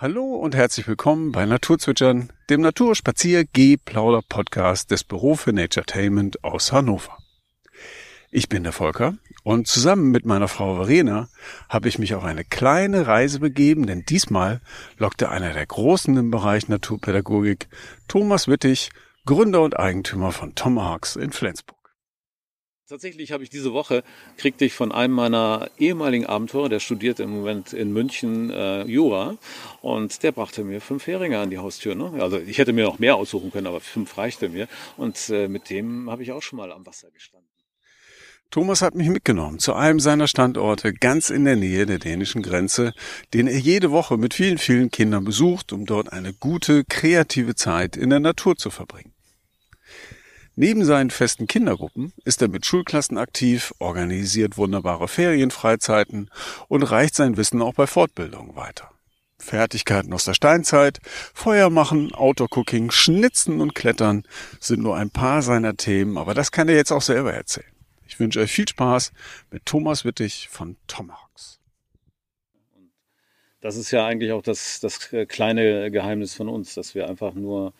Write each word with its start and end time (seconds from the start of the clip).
Hallo 0.00 0.36
und 0.36 0.54
herzlich 0.54 0.86
willkommen 0.86 1.32
bei 1.32 1.44
Naturzwitschern, 1.44 2.30
dem 2.50 2.60
Naturspazier-G-Plauder-Podcast 2.60 4.92
des 4.92 5.02
Büro 5.02 5.34
für 5.34 5.52
Naturetainment 5.52 6.44
aus 6.44 6.70
Hannover. 6.70 7.18
Ich 8.30 8.48
bin 8.48 8.62
der 8.62 8.70
Volker 8.70 9.14
und 9.42 9.66
zusammen 9.66 10.12
mit 10.12 10.24
meiner 10.24 10.46
Frau 10.46 10.76
Verena 10.76 11.28
habe 11.68 11.88
ich 11.88 11.98
mich 11.98 12.14
auf 12.14 12.22
eine 12.22 12.44
kleine 12.44 13.08
Reise 13.08 13.40
begeben, 13.40 13.88
denn 13.88 14.04
diesmal 14.08 14.60
lockte 14.98 15.30
einer 15.30 15.52
der 15.52 15.66
Großen 15.66 16.16
im 16.16 16.30
Bereich 16.30 16.68
Naturpädagogik, 16.68 17.66
Thomas 18.06 18.46
Wittig, 18.46 18.90
Gründer 19.26 19.62
und 19.62 19.80
Eigentümer 19.80 20.30
von 20.30 20.54
Tomahawks 20.54 21.16
in 21.16 21.32
Flensburg. 21.32 21.77
Tatsächlich 22.88 23.32
habe 23.32 23.44
ich 23.44 23.50
diese 23.50 23.74
Woche, 23.74 24.02
kriegte 24.38 24.64
ich 24.64 24.72
von 24.72 24.92
einem 24.92 25.12
meiner 25.12 25.70
ehemaligen 25.78 26.24
Abenteurer, 26.24 26.70
der 26.70 26.80
studiert 26.80 27.20
im 27.20 27.28
Moment 27.28 27.74
in 27.74 27.92
München 27.92 28.48
äh, 28.48 28.84
Jura, 28.84 29.36
und 29.82 30.22
der 30.22 30.32
brachte 30.32 30.64
mir 30.64 30.80
fünf 30.80 31.06
Heringe 31.06 31.38
an 31.38 31.50
die 31.50 31.58
Haustür. 31.58 31.94
Ne? 31.94 32.14
Also 32.22 32.38
ich 32.38 32.56
hätte 32.56 32.72
mir 32.72 32.84
noch 32.84 32.98
mehr 32.98 33.16
aussuchen 33.16 33.52
können, 33.52 33.66
aber 33.66 33.80
fünf 33.80 34.16
reichte 34.16 34.48
mir. 34.48 34.68
Und 34.96 35.28
äh, 35.28 35.48
mit 35.48 35.68
dem 35.68 36.10
habe 36.10 36.22
ich 36.22 36.32
auch 36.32 36.40
schon 36.40 36.56
mal 36.56 36.72
am 36.72 36.86
Wasser 36.86 37.10
gestanden. 37.10 37.50
Thomas 38.50 38.80
hat 38.80 38.94
mich 38.94 39.10
mitgenommen 39.10 39.58
zu 39.58 39.74
einem 39.74 40.00
seiner 40.00 40.26
Standorte 40.26 40.94
ganz 40.94 41.28
in 41.28 41.44
der 41.44 41.56
Nähe 41.56 41.84
der 41.84 41.98
dänischen 41.98 42.40
Grenze, 42.40 42.94
den 43.34 43.48
er 43.48 43.58
jede 43.58 43.90
Woche 43.90 44.16
mit 44.16 44.32
vielen, 44.32 44.56
vielen 44.56 44.90
Kindern 44.90 45.26
besucht, 45.26 45.74
um 45.74 45.84
dort 45.84 46.10
eine 46.10 46.32
gute, 46.32 46.84
kreative 46.84 47.54
Zeit 47.54 47.98
in 47.98 48.08
der 48.08 48.20
Natur 48.20 48.56
zu 48.56 48.70
verbringen. 48.70 49.12
Neben 50.60 50.84
seinen 50.84 51.10
festen 51.10 51.46
Kindergruppen 51.46 52.12
ist 52.24 52.42
er 52.42 52.48
mit 52.48 52.66
Schulklassen 52.66 53.16
aktiv, 53.16 53.72
organisiert 53.78 54.56
wunderbare 54.56 55.06
Ferienfreizeiten 55.06 56.30
und 56.66 56.82
reicht 56.82 57.14
sein 57.14 57.36
Wissen 57.36 57.62
auch 57.62 57.74
bei 57.74 57.86
Fortbildungen 57.86 58.56
weiter. 58.56 58.90
Fertigkeiten 59.38 60.12
aus 60.12 60.24
der 60.24 60.34
Steinzeit, 60.34 60.98
Feuer 61.32 61.70
machen, 61.70 62.12
Outdoor-Cooking, 62.12 62.90
Schnitzen 62.90 63.60
und 63.60 63.76
Klettern 63.76 64.24
sind 64.58 64.82
nur 64.82 64.96
ein 64.96 65.10
paar 65.10 65.42
seiner 65.42 65.76
Themen, 65.76 66.18
aber 66.18 66.34
das 66.34 66.50
kann 66.50 66.68
er 66.68 66.74
jetzt 66.74 66.90
auch 66.90 67.02
selber 67.02 67.32
erzählen. 67.32 67.70
Ich 68.08 68.18
wünsche 68.18 68.40
euch 68.40 68.50
viel 68.50 68.66
Spaß 68.66 69.12
mit 69.52 69.64
Thomas 69.64 70.04
Wittig 70.04 70.48
von 70.50 70.76
Tomahawks. 70.88 71.60
Das 73.60 73.76
ist 73.76 73.92
ja 73.92 74.04
eigentlich 74.04 74.32
auch 74.32 74.42
das, 74.42 74.80
das 74.80 75.08
kleine 75.28 75.92
Geheimnis 75.92 76.34
von 76.34 76.48
uns, 76.48 76.74
dass 76.74 76.96
wir 76.96 77.08
einfach 77.08 77.34
nur 77.34 77.74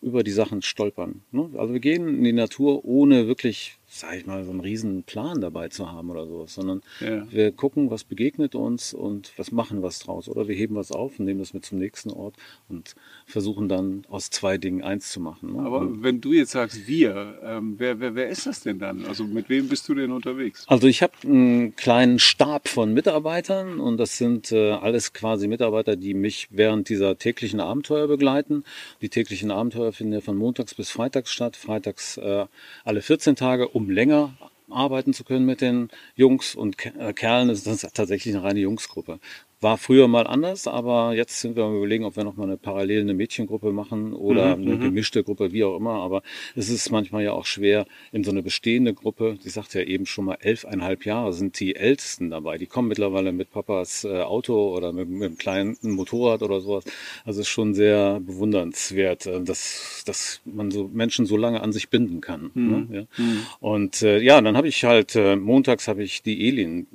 über 0.00 0.22
die 0.22 0.30
Sachen 0.30 0.62
stolpern. 0.62 1.22
Ne? 1.30 1.50
Also 1.56 1.72
wir 1.72 1.80
gehen 1.80 2.08
in 2.08 2.24
die 2.24 2.32
Natur 2.32 2.84
ohne 2.84 3.26
wirklich 3.26 3.79
sag 3.92 4.16
ich 4.16 4.24
mal, 4.24 4.44
so 4.44 4.50
einen 4.50 4.60
riesen 4.60 5.02
Plan 5.02 5.40
dabei 5.40 5.68
zu 5.68 5.90
haben 5.90 6.10
oder 6.10 6.24
sowas, 6.24 6.54
sondern 6.54 6.80
ja. 7.00 7.26
wir 7.30 7.50
gucken, 7.50 7.90
was 7.90 8.04
begegnet 8.04 8.54
uns 8.54 8.94
und 8.94 9.32
was 9.36 9.50
machen 9.50 9.82
was 9.82 9.98
draus. 9.98 10.28
Oder 10.28 10.46
wir 10.46 10.54
heben 10.54 10.76
was 10.76 10.92
auf 10.92 11.18
und 11.18 11.24
nehmen 11.24 11.40
das 11.40 11.54
mit 11.54 11.64
zum 11.64 11.78
nächsten 11.78 12.10
Ort 12.10 12.36
und 12.68 12.94
versuchen 13.26 13.68
dann 13.68 14.04
aus 14.08 14.30
zwei 14.30 14.58
Dingen 14.58 14.82
eins 14.82 15.10
zu 15.10 15.20
machen. 15.20 15.54
Ne? 15.54 15.62
Aber 15.62 15.80
und 15.80 16.04
wenn 16.04 16.20
du 16.20 16.32
jetzt 16.32 16.52
sagst 16.52 16.86
wir, 16.86 17.40
ähm, 17.42 17.74
wer, 17.78 17.98
wer, 17.98 18.14
wer 18.14 18.28
ist 18.28 18.46
das 18.46 18.60
denn 18.62 18.78
dann? 18.78 19.04
Also 19.06 19.24
mit 19.24 19.48
wem 19.48 19.68
bist 19.68 19.88
du 19.88 19.94
denn 19.94 20.12
unterwegs? 20.12 20.64
Also 20.68 20.86
ich 20.86 21.02
habe 21.02 21.14
einen 21.24 21.74
kleinen 21.74 22.20
Stab 22.20 22.68
von 22.68 22.94
Mitarbeitern 22.94 23.80
und 23.80 23.96
das 23.96 24.18
sind 24.18 24.52
äh, 24.52 24.70
alles 24.70 25.12
quasi 25.12 25.48
Mitarbeiter, 25.48 25.96
die 25.96 26.14
mich 26.14 26.46
während 26.50 26.88
dieser 26.88 27.18
täglichen 27.18 27.58
Abenteuer 27.58 28.06
begleiten. 28.06 28.62
Die 29.02 29.08
täglichen 29.08 29.50
Abenteuer 29.50 29.92
finden 29.92 30.12
ja 30.12 30.20
von 30.20 30.36
montags 30.36 30.74
bis 30.74 30.90
freitags 30.90 31.32
statt, 31.32 31.56
freitags 31.56 32.18
äh, 32.18 32.46
alle 32.84 33.02
14 33.02 33.34
Tage 33.34 33.74
um 33.80 33.90
länger 33.90 34.34
arbeiten 34.68 35.12
zu 35.12 35.24
können 35.24 35.46
mit 35.46 35.60
den 35.60 35.88
Jungs 36.14 36.54
und 36.54 36.76
äh, 36.84 37.12
Kerlen. 37.12 37.48
Das 37.48 37.66
ist 37.66 37.94
tatsächlich 37.94 38.34
eine 38.34 38.44
reine 38.44 38.60
Jungsgruppe. 38.60 39.18
War 39.62 39.76
früher 39.76 40.08
mal 40.08 40.26
anders, 40.26 40.66
aber 40.66 41.12
jetzt 41.14 41.38
sind 41.38 41.54
wir 41.54 41.64
am 41.64 41.76
überlegen, 41.76 42.04
ob 42.06 42.16
wir 42.16 42.24
noch 42.24 42.36
mal 42.36 42.44
eine 42.44 42.56
parallel 42.56 43.02
eine 43.02 43.12
Mädchengruppe 43.12 43.72
machen 43.72 44.14
oder 44.14 44.56
mhm, 44.56 44.62
eine 44.62 44.76
mhm. 44.76 44.80
gemischte 44.80 45.22
Gruppe, 45.22 45.52
wie 45.52 45.64
auch 45.64 45.76
immer. 45.76 46.00
Aber 46.00 46.22
es 46.56 46.70
ist 46.70 46.90
manchmal 46.90 47.24
ja 47.24 47.32
auch 47.32 47.44
schwer, 47.44 47.84
in 48.10 48.24
so 48.24 48.30
eine 48.30 48.42
bestehende 48.42 48.94
Gruppe, 48.94 49.36
die 49.44 49.50
sagt 49.50 49.74
ja 49.74 49.82
eben 49.82 50.06
schon 50.06 50.24
mal 50.24 50.38
elfeinhalb 50.40 51.04
Jahre, 51.04 51.34
sind 51.34 51.60
die 51.60 51.76
Ältesten 51.76 52.30
dabei. 52.30 52.56
Die 52.56 52.66
kommen 52.66 52.88
mittlerweile 52.88 53.32
mit 53.32 53.50
Papas 53.50 54.04
äh, 54.04 54.22
Auto 54.22 54.74
oder 54.74 54.94
mit, 54.94 55.10
mit 55.10 55.24
einem 55.24 55.36
kleinen 55.36 55.76
Motorrad 55.82 56.42
oder 56.42 56.62
sowas. 56.62 56.84
Also 57.26 57.40
es 57.42 57.46
ist 57.46 57.52
schon 57.52 57.74
sehr 57.74 58.18
bewundernswert, 58.20 59.26
äh, 59.26 59.42
dass, 59.42 60.04
dass 60.06 60.40
man 60.46 60.70
so 60.70 60.88
Menschen 60.90 61.26
so 61.26 61.36
lange 61.36 61.60
an 61.60 61.74
sich 61.74 61.90
binden 61.90 62.22
kann. 62.22 62.50
Mhm. 62.54 62.70
Ne? 62.70 62.86
Ja. 62.90 63.22
Mhm. 63.22 63.46
Und 63.60 64.00
äh, 64.00 64.20
ja, 64.20 64.40
dann 64.40 64.56
habe 64.56 64.68
ich 64.68 64.84
halt, 64.84 65.16
äh, 65.16 65.36
montags 65.36 65.86
habe 65.86 66.02
ich 66.02 66.22
die 66.22 66.48
Elin 66.48 66.86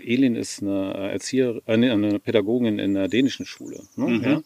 Elin 0.00 0.36
ist 0.36 0.62
eine 0.62 0.94
Erzieher, 0.94 1.60
äh, 1.66 1.72
eine 1.72 2.18
Pädagogin 2.18 2.78
in 2.78 2.94
der 2.94 3.08
dänischen 3.08 3.46
Schule. 3.46 3.80
Ne? 3.96 4.06
Mhm. 4.06 4.22
Ja? 4.22 4.42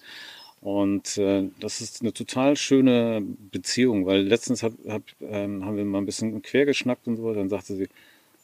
Und 0.61 1.19
äh, 1.19 1.49
das 1.61 1.81
ist 1.81 2.03
eine 2.03 2.13
total 2.13 2.57
schöne 2.57 3.23
Beziehung, 3.53 4.07
weil 4.07 4.23
letztens 4.23 4.63
hab, 4.63 4.73
hab, 4.89 5.03
ähm, 5.21 5.65
haben 5.65 5.77
wir 5.77 5.85
mal 5.85 5.99
ein 5.99 6.07
bisschen 6.07 6.43
quer 6.43 6.67
geschnackt 6.67 7.07
und 7.07 7.17
so, 7.17 7.33
dann 7.35 7.49
sagte 7.49 7.77
sie, 7.77 7.89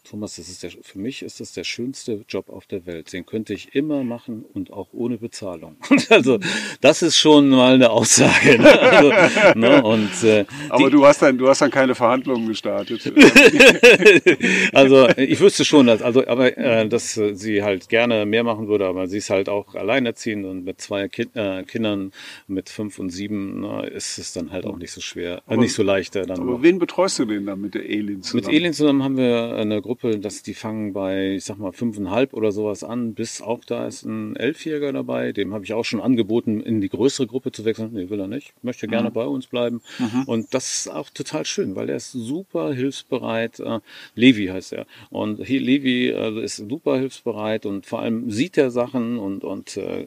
Thomas, 0.05 0.35
das 0.35 0.49
ist 0.49 0.65
der, 0.65 0.71
für 0.83 0.99
mich 0.99 1.23
ist 1.23 1.39
das 1.39 1.53
der 1.53 1.63
schönste 1.63 2.25
Job 2.29 2.49
auf 2.49 2.67
der 2.67 2.87
Welt. 2.87 3.13
Den 3.13 3.25
könnte 3.25 3.55
ich 3.55 3.77
immer 3.77 4.03
machen 4.03 4.45
und 4.53 4.73
auch 4.73 4.89
ohne 4.93 5.17
Bezahlung. 5.17 5.77
also 6.09 6.41
das 6.81 7.03
ist 7.03 7.17
schon 7.17 7.49
mal 7.51 7.75
eine 7.75 7.91
Aussage. 7.91 8.59
Ne? 8.59 8.81
Also, 8.81 9.13
ne? 9.55 9.83
Und, 9.83 10.25
äh, 10.25 10.45
aber 10.71 10.91
die, 10.91 10.97
du 10.97 11.07
hast 11.07 11.23
dann, 11.23 11.39
du 11.39 11.49
hast 11.49 11.63
dann 11.63 11.71
keine 11.71 11.95
Verhandlungen 11.95 12.49
gestartet. 12.49 13.13
also 14.73 15.09
ich 15.17 15.39
wüsste 15.39 15.65
schon, 15.65 15.87
dass, 15.87 16.03
also 16.03 16.27
aber 16.27 16.59
äh, 16.59 16.89
dass 16.89 17.15
sie 17.15 17.63
halt 17.63 17.89
gerne 17.89 18.27
mehr 18.27 18.43
machen 18.43 18.67
würde, 18.67 18.87
aber 18.87 19.07
sie 19.07 19.19
ist 19.19 19.31
halt 19.31 19.49
auch 19.49 19.77
alleinerziehend 19.77 20.45
und 20.47 20.65
mit 20.65 20.81
zwei 20.81 21.07
kind, 21.07 21.37
äh, 21.37 21.63
Kindern 21.63 22.11
mit 22.49 22.71
fünf 22.71 22.99
und 22.99 23.11
sieben 23.11 23.61
ne, 23.61 23.87
ist 23.87 24.19
es 24.19 24.33
dann 24.33 24.51
halt 24.51 24.67
auch 24.67 24.79
nicht 24.79 24.91
so 24.91 25.01
schwer, 25.01 25.43
äh, 25.49 25.57
nicht 25.57 25.75
so 25.75 25.85
leicht. 25.85 26.17
Äh, 26.17 26.27
dann 26.27 26.41
aber 26.41 26.53
noch. 26.55 26.63
wen 26.63 26.81
betreust 26.81 27.21
du 27.21 27.25
denn 27.25 27.47
dann 27.47 27.61
mit 27.61 27.75
der 27.75 27.89
Elin 27.89 28.23
zusammen? 28.23 28.47
Mit 28.47 28.53
Elin 28.53 28.73
zusammen 28.73 29.05
haben 29.05 29.17
wir 29.17 29.55
eine 29.55 29.81
Gruppe 29.81 29.92
Gruppe, 29.93 30.19
dass 30.19 30.43
die 30.43 30.55
fangen 30.55 30.95
bei, 30.95 31.33
ich 31.33 31.45
sag 31.45 31.59
mal, 31.59 31.73
fünfeinhalb 31.73 32.33
oder 32.33 32.51
sowas 32.51 32.83
an, 32.83 33.13
bis 33.13 33.43
auch 33.43 33.63
da 33.63 33.87
ist 33.87 34.05
ein 34.05 34.37
Elfjähriger 34.37 34.91
dabei. 34.91 35.33
Dem 35.33 35.53
habe 35.53 35.67
ich 35.67 35.75
auch 35.75 35.85
schon 35.85 36.01
angeboten, 36.01 36.63
in 36.63 36.81
die 36.81 36.89
größere 36.89 37.27
Gruppe 37.27 37.53
zu 37.53 37.67
wechseln. 37.67 37.91
Nee, 37.93 38.09
will 38.09 38.19
er 38.19 38.27
nicht. 38.27 38.55
Möchte 38.63 38.89
gerne 38.89 39.11
mhm. 39.11 39.13
bei 39.13 39.27
uns 39.27 39.49
bleiben. 39.49 39.83
Mhm. 39.99 40.23
Und 40.25 40.55
das 40.55 40.73
ist 40.73 40.91
auch 40.91 41.11
total 41.11 41.45
schön, 41.45 41.77
weil 41.77 41.91
er 41.91 41.97
ist 41.97 42.13
super 42.13 42.73
hilfsbereit. 42.73 43.61
Äh, 43.61 43.81
Levi 44.15 44.47
heißt 44.47 44.73
er. 44.73 44.87
Und 45.11 45.45
hier, 45.45 45.61
Levi 45.61 46.09
äh, 46.09 46.43
ist 46.43 46.57
super 46.57 46.99
hilfsbereit 46.99 47.67
und 47.67 47.85
vor 47.85 48.01
allem 48.01 48.31
sieht 48.31 48.57
er 48.57 48.71
Sachen 48.71 49.19
und, 49.19 49.45
und 49.45 49.77
äh, 49.77 50.07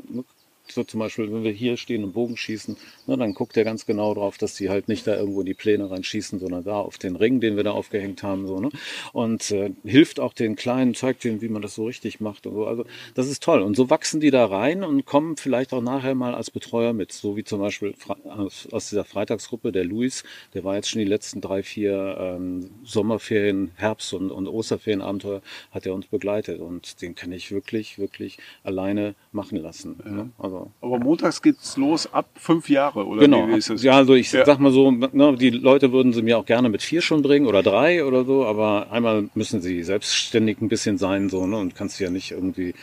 so 0.67 0.83
zum 0.83 0.99
Beispiel, 0.99 1.31
wenn 1.31 1.43
wir 1.43 1.51
hier 1.51 1.77
stehen 1.77 2.03
und 2.03 2.13
Bogen 2.13 2.37
schießen, 2.37 2.75
ne, 3.07 3.17
dann 3.17 3.33
guckt 3.33 3.57
er 3.57 3.63
ganz 3.63 3.85
genau 3.85 4.13
drauf, 4.13 4.37
dass 4.37 4.55
die 4.55 4.69
halt 4.69 4.87
nicht 4.87 5.07
da 5.07 5.15
irgendwo 5.15 5.41
in 5.41 5.45
die 5.45 5.53
Pläne 5.53 5.89
reinschießen, 5.89 6.39
sondern 6.39 6.63
da 6.63 6.79
auf 6.79 6.97
den 6.97 7.15
Ring, 7.15 7.39
den 7.39 7.55
wir 7.55 7.63
da 7.63 7.71
aufgehängt 7.71 8.23
haben, 8.23 8.47
so, 8.47 8.59
ne? 8.59 8.69
Und 9.13 9.51
äh, 9.51 9.71
hilft 9.83 10.19
auch 10.19 10.33
den 10.33 10.55
Kleinen, 10.55 10.95
zeigt 10.95 11.23
denen, 11.23 11.41
wie 11.41 11.49
man 11.49 11.61
das 11.61 11.75
so 11.75 11.85
richtig 11.85 12.19
macht 12.19 12.47
und 12.47 12.55
so. 12.55 12.65
Also 12.65 12.85
das 13.13 13.27
ist 13.27 13.43
toll. 13.43 13.61
Und 13.61 13.75
so 13.75 13.89
wachsen 13.89 14.19
die 14.19 14.31
da 14.31 14.45
rein 14.45 14.83
und 14.83 15.05
kommen 15.05 15.37
vielleicht 15.37 15.73
auch 15.73 15.81
nachher 15.81 16.15
mal 16.15 16.35
als 16.35 16.51
Betreuer 16.51 16.93
mit, 16.93 17.11
so 17.11 17.35
wie 17.37 17.43
zum 17.43 17.59
Beispiel 17.59 17.93
aus, 18.25 18.67
aus 18.71 18.89
dieser 18.89 19.05
Freitagsgruppe, 19.05 19.71
der 19.71 19.85
Luis, 19.85 20.23
der 20.53 20.63
war 20.63 20.75
jetzt 20.75 20.89
schon 20.89 20.99
die 20.99 21.05
letzten 21.05 21.41
drei, 21.41 21.63
vier 21.63 22.17
ähm, 22.19 22.69
Sommerferien, 22.83 23.71
Herbst- 23.75 24.13
und, 24.13 24.31
und 24.31 24.47
Osterferienabenteuer, 24.47 25.41
hat 25.71 25.85
er 25.85 25.93
uns 25.93 26.07
begleitet 26.07 26.59
und 26.59 27.01
den 27.01 27.15
kann 27.15 27.31
ich 27.31 27.51
wirklich, 27.51 27.99
wirklich 27.99 28.37
alleine 28.63 29.15
machen 29.31 29.57
lassen. 29.57 29.99
Ja. 30.05 30.11
Ne? 30.11 30.29
Also 30.37 30.71
aber 30.81 30.99
montags 30.99 31.41
geht's 31.41 31.77
los 31.77 32.11
ab 32.11 32.29
fünf 32.35 32.69
Jahre, 32.69 32.94
oder 32.95 33.21
genau. 33.21 33.47
Ja, 33.77 33.97
also 33.97 34.13
ich 34.15 34.31
ja. 34.31 34.45
sag 34.45 34.59
mal 34.59 34.71
so, 34.71 34.91
ne, 34.91 35.35
die 35.39 35.49
Leute 35.49 35.91
würden 35.91 36.13
sie 36.13 36.21
mir 36.21 36.37
auch 36.37 36.45
gerne 36.45 36.69
mit 36.69 36.81
vier 36.81 37.01
schon 37.01 37.21
bringen 37.21 37.45
oder 37.45 37.63
drei 37.63 38.03
oder 38.03 38.25
so, 38.25 38.45
aber 38.45 38.91
einmal 38.91 39.29
müssen 39.35 39.61
sie 39.61 39.83
selbstständig 39.83 40.61
ein 40.61 40.67
bisschen 40.67 40.97
sein, 40.97 41.29
so, 41.29 41.45
ne, 41.47 41.57
und 41.57 41.75
kannst 41.75 41.99
ja 41.99 42.09
nicht 42.09 42.31
irgendwie, 42.31 42.73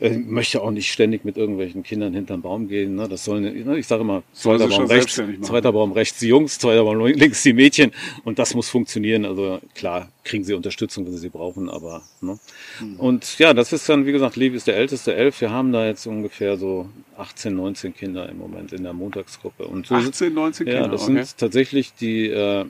äh, 0.00 0.10
möchte 0.10 0.62
auch 0.62 0.70
nicht 0.70 0.92
ständig 0.92 1.24
mit 1.24 1.36
irgendwelchen 1.36 1.82
Kindern 1.82 2.14
hinterm 2.14 2.42
Baum 2.42 2.68
gehen, 2.68 2.94
ne, 2.94 3.08
das 3.08 3.24
sollen, 3.24 3.42
ne, 3.42 3.78
ich 3.78 3.86
sage 3.86 4.02
immer, 4.02 4.22
zweiter 4.32 4.68
Baum 4.68 4.86
rechts, 4.86 5.22
zweiter 5.42 5.72
Baum 5.72 5.92
rechts 5.92 6.18
die 6.18 6.28
Jungs, 6.28 6.58
zweiter 6.58 6.84
Baum 6.84 7.04
links 7.04 7.42
die 7.42 7.52
Mädchen 7.52 7.92
und 8.24 8.38
das 8.38 8.54
muss 8.54 8.68
funktionieren, 8.68 9.24
also 9.24 9.60
klar, 9.74 10.08
kriegen 10.24 10.44
sie 10.44 10.54
Unterstützung, 10.54 11.06
wenn 11.06 11.12
sie 11.12 11.18
sie 11.18 11.28
brauchen, 11.28 11.68
aber, 11.68 12.02
ne. 12.20 12.38
Mhm. 12.80 12.96
Und 12.96 13.38
ja, 13.38 13.54
das 13.54 13.72
ist 13.72 13.88
dann, 13.88 14.06
wie 14.06 14.12
gesagt, 14.12 14.36
Levi 14.36 14.56
ist 14.56 14.66
der 14.66 14.76
älteste, 14.76 15.14
elf, 15.14 15.40
wir 15.40 15.50
haben 15.50 15.72
da 15.72 15.86
jetzt 15.86 16.06
ungefähr 16.06 16.56
so 16.56 16.88
18, 17.16 17.54
19 17.54 17.94
Kinder 17.94 18.28
im 18.28 18.38
Moment 18.38 18.72
in 18.72 18.82
der 18.82 18.92
Montagsgruppe. 18.92 19.66
Und 19.66 19.86
so 19.86 19.94
18, 19.94 20.32
19 20.32 20.66
Kinder? 20.66 20.82
Ja, 20.82 20.88
das 20.88 21.02
okay. 21.04 21.14
sind 21.14 21.38
tatsächlich 21.38 21.94
die 21.94 22.28
äh, 22.28 22.66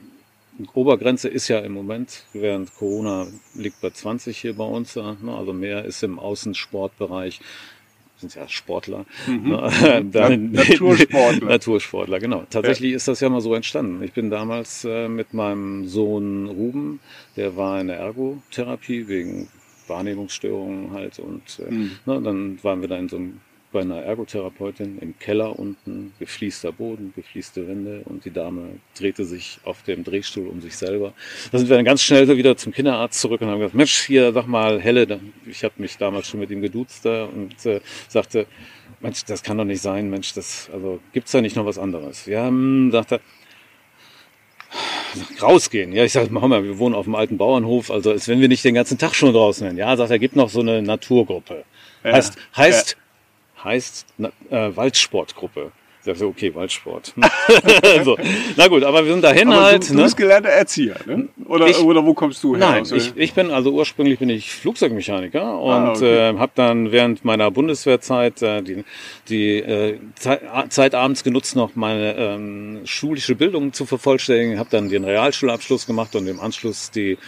Obergrenze 0.73 1.27
ist 1.27 1.47
ja 1.47 1.59
im 1.59 1.73
Moment, 1.73 2.25
während 2.33 2.75
Corona 2.75 3.27
liegt 3.55 3.81
bei 3.81 3.89
20 3.89 4.37
hier 4.37 4.55
bei 4.55 4.63
uns, 4.63 4.95
ne? 4.95 5.17
also 5.25 5.53
mehr 5.53 5.85
ist 5.85 6.03
im 6.03 6.19
Außensportbereich 6.19 7.39
sind 8.21 8.35
ja 8.35 8.47
Sportler. 8.47 9.05
Mhm. 9.27 9.49
Ne? 9.49 10.05
Dann, 10.11 10.51
Natursportler. 10.51 11.47
Natursportler, 11.49 12.19
genau. 12.19 12.43
Tatsächlich 12.49 12.91
ja. 12.91 12.97
ist 12.97 13.07
das 13.07 13.19
ja 13.19 13.29
mal 13.29 13.41
so 13.41 13.53
entstanden. 13.53 14.01
Ich 14.03 14.13
bin 14.13 14.29
damals 14.29 14.85
äh, 14.85 15.09
mit 15.09 15.33
meinem 15.33 15.87
Sohn 15.87 16.47
Ruben, 16.47 16.99
der 17.35 17.57
war 17.57 17.81
in 17.81 17.87
der 17.87 17.97
Ergotherapie 17.97 19.07
wegen 19.07 19.49
Wahrnehmungsstörungen 19.87 20.91
halt 20.91 21.19
und 21.19 21.59
äh, 21.59 21.71
mhm. 21.71 21.91
ne, 22.05 22.21
dann 22.21 22.63
waren 22.63 22.81
wir 22.81 22.87
da 22.87 22.97
in 22.97 23.09
so 23.09 23.17
einem 23.17 23.41
bei 23.71 23.81
einer 23.81 24.01
Ergotherapeutin 24.01 24.99
im 24.99 25.17
Keller 25.17 25.57
unten, 25.57 26.13
gefließter 26.19 26.71
Boden, 26.71 27.13
gefließte 27.15 27.67
Wände 27.67 28.01
und 28.05 28.25
die 28.25 28.31
Dame 28.31 28.79
drehte 28.97 29.23
sich 29.23 29.59
auf 29.63 29.83
dem 29.83 30.03
Drehstuhl 30.03 30.47
um 30.47 30.61
sich 30.61 30.75
selber. 30.75 31.13
Da 31.51 31.57
sind 31.57 31.69
wir 31.69 31.77
dann 31.77 31.85
ganz 31.85 32.01
schnell 32.03 32.27
wieder 32.37 32.57
zum 32.57 32.73
Kinderarzt 32.73 33.19
zurück 33.19 33.41
und 33.41 33.47
haben 33.47 33.59
gesagt, 33.59 33.75
Mensch, 33.75 34.01
hier, 34.01 34.33
sag 34.33 34.47
mal, 34.47 34.81
Helle, 34.81 35.19
ich 35.45 35.63
habe 35.63 35.75
mich 35.77 35.97
damals 35.97 36.27
schon 36.27 36.39
mit 36.39 36.51
ihm 36.51 36.61
geduzt 36.61 37.05
und 37.05 37.65
äh, 37.65 37.79
sagte, 38.07 38.45
Mensch, 38.99 39.23
das 39.25 39.41
kann 39.41 39.57
doch 39.57 39.65
nicht 39.65 39.81
sein, 39.81 40.09
Mensch, 40.09 40.33
das, 40.33 40.69
also 40.73 40.99
gibt's 41.13 41.31
da 41.31 41.41
nicht 41.41 41.55
noch 41.55 41.65
was 41.65 41.77
anderes? 41.77 42.25
Ja, 42.25 42.47
hm, 42.47 42.91
sagt 42.91 43.13
er, 43.13 43.19
rausgehen. 45.41 45.93
Ja, 45.93 46.03
ich 46.03 46.13
sage, 46.13 46.31
machen 46.31 46.49
wir, 46.49 46.63
wir 46.63 46.77
wohnen 46.77 46.95
auf 46.95 47.05
dem 47.05 47.15
alten 47.15 47.37
Bauernhof, 47.37 47.91
also 47.91 48.11
als 48.11 48.27
wenn 48.27 48.39
wir 48.39 48.47
nicht 48.47 48.63
den 48.63 48.75
ganzen 48.75 48.97
Tag 48.97 49.13
schon 49.15 49.33
draußen 49.33 49.67
sind. 49.67 49.77
Ja, 49.77 49.95
sagt 49.97 50.11
er, 50.11 50.19
gibt 50.19 50.35
noch 50.35 50.49
so 50.49 50.61
eine 50.61 50.81
Naturgruppe. 50.81 51.63
Ja, 52.03 52.13
heißt, 52.13 52.37
heißt. 52.55 52.97
Heißt 53.63 54.05
äh, 54.49 54.75
Waldsportgruppe. 54.75 55.71
Ich 56.03 56.17
so, 56.17 56.27
okay, 56.27 56.53
Waldsport. 56.55 57.13
so. 58.03 58.17
Na 58.57 58.67
gut, 58.67 58.83
aber 58.83 59.05
wir 59.05 59.11
sind 59.11 59.23
dahin 59.23 59.49
aber 59.49 59.61
halt. 59.61 59.83
Du, 59.83 59.89
du 59.89 59.97
ne? 59.97 60.03
bist 60.03 60.17
gelernter 60.17 60.49
Erzieher, 60.49 60.95
ne? 61.05 61.27
Oder, 61.45 61.67
ich, 61.67 61.77
oder 61.79 62.03
wo 62.03 62.15
kommst 62.15 62.43
du 62.43 62.55
her? 62.55 62.71
Nein, 62.71 62.85
ich, 62.91 63.15
ich 63.15 63.33
bin, 63.33 63.51
also 63.51 63.71
ursprünglich 63.71 64.17
bin 64.17 64.29
ich 64.29 64.51
Flugzeugmechaniker 64.51 65.43
ah, 65.43 65.57
und 65.57 65.71
ah, 65.71 65.91
okay. 65.91 66.29
äh, 66.29 66.37
habe 66.39 66.51
dann 66.55 66.91
während 66.91 67.23
meiner 67.23 67.51
Bundeswehrzeit 67.51 68.41
äh, 68.41 68.63
die, 68.63 68.83
die 69.29 69.57
äh, 69.57 69.99
Zeit, 70.15 70.41
Zeit 70.69 70.95
abends 70.95 71.23
genutzt, 71.23 71.55
noch 71.55 71.75
meine 71.75 72.15
ähm, 72.15 72.81
schulische 72.85 73.35
Bildung 73.35 73.71
zu 73.71 73.85
vervollständigen. 73.85 74.57
Habe 74.57 74.69
dann 74.71 74.89
den 74.89 75.03
Realschulabschluss 75.03 75.85
gemacht 75.85 76.15
und 76.15 76.25
im 76.27 76.39
Anschluss 76.39 76.89
die, 76.89 77.19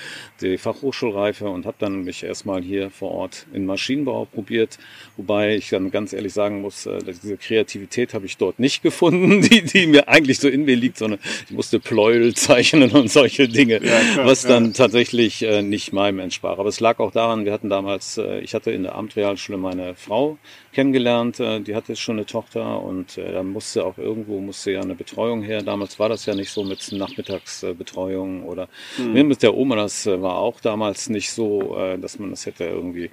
die 0.44 0.58
Fachhochschulreife 0.58 1.50
und 1.50 1.66
habe 1.66 1.78
dann 1.80 2.04
mich 2.04 2.24
erstmal 2.24 2.62
hier 2.62 2.90
vor 2.90 3.12
Ort 3.12 3.46
in 3.54 3.66
Maschinenbau 3.66 4.26
probiert. 4.26 4.78
Wobei 5.18 5.56
ich 5.56 5.70
dann 5.70 5.92
ganz 5.92 6.14
ehrlich 6.14 6.34
sagen 6.34 6.62
muss, 6.62 6.86
äh, 6.86 7.00
diese 7.04 7.38
Kreativität 7.38 8.14
habe 8.14 8.26
ich 8.26 8.38
dort 8.38 8.60
nicht 8.60 8.84
gefunden, 8.84 9.42
die, 9.42 9.64
die 9.64 9.88
mir 9.88 10.08
eigentlich 10.08 10.40
so 10.40 10.48
in 10.48 10.66
mir 10.66 10.76
liegt, 10.76 10.98
sondern 10.98 11.20
ich 11.46 11.52
musste 11.52 11.80
Pleuel 11.80 12.34
zeichnen 12.36 12.92
und 12.92 13.10
solche 13.10 13.48
Dinge, 13.48 13.84
ja, 13.84 14.00
klar, 14.00 14.26
was 14.26 14.44
dann 14.44 14.68
ja. 14.68 14.72
tatsächlich 14.74 15.42
äh, 15.42 15.62
nicht 15.62 15.94
meinem 15.94 16.20
entsprach. 16.20 16.60
Aber 16.60 16.70
es 16.70 16.80
lag 16.80 17.00
auch 17.00 17.12
daran, 17.12 17.46
wir 17.46 17.54
hatten 17.54 17.70
damals, 17.70 18.18
äh, 18.18 18.40
ich 18.40 18.54
hatte 18.54 18.72
in 18.72 18.84
der 18.84 18.96
Abendrealschule 18.96 19.58
meine 19.58 19.96
Frau 19.96 20.38
kennengelernt, 20.74 21.38
die 21.38 21.76
hatte 21.76 21.96
schon 21.96 22.18
eine 22.18 22.26
Tochter 22.26 22.82
und 22.82 23.18
da 23.18 23.44
musste 23.44 23.86
auch 23.86 24.00
irgendwo 24.00 24.40
musste 24.40 24.72
ja 24.72 24.82
eine 24.82 24.96
Betreuung 24.96 25.44
her. 25.44 25.62
Damals 25.62 26.00
war 26.00 26.10
das 26.10 26.26
ja 26.26 26.34
nicht 26.34 26.50
so 26.50 26.64
mit 26.64 26.92
Nachmittagsbetreuung 26.92 28.44
oder 28.44 28.68
mhm. 28.98 29.28
mit 29.28 29.44
der 29.44 29.56
Oma, 29.56 29.76
das 29.76 30.06
äh, 30.06 30.22
war 30.34 30.40
auch 30.40 30.60
damals 30.60 31.10
nicht 31.10 31.32
so, 31.32 31.78
äh, 31.78 32.00
dass 32.00 32.18
man 32.18 32.32
das 32.32 32.46
hätte 32.46 32.66
irgendwie, 32.66 33.12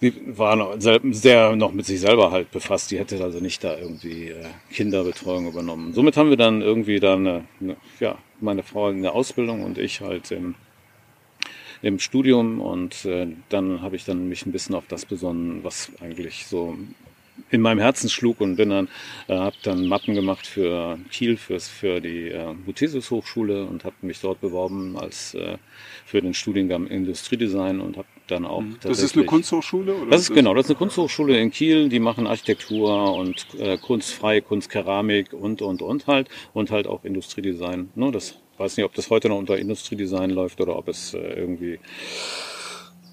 die 0.00 0.14
war 0.38 0.56
noch, 0.56 0.76
sehr 0.78 1.54
noch 1.56 1.72
mit 1.72 1.84
sich 1.84 2.00
selber 2.00 2.30
halt 2.30 2.50
befasst, 2.50 2.90
die 2.90 2.98
hätte 2.98 3.22
also 3.22 3.38
nicht 3.40 3.62
da 3.62 3.76
irgendwie 3.76 4.28
äh, 4.30 4.44
Kinderbetreuung 4.72 5.46
übernommen. 5.46 5.92
Somit 5.92 6.16
haben 6.16 6.30
wir 6.30 6.38
dann 6.38 6.62
irgendwie 6.62 7.00
dann, 7.00 7.46
ja, 8.00 8.16
meine 8.40 8.62
Frau 8.62 8.88
in 8.88 9.02
der 9.02 9.14
Ausbildung 9.14 9.62
und 9.62 9.78
ich 9.78 10.00
halt 10.00 10.30
im 10.30 10.54
im 11.80 12.00
Studium 12.00 12.60
und 12.60 13.04
äh, 13.04 13.28
dann 13.50 13.82
habe 13.82 13.94
ich 13.94 14.04
dann 14.04 14.28
mich 14.28 14.44
ein 14.44 14.50
bisschen 14.50 14.74
auf 14.74 14.88
das 14.88 15.04
besonnen, 15.04 15.62
was 15.62 15.92
eigentlich 16.00 16.44
so 16.46 16.76
in 17.50 17.60
meinem 17.60 17.78
Herzen 17.78 18.08
schlug 18.08 18.40
und 18.40 18.56
bin 18.56 18.70
dann 18.70 18.88
äh, 19.28 19.36
habe 19.36 19.56
dann 19.62 19.86
Mappen 19.86 20.14
gemacht 20.14 20.46
für 20.46 20.98
Kiel 21.10 21.36
fürs 21.36 21.68
für 21.68 22.00
die 22.00 22.28
äh, 22.28 22.52
Muthesis 22.66 23.10
Hochschule 23.10 23.64
und 23.64 23.84
habe 23.84 23.96
mich 24.02 24.20
dort 24.20 24.40
beworben 24.40 24.96
als 24.98 25.34
äh, 25.34 25.58
für 26.04 26.20
den 26.20 26.34
Studiengang 26.34 26.86
Industriedesign 26.86 27.80
und 27.80 27.96
habe 27.96 28.08
dann 28.26 28.44
auch 28.44 28.60
mhm. 28.60 28.76
Das 28.82 29.02
ist 29.02 29.16
eine 29.16 29.24
Kunsthochschule 29.24 29.94
oder? 29.94 30.10
Das 30.10 30.22
ist 30.22 30.34
genau, 30.34 30.54
das 30.54 30.66
ist 30.66 30.70
eine 30.70 30.78
Kunsthochschule 30.78 31.38
in 31.38 31.50
Kiel, 31.50 31.88
die 31.88 32.00
machen 32.00 32.26
Architektur 32.26 33.14
und 33.14 33.46
äh, 33.58 33.78
kunstfreie 33.78 34.42
Kunstkeramik 34.42 35.32
und 35.32 35.62
und 35.62 35.82
und 35.82 36.06
halt 36.06 36.28
und 36.52 36.70
halt 36.70 36.86
auch 36.86 37.04
Industriedesign, 37.04 37.90
ne, 37.94 38.10
das 38.12 38.38
weiß 38.58 38.76
nicht, 38.76 38.84
ob 38.84 38.94
das 38.94 39.10
heute 39.10 39.28
noch 39.28 39.38
unter 39.38 39.56
Industriedesign 39.56 40.30
läuft 40.30 40.60
oder 40.60 40.76
ob 40.76 40.88
es 40.88 41.14
äh, 41.14 41.18
irgendwie 41.18 41.78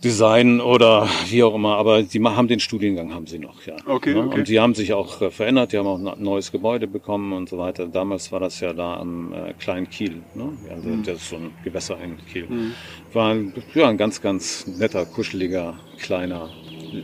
Design 0.06 0.62
oder 0.62 1.10
wie 1.30 1.42
auch 1.42 1.56
immer, 1.56 1.78
aber 1.78 2.04
die 2.04 2.24
haben 2.24 2.48
den 2.48 2.60
Studiengang 2.60 3.12
haben 3.12 3.26
sie 3.26 3.40
noch, 3.40 3.66
ja. 3.66 3.76
Okay, 3.88 4.14
ne? 4.14 4.20
okay. 4.20 4.40
Und 4.40 4.48
die 4.48 4.60
haben 4.60 4.76
sich 4.76 4.94
auch 4.94 5.20
äh, 5.20 5.32
verändert, 5.32 5.74
die 5.74 5.80
haben 5.80 5.88
auch 5.88 5.98
ein 5.98 6.24
neues 6.24 6.52
Gebäude 6.52 6.86
bekommen 6.86 7.34
und 7.34 7.50
so 7.50 7.58
weiter. 7.58 7.88
Damals 7.88 8.32
war 8.32 8.40
das 8.40 8.60
ja 8.60 8.72
da 8.72 8.98
am 8.98 9.34
äh, 9.34 9.54
kleinen 9.54 9.90
Kiel, 9.90 10.22
ne? 10.36 10.50
Also 10.70 10.88
mhm. 10.88 11.04
das 11.04 11.18
ist 11.18 11.30
so 11.30 11.38
ein 11.38 11.52
Gewässer 11.64 11.98
in 12.04 12.18
Kiel. 12.32 12.46
Mhm. 12.48 12.74
War 13.14 13.36
ja, 13.74 13.90
ein 13.90 13.98
ganz, 13.98 14.22
ganz 14.22 14.68
netter, 14.68 15.08
kuscheliger, 15.08 15.74
kleiner 16.00 16.52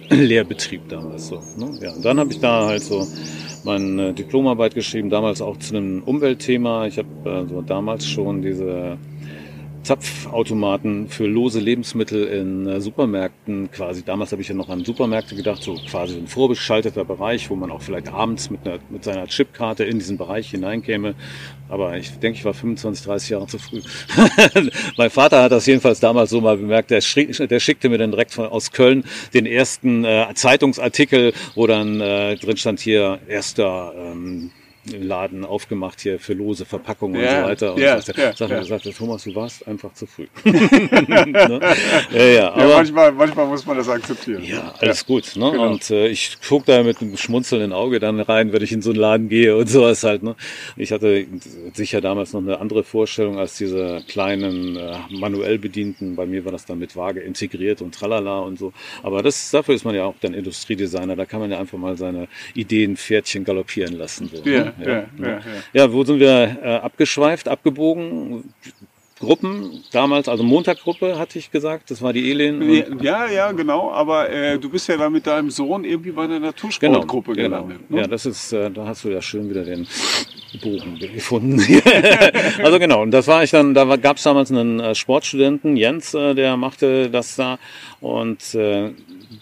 Lehrbetrieb 0.09 0.87
damals 0.87 1.29
so. 1.29 1.41
Ne? 1.57 1.79
Ja, 1.81 1.93
und 1.93 2.05
dann 2.05 2.19
habe 2.19 2.31
ich 2.31 2.39
da 2.39 2.67
halt 2.67 2.83
so 2.83 3.07
meine 3.63 4.13
Diplomarbeit 4.13 4.75
geschrieben, 4.75 5.09
damals 5.09 5.41
auch 5.41 5.57
zu 5.57 5.75
einem 5.75 6.03
Umweltthema. 6.03 6.85
Ich 6.85 6.99
habe 6.99 7.09
also 7.25 7.63
damals 7.63 8.05
schon 8.07 8.43
diese 8.43 8.99
Zapfautomaten 9.83 11.07
für 11.09 11.25
lose 11.25 11.59
Lebensmittel 11.59 12.25
in 12.25 12.67
äh, 12.67 12.81
Supermärkten 12.81 13.71
quasi. 13.71 14.03
Damals 14.03 14.31
habe 14.31 14.41
ich 14.41 14.47
ja 14.47 14.53
noch 14.53 14.69
an 14.69 14.85
Supermärkte 14.85 15.35
gedacht, 15.35 15.63
so 15.63 15.75
quasi 15.89 16.17
ein 16.17 16.27
vorbeschalteter 16.27 17.03
Bereich, 17.03 17.49
wo 17.49 17.55
man 17.55 17.71
auch 17.71 17.81
vielleicht 17.81 18.09
abends 18.09 18.51
mit, 18.51 18.67
einer, 18.67 18.79
mit 18.89 19.03
seiner 19.03 19.25
Chipkarte 19.27 19.83
in 19.83 19.97
diesen 19.97 20.17
Bereich 20.17 20.51
hineinkäme. 20.51 21.15
Aber 21.67 21.97
ich 21.97 22.11
denke, 22.19 22.37
ich 22.37 22.45
war 22.45 22.53
25, 22.53 23.05
30 23.05 23.29
Jahre 23.29 23.47
zu 23.47 23.57
früh. 23.57 23.81
mein 24.97 25.09
Vater 25.09 25.41
hat 25.41 25.51
das 25.51 25.65
jedenfalls 25.65 25.99
damals 25.99 26.29
so 26.29 26.41
mal 26.41 26.57
bemerkt. 26.57 26.91
Der, 26.91 27.01
schick, 27.01 27.35
der 27.35 27.59
schickte 27.59 27.89
mir 27.89 27.97
dann 27.97 28.11
direkt 28.11 28.33
von, 28.33 28.45
aus 28.45 28.71
Köln 28.71 29.03
den 29.33 29.45
ersten 29.45 30.05
äh, 30.05 30.27
Zeitungsartikel, 30.35 31.33
wo 31.55 31.65
dann 31.65 31.99
äh, 32.01 32.35
drin 32.35 32.57
stand 32.57 32.79
hier 32.81 33.19
erster 33.27 33.93
ähm, 33.97 34.51
Laden 34.85 35.45
aufgemacht 35.45 36.01
hier 36.01 36.19
für 36.19 36.33
lose 36.33 36.65
Verpackungen 36.65 37.21
ja, 37.21 37.29
und 37.29 37.43
so 37.43 37.49
weiter. 37.49 37.73
Und 37.75 37.81
ja, 37.81 38.01
sagte, 38.01 38.21
ja, 38.21 38.33
sagte, 38.33 38.55
ja. 38.55 38.63
sagte, 38.63 38.93
Thomas, 38.93 39.23
du 39.23 39.35
warst 39.35 39.67
einfach 39.67 39.93
zu 39.93 40.07
früh. 40.07 40.27
ne? 40.43 41.59
ja, 42.11 42.23
ja, 42.23 42.51
aber, 42.51 42.67
ja, 42.67 42.75
manchmal, 42.77 43.11
manchmal 43.11 43.45
muss 43.45 43.65
man 43.65 43.77
das 43.77 43.87
akzeptieren. 43.89 44.43
Ja, 44.43 44.73
alles 44.79 45.05
gut. 45.05 45.35
Ne? 45.35 45.51
Genau. 45.51 45.69
Und 45.69 45.89
äh, 45.91 46.07
ich 46.07 46.37
gucke 46.47 46.65
da 46.65 46.81
mit 46.81 46.99
einem 46.99 47.15
schmunzelnden 47.15 47.73
Auge 47.73 47.99
dann 47.99 48.19
rein, 48.19 48.53
wenn 48.53 48.63
ich 48.63 48.71
in 48.71 48.81
so 48.81 48.89
einen 48.89 48.99
Laden 48.99 49.29
gehe 49.29 49.55
und 49.55 49.69
sowas 49.69 50.03
halt. 50.03 50.23
Ne? 50.23 50.35
Ich 50.77 50.91
hatte 50.91 51.27
sicher 51.73 52.01
damals 52.01 52.33
noch 52.33 52.41
eine 52.41 52.59
andere 52.59 52.83
Vorstellung 52.83 53.37
als 53.37 53.57
diese 53.57 54.03
kleinen 54.07 54.77
äh, 54.77 54.97
manuell 55.11 55.59
bedienten. 55.59 56.15
Bei 56.15 56.25
mir 56.25 56.43
war 56.43 56.51
das 56.51 56.65
dann 56.65 56.79
mit 56.79 56.95
Waage 56.95 57.19
integriert 57.19 57.83
und 57.83 57.93
tralala 57.93 58.39
und 58.39 58.57
so. 58.57 58.73
Aber 59.03 59.21
das, 59.21 59.51
dafür 59.51 59.75
ist 59.75 59.85
man 59.85 59.93
ja 59.93 60.05
auch 60.05 60.15
dann 60.21 60.33
Industriedesigner. 60.33 61.15
Da 61.15 61.25
kann 61.25 61.39
man 61.39 61.51
ja 61.51 61.59
einfach 61.59 61.77
mal 61.77 61.97
seine 61.97 62.27
Ideen 62.55 62.97
Pferdchen 62.97 63.43
galoppieren 63.43 63.95
lassen. 63.95 64.29
So, 64.33 64.43
ne? 64.43 64.70
Ja, 64.79 64.87
ja, 64.87 65.05
ja, 65.19 65.39
ja, 65.73 65.93
wo 65.93 66.03
sind 66.03 66.19
wir 66.19 66.57
äh, 66.61 66.75
abgeschweift, 66.75 67.47
abgebogen? 67.47 68.53
Gruppen 69.21 69.83
damals, 69.91 70.27
also 70.27 70.43
Montagruppe 70.43 71.19
hatte 71.19 71.37
ich 71.37 71.51
gesagt, 71.51 71.91
das 71.91 72.01
war 72.01 72.11
die 72.11 72.31
Elin. 72.31 72.99
Ja, 73.01 73.27
ja, 73.27 73.51
genau, 73.51 73.91
aber 73.91 74.31
äh, 74.31 74.57
du 74.57 74.67
bist 74.67 74.89
ja 74.89 74.97
da 74.97 75.11
mit 75.11 75.27
deinem 75.27 75.51
Sohn 75.51 75.85
irgendwie 75.85 76.11
bei 76.11 76.25
der 76.25 76.39
Natursportgruppe 76.39 77.33
genau, 77.33 77.49
gelandet. 77.49 77.79
Genau. 77.87 77.95
Ne? 77.97 78.01
Ja, 78.01 78.07
das 78.07 78.25
ist, 78.25 78.51
äh, 78.51 78.71
da 78.71 78.87
hast 78.87 79.03
du 79.03 79.09
ja 79.09 79.21
schön 79.21 79.47
wieder 79.47 79.63
den 79.63 79.87
Bogen 80.59 80.97
gefunden. 80.97 81.61
also 82.63 82.79
genau, 82.79 83.03
und 83.03 83.11
das 83.11 83.27
war 83.27 83.43
ich 83.43 83.51
dann, 83.51 83.75
da 83.75 83.95
gab 83.95 84.17
es 84.17 84.23
damals 84.23 84.51
einen 84.51 84.79
äh, 84.79 84.95
Sportstudenten, 84.95 85.77
Jens, 85.77 86.15
äh, 86.15 86.33
der 86.33 86.57
machte 86.57 87.11
das 87.11 87.35
da 87.35 87.59
und 87.99 88.55
äh, 88.55 88.89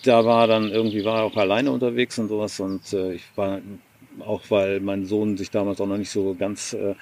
da 0.03 0.25
war 0.25 0.47
dann 0.47 0.69
irgendwie, 0.69 1.05
war 1.05 1.19
er 1.19 1.23
auch 1.23 1.37
alleine 1.37 1.71
unterwegs 1.71 2.19
und 2.19 2.27
sowas 2.27 2.59
und 2.59 2.91
äh, 2.91 3.13
ich 3.13 3.23
war 3.37 3.59
auch 4.21 4.43
weil 4.49 4.79
mein 4.79 5.05
Sohn 5.05 5.37
sich 5.37 5.51
damals 5.51 5.81
auch 5.81 5.87
noch 5.87 5.97
nicht 5.97 6.11
so 6.11 6.35
ganz 6.37 6.73
äh, 6.73 6.95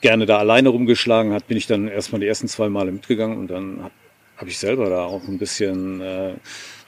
gerne 0.00 0.26
da 0.26 0.38
alleine 0.38 0.68
rumgeschlagen 0.68 1.32
hat, 1.32 1.48
bin 1.48 1.56
ich 1.56 1.66
dann 1.66 1.88
erstmal 1.88 2.20
die 2.20 2.26
ersten 2.26 2.48
zwei 2.48 2.68
Male 2.68 2.92
mitgegangen 2.92 3.38
und 3.38 3.48
dann 3.48 3.82
habe 3.82 3.94
hab 4.36 4.48
ich 4.48 4.58
selber 4.58 4.90
da 4.90 5.04
auch 5.04 5.26
ein 5.28 5.38
bisschen 5.38 6.00
äh, 6.00 6.34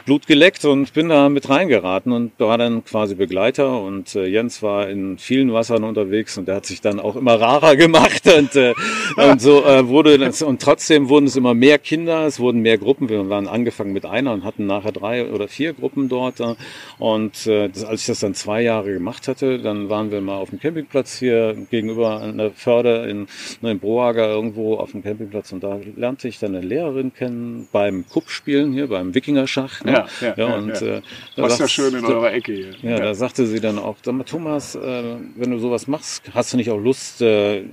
Blut 0.06 0.28
geleckt 0.28 0.64
und 0.64 0.92
bin 0.92 1.08
da 1.08 1.28
mit 1.28 1.48
reingeraten 1.48 2.12
und 2.12 2.38
war 2.38 2.56
dann 2.56 2.84
quasi 2.84 3.16
Begleiter 3.16 3.82
und 3.82 4.14
äh, 4.14 4.25
Jens 4.26 4.62
war 4.62 4.88
in 4.88 5.18
vielen 5.18 5.52
Wassern 5.52 5.82
unterwegs 5.82 6.38
und 6.38 6.46
der 6.46 6.54
hat 6.54 6.66
sich 6.66 6.80
dann 6.80 7.00
auch 7.00 7.16
immer 7.16 7.40
rarer 7.40 7.75
gemacht 7.75 8.22
und, 8.38 8.54
äh, 8.54 8.72
und 9.16 9.40
so 9.40 9.64
äh, 9.64 9.88
wurde 9.88 10.16
das, 10.16 10.42
und 10.42 10.62
trotzdem 10.62 11.08
wurden 11.08 11.26
es 11.26 11.34
immer 11.34 11.54
mehr 11.54 11.80
Kinder, 11.80 12.25
es 12.25 12.38
wurden 12.38 12.62
mehr 12.62 12.78
Gruppen, 12.78 13.08
wir 13.08 13.28
waren 13.28 13.48
angefangen 13.48 13.92
mit 13.92 14.06
einer 14.06 14.32
und 14.32 14.44
hatten 14.44 14.66
nachher 14.66 14.92
drei 14.92 15.28
oder 15.28 15.48
vier 15.48 15.72
Gruppen 15.72 16.08
dort 16.08 16.38
äh, 16.38 16.54
und 17.00 17.44
äh, 17.48 17.68
das, 17.68 17.82
als 17.82 18.02
ich 18.02 18.06
das 18.06 18.20
dann 18.20 18.34
zwei 18.34 18.62
Jahre 18.62 18.92
gemacht 18.92 19.26
hatte, 19.26 19.58
dann 19.58 19.88
waren 19.88 20.12
wir 20.12 20.20
mal 20.20 20.36
auf 20.36 20.50
dem 20.50 20.60
Campingplatz 20.60 21.18
hier 21.18 21.56
gegenüber 21.68 22.20
an 22.20 22.38
der 22.38 22.52
Förde 22.52 23.08
in, 23.10 23.26
in 23.68 23.80
Broager 23.80 24.28
irgendwo 24.28 24.76
auf 24.76 24.92
dem 24.92 25.02
Campingplatz 25.02 25.50
und 25.50 25.64
da 25.64 25.80
lernte 25.96 26.28
ich 26.28 26.38
dann 26.38 26.54
eine 26.54 26.64
Lehrerin 26.64 27.12
kennen 27.12 27.66
beim 27.72 28.06
Kuppspielen 28.08 28.72
hier, 28.72 28.86
beim 28.86 29.12
Wikingerschach. 29.12 29.82
Ne? 29.82 29.96
Ja, 30.21 30.29
ja, 30.29 30.35
ja, 30.37 30.55
und, 30.57 30.69
ja. 30.81 30.97
Äh, 30.97 31.03
Was 31.37 31.55
ist 31.55 31.61
ja 31.61 31.69
schön 31.69 31.95
in 31.95 32.05
eurer 32.05 32.33
Ecke 32.33 32.53
hier. 32.53 32.71
Ja, 32.83 32.91
ja, 32.91 32.99
da 32.99 33.15
sagte 33.15 33.47
sie 33.47 33.61
dann 33.61 33.79
auch, 33.79 33.97
sag 34.03 34.15
mal, 34.15 34.25
Thomas, 34.25 34.75
äh, 34.75 35.17
wenn 35.37 35.50
du 35.50 35.59
sowas 35.59 35.87
machst, 35.87 36.23
hast 36.35 36.53
du 36.53 36.57
nicht 36.57 36.71
auch 36.71 36.79
Lust, 36.79 37.23
äh, 37.23 37.65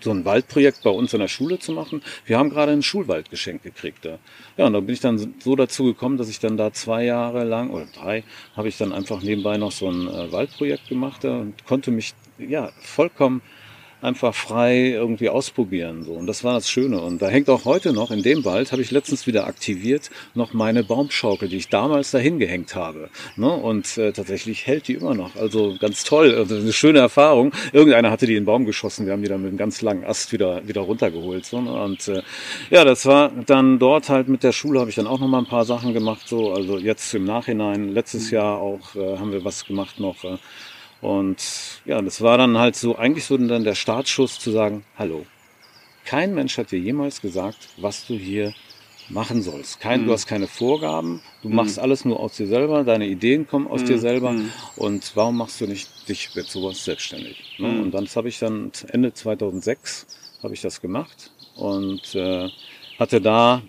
so 0.00 0.10
ein 0.10 0.24
Waldprojekt 0.24 0.82
bei 0.82 0.90
uns 0.90 1.12
in 1.12 1.20
der 1.20 1.28
Schule 1.28 1.58
zu 1.58 1.72
machen. 1.72 2.02
Wir 2.24 2.38
haben 2.38 2.50
gerade 2.50 2.72
einen 2.72 2.82
Schulwald 2.82 3.30
geschenkt 3.30 3.64
gekriegt. 3.64 4.04
Da. 4.04 4.18
Ja, 4.56 4.66
und 4.66 4.72
da 4.72 4.80
bin 4.80 4.94
ich 4.94 5.00
dann 5.00 5.34
so 5.38 5.56
dazu 5.56 5.84
gekommen, 5.84 6.16
dass 6.16 6.28
ich 6.28 6.38
dann 6.38 6.56
da 6.56 6.72
zwei 6.72 7.04
Jahre 7.04 7.44
lang 7.44 7.70
oder 7.70 7.86
drei 7.94 8.24
habe 8.56 8.68
ich 8.68 8.78
dann 8.78 8.92
einfach 8.92 9.22
nebenbei 9.22 9.58
noch 9.58 9.72
so 9.72 9.90
ein 9.90 10.08
äh, 10.08 10.32
Waldprojekt 10.32 10.88
gemacht 10.88 11.24
da, 11.24 11.40
und 11.40 11.64
konnte 11.66 11.90
mich 11.90 12.14
ja 12.38 12.70
vollkommen 12.80 13.42
einfach 14.02 14.34
frei 14.34 14.90
irgendwie 14.90 15.28
ausprobieren. 15.28 16.04
So. 16.04 16.12
Und 16.12 16.26
das 16.26 16.44
war 16.44 16.54
das 16.54 16.68
Schöne. 16.68 17.00
Und 17.00 17.22
da 17.22 17.28
hängt 17.28 17.48
auch 17.48 17.64
heute 17.64 17.92
noch, 17.92 18.10
in 18.10 18.22
dem 18.22 18.44
Wald, 18.44 18.72
habe 18.72 18.82
ich 18.82 18.90
letztens 18.90 19.26
wieder 19.26 19.46
aktiviert, 19.46 20.10
noch 20.34 20.52
meine 20.52 20.84
Baumschaukel, 20.84 21.48
die 21.48 21.56
ich 21.56 21.68
damals 21.68 22.10
dahin 22.10 22.38
gehängt 22.38 22.74
habe. 22.74 23.08
Ne? 23.36 23.50
Und 23.50 23.96
äh, 23.96 24.12
tatsächlich 24.12 24.66
hält 24.66 24.88
die 24.88 24.94
immer 24.94 25.14
noch. 25.14 25.36
Also 25.36 25.76
ganz 25.78 26.04
toll. 26.04 26.34
Also 26.34 26.56
eine 26.56 26.72
schöne 26.72 26.98
Erfahrung. 26.98 27.52
Irgendeiner 27.72 28.10
hatte 28.10 28.26
die 28.26 28.32
in 28.34 28.42
den 28.42 28.46
Baum 28.46 28.66
geschossen. 28.66 29.06
Wir 29.06 29.12
haben 29.12 29.22
die 29.22 29.28
dann 29.28 29.42
mit 29.42 29.50
einem 29.50 29.58
ganz 29.58 29.80
langen 29.82 30.04
Ast 30.04 30.32
wieder, 30.32 30.66
wieder 30.66 30.82
runtergeholt. 30.82 31.46
So, 31.46 31.60
ne? 31.60 31.72
Und 31.72 32.08
äh, 32.08 32.22
ja, 32.70 32.84
das 32.84 33.06
war 33.06 33.30
dann 33.46 33.78
dort 33.78 34.08
halt 34.08 34.28
mit 34.28 34.42
der 34.42 34.52
Schule 34.52 34.80
habe 34.80 34.90
ich 34.90 34.96
dann 34.96 35.06
auch 35.06 35.20
noch 35.20 35.28
mal 35.28 35.38
ein 35.38 35.46
paar 35.46 35.64
Sachen 35.64 35.94
gemacht. 35.94 36.26
So, 36.26 36.52
also 36.52 36.78
jetzt 36.78 37.14
im 37.14 37.24
Nachhinein, 37.24 37.88
letztes 37.88 38.30
Jahr 38.30 38.58
auch 38.58 38.96
äh, 38.96 39.18
haben 39.18 39.30
wir 39.32 39.44
was 39.44 39.64
gemacht 39.64 40.00
noch. 40.00 40.24
Äh, 40.24 40.38
und 41.02 41.82
ja, 41.84 42.00
das 42.00 42.22
war 42.22 42.38
dann 42.38 42.56
halt 42.58 42.76
so, 42.76 42.96
eigentlich 42.96 43.24
so 43.24 43.36
dann 43.36 43.64
der 43.64 43.74
Startschuss 43.74 44.38
zu 44.38 44.52
sagen, 44.52 44.84
hallo, 44.96 45.26
kein 46.04 46.34
Mensch 46.34 46.56
hat 46.56 46.70
dir 46.70 46.78
jemals 46.78 47.20
gesagt, 47.20 47.68
was 47.76 48.06
du 48.06 48.14
hier 48.14 48.54
machen 49.08 49.42
sollst. 49.42 49.80
Kein, 49.80 50.02
mhm. 50.02 50.06
Du 50.06 50.12
hast 50.12 50.26
keine 50.26 50.46
Vorgaben, 50.46 51.20
du 51.42 51.48
mhm. 51.48 51.56
machst 51.56 51.80
alles 51.80 52.04
nur 52.04 52.20
aus 52.20 52.36
dir 52.36 52.46
selber, 52.46 52.84
deine 52.84 53.06
Ideen 53.06 53.48
kommen 53.48 53.66
aus 53.66 53.82
mhm. 53.82 53.86
dir 53.86 53.98
selber. 53.98 54.30
Mhm. 54.30 54.52
Und 54.76 55.12
warum 55.16 55.36
machst 55.36 55.60
du 55.60 55.66
nicht 55.66 56.08
dich 56.08 56.34
mit 56.36 56.46
sowas 56.46 56.84
selbstständig? 56.84 57.56
Ne? 57.58 57.68
Mhm. 57.68 57.80
Und 57.82 57.90
dann 57.90 58.06
habe 58.06 58.28
ich 58.28 58.38
dann 58.38 58.70
Ende 58.88 59.12
2006 59.12 60.06
habe 60.42 60.54
ich 60.54 60.60
das 60.60 60.80
gemacht 60.80 61.30
und 61.56 62.14
äh, 62.14 62.48
hatte 62.98 63.20
da 63.20 63.62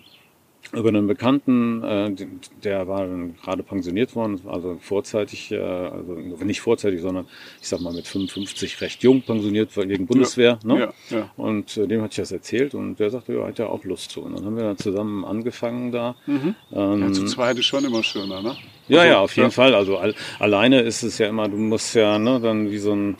über 0.76 0.88
einen 0.88 1.06
Bekannten, 1.06 1.82
äh, 1.82 2.14
der 2.62 2.88
war 2.88 3.06
gerade 3.42 3.62
pensioniert 3.62 4.14
worden, 4.14 4.40
also 4.46 4.78
vorzeitig, 4.80 5.52
äh, 5.52 5.58
also 5.58 6.14
nicht 6.44 6.60
vorzeitig, 6.60 7.00
sondern 7.00 7.26
ich 7.60 7.68
sag 7.68 7.80
mal 7.80 7.92
mit 7.92 8.06
55 8.06 8.80
recht 8.80 9.02
jung 9.02 9.22
pensioniert 9.22 9.76
wegen 9.76 10.06
Bundeswehr. 10.06 10.58
Ja, 10.62 10.74
ne? 10.74 10.92
ja, 11.10 11.18
ja. 11.18 11.30
Und 11.36 11.76
äh, 11.76 11.86
dem 11.86 12.02
hatte 12.02 12.12
ich 12.12 12.16
das 12.18 12.32
erzählt 12.32 12.74
und 12.74 12.98
der 12.98 13.10
sagte, 13.10 13.34
ja, 13.34 13.46
hat 13.46 13.58
ja 13.58 13.66
auch 13.66 13.84
Lust 13.84 14.10
zu. 14.10 14.22
Und 14.22 14.36
dann 14.36 14.44
haben 14.44 14.56
wir 14.56 14.64
dann 14.64 14.78
zusammen 14.78 15.24
angefangen 15.24 15.92
da. 15.92 16.16
Mhm. 16.26 16.54
Ähm, 16.72 17.00
ja, 17.00 17.12
zu 17.12 17.24
zweit 17.26 17.58
ist 17.58 17.66
schon 17.66 17.84
immer 17.84 18.02
schöner, 18.02 18.42
ne? 18.42 18.56
Ja, 18.88 19.00
also, 19.00 19.12
ja, 19.12 19.20
auf 19.20 19.36
jeden 19.36 19.48
ja. 19.48 19.50
Fall. 19.50 19.74
Also 19.74 19.98
al 19.98 20.14
alleine 20.38 20.80
ist 20.80 21.02
es 21.02 21.18
ja 21.18 21.28
immer, 21.28 21.48
du 21.48 21.56
musst 21.56 21.94
ja 21.94 22.18
ne, 22.18 22.40
dann 22.40 22.70
wie 22.70 22.78
so 22.78 22.92
ein 22.92 23.16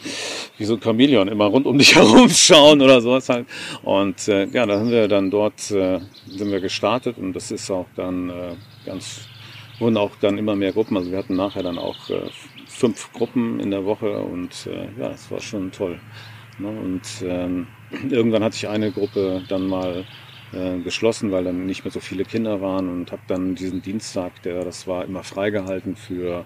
wie 0.59 0.65
so 0.65 0.75
ein 0.75 0.83
Chamäleon 0.83 1.29
immer 1.29 1.47
rund 1.47 1.67
um 1.67 1.79
dich 1.79 1.95
herum 1.95 2.29
schauen 2.29 2.83
oder 2.83 3.01
sowas 3.01 3.29
halt. 3.29 3.47
Und 3.83 4.29
äh, 4.29 4.47
ja, 4.47 4.67
da 4.67 4.79
haben 4.79 4.91
wir 4.91 5.09
dann 5.09 5.31
dort 5.31 5.71
äh, 5.71 6.01
sind 6.27 6.51
wir 6.51 6.61
gestartet 6.61 7.17
und 7.19 7.33
das 7.33 7.51
ist 7.51 7.71
auch 7.71 7.87
dann 7.97 8.31
äh, 8.31 8.55
ganz 8.85 9.29
wurden 9.79 9.97
auch 9.97 10.13
dann 10.21 10.39
immer 10.39 10.55
mehr 10.55 10.73
Gruppen. 10.73 10.97
Also 10.97 11.11
wir 11.11 11.19
hatten 11.19 11.37
nachher 11.37 11.63
dann 11.63 11.79
auch 11.79 12.11
äh, 12.11 12.21
fünf 12.67 13.13
Gruppen 13.13 13.61
in 13.61 13.71
der 13.71 13.85
Woche 13.85 14.19
und 14.19 14.67
äh, 14.67 15.01
ja, 15.01 15.11
es 15.11 15.31
war 15.31 15.41
schon 15.41 15.73
toll. 15.73 15.99
Ne? 16.59 16.69
Und 16.69 17.03
ähm, 17.25 17.67
irgendwann 18.11 18.45
hatte 18.45 18.57
ich 18.57 18.69
eine 18.69 18.91
Gruppe 18.93 19.43
dann 19.49 19.67
mal 19.67 20.05
äh, 20.55 20.79
geschlossen, 20.79 21.33
weil 21.33 21.45
dann 21.45 21.67
nicht 21.67 21.85
mehr 21.85 21.93
so 21.93 22.01
viele 22.01 22.25
Kinder 22.25 22.61
waren 22.61 22.89
und 22.89 23.13
habe 23.13 23.23
dann 23.27 23.55
diesen 23.55 23.83
Dienstag, 23.83 24.43
der 24.43 24.65
das 24.65 24.87
war 24.87 25.05
immer 25.05 25.23
freigehalten 25.23 25.97
für 25.97 26.45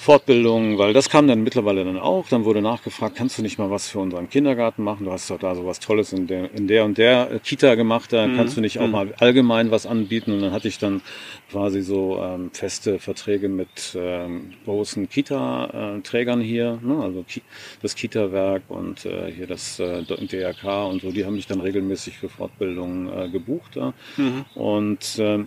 Fortbildung, 0.00 0.78
weil 0.78 0.94
das 0.94 1.10
kam 1.10 1.28
dann 1.28 1.42
mittlerweile 1.42 1.84
dann 1.84 1.98
auch. 1.98 2.26
Dann 2.26 2.46
wurde 2.46 2.62
nachgefragt, 2.62 3.16
kannst 3.16 3.36
du 3.36 3.42
nicht 3.42 3.58
mal 3.58 3.70
was 3.70 3.90
für 3.90 3.98
unseren 3.98 4.30
Kindergarten 4.30 4.82
machen? 4.82 5.04
Du 5.04 5.12
hast 5.12 5.28
doch 5.28 5.38
da 5.38 5.54
so 5.54 5.66
was 5.66 5.78
Tolles 5.78 6.14
in 6.14 6.26
der, 6.26 6.50
in 6.54 6.66
der 6.68 6.86
und 6.86 6.96
der 6.96 7.38
Kita 7.44 7.74
gemacht, 7.74 8.10
da 8.10 8.26
mhm. 8.26 8.34
kannst 8.34 8.56
du 8.56 8.62
nicht 8.62 8.78
auch 8.78 8.86
mhm. 8.86 8.92
mal 8.92 9.14
allgemein 9.18 9.70
was 9.70 9.84
anbieten? 9.84 10.32
Und 10.32 10.40
dann 10.40 10.52
hatte 10.52 10.68
ich 10.68 10.78
dann 10.78 11.02
quasi 11.50 11.82
so 11.82 12.18
ähm, 12.18 12.50
feste 12.50 12.98
Verträge 12.98 13.50
mit 13.50 13.94
ähm, 13.94 14.54
großen 14.64 15.06
Kita-Trägern 15.06 16.40
hier, 16.40 16.78
ne? 16.82 17.02
also 17.02 17.22
Ki 17.28 17.42
das 17.82 17.94
Kita-Werk 17.94 18.62
und 18.68 19.04
äh, 19.04 19.30
hier 19.30 19.46
das 19.46 19.80
äh, 19.80 20.02
DRK 20.02 20.86
und 20.86 21.02
so, 21.02 21.12
die 21.12 21.26
haben 21.26 21.34
mich 21.34 21.46
dann 21.46 21.60
regelmäßig 21.60 22.16
für 22.16 22.30
Fortbildungen 22.30 23.12
äh, 23.12 23.28
gebucht. 23.28 23.76
Da. 23.76 23.92
Mhm. 24.16 24.46
Und 24.54 25.18
äh, 25.18 25.44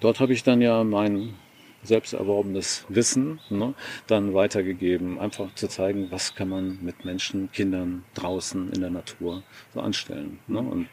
dort 0.00 0.20
habe 0.20 0.32
ich 0.32 0.42
dann 0.42 0.62
ja 0.62 0.84
mein 0.84 1.34
selbst 1.82 2.12
erworbenes 2.12 2.84
Wissen 2.88 3.40
ne, 3.50 3.74
dann 4.06 4.34
weitergegeben, 4.34 5.18
einfach 5.18 5.54
zu 5.54 5.68
zeigen, 5.68 6.10
was 6.10 6.34
kann 6.34 6.48
man 6.48 6.78
mit 6.82 7.04
Menschen, 7.04 7.50
Kindern 7.52 8.04
draußen 8.14 8.72
in 8.72 8.80
der 8.80 8.90
Natur 8.90 9.42
so 9.74 9.80
anstellen. 9.80 10.38
Ne? 10.46 10.60
Und 10.60 10.88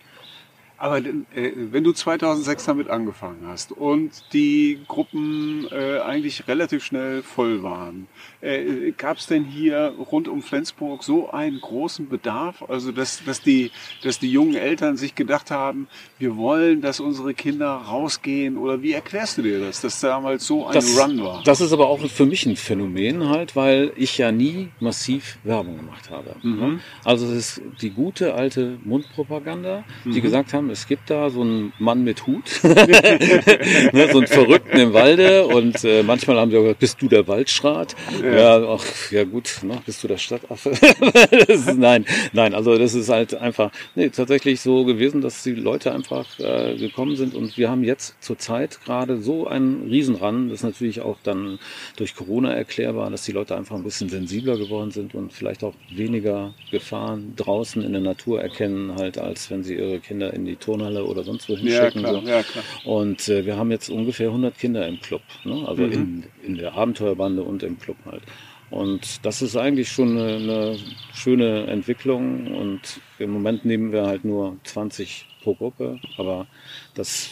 aber 0.79 0.99
äh, 0.99 1.51
wenn 1.55 1.83
du 1.83 1.91
2006 1.91 2.65
damit 2.65 2.89
angefangen 2.89 3.43
hast 3.47 3.71
und 3.73 4.11
die 4.33 4.79
Gruppen 4.87 5.67
äh, 5.71 5.99
eigentlich 5.99 6.47
relativ 6.47 6.83
schnell 6.85 7.21
voll 7.21 7.63
waren, 7.63 8.07
äh, 8.41 8.91
gab 8.91 9.17
es 9.17 9.27
denn 9.27 9.43
hier 9.43 9.93
rund 10.11 10.29
um 10.29 10.41
Flensburg 10.41 11.03
so 11.03 11.29
einen 11.31 11.59
großen 11.59 12.07
Bedarf, 12.07 12.63
also 12.67 12.93
dass, 12.93 13.23
dass, 13.25 13.41
die, 13.41 13.71
dass 14.03 14.19
die 14.19 14.31
jungen 14.31 14.55
Eltern 14.55 14.95
sich 14.95 15.15
gedacht 15.15 15.51
haben, 15.51 15.87
wir 16.17 16.37
wollen, 16.37 16.81
dass 16.81 17.01
unsere 17.01 17.33
Kinder 17.33 17.67
rausgehen 17.67 18.57
oder 18.57 18.81
wie 18.81 18.93
erklärst 18.93 19.37
du 19.37 19.41
dir 19.41 19.59
das, 19.59 19.81
dass 19.81 19.99
damals 19.99 20.47
so 20.47 20.65
ein 20.65 20.73
das, 20.73 20.97
Run 20.97 21.21
war? 21.21 21.43
Das 21.43 21.59
ist 21.59 21.73
aber 21.73 21.89
auch 21.89 21.99
für 22.07 22.25
mich 22.25 22.45
ein 22.45 22.55
Phänomen 22.55 23.27
halt, 23.27 23.55
weil 23.57 23.91
ich 23.97 24.17
ja 24.17 24.31
nie 24.31 24.69
massiv 24.79 25.39
Werbung 25.43 25.75
gemacht 25.77 26.09
habe. 26.09 26.35
Mhm. 26.41 26.79
Also 27.03 27.25
es 27.27 27.57
ist 27.57 27.61
die 27.81 27.89
gute 27.89 28.33
alte 28.33 28.77
Mundpropaganda, 28.85 29.83
die 30.05 30.09
mhm. 30.09 30.21
gesagt 30.21 30.53
haben, 30.53 30.68
es 30.69 30.87
gibt 30.87 31.09
da 31.09 31.29
so 31.29 31.41
einen 31.41 31.73
Mann 31.79 32.03
mit 32.03 32.27
Hut, 32.27 32.43
ne, 32.63 34.09
so 34.11 34.19
einen 34.19 34.27
Verrückten 34.27 34.77
im 34.77 34.93
Walde 34.93 35.45
und 35.45 35.83
äh, 35.83 36.03
manchmal 36.03 36.37
haben 36.37 36.51
sie 36.51 36.57
auch 36.57 36.61
gesagt, 36.61 36.79
bist 36.79 37.01
du 37.01 37.07
der 37.07 37.27
Waldschrat? 37.27 37.95
Ja, 38.21 38.59
ja, 38.59 38.69
ach, 38.69 39.11
ja 39.11 39.23
gut, 39.23 39.59
ne, 39.63 39.81
bist 39.85 40.03
du 40.03 40.07
der 40.07 40.17
Stadtaffe? 40.17 40.69
ist, 41.47 41.77
nein, 41.77 42.05
nein, 42.33 42.53
also 42.53 42.77
das 42.77 42.93
ist 42.93 43.09
halt 43.09 43.35
einfach 43.35 43.71
nee, 43.95 44.09
tatsächlich 44.09 44.61
so 44.61 44.85
gewesen, 44.85 45.21
dass 45.21 45.43
die 45.43 45.53
Leute 45.53 45.93
einfach 45.93 46.39
äh, 46.39 46.75
gekommen 46.77 47.15
sind 47.15 47.35
und 47.35 47.57
wir 47.57 47.69
haben 47.69 47.83
jetzt 47.83 48.15
zurzeit 48.21 48.79
gerade 48.83 49.21
so 49.21 49.47
einen 49.47 49.89
Riesenran, 49.89 50.49
das 50.49 50.59
ist 50.59 50.63
natürlich 50.63 51.01
auch 51.01 51.17
dann 51.23 51.59
durch 51.95 52.15
Corona 52.15 52.53
erklärbar, 52.53 53.09
dass 53.09 53.23
die 53.23 53.31
Leute 53.31 53.55
einfach 53.55 53.75
ein 53.75 53.83
bisschen 53.83 54.09
sensibler 54.09 54.57
geworden 54.57 54.91
sind 54.91 55.15
und 55.15 55.33
vielleicht 55.33 55.63
auch 55.63 55.73
weniger 55.91 56.53
Gefahren 56.71 57.33
draußen 57.35 57.83
in 57.83 57.93
der 57.93 58.01
Natur 58.01 58.41
erkennen, 58.41 58.95
halt 58.95 59.17
als 59.17 59.49
wenn 59.49 59.63
sie 59.63 59.75
ihre 59.75 59.99
Kinder 59.99 60.33
in 60.33 60.45
die 60.45 60.55
Turnhalle 60.59 61.03
oder 61.05 61.23
sonst 61.23 61.49
wo 61.49 61.57
hinschicken. 61.57 62.01
Ja, 62.01 62.09
klar, 62.09 62.21
so. 62.21 62.27
ja, 62.27 62.43
klar. 62.43 62.63
Und 62.85 63.27
äh, 63.29 63.45
wir 63.45 63.57
haben 63.57 63.71
jetzt 63.71 63.89
ungefähr 63.89 64.27
100 64.27 64.57
Kinder 64.57 64.87
im 64.87 64.99
Club, 64.99 65.21
ne? 65.43 65.67
also 65.67 65.83
mhm. 65.83 65.91
in, 65.91 66.23
in 66.43 66.57
der 66.57 66.73
Abenteuerbande 66.73 67.43
und 67.43 67.63
im 67.63 67.79
Club 67.79 67.97
halt. 68.05 68.23
Und 68.69 69.25
das 69.25 69.41
ist 69.41 69.55
eigentlich 69.55 69.89
schon 69.89 70.17
eine, 70.17 70.35
eine, 70.35 70.79
schöne 71.13 71.67
Entwicklung. 71.67 72.55
Und 72.55 73.01
im 73.17 73.31
Moment 73.31 73.65
nehmen 73.65 73.91
wir 73.91 74.05
halt 74.05 74.25
nur 74.25 74.57
20 74.63 75.25
pro 75.41 75.55
Gruppe. 75.55 75.99
Aber 76.17 76.47
das 76.93 77.29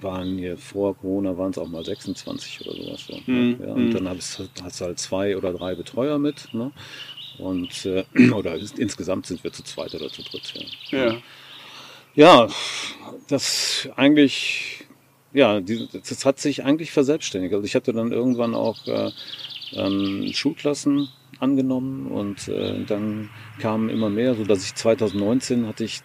waren 0.00 0.36
hier 0.36 0.58
vor 0.58 0.96
Corona 0.96 1.36
waren 1.38 1.50
es 1.50 1.58
auch 1.58 1.68
mal 1.68 1.84
26 1.84 2.66
oder 2.66 2.76
sowas. 2.76 3.06
So, 3.06 3.18
mhm. 3.26 3.56
ja, 3.60 3.72
und 3.72 3.88
mhm. 3.88 3.92
dann 3.92 4.08
hast 4.08 4.38
du 4.38 4.84
halt 4.84 4.98
zwei 4.98 5.36
oder 5.36 5.52
drei 5.52 5.74
Betreuer 5.74 6.18
mit. 6.18 6.52
Ne? 6.52 6.72
Und 7.38 7.86
äh, 7.86 8.04
oder 8.32 8.56
insgesamt 8.76 9.26
sind 9.26 9.42
wir 9.42 9.52
zu 9.52 9.62
zweit 9.62 9.94
oder 9.94 10.10
zu 10.10 10.22
dritt. 10.22 10.52
Ja. 10.90 11.06
ja. 11.06 11.16
Ja, 12.14 12.48
das 13.28 13.88
eigentlich, 13.96 14.84
ja, 15.32 15.60
das 15.60 16.24
hat 16.24 16.40
sich 16.40 16.64
eigentlich 16.64 16.90
verselbstständigt. 16.90 17.54
Also 17.54 17.64
ich 17.64 17.74
hatte 17.74 17.92
dann 17.92 18.12
irgendwann 18.12 18.54
auch 18.54 18.86
äh, 18.86 19.10
ähm, 19.72 20.30
Schulklassen 20.32 21.08
angenommen 21.38 22.08
und 22.08 22.48
äh, 22.48 22.84
dann 22.84 23.30
kamen 23.60 23.88
immer 23.88 24.10
mehr, 24.10 24.34
so 24.34 24.44
dass 24.44 24.64
ich 24.64 24.74
2019 24.74 25.66
hatte 25.66 25.84
ich 25.84 26.00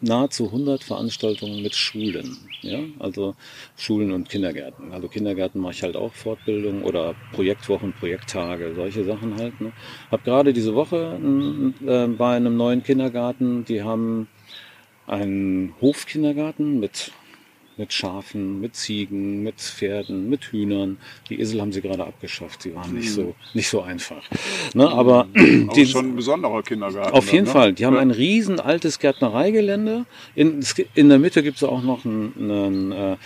nahezu 0.00 0.46
100 0.46 0.84
Veranstaltungen 0.84 1.60
mit 1.60 1.74
Schulen, 1.74 2.36
ja, 2.60 2.78
also 3.00 3.34
Schulen 3.76 4.12
und 4.12 4.28
Kindergärten. 4.28 4.92
Also 4.92 5.08
Kindergärten 5.08 5.60
mache 5.60 5.72
ich 5.72 5.82
halt 5.82 5.96
auch 5.96 6.12
Fortbildung 6.12 6.84
oder 6.84 7.16
Projektwochen, 7.32 7.92
Projekttage, 7.92 8.74
solche 8.76 9.04
Sachen 9.04 9.36
halt. 9.36 9.60
Ne. 9.60 9.72
Hab 10.12 10.22
gerade 10.22 10.52
diese 10.52 10.74
Woche 10.76 11.18
äh, 11.84 12.06
bei 12.06 12.36
einem 12.36 12.56
neuen 12.56 12.84
Kindergarten, 12.84 13.64
die 13.64 13.82
haben 13.82 14.28
einen 15.08 15.74
Hofkindergarten 15.80 16.78
mit 16.78 17.12
mit 17.78 17.92
Schafen, 17.92 18.60
mit 18.60 18.74
Ziegen, 18.74 19.42
mit 19.42 19.60
Pferden, 19.60 20.28
mit 20.28 20.46
Hühnern. 20.46 20.98
Die 21.28 21.40
Esel 21.40 21.60
haben 21.60 21.72
sie 21.72 21.80
gerade 21.80 22.04
abgeschafft. 22.04 22.62
Sie 22.62 22.74
waren 22.74 22.92
nicht 22.92 23.12
so, 23.12 23.22
mhm. 23.22 23.34
nicht 23.54 23.68
so 23.68 23.82
einfach. 23.82 24.22
Ne, 24.74 24.88
aber 24.88 25.28
Auch 25.68 25.72
die, 25.74 25.86
schon 25.86 26.08
ein 26.08 26.16
besonderer 26.16 26.62
Kindergarten. 26.62 27.12
Auf 27.12 27.32
jeden 27.32 27.46
dann, 27.46 27.54
ne? 27.54 27.60
Fall. 27.60 27.72
Die 27.72 27.86
haben 27.86 27.96
ein 27.96 28.10
riesen 28.10 28.58
altes 28.58 28.98
Gärtnereigelände. 28.98 30.06
In, 30.34 30.64
in 30.94 31.08
der 31.08 31.18
Mitte 31.18 31.42
gibt 31.42 31.58
es 31.58 31.64
auch 31.64 31.82
noch 31.82 32.04
ein, 32.04 32.32
ein, 32.36 33.16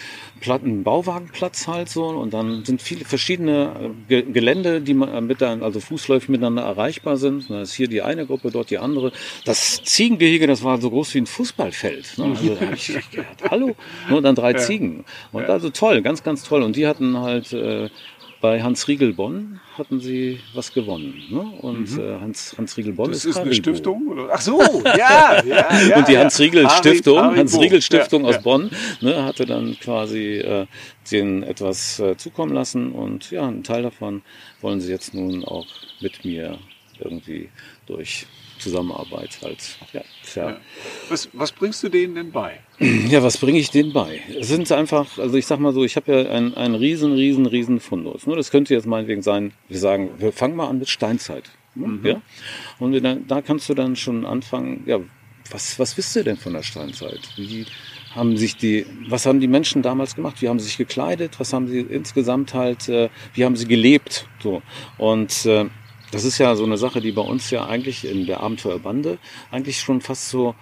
äh, 0.43 0.53
Platten 0.53 0.83
Bauwagenplatz 0.83 1.69
halt 1.69 1.89
so 1.89 2.07
und 2.09 2.35
dann 2.35 2.65
sind 2.65 2.83
viele 2.83 3.05
verschiedene 3.05 3.95
äh, 4.09 4.23
Gelände, 4.23 4.81
die 4.81 4.95
man 4.95 5.27
mit 5.27 5.41
dann, 5.41 5.63
also 5.63 5.81
fußläufig 5.81 6.29
miteinander 6.29 6.63
erreichbar 6.63 7.17
sind. 7.17 7.49
Da 7.49 7.63
ist 7.63 7.75
hier 7.75 7.89
die 7.89 8.03
eine 8.03 8.27
Gruppe, 8.27 8.51
dort 8.51 8.71
die 8.71 8.79
andere. 8.79 9.13
Das 9.45 9.83
Ziegengehege, 9.83 10.47
das 10.47 10.63
war 10.63 10.81
so 10.81 10.91
groß 10.91 11.15
wie 11.15 11.19
ein 11.19 11.27
Fußballfeld. 11.27 12.19
Ne? 12.19 12.25
Also 12.25 12.55
da 12.55 12.61
habe 12.61 12.75
ich 12.75 12.87
gedacht, 13.11 13.51
hallo, 13.51 13.75
nur 14.09 14.23
dann 14.23 14.35
drei 14.35 14.53
ja. 14.53 14.59
Ziegen. 14.59 15.05
Und 15.33 15.47
also 15.47 15.71
toll, 15.71 16.03
ganz, 16.03 16.23
ganz 16.23 16.43
toll. 16.43 16.63
Und 16.63 16.77
die 16.77 16.87
hatten 16.87 17.19
halt 17.19 17.53
äh, 17.53 17.89
bei 18.43 18.61
Hans 18.61 18.89
Riegel 18.89 19.15
Bonn 19.15 19.61
hatten 19.79 20.01
sie 20.01 20.41
was 20.53 20.75
gewonnen. 20.75 21.15
Ne? 21.31 21.41
Und 21.61 21.93
mhm. 21.93 22.01
äh, 22.01 22.21
Hans, 22.21 22.55
Hans 22.59 22.77
Riegel 22.77 22.93
Bonn 22.93 23.11
das 23.11 23.25
ist, 23.25 23.37
ist 23.37 23.39
eine 23.39 23.55
Stiftung? 23.55 24.09
Oder? 24.09 24.29
Ach 24.33 24.41
so, 24.41 24.61
ja, 24.85 25.43
ja, 25.45 25.83
ja. 25.89 25.97
Und 25.97 26.09
die 26.09 26.19
Hans 26.19 26.39
Riegel 26.41 26.69
Stiftung, 26.69 27.19
Haribo. 27.19 27.39
Hans 27.39 27.59
Riegel 27.59 27.81
Stiftung 27.81 28.23
ja, 28.25 28.31
aus 28.31 28.35
ja. 28.35 28.41
Bonn, 28.43 28.71
ne, 29.01 29.25
hatte 29.25 29.47
dann 29.47 29.79
quasi 29.79 30.39
äh, 30.39 30.67
denen 31.11 31.45
etwas 31.45 32.01
äh, 32.01 32.17
zukommen 32.17 32.53
lassen 32.53 32.91
und 32.91 33.31
ja, 33.31 33.47
einen 33.47 33.63
Teil 33.63 33.85
davon 33.85 34.23
wollen 34.61 34.81
sie 34.81 34.91
jetzt 34.91 35.15
nun 35.15 35.45
auch 35.45 35.67
mit 36.01 36.25
mir 36.25 36.59
irgendwie 36.99 37.49
durch 37.87 38.27
Zusammenarbeit 38.63 39.39
halt. 39.43 39.77
Ja, 39.93 40.03
ja. 40.35 40.57
Was, 41.09 41.29
was 41.33 41.53
bringst 41.53 41.83
du 41.83 41.89
denen 41.89 42.15
denn 42.15 42.33
bei? 42.33 42.61
Ja, 42.79 43.23
was 43.23 43.39
bringe 43.39 43.59
ich 43.59 43.71
denen 43.71 43.93
bei? 43.93 44.21
Es 44.39 44.49
sind 44.49 44.71
einfach, 44.73 45.19
also 45.19 45.37
ich 45.37 45.47
sag 45.47 45.59
mal 45.61 45.73
so, 45.73 45.85
ich 45.85 45.97
habe 45.97 46.13
ja 46.13 46.31
einen, 46.31 46.55
einen 46.55 46.75
riesen, 46.75 47.13
riesen, 47.13 47.47
riesen 47.47 47.81
Fundus. 47.81 48.23
Das 48.25 48.51
könnte 48.51 48.75
jetzt 48.75 48.87
meinetwegen 48.87 49.23
sein, 49.23 49.53
wir 49.69 49.79
sagen, 49.79 50.11
wir 50.19 50.33
fangen 50.33 50.57
mal 50.57 50.69
an 50.69 50.79
mit 50.79 50.89
Steinzeit. 50.89 51.45
Mhm. 51.75 52.01
Ja? 52.05 52.23
Und 52.79 52.93
dann, 53.03 53.27
da 53.27 53.43
kannst 53.43 53.69
du 53.69 53.75
dann 53.75 53.97
schon 53.97 54.25
anfangen, 54.25 54.85
ja, 54.87 55.01
was, 55.51 55.79
was 55.79 55.97
wisst 55.97 56.17
ihr 56.17 56.25
denn 56.25 56.37
von 56.37 56.53
der 56.53 56.63
Steinzeit? 56.63 57.21
Wie 57.37 57.67
haben 58.15 58.37
sich 58.37 58.57
die, 58.57 58.87
was 59.09 59.27
haben 59.27 59.41
die 59.41 59.49
Menschen 59.49 59.83
damals 59.83 60.15
gemacht? 60.15 60.43
Wie 60.43 60.49
haben 60.49 60.59
sie 60.59 60.67
sich 60.67 60.77
gekleidet? 60.77 61.41
Was 61.41 61.53
haben 61.53 61.67
sie 61.67 61.81
insgesamt 61.81 62.55
halt, 62.55 62.89
äh, 62.89 63.09
wie 63.35 63.45
haben 63.45 63.57
sie 63.57 63.67
gelebt? 63.67 64.27
So. 64.43 64.63
Und 64.99 65.47
äh, 65.47 65.67
das 66.13 66.25
ist 66.25 66.39
ja 66.39 66.55
so 66.55 66.65
eine 66.65 66.77
Sache, 66.77 67.01
die 67.01 67.11
bei 67.11 67.23
uns 67.23 67.51
ja 67.51 67.67
eigentlich 67.67 68.05
in 68.05 68.27
der 68.27 68.41
Abenteuerbande 68.41 69.19
eigentlich 69.51 69.81
schon 69.81 70.01
fast 70.01 70.29
so 70.29 70.55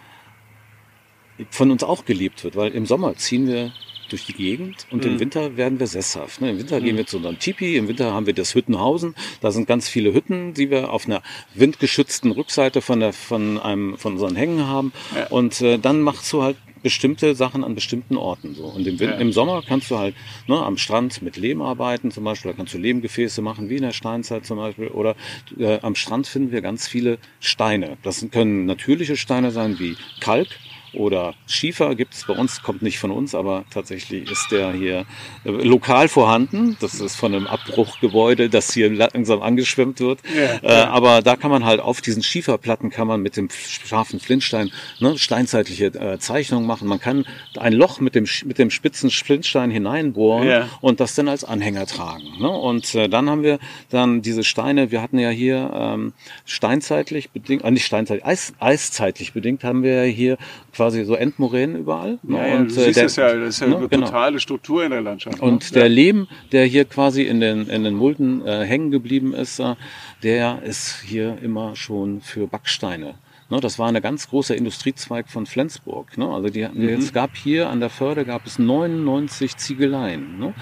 von 1.51 1.71
uns 1.71 1.83
auch 1.83 2.05
gelebt 2.05 2.45
wird, 2.45 2.57
weil 2.57 2.73
im 2.73 2.87
Sommer 2.87 3.17
ziehen 3.17 3.47
wir 3.47 3.73
durch 4.11 4.27
die 4.27 4.33
Gegend 4.33 4.87
und 4.91 5.05
mhm. 5.05 5.13
im 5.13 5.21
Winter 5.21 5.57
werden 5.57 5.79
wir 5.81 5.87
sesshaft. 5.87 6.41
Ne? 6.41 6.51
Im 6.51 6.59
Winter 6.59 6.81
mhm. 6.81 6.85
gehen 6.85 6.97
wir 6.97 7.07
zu 7.07 7.17
unserem 7.17 7.39
Tipi, 7.39 7.77
im 7.77 7.89
Winter 7.89 8.13
haben 8.13 8.27
wir 8.27 8.35
das 8.35 8.55
Hüttenhausen. 8.55 9.15
Da 9.41 9.51
sind 9.51 9.67
ganz 9.67 9.89
viele 9.89 10.13
Hütten, 10.13 10.55
die 10.55 10.71
wir 10.71 10.93
auf 10.93 11.07
einer 11.07 11.23
windgeschützten 11.55 12.31
Rückseite 12.33 12.81
von, 12.83 13.01
der, 13.01 13.13
von, 13.13 13.59
einem, 13.59 13.97
von 13.99 14.15
unseren 14.15 14.37
Hängen 14.37 14.67
haben. 14.67 14.93
Ja. 15.15 15.29
Und 15.29 15.61
äh, 15.63 15.79
dann 15.79 16.01
machst 16.01 16.33
du 16.33 16.43
halt 16.43 16.57
bestimmte 16.83 17.35
Sachen 17.35 17.65
an 17.65 17.75
bestimmten 17.75 18.17
Orten. 18.17 18.55
So. 18.55 18.65
Und 18.65 18.87
im, 18.87 18.97
ja. 18.97 19.13
im 19.13 19.33
Sommer 19.33 19.63
kannst 19.67 19.91
du 19.91 19.99
halt 19.99 20.15
ne, 20.47 20.57
am 20.57 20.77
Strand 20.77 21.23
mit 21.23 21.37
Lehm 21.37 21.63
arbeiten 21.63 22.11
zum 22.11 22.25
Beispiel, 22.25 22.51
da 22.53 22.57
kannst 22.57 22.75
du 22.75 22.79
Lehmgefäße 22.79 23.43
machen, 23.43 23.69
wie 23.69 23.77
in 23.77 23.83
der 23.83 23.93
Steinzeit 23.93 24.47
zum 24.47 24.59
Beispiel. 24.59 24.89
Oder 24.89 25.17
äh, 25.59 25.79
am 25.81 25.95
Strand 25.95 26.27
finden 26.27 26.53
wir 26.53 26.63
ganz 26.63 26.89
viele 26.89 27.19
Steine. 27.41 27.97
Das 28.03 28.27
können 28.31 28.67
natürliche 28.67 29.17
Steine 29.17 29.51
sein 29.51 29.79
wie 29.79 29.97
Kalk 30.21 30.49
oder 30.93 31.35
Schiefer 31.47 31.95
gibt 31.95 32.15
es 32.15 32.25
bei 32.25 32.35
uns, 32.35 32.63
kommt 32.63 32.83
nicht 32.83 32.99
von 32.99 33.11
uns, 33.11 33.35
aber 33.35 33.65
tatsächlich 33.71 34.31
ist 34.31 34.49
der 34.51 34.73
hier 34.73 35.07
äh, 35.45 35.51
lokal 35.51 36.09
vorhanden. 36.09 36.77
Das 36.81 36.95
ist 36.95 37.17
von 37.17 37.35
einem 37.35 37.47
Abbruchgebäude, 37.47 38.49
das 38.49 38.73
hier 38.73 38.91
langsam 38.91 39.43
angeschwemmt 39.43 40.01
wird. 40.01 40.21
Ja, 40.35 40.69
äh, 40.69 40.81
ja. 40.81 40.91
Aber 40.91 41.23
da 41.23 41.37
kann 41.37 41.51
man 41.51 41.65
halt 41.65 41.81
auf 41.81 42.01
diesen 42.01 42.23
Schieferplatten 42.23 42.91
kann 42.91 43.07
man 43.07 43.23
mit 43.23 43.37
dem 43.37 43.49
scharfen 43.51 44.21
Flintstein 44.21 44.71
ne, 44.99 45.17
steinzeitliche 45.19 45.87
äh, 45.87 46.19
Zeichnungen 46.19 46.67
machen. 46.67 46.89
Man 46.89 47.01
kann 47.01 47.25
ein 47.59 47.73
Loch 47.73 48.01
mit 48.01 48.15
dem, 48.15 48.27
mit 48.45 48.59
dem 48.59 48.71
spitzen 48.71 49.11
Flintstein 49.11 49.71
hineinbohren 49.71 50.49
ja. 50.49 50.69
und 50.81 51.01
das 51.01 51.15
dann 51.15 51.29
als 51.29 51.45
Anhänger 51.45 51.87
tragen. 51.87 52.39
Ne? 52.39 52.49
Und 52.49 52.95
äh, 52.95 53.09
dann 53.09 53.31
haben 53.31 53.43
wir 53.43 53.59
dann 53.91 54.23
diese 54.23 54.45
Steine, 54.45 54.91
wir 54.91 55.03
hatten 55.03 55.19
ja 55.19 55.31
hier 55.31 55.71
ähm, 55.75 56.13
steinzeitlich 56.45 57.31
bedingt, 57.31 57.65
äh, 57.65 57.71
nicht 57.71 57.87
steinzeitlich, 57.87 58.25
Eis, 58.25 58.53
eiszeitlich 58.59 59.33
bedingt 59.33 59.65
haben 59.65 59.83
wir 59.83 60.03
hier 60.03 60.37
quasi 60.81 61.05
so 61.05 61.15
Endmoränen 61.15 61.77
überall. 61.77 62.19
Ne? 62.23 62.39
Ja, 62.39 62.47
ja, 62.47 62.57
und, 62.57 62.75
du 62.75 62.81
äh, 62.81 62.93
der, 62.93 63.03
das 63.03 63.17
ja, 63.17 63.35
das 63.35 63.49
ist 63.51 63.61
ja 63.61 63.67
ne? 63.67 63.77
eine 63.77 63.89
genau. 63.89 64.07
totale 64.07 64.41
Struktur 64.41 64.83
in 64.83 64.91
der 64.91 65.03
Landschaft. 65.03 65.37
Ne? 65.37 65.47
Und 65.47 65.75
der 65.75 65.91
Lehm, 65.91 66.27
der 66.53 66.65
hier 66.65 66.87
quasi 66.87 67.25
in 67.25 67.41
den, 67.41 67.69
in 67.69 67.85
den 67.85 67.95
Mulden 67.95 68.47
äh, 68.47 68.65
hängen 68.65 68.91
geblieben 68.91 69.35
ist, 69.35 69.59
äh, 69.59 69.75
der 70.23 70.63
ist 70.63 71.03
hier 71.03 71.37
immer 71.43 71.77
schon 71.77 72.23
für 72.23 72.47
Backsteine 72.47 73.17
Ne, 73.51 73.61
das 73.61 73.81
war 73.81 73.89
ein 73.89 74.01
ganz 74.01 74.29
großer 74.29 74.55
Industriezweig 74.55 75.29
von 75.29 75.45
Flensburg. 75.45 76.17
Ne? 76.17 76.29
Also 76.29 76.51
die, 76.51 76.69
mhm. 76.69 76.89
es 76.89 77.13
gab 77.13 77.37
hier 77.37 77.69
an 77.69 77.81
der 77.81 77.91
Förde 77.91 78.25
gab 78.25 78.47
es 78.47 78.61
99 78.61 79.57
Ziegeleien. 79.57 80.39
Ne? 80.39 80.55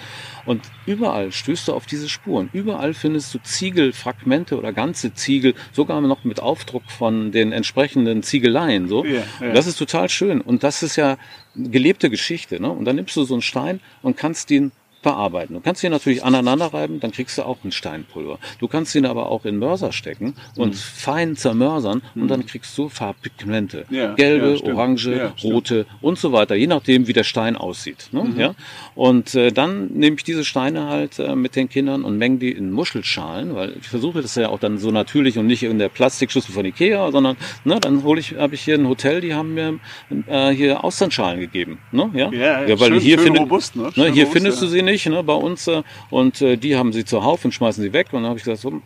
Und 0.46 0.62
überall 0.86 1.30
stößt 1.30 1.68
du 1.68 1.74
auf 1.74 1.84
diese 1.84 2.08
Spuren. 2.08 2.48
Überall 2.54 2.94
findest 2.94 3.34
du 3.34 3.40
Ziegelfragmente 3.40 4.56
oder 4.56 4.72
ganze 4.72 5.12
Ziegel, 5.12 5.54
sogar 5.72 6.00
noch 6.00 6.24
mit 6.24 6.40
Aufdruck 6.40 6.90
von 6.90 7.30
den 7.30 7.52
entsprechenden 7.52 8.22
Ziegeleien. 8.22 8.88
So. 8.88 9.04
Ja, 9.04 9.22
ja. 9.40 9.52
Das 9.52 9.66
ist 9.66 9.78
total 9.78 10.08
schön. 10.08 10.40
Und 10.40 10.62
das 10.62 10.82
ist 10.82 10.96
ja 10.96 11.18
gelebte 11.54 12.08
Geschichte. 12.08 12.58
Ne? 12.58 12.70
Und 12.70 12.86
dann 12.86 12.96
nimmst 12.96 13.14
du 13.16 13.24
so 13.24 13.34
einen 13.34 13.42
Stein 13.42 13.80
und 14.00 14.16
kannst 14.16 14.50
ihn 14.50 14.72
verarbeiten. 15.02 15.54
Du 15.54 15.60
kannst 15.60 15.84
ihn 15.84 15.90
natürlich 15.90 16.24
aneinander 16.24 16.66
reiben, 16.66 17.00
dann 17.00 17.12
kriegst 17.12 17.38
du 17.38 17.42
auch 17.42 17.58
ein 17.64 17.72
Steinpulver. 17.72 18.38
Du 18.58 18.68
kannst 18.68 18.94
ihn 18.94 19.06
aber 19.06 19.28
auch 19.28 19.44
in 19.44 19.58
Mörser 19.58 19.92
stecken 19.92 20.34
und 20.56 20.70
mhm. 20.70 20.74
fein 20.74 21.36
zermörsern 21.36 22.02
mhm. 22.14 22.22
und 22.22 22.28
dann 22.28 22.46
kriegst 22.46 22.76
du 22.76 22.88
Farbpigmente. 22.88 23.84
Ja, 23.90 24.14
Gelbe, 24.14 24.58
ja, 24.60 24.72
orange, 24.72 25.16
ja, 25.16 25.34
rote 25.44 25.86
und 26.00 26.18
so 26.18 26.32
weiter, 26.32 26.56
je 26.56 26.66
nachdem, 26.66 27.06
wie 27.06 27.12
der 27.12 27.24
Stein 27.24 27.56
aussieht. 27.56 28.08
Ne? 28.12 28.24
Mhm. 28.24 28.40
Ja? 28.40 28.54
Und 28.94 29.34
äh, 29.34 29.52
dann 29.52 29.88
nehme 29.92 30.16
ich 30.16 30.24
diese 30.24 30.44
Steine 30.44 30.88
halt 30.88 31.18
äh, 31.18 31.36
mit 31.36 31.54
den 31.54 31.68
Kindern 31.68 32.02
und 32.02 32.18
mengen 32.18 32.40
die 32.40 32.50
in 32.50 32.72
Muschelschalen, 32.72 33.54
weil 33.54 33.76
ich 33.80 33.88
versuche 33.88 34.20
das 34.20 34.34
ja 34.34 34.48
auch 34.48 34.58
dann 34.58 34.78
so 34.78 34.90
natürlich 34.90 35.38
und 35.38 35.46
nicht 35.46 35.62
in 35.62 35.78
der 35.78 35.88
Plastikschüssel 35.88 36.52
von 36.52 36.64
Ikea, 36.64 37.12
sondern 37.12 37.36
ne, 37.64 37.78
dann 37.80 38.02
hole 38.02 38.18
ich, 38.18 38.34
habe 38.36 38.54
ich 38.56 38.62
hier 38.62 38.74
ein 38.74 38.88
Hotel, 38.88 39.20
die 39.20 39.34
haben 39.34 39.54
mir 39.54 39.78
äh, 40.26 40.50
hier 40.50 40.82
Austernschalen 40.82 41.38
gegeben. 41.38 41.78
Ne? 41.92 42.10
Ja, 42.14 42.32
ja, 42.32 42.66
ja 42.66 42.80
weil 42.80 42.88
schön, 42.88 43.00
hier, 43.00 43.16
schön 43.16 43.26
finde, 43.26 43.40
robust, 43.40 43.76
ne? 43.76 43.92
ne 43.94 44.10
hier 44.10 44.24
robust, 44.24 44.32
findest 44.32 44.62
du 44.62 44.66
sie 44.66 44.82
nicht 44.90 45.06
ne, 45.06 45.22
bei 45.22 45.34
uns 45.34 45.66
äh, 45.66 45.82
und 46.10 46.42
äh, 46.42 46.56
die 46.56 46.76
haben 46.76 46.92
sie 46.92 47.04
zuhauf 47.04 47.44
und 47.44 47.52
schmeißen 47.52 47.82
sie 47.82 47.92
weg 47.92 48.08
und 48.12 48.22
dann 48.22 48.30
habe 48.30 48.38
ich 48.38 48.44
gesagt, 48.44 48.60
so, 48.60 48.82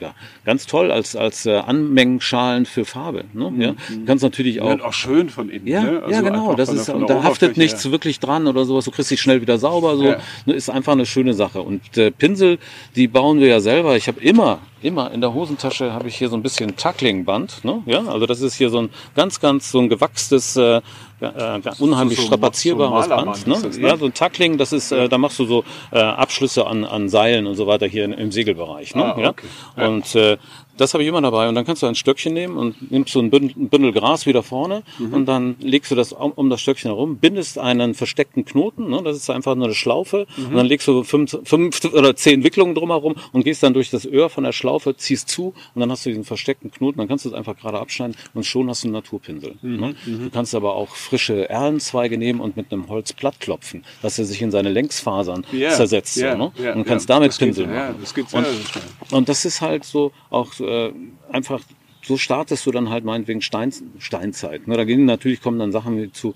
ja, 0.00 0.14
ganz 0.44 0.66
toll 0.66 0.90
als, 0.90 1.16
als 1.16 1.46
äh, 1.46 1.56
Anmengenschalen 1.56 2.66
für 2.66 2.84
Farbe. 2.84 3.24
Ne? 3.32 3.52
Ja, 3.58 3.72
mhm. 3.72 4.04
kannst 4.04 4.22
natürlich 4.22 4.60
auch. 4.60 4.80
auch 4.80 4.92
schön 4.92 5.30
von 5.30 5.48
innen. 5.48 5.66
Ja, 5.66 5.82
ne? 5.82 6.02
also 6.02 6.10
ja 6.10 6.20
genau. 6.20 6.54
Das 6.54 6.68
ist, 6.68 6.88
und 6.88 7.08
da 7.08 7.22
haftet 7.22 7.56
nichts 7.56 7.84
ja. 7.84 7.90
wirklich 7.90 8.20
dran 8.20 8.46
oder 8.46 8.64
sowas. 8.64 8.84
Du 8.84 8.90
kriegst 8.90 9.10
dich 9.10 9.20
schnell 9.20 9.40
wieder 9.40 9.58
sauber. 9.58 9.96
So 9.96 10.04
ja. 10.04 10.18
ne, 10.44 10.54
ist 10.54 10.68
einfach 10.68 10.92
eine 10.92 11.06
schöne 11.06 11.34
Sache. 11.34 11.62
Und 11.62 11.96
äh, 11.96 12.10
Pinsel, 12.10 12.58
die 12.94 13.08
bauen 13.08 13.40
wir 13.40 13.48
ja 13.48 13.60
selber. 13.60 13.96
Ich 13.96 14.08
habe 14.08 14.20
immer, 14.20 14.60
immer 14.86 15.10
in 15.10 15.20
der 15.20 15.34
Hosentasche 15.34 15.92
habe 15.92 16.08
ich 16.08 16.16
hier 16.16 16.28
so 16.28 16.36
ein 16.36 16.42
bisschen 16.42 16.76
Tacklingband. 16.76 17.64
Ne? 17.64 17.82
Ja, 17.86 18.04
also 18.06 18.26
das 18.26 18.40
ist 18.40 18.54
hier 18.54 18.70
so 18.70 18.78
ein 18.78 18.90
ganz, 19.14 19.40
ganz 19.40 19.70
so 19.70 19.80
ein 19.80 19.88
gewachstes 19.88 20.56
äh, 20.56 20.80
äh, 21.20 21.60
unheimlich 21.78 22.18
so, 22.18 22.26
strapazierbares 22.26 23.06
so 23.06 23.10
Band. 23.10 23.46
Ne? 23.46 23.58
Das, 23.62 23.76
ne? 23.76 23.88
Ja, 23.88 23.96
so 23.96 24.06
ein 24.06 24.14
Tackling, 24.14 24.58
das 24.58 24.72
ist, 24.72 24.92
äh, 24.92 25.08
da 25.08 25.18
machst 25.18 25.38
du 25.38 25.46
so 25.46 25.64
äh, 25.90 25.98
Abschlüsse 25.98 26.66
an, 26.66 26.84
an 26.84 27.08
Seilen 27.08 27.46
und 27.46 27.56
so 27.56 27.66
weiter 27.66 27.86
hier 27.86 28.04
im 28.04 28.30
Segelbereich. 28.30 28.94
Ne? 28.94 29.04
Ah, 29.04 29.28
okay. 29.28 29.46
ja? 29.76 29.86
Und 29.88 30.14
äh, 30.14 30.36
das 30.76 30.92
habe 30.92 31.02
ich 31.02 31.08
immer 31.08 31.22
dabei. 31.22 31.48
Und 31.48 31.54
dann 31.54 31.64
kannst 31.64 31.82
du 31.82 31.86
ein 31.86 31.94
Stöckchen 31.94 32.34
nehmen 32.34 32.56
und 32.56 32.90
nimmst 32.90 33.12
so 33.12 33.20
ein 33.20 33.30
Bündel, 33.30 33.92
Gras 33.92 34.26
wieder 34.26 34.42
vorne 34.42 34.82
mhm. 34.98 35.14
und 35.14 35.26
dann 35.26 35.56
legst 35.60 35.90
du 35.90 35.94
das 35.94 36.12
um, 36.12 36.32
um, 36.32 36.50
das 36.50 36.60
Stöckchen 36.60 36.90
herum, 36.90 37.18
bindest 37.18 37.58
einen 37.58 37.94
versteckten 37.94 38.44
Knoten, 38.44 38.90
ne? 38.90 39.00
das 39.02 39.16
ist 39.16 39.30
einfach 39.30 39.54
nur 39.54 39.66
eine 39.66 39.74
Schlaufe 39.74 40.26
mhm. 40.36 40.46
und 40.46 40.56
dann 40.56 40.66
legst 40.66 40.86
du 40.88 41.02
fünf, 41.02 41.38
fünf 41.44 41.84
oder 41.84 42.16
zehn 42.16 42.44
Wicklungen 42.44 42.74
drumherum 42.74 43.14
und 43.32 43.44
gehst 43.44 43.62
dann 43.62 43.74
durch 43.74 43.90
das 43.90 44.04
Öhr 44.04 44.28
von 44.28 44.44
der 44.44 44.52
Schlaufe, 44.52 44.75
ziehst 44.96 45.28
zu 45.28 45.54
und 45.74 45.80
dann 45.80 45.90
hast 45.90 46.04
du 46.06 46.10
diesen 46.10 46.24
versteckten 46.24 46.70
Knoten, 46.70 46.98
dann 46.98 47.08
kannst 47.08 47.24
du 47.24 47.28
es 47.28 47.34
einfach 47.34 47.56
gerade 47.56 47.78
abschneiden 47.78 48.16
und 48.34 48.44
schon 48.44 48.68
hast 48.68 48.84
du 48.84 48.88
einen 48.88 48.94
Naturpinsel. 48.94 49.56
Mhm. 49.62 49.76
Ne? 49.76 49.94
Mhm. 50.06 50.18
Du 50.24 50.30
kannst 50.30 50.54
aber 50.54 50.74
auch 50.74 50.90
frische 50.94 51.48
Erlenzweige 51.48 52.18
nehmen 52.18 52.40
und 52.40 52.56
mit 52.56 52.72
einem 52.72 52.88
Holz 52.88 53.12
platt 53.12 53.40
klopfen, 53.40 53.84
dass 54.02 54.18
er 54.18 54.24
sich 54.24 54.42
in 54.42 54.50
seine 54.50 54.70
Längsfasern 54.70 55.44
yeah. 55.52 55.72
zersetzt 55.72 56.16
yeah. 56.16 56.32
So, 56.32 56.38
ne? 56.38 56.52
yeah. 56.58 56.74
und 56.74 56.84
kannst 56.84 57.08
damit 57.10 57.36
Pinsel 57.36 57.66
machen. 57.66 57.76
Ja, 57.76 57.94
das 58.00 58.14
geht 58.14 58.32
und, 58.32 58.46
und 59.12 59.28
das 59.28 59.44
ist 59.44 59.60
halt 59.60 59.84
so 59.84 60.12
auch 60.30 60.58
äh, 60.60 60.92
einfach 61.30 61.60
so 62.06 62.16
startest 62.16 62.64
du 62.66 62.70
dann 62.70 62.88
halt 62.88 63.04
meinetwegen 63.04 63.42
Stein, 63.42 63.72
Steinzeit. 63.98 64.68
Ne, 64.68 64.76
da 64.76 64.84
gehen 64.84 65.04
natürlich 65.06 65.42
kommen 65.42 65.58
dann 65.58 65.72
Sachen 65.72 65.96
mit 65.96 66.14
zu. 66.14 66.34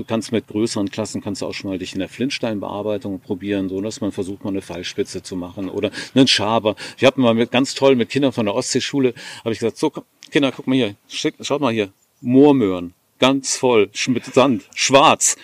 Du 0.00 0.06
kannst 0.06 0.32
mit 0.32 0.46
größeren 0.46 0.90
Klassen 0.90 1.20
kannst 1.20 1.42
du 1.42 1.46
auch 1.46 1.52
schon 1.52 1.68
mal 1.68 1.78
dich 1.78 1.92
in 1.92 1.98
der 1.98 2.08
Flintsteinbearbeitung 2.08 3.20
probieren, 3.20 3.68
so 3.68 3.82
dass 3.82 4.00
man 4.00 4.12
versucht 4.12 4.44
mal 4.44 4.48
eine 4.48 4.62
Fallspitze 4.62 5.22
zu 5.22 5.36
machen 5.36 5.68
oder 5.68 5.90
einen 6.14 6.26
Schaber. 6.26 6.74
Ich 6.96 7.04
habe 7.04 7.20
mal 7.20 7.34
mit 7.34 7.50
ganz 7.50 7.74
toll 7.74 7.96
mit 7.96 8.08
Kindern 8.08 8.32
von 8.32 8.46
der 8.46 8.54
Ostseeschule 8.54 9.12
habe 9.40 9.52
ich 9.52 9.58
gesagt, 9.58 9.76
so 9.76 9.92
Kinder, 10.30 10.52
guck 10.52 10.66
mal 10.66 10.74
hier, 10.74 10.94
schaut 11.06 11.60
mal 11.60 11.70
hier, 11.70 11.90
Moormöhren, 12.22 12.94
ganz 13.18 13.58
voll 13.58 13.90
mit 14.06 14.24
Sand, 14.24 14.62
schwarz. 14.74 15.36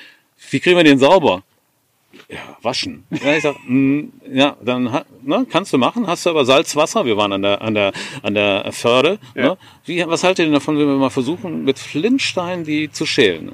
Wie 0.51 0.59
kriegen 0.59 0.79
wir 0.79 0.85
den 0.85 0.99
sauber? 0.99 1.43
ja, 2.31 2.57
waschen. 2.63 3.05
Ja, 3.11 3.37
ich 3.37 3.43
sag, 3.43 3.57
mh, 3.67 3.75
mm, 3.75 4.13
ja, 4.33 4.57
dann 4.65 4.85
ne, 5.23 5.47
kannst 5.51 5.75
du 5.75 5.77
machen, 5.77 6.07
hast 6.07 6.25
du 6.25 6.31
aber 6.31 6.47
Salzwasser, 6.47 7.05
wir 7.05 7.19
waren 7.19 7.33
an 7.33 7.43
der, 7.43 7.61
an 7.61 7.75
der, 7.75 7.93
an 8.23 8.33
der 8.33 8.73
Förde. 8.73 9.19
Ja. 9.35 9.43
Ne? 9.43 9.59
Wie, 9.85 10.07
was 10.07 10.25
haltet 10.25 10.39
ihr 10.39 10.45
denn 10.47 10.55
davon, 10.55 10.79
wenn 10.79 10.87
wir 10.87 10.97
mal 10.97 11.11
versuchen, 11.11 11.65
mit 11.65 11.79
Flintstein 11.79 12.65
die 12.65 12.91
zu 12.91 13.05
schälen? 13.05 13.53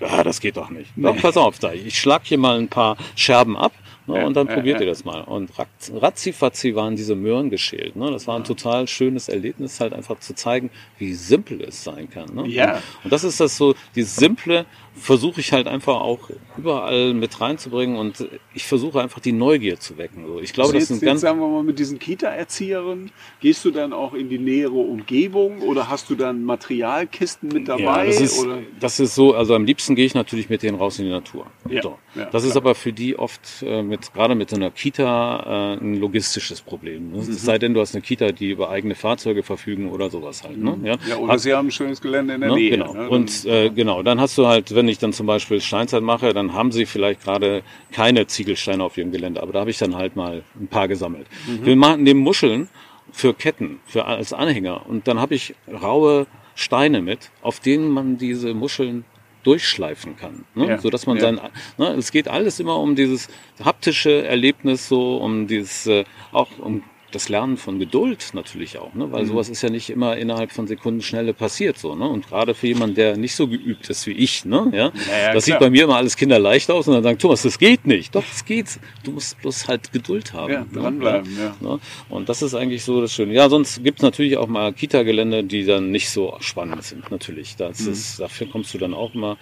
Ja, 0.00 0.22
das 0.24 0.40
geht 0.40 0.56
doch 0.56 0.70
nicht. 0.70 0.90
Doch, 0.96 1.16
pass 1.16 1.36
auf, 1.36 1.58
da. 1.58 1.72
Ich 1.72 1.98
schlag 1.98 2.22
hier 2.24 2.38
mal 2.38 2.58
ein 2.58 2.68
paar 2.68 2.96
Scherben 3.16 3.56
ab. 3.56 3.72
Ne, 4.06 4.18
Ja, 4.18 4.26
und 4.26 4.34
dann 4.34 4.48
ja, 4.48 4.54
probiert 4.54 4.76
ja. 4.80 4.82
ihr 4.82 4.88
das 4.90 5.04
mal. 5.04 5.22
Und 5.22 5.50
ratz- 5.58 5.90
ratzifatzi 5.94 6.74
waren 6.74 6.94
diese 6.96 7.14
Möhren 7.14 7.48
geschält. 7.48 7.96
Ne? 7.96 8.10
Das 8.10 8.26
war 8.26 8.36
ein 8.36 8.44
total 8.44 8.86
schönes 8.86 9.28
Erlebnis, 9.30 9.80
halt 9.80 9.94
einfach 9.94 10.18
zu 10.18 10.34
zeigen, 10.34 10.70
wie 10.98 11.14
simpel 11.14 11.62
es 11.62 11.84
sein 11.84 12.10
kann. 12.10 12.34
Ne? 12.34 12.46
Ja. 12.48 12.74
Und, 12.74 12.80
und 13.04 13.12
das 13.12 13.24
ist 13.24 13.40
das 13.40 13.56
so, 13.56 13.74
dieses 13.94 14.16
Simple 14.16 14.66
versuche 14.94 15.40
ich 15.40 15.52
halt 15.52 15.66
einfach 15.66 16.00
auch 16.00 16.30
überall 16.56 17.14
mit 17.14 17.40
reinzubringen 17.40 17.96
und 17.96 18.28
ich 18.54 18.64
versuche 18.64 19.00
einfach 19.02 19.20
die 19.20 19.32
Neugier 19.32 19.78
zu 19.78 19.98
wecken. 19.98 20.24
So. 20.26 20.40
Ich 20.40 20.52
glaube, 20.52 20.72
das 20.72 20.84
ist 20.84 20.90
ein 20.90 20.94
jetzt 20.94 21.04
ganz 21.04 21.20
sagen 21.20 21.40
wir 21.40 21.48
mal 21.48 21.62
mit 21.62 21.78
diesen 21.78 21.98
Kita-Erzieherinnen, 21.98 23.10
gehst 23.40 23.64
du 23.64 23.70
dann 23.70 23.92
auch 23.92 24.14
in 24.14 24.28
die 24.28 24.38
nähere 24.38 24.72
Umgebung 24.72 25.62
oder 25.62 25.88
hast 25.88 26.10
du 26.10 26.14
dann 26.14 26.44
Materialkisten 26.44 27.48
mit 27.48 27.68
dabei? 27.68 27.82
Ja, 27.82 28.04
das 28.06 28.20
ist, 28.20 28.44
oder? 28.44 28.58
das 28.80 29.00
ist 29.00 29.14
so, 29.14 29.34
also 29.34 29.54
am 29.54 29.64
liebsten 29.64 29.94
gehe 29.94 30.06
ich 30.06 30.14
natürlich 30.14 30.48
mit 30.48 30.62
denen 30.62 30.78
raus 30.78 30.98
in 30.98 31.06
die 31.06 31.10
Natur. 31.10 31.46
Ja, 31.68 31.82
so. 31.82 31.98
ja, 32.14 32.26
das 32.26 32.44
ist 32.44 32.52
klar. 32.52 32.62
aber 32.62 32.74
für 32.74 32.92
die 32.92 33.18
oft 33.18 33.62
äh, 33.62 33.82
mit, 33.82 34.12
gerade 34.14 34.34
mit 34.34 34.50
so 34.50 34.56
einer 34.56 34.70
Kita 34.70 35.74
äh, 35.74 35.84
ein 35.84 36.00
logistisches 36.00 36.62
Problem. 36.62 37.10
Ne? 37.10 37.16
Mhm. 37.16 37.30
Es 37.30 37.42
sei 37.42 37.58
denn, 37.58 37.74
du 37.74 37.80
hast 37.80 37.94
eine 37.94 38.02
Kita, 38.02 38.32
die 38.32 38.50
über 38.50 38.70
eigene 38.70 38.94
Fahrzeuge 38.94 39.42
verfügen 39.42 39.90
oder 39.90 40.08
sowas 40.10 40.44
halt. 40.44 40.56
Ne? 40.56 40.78
Ja, 40.82 40.96
Ja, 41.08 41.16
oder 41.16 41.38
sie 41.38 41.52
haben 41.52 41.68
ein 41.68 41.72
schönes 41.72 42.00
Gelände 42.00 42.34
in 42.34 42.40
der 42.40 42.50
Ne? 42.50 42.56
Nähe. 42.56 42.70
Genau. 42.70 42.92
ne? 42.94 43.08
Und 43.08 43.44
äh, 43.44 43.70
genau, 43.70 44.02
dann 44.02 44.20
hast 44.20 44.38
du 44.38 44.46
halt, 44.46 44.74
wenn 44.74 44.83
ich 44.88 44.98
dann 44.98 45.12
zum 45.12 45.26
Beispiel 45.26 45.60
Steinzeit 45.60 46.02
mache, 46.02 46.32
dann 46.32 46.52
haben 46.52 46.72
sie 46.72 46.86
vielleicht 46.86 47.22
gerade 47.22 47.62
keine 47.92 48.26
Ziegelsteine 48.26 48.82
auf 48.82 48.96
ihrem 48.96 49.12
Gelände, 49.12 49.42
aber 49.42 49.52
da 49.52 49.60
habe 49.60 49.70
ich 49.70 49.78
dann 49.78 49.94
halt 49.96 50.16
mal 50.16 50.42
ein 50.58 50.68
paar 50.68 50.88
gesammelt. 50.88 51.26
Mhm. 51.46 51.66
Wir 51.66 51.76
machen 51.76 52.02
nehmen 52.02 52.20
Muscheln 52.20 52.68
für 53.12 53.34
Ketten, 53.34 53.80
für 53.86 54.04
als 54.06 54.32
Anhänger 54.32 54.86
und 54.88 55.06
dann 55.08 55.20
habe 55.20 55.34
ich 55.34 55.54
raue 55.68 56.26
Steine 56.54 57.02
mit, 57.02 57.30
auf 57.42 57.60
denen 57.60 57.90
man 57.90 58.18
diese 58.18 58.54
Muscheln 58.54 59.04
durchschleifen 59.42 60.16
kann, 60.16 60.44
ne? 60.54 60.68
Ja, 60.68 60.78
so 60.78 60.88
dass 60.88 61.06
man 61.06 61.16
ja. 61.16 61.22
sein, 61.22 61.40
ne? 61.76 61.88
es 61.98 62.10
geht 62.12 62.28
alles 62.28 62.60
immer 62.60 62.78
um 62.78 62.96
dieses 62.96 63.28
haptische 63.62 64.24
Erlebnis, 64.24 64.88
so 64.88 65.18
um 65.18 65.46
dieses 65.46 65.86
äh, 65.86 66.04
auch 66.32 66.48
um 66.58 66.82
das 67.14 67.28
Lernen 67.28 67.56
von 67.56 67.78
Geduld 67.78 68.30
natürlich 68.34 68.78
auch, 68.78 68.94
ne? 68.94 69.06
Mhm. 69.06 69.12
weil 69.12 69.26
sowas 69.26 69.48
ist 69.48 69.62
ja 69.62 69.70
nicht 69.70 69.90
immer 69.90 70.16
innerhalb 70.16 70.52
von 70.52 70.66
Sekundenschnelle 70.66 71.32
passiert 71.34 71.78
so, 71.78 71.94
ne? 71.94 72.08
Und 72.08 72.26
gerade 72.28 72.54
für 72.54 72.66
jemanden, 72.66 72.96
der 72.96 73.16
nicht 73.16 73.34
so 73.34 73.46
geübt 73.48 73.88
ist 73.90 74.06
wie 74.06 74.12
ich, 74.12 74.44
ne? 74.44 74.70
Ja, 74.72 74.92
ja, 75.22 75.32
das 75.34 75.44
sieht 75.44 75.52
klar. 75.52 75.60
bei 75.60 75.70
mir 75.70 75.84
immer 75.84 75.96
alles 75.96 76.16
kinderleicht 76.16 76.70
aus 76.70 76.88
und 76.88 76.94
dann 76.94 77.02
sagen, 77.02 77.18
Thomas, 77.18 77.42
das 77.42 77.58
geht 77.58 77.86
nicht. 77.86 78.14
Doch, 78.14 78.24
es 78.32 78.44
geht. 78.44 78.78
Du 79.04 79.12
musst 79.12 79.40
bloß 79.40 79.68
halt 79.68 79.92
Geduld 79.92 80.32
haben. 80.32 80.52
Ja, 80.52 80.60
ne? 80.60 80.66
dranbleiben, 80.72 81.36
ja. 81.38 81.54
Ne? 81.60 81.78
Und 82.08 82.28
das 82.28 82.42
ist 82.42 82.54
eigentlich 82.54 82.82
so 82.84 83.00
das 83.00 83.12
Schöne. 83.12 83.32
Ja, 83.34 83.48
sonst 83.48 83.82
gibt's 83.84 84.02
natürlich 84.02 84.36
auch 84.36 84.48
mal 84.48 84.72
Kita-Gelände, 84.72 85.44
die 85.44 85.64
dann 85.64 85.90
nicht 85.90 86.10
so 86.10 86.36
spannend 86.40 86.82
sind, 86.82 87.10
natürlich. 87.10 87.56
Das 87.56 87.80
Mhm. 87.80 87.92
ist, 87.92 88.20
dafür 88.20 88.48
kommst 88.48 88.72
du 88.74 88.78
dann 88.78 88.94
auch 88.94 89.14
mal 89.14 89.36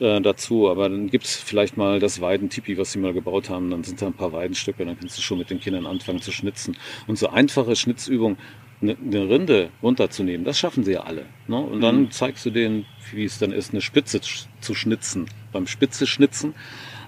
äh, 0.00 0.20
dazu. 0.20 0.68
Aber 0.68 0.88
dann 0.88 1.08
gibt's 1.10 1.34
vielleicht 1.36 1.76
mal 1.76 1.98
das 2.00 2.20
Weidentipi, 2.20 2.78
was 2.78 2.92
sie 2.92 2.98
mal 2.98 3.12
gebaut 3.12 3.50
haben. 3.50 3.70
Dann 3.70 3.82
sind 3.84 4.00
da 4.02 4.06
ein 4.06 4.12
paar 4.12 4.32
Weidenstücke, 4.32 4.84
dann 4.84 4.98
kannst 4.98 5.18
du 5.18 5.22
schon 5.22 5.38
mit 5.38 5.50
den 5.50 5.60
Kindern 5.60 5.86
anfangen 5.86 6.20
zu 6.20 6.32
schnitzen. 6.32 6.76
Und 7.06 7.15
so 7.16 7.28
einfache 7.28 7.76
Schnitzübungen, 7.76 8.38
eine, 8.82 8.96
eine 9.02 9.28
Rinde 9.28 9.70
runterzunehmen, 9.82 10.44
das 10.44 10.58
schaffen 10.58 10.84
sie 10.84 10.92
ja 10.92 11.00
alle. 11.00 11.24
Ne? 11.48 11.56
Und 11.56 11.80
dann 11.80 12.02
Mhm. 12.02 12.10
zeigst 12.10 12.44
du 12.44 12.50
denen, 12.50 12.84
wie 13.12 13.24
es 13.24 13.38
dann 13.38 13.52
ist, 13.52 13.72
eine 13.72 13.80
Spitze 13.80 14.20
zu 14.20 14.74
schnitzen. 14.74 15.26
Beim 15.52 15.66
Spitze 15.66 16.06
schnitzen 16.06 16.54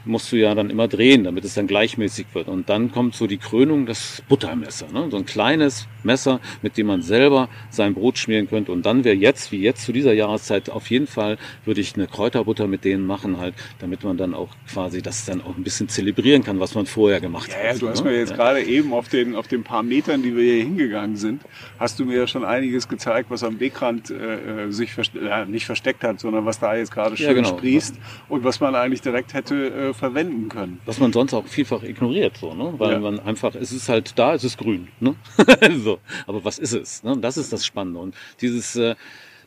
musst 0.09 0.33
du 0.33 0.37
ja 0.37 0.55
dann 0.55 0.71
immer 0.71 0.89
drehen, 0.89 1.25
damit 1.25 1.45
es 1.45 1.55
dann 1.55 1.67
gleichmäßig 1.67 2.27
wird. 2.33 2.49
Und 2.49 2.69
dann 2.69 2.91
kommt 2.91 3.15
so 3.15 3.27
die 3.27 3.39
Krönung, 3.39 3.87
das 3.87 4.23
Buttermesser. 4.29 4.87
Ne? 4.93 5.09
So 5.11 5.17
ein 5.19 5.27
kleines 5.27 5.87
Messer, 6.03 6.41
mit 6.63 6.77
dem 6.77 6.87
man 6.89 7.03
selber 7.03 7.49
sein 7.71 7.95
Brot 7.95 8.19
schmieren 8.19 8.49
könnte. 8.49 8.73
Und 8.73 8.87
dann 8.87 9.05
wäre 9.05 9.15
jetzt, 9.17 9.53
wie 9.53 9.61
jetzt 9.61 9.85
zu 9.85 9.93
dieser 9.93 10.13
Jahreszeit, 10.13 10.71
auf 10.71 10.91
jeden 10.91 11.07
Fall 11.07 11.39
würde 11.65 11.81
ich 11.81 11.95
eine 11.95 12.07
Kräuterbutter 12.07 12.67
mit 12.67 12.85
denen 12.85 13.07
machen, 13.07 13.39
halt, 13.39 13.55
damit 13.79 14.03
man 14.05 14.17
dann 14.17 14.35
auch 14.35 14.49
quasi 14.73 15.03
das 15.03 15.25
dann 15.27 15.41
auch 15.43 15.57
ein 15.57 15.63
bisschen 15.63 15.89
zelebrieren 15.89 16.43
kann, 16.43 16.59
was 16.61 16.75
man 16.75 16.87
vorher 16.87 17.21
gemacht 17.21 17.51
Ja, 17.53 17.67
ja, 17.69 17.75
hat. 17.75 17.83
du 17.83 17.89
hast 17.89 18.05
ne? 18.05 18.11
mir 18.11 18.19
jetzt 18.19 18.31
Ja. 18.31 18.37
gerade 18.37 18.63
eben 18.63 18.93
auf 18.93 19.09
den, 19.09 19.37
auf 19.37 19.47
den 19.49 19.63
paar 19.63 19.83
Metern, 19.83 20.23
die 20.23 20.35
wir 20.35 20.43
hier 20.43 20.63
hingegangen 20.65 21.17
sind, 21.17 21.43
hast 21.79 21.99
du 22.01 22.05
mir 22.05 22.17
ja 22.17 22.27
schon 22.27 22.45
einiges 22.45 22.89
gezeigt, 22.89 23.31
was 23.31 23.45
am 23.45 23.61
Wegrand 23.61 24.11
äh, 24.11 24.65
äh, 24.67 24.71
sich 24.73 24.93
verste 24.95 25.19
äh, 25.21 25.45
nicht 25.47 25.67
versteckt 25.67 26.03
hat, 26.05 26.21
sondern 26.21 26.47
was 26.47 26.59
da 26.59 26.75
jetzt 26.77 26.91
gerade 26.93 27.17
schön 27.17 27.27
Ja, 27.27 27.33
genau. 27.35 27.49
sprießt 27.49 27.97
und 28.29 28.45
was 28.45 28.61
man 28.61 28.75
eigentlich 28.75 29.03
direkt 29.03 29.35
hätte 29.35 29.69
äh, 29.91 29.95
verwenden 29.99 30.49
können. 30.49 30.81
was 30.87 30.99
man 31.01 31.13
sonst 31.13 31.35
auch 31.35 31.47
vielfach 31.47 31.83
ignoriert, 31.83 32.37
so, 32.39 32.55
ne? 32.55 32.73
Weil 32.79 32.93
Ja. 32.93 32.99
man 33.01 33.21
einfach, 33.21 33.55
es 33.55 33.73
ist 33.73 33.89
halt 33.89 34.13
da, 34.19 34.35
es 34.35 34.45
ist 34.45 34.57
grün, 34.59 34.89
ne? 35.01 35.15
so. 35.85 35.99
Aber 36.27 36.45
was 36.45 36.59
ist 36.59 36.73
es? 36.73 37.03
Ne? 37.03 37.17
Das 37.19 37.37
ist 37.37 37.53
das 37.53 37.67
Spannende. 37.67 38.01
Und 38.01 38.15
dieses 38.41 38.77
äh, 38.77 38.95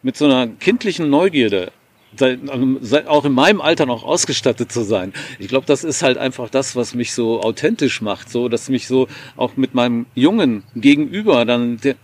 mit 0.03 0.17
so 0.17 0.25
einer 0.25 0.47
kindlichen 0.47 1.09
Neugierde, 1.09 1.71
sei- 2.17 2.37
also 2.47 2.77
sei- 2.81 3.07
auch 3.07 3.23
in 3.25 3.31
meinem 3.33 3.61
Alter 3.61 3.85
noch 3.85 4.03
ausgestattet 4.03 4.71
zu 4.71 4.81
sein. 4.83 5.13
Ich 5.39 5.47
glaube, 5.47 5.65
das 5.65 5.83
ist 5.83 6.03
halt 6.03 6.17
einfach 6.17 6.49
das, 6.49 6.75
was 6.75 6.93
mich 6.95 7.13
so 7.13 7.41
authentisch 7.41 8.01
macht, 8.01 8.29
so, 8.29 8.49
dass 8.49 8.67
mich 8.69 8.87
so 8.87 9.07
auch 9.37 9.55
mit 9.57 9.73
meinem 9.73 10.05
Jungen 10.15 10.63
gegenüber 10.75 11.45
dann 11.45 11.77
der, 11.77 11.95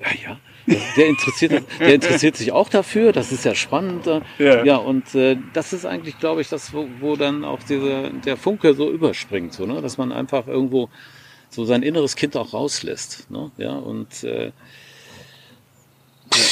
ja, 0.00 0.08
ja. 0.30 0.38
Der 0.96 1.06
interessiert, 1.06 1.62
der 1.78 1.94
interessiert 1.94 2.36
sich 2.36 2.50
auch 2.52 2.68
dafür, 2.68 3.12
das 3.12 3.30
ist 3.32 3.44
ja 3.44 3.54
spannend. 3.54 4.06
äh, 4.06 4.20
Ja. 4.38 4.64
ja 4.64 4.76
und 4.76 5.14
äh, 5.14 5.36
das 5.52 5.72
ist 5.72 5.84
eigentlich, 5.86 6.18
glaube 6.18 6.40
ich, 6.40 6.48
das, 6.48 6.72
wo, 6.74 6.88
wo 7.00 7.14
dann 7.16 7.44
auch 7.44 7.60
diese, 7.68 8.10
der 8.24 8.36
Funke 8.36 8.74
so 8.74 8.90
überspringt, 8.90 9.52
so, 9.52 9.64
ne? 9.66 9.80
dass 9.80 9.96
man 9.98 10.10
einfach 10.12 10.46
irgendwo 10.48 10.88
so 11.50 11.64
sein 11.64 11.82
inneres 11.82 12.16
Kind 12.16 12.36
auch 12.36 12.52
rauslässt. 12.52 13.30
Ne? 13.30 13.50
Ja, 13.58 13.74
und 13.74 14.24
äh, 14.24 14.50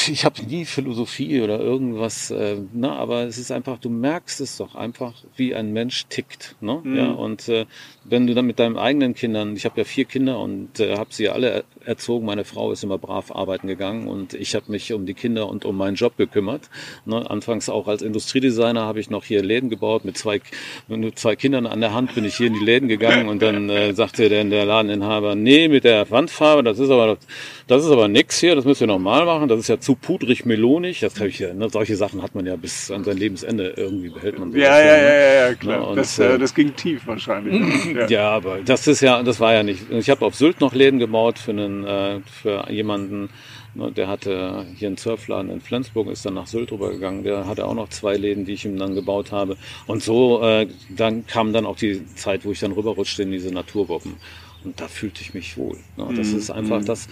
ich 0.09 0.25
habe 0.25 0.43
nie 0.45 0.65
Philosophie 0.65 1.43
oder 1.43 1.59
irgendwas, 1.59 2.31
äh, 2.31 2.57
ne, 2.73 2.93
aber 2.93 3.25
es 3.25 3.37
ist 3.39 3.51
einfach, 3.51 3.79
du 3.79 3.91
merkst 3.91 4.41
es 4.41 4.57
doch 4.57 4.75
einfach, 4.77 5.13
wie 5.37 5.55
ein 5.55 5.73
Mensch 5.73 6.07
tickt. 6.09 6.55
Ne? 6.61 6.81
Ja, 6.97 7.11
und 7.11 7.49
äh, 7.49 7.67
wenn 8.05 8.27
du 8.27 8.35
dann 8.35 8.47
mit 8.47 8.59
deinen 8.61 8.79
eigenen 8.79 9.15
Kindern, 9.15 9.57
ich 9.57 9.65
habe 9.65 9.79
ja 9.81 9.85
vier 9.85 10.05
Kinder 10.05 10.39
und 10.39 10.79
äh, 10.81 10.97
habe 10.97 11.13
sie 11.13 11.29
alle 11.29 11.51
er- 11.51 11.65
erzogen, 11.87 12.27
meine 12.27 12.45
Frau 12.45 12.73
ist 12.73 12.85
immer 12.85 12.99
brav 12.99 13.31
arbeiten 13.31 13.67
gegangen 13.67 14.09
und 14.09 14.35
ich 14.35 14.55
habe 14.55 14.71
mich 14.71 14.93
um 14.93 15.07
die 15.07 15.15
Kinder 15.15 15.49
und 15.49 15.65
um 15.65 15.77
meinen 15.77 15.95
Job 15.95 16.17
gekümmert. 16.17 16.71
Ne? 17.05 17.29
Anfangs 17.31 17.69
auch 17.69 17.89
als 17.89 18.03
Industriedesigner 18.03 18.83
habe 18.83 19.01
ich 19.01 19.11
noch 19.11 19.25
hier 19.25 19.43
Läden 19.43 19.71
gebaut 19.71 20.05
mit 20.05 20.17
zwei, 20.17 20.41
mit 20.89 21.19
zwei 21.19 21.37
Kindern 21.37 21.67
an 21.67 21.81
der 21.81 21.95
Hand 21.95 22.15
bin 22.15 22.25
ich 22.25 22.37
hier 22.37 22.49
in 22.49 22.55
die 22.55 22.65
Läden 22.65 22.89
gegangen 22.89 23.29
und 23.29 23.43
dann 23.43 23.71
äh, 23.71 23.95
sagte 23.95 24.29
der, 24.29 24.45
der 24.45 24.65
Ladeninhaber, 24.65 25.35
nee, 25.35 25.69
mit 25.69 25.85
der 25.85 26.11
Wandfarbe, 26.11 26.63
das 26.63 26.79
ist 26.79 26.91
aber 26.91 27.19
das 27.67 27.83
ist 27.83 27.91
aber 27.91 28.09
nix 28.09 28.39
hier, 28.41 28.55
das 28.55 28.67
müsst 28.67 28.83
ihr 28.83 28.87
nochmal 28.87 29.25
machen, 29.25 29.49
das 29.49 29.59
ist 29.59 29.69
ja 29.69 29.81
zu 29.81 29.95
pudrig 29.95 30.45
melonig. 30.45 31.01
Das 31.01 31.19
hab 31.19 31.27
ich 31.27 31.39
ja, 31.39 31.55
ne, 31.55 31.71
solche 31.71 31.97
Sachen 31.97 32.23
hat 32.23 32.35
man 32.35 32.45
ja 32.45 32.57
bis 32.57 32.91
an 32.91 33.05
sein 33.05 33.17
Lebensende 33.17 33.73
irgendwie 33.77 34.11
behält 34.11 34.39
man 34.39 34.53
sowas 34.53 34.63
Ja, 34.63 34.79
ja, 34.79 34.85
ne? 34.85 35.03
ja, 35.03 35.15
ja, 35.15 35.49
ja, 35.49 35.55
klar. 35.55 35.81
Ja, 35.81 35.87
und, 35.87 35.97
das, 35.97 36.19
äh, 36.19 36.35
äh, 36.35 36.39
das 36.39 36.55
ging 36.55 36.77
tief 36.77 37.07
wahrscheinlich. 37.07 37.63
ja. 37.95 38.07
Ja, 38.09 38.31
aber 38.31 38.59
das 38.65 38.87
ist 38.87 39.01
ja, 39.01 39.23
das 39.23 39.41
war 39.41 39.55
ja 39.55 39.63
nicht. 39.63 39.91
Ich 39.91 40.11
habe 40.11 40.27
auf 40.27 40.35
Sylt 40.35 40.61
noch 40.61 40.75
Läden 40.75 40.99
gebaut 40.99 41.39
für 41.39 41.53
einen, 41.53 41.74
äh, 41.83 42.21
für 42.21 42.71
jemanden, 42.71 43.31
ne, 43.75 43.91
der 43.91 44.07
hatte 44.07 44.67
hier 44.77 44.89
einen 44.89 44.97
Surfladen 44.97 45.51
in 45.51 45.61
Flensburg, 45.61 46.09
ist 46.09 46.25
dann 46.25 46.35
nach 46.35 46.47
Sylt 46.47 46.71
rübergegangen. 46.71 47.25
Der 47.25 47.47
hatte 47.47 47.67
auch 47.67 47.75
noch 47.75 47.89
zwei 47.89 48.17
Läden, 48.17 48.45
die 48.45 48.53
ich 48.53 48.65
ihm 48.65 48.79
dann 48.79 48.95
gebaut 48.95 49.33
habe. 49.33 49.57
Und 49.87 50.03
so, 50.03 50.43
äh, 50.43 50.69
dann 50.91 51.27
kam 51.27 51.53
dann 51.53 51.67
auch 51.67 51.77
die 51.77 52.07
Zeit, 52.15 52.45
wo 52.45 52.53
ich 52.53 52.61
dann 52.61 52.73
rüberrutschte 52.73 53.25
in 53.25 53.33
diese 53.33 53.53
Naturwoppen. 53.53 54.15
Und 54.63 54.81
da 54.81 54.87
fühlte 54.87 55.23
ich 55.23 55.35
mich 55.35 55.57
wohl. 55.57 55.79
Ne? 55.97 56.09
Das 56.17 56.29
ist 56.29 56.51
einfach 56.51 56.85
das. 56.85 57.09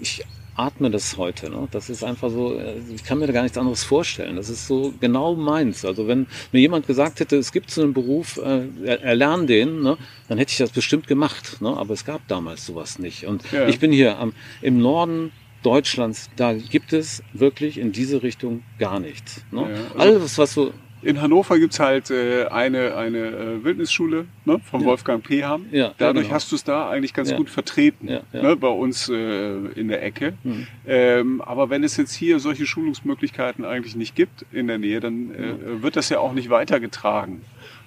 Ich 0.00 0.24
atme 0.56 0.90
das 0.90 1.16
heute. 1.16 1.50
Ne? 1.50 1.68
Das 1.70 1.90
ist 1.90 2.02
einfach 2.02 2.30
so, 2.30 2.58
äh, 2.58 2.74
ich 2.94 3.04
kann 3.04 3.18
mir 3.18 3.26
da 3.26 3.32
gar 3.32 3.42
nichts 3.42 3.58
anderes 3.58 3.84
vorstellen. 3.84 4.36
Das 4.36 4.48
ist 4.48 4.66
so 4.66 4.92
genau 5.00 5.34
meins. 5.34 5.84
Also 5.84 6.06
wenn 6.08 6.26
mir 6.52 6.60
jemand 6.60 6.86
gesagt 6.86 7.20
hätte, 7.20 7.36
es 7.36 7.52
gibt 7.52 7.70
so 7.70 7.82
einen 7.82 7.92
Beruf, 7.92 8.38
äh, 8.38 8.66
er- 8.84 9.02
erlern 9.02 9.46
den, 9.46 9.82
ne? 9.82 9.96
dann 10.28 10.38
hätte 10.38 10.52
ich 10.52 10.58
das 10.58 10.70
bestimmt 10.70 11.06
gemacht. 11.06 11.60
Ne? 11.60 11.68
Aber 11.76 11.92
es 11.94 12.04
gab 12.04 12.26
damals 12.28 12.64
sowas 12.66 12.98
nicht. 12.98 13.26
Und 13.26 13.42
Ja. 13.52 13.68
ich 13.68 13.78
bin 13.78 13.92
hier 13.92 14.18
am, 14.18 14.32
im 14.62 14.78
Norden 14.80 15.32
Deutschlands, 15.62 16.30
da 16.36 16.52
gibt 16.52 16.92
es 16.92 17.22
wirklich 17.32 17.78
in 17.78 17.90
diese 17.92 18.22
Richtung 18.22 18.62
gar 18.78 19.00
nichts. 19.00 19.42
Ne? 19.50 19.62
Ja, 19.62 19.66
also- 19.98 20.18
Alles, 20.18 20.38
was 20.38 20.54
so 20.54 20.72
In 21.06 21.20
Hannover 21.22 21.58
gibt's 21.58 21.78
halt 21.78 22.10
äh, 22.10 22.46
eine, 22.46 22.96
eine 22.96 23.18
äh, 23.18 23.64
Wildnisschule 23.64 24.26
ne, 24.44 24.58
von 24.68 24.84
Wolfgang 24.84 25.22
Peham. 25.22 25.66
Ja, 25.70 25.78
ja, 25.86 25.94
Dadurch 25.98 26.24
genau. 26.26 26.34
hast 26.34 26.50
du 26.50 26.56
es 26.56 26.64
da 26.64 26.90
eigentlich 26.90 27.14
ganz 27.14 27.30
Ja. 27.30 27.36
gut 27.36 27.48
vertreten, 27.48 28.08
Ja, 28.08 28.20
ja. 28.32 28.42
Ne, 28.42 28.56
bei 28.56 28.68
uns 28.68 29.08
äh, 29.08 29.54
in 29.76 29.86
der 29.88 30.02
Ecke. 30.02 30.34
Hm. 30.42 30.66
Ähm, 30.86 31.40
aber 31.42 31.70
wenn 31.70 31.84
es 31.84 31.96
jetzt 31.96 32.12
hier 32.14 32.40
solche 32.40 32.66
Schulungsmöglichkeiten 32.66 33.64
eigentlich 33.64 33.94
nicht 33.94 34.16
gibt 34.16 34.44
in 34.52 34.66
der 34.66 34.78
Nähe, 34.78 34.98
dann 34.98 35.30
äh, 35.32 35.82
wird 35.82 35.94
das 35.94 36.08
ja 36.08 36.18
auch 36.18 36.32
nicht 36.32 36.50
weitergetragen. 36.50 37.42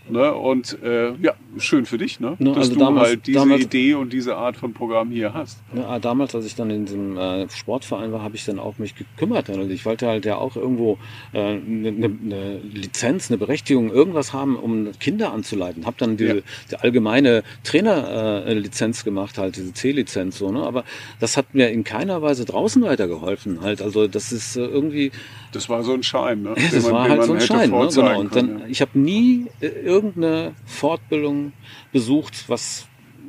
Ne? 0.10 0.34
Und 0.34 0.82
äh, 0.84 1.13
ja, 1.22 1.34
schön 1.58 1.86
für 1.86 1.98
dich, 1.98 2.19
ne? 2.19 2.36
Ne, 2.39 2.50
dass 2.50 2.58
also 2.58 2.74
du 2.74 2.80
damals- 2.80 3.08
halt 3.10 3.28
diese 3.28 3.39
damals- 3.39 3.62
Idee 3.63 3.93
und 3.93 4.12
diese 4.13 4.36
Art 4.36 4.58
von 4.58 4.74
Programm 4.74 5.12
hier 5.12 5.34
hast. 5.34 5.60
Ja, 5.76 6.00
damals, 6.00 6.34
als 6.36 6.45
ich 6.45 6.56
dann 6.56 6.69
in 6.69 6.86
diesem 6.86 7.17
äh, 7.17 7.50
Sportverein 7.50 8.12
war, 8.12 8.22
habe 8.22 8.36
ich 8.36 8.45
dann 8.45 8.60
auch 8.60 8.78
mich 8.78 8.95
gekümmert. 8.95 9.50
Also 9.50 9.62
ich 9.69 9.86
wollte 9.86 10.08
halt 10.08 10.26
ja 10.26 10.38
auch 10.38 10.56
irgendwo 10.56 10.98
eine 11.34 11.56
äh, 11.56 11.60
ne, 11.60 11.91
ne 11.91 12.10
ne 12.10 12.58
Lizenz, 12.74 13.30
eine 13.30 13.38
Berechtigung, 13.38 13.91
irgendwas 13.91 14.34
haben, 14.34 14.56
um 14.58 14.91
Kinder 15.00 15.32
anzuleiten. 15.34 15.86
Habe 15.86 15.95
dann 16.00 16.17
diese 16.17 16.36
Ja. 16.38 16.41
die 16.72 16.76
allgemeine 16.78 17.43
Trainerlizenz 17.63 19.02
äh, 19.02 19.04
gemacht, 19.06 19.38
halt 19.38 19.56
diese 19.56 19.74
C-Lizenz 19.74 20.38
so. 20.38 20.52
Ne? 20.52 20.62
Aber 20.63 20.84
das 21.19 21.38
hat 21.38 21.54
mir 21.54 21.69
in 21.69 21.84
keiner 21.84 22.22
Weise 22.22 22.45
draußen 22.45 22.82
weitergeholfen. 22.82 23.62
Halt, 23.62 23.82
also 23.82 24.08
das 24.08 24.32
ist 24.32 24.56
äh, 24.56 24.65
irgendwie 24.65 25.12
Das 25.51 25.69
war 25.69 25.83
so 25.83 25.93
ein 25.93 26.03
Schein, 26.03 26.43
ne? 26.43 26.55
das 26.55 26.83
man, 26.83 26.93
war 26.93 27.09
halt 27.09 27.23
so 27.23 27.33
ein 27.33 27.41
Schein, 27.41 27.71
ne? 27.71 27.89
genau. 27.93 28.19
Und 28.19 28.31
können, 28.31 28.59
dann, 28.59 28.69
ich 28.69 28.81
habe 28.81 28.97
nie 28.99 29.47
äh, 29.62 29.67
irgendeine 29.67 30.53
Fortbildung 30.65 31.53
besucht, 31.91 32.45
was 32.47 32.85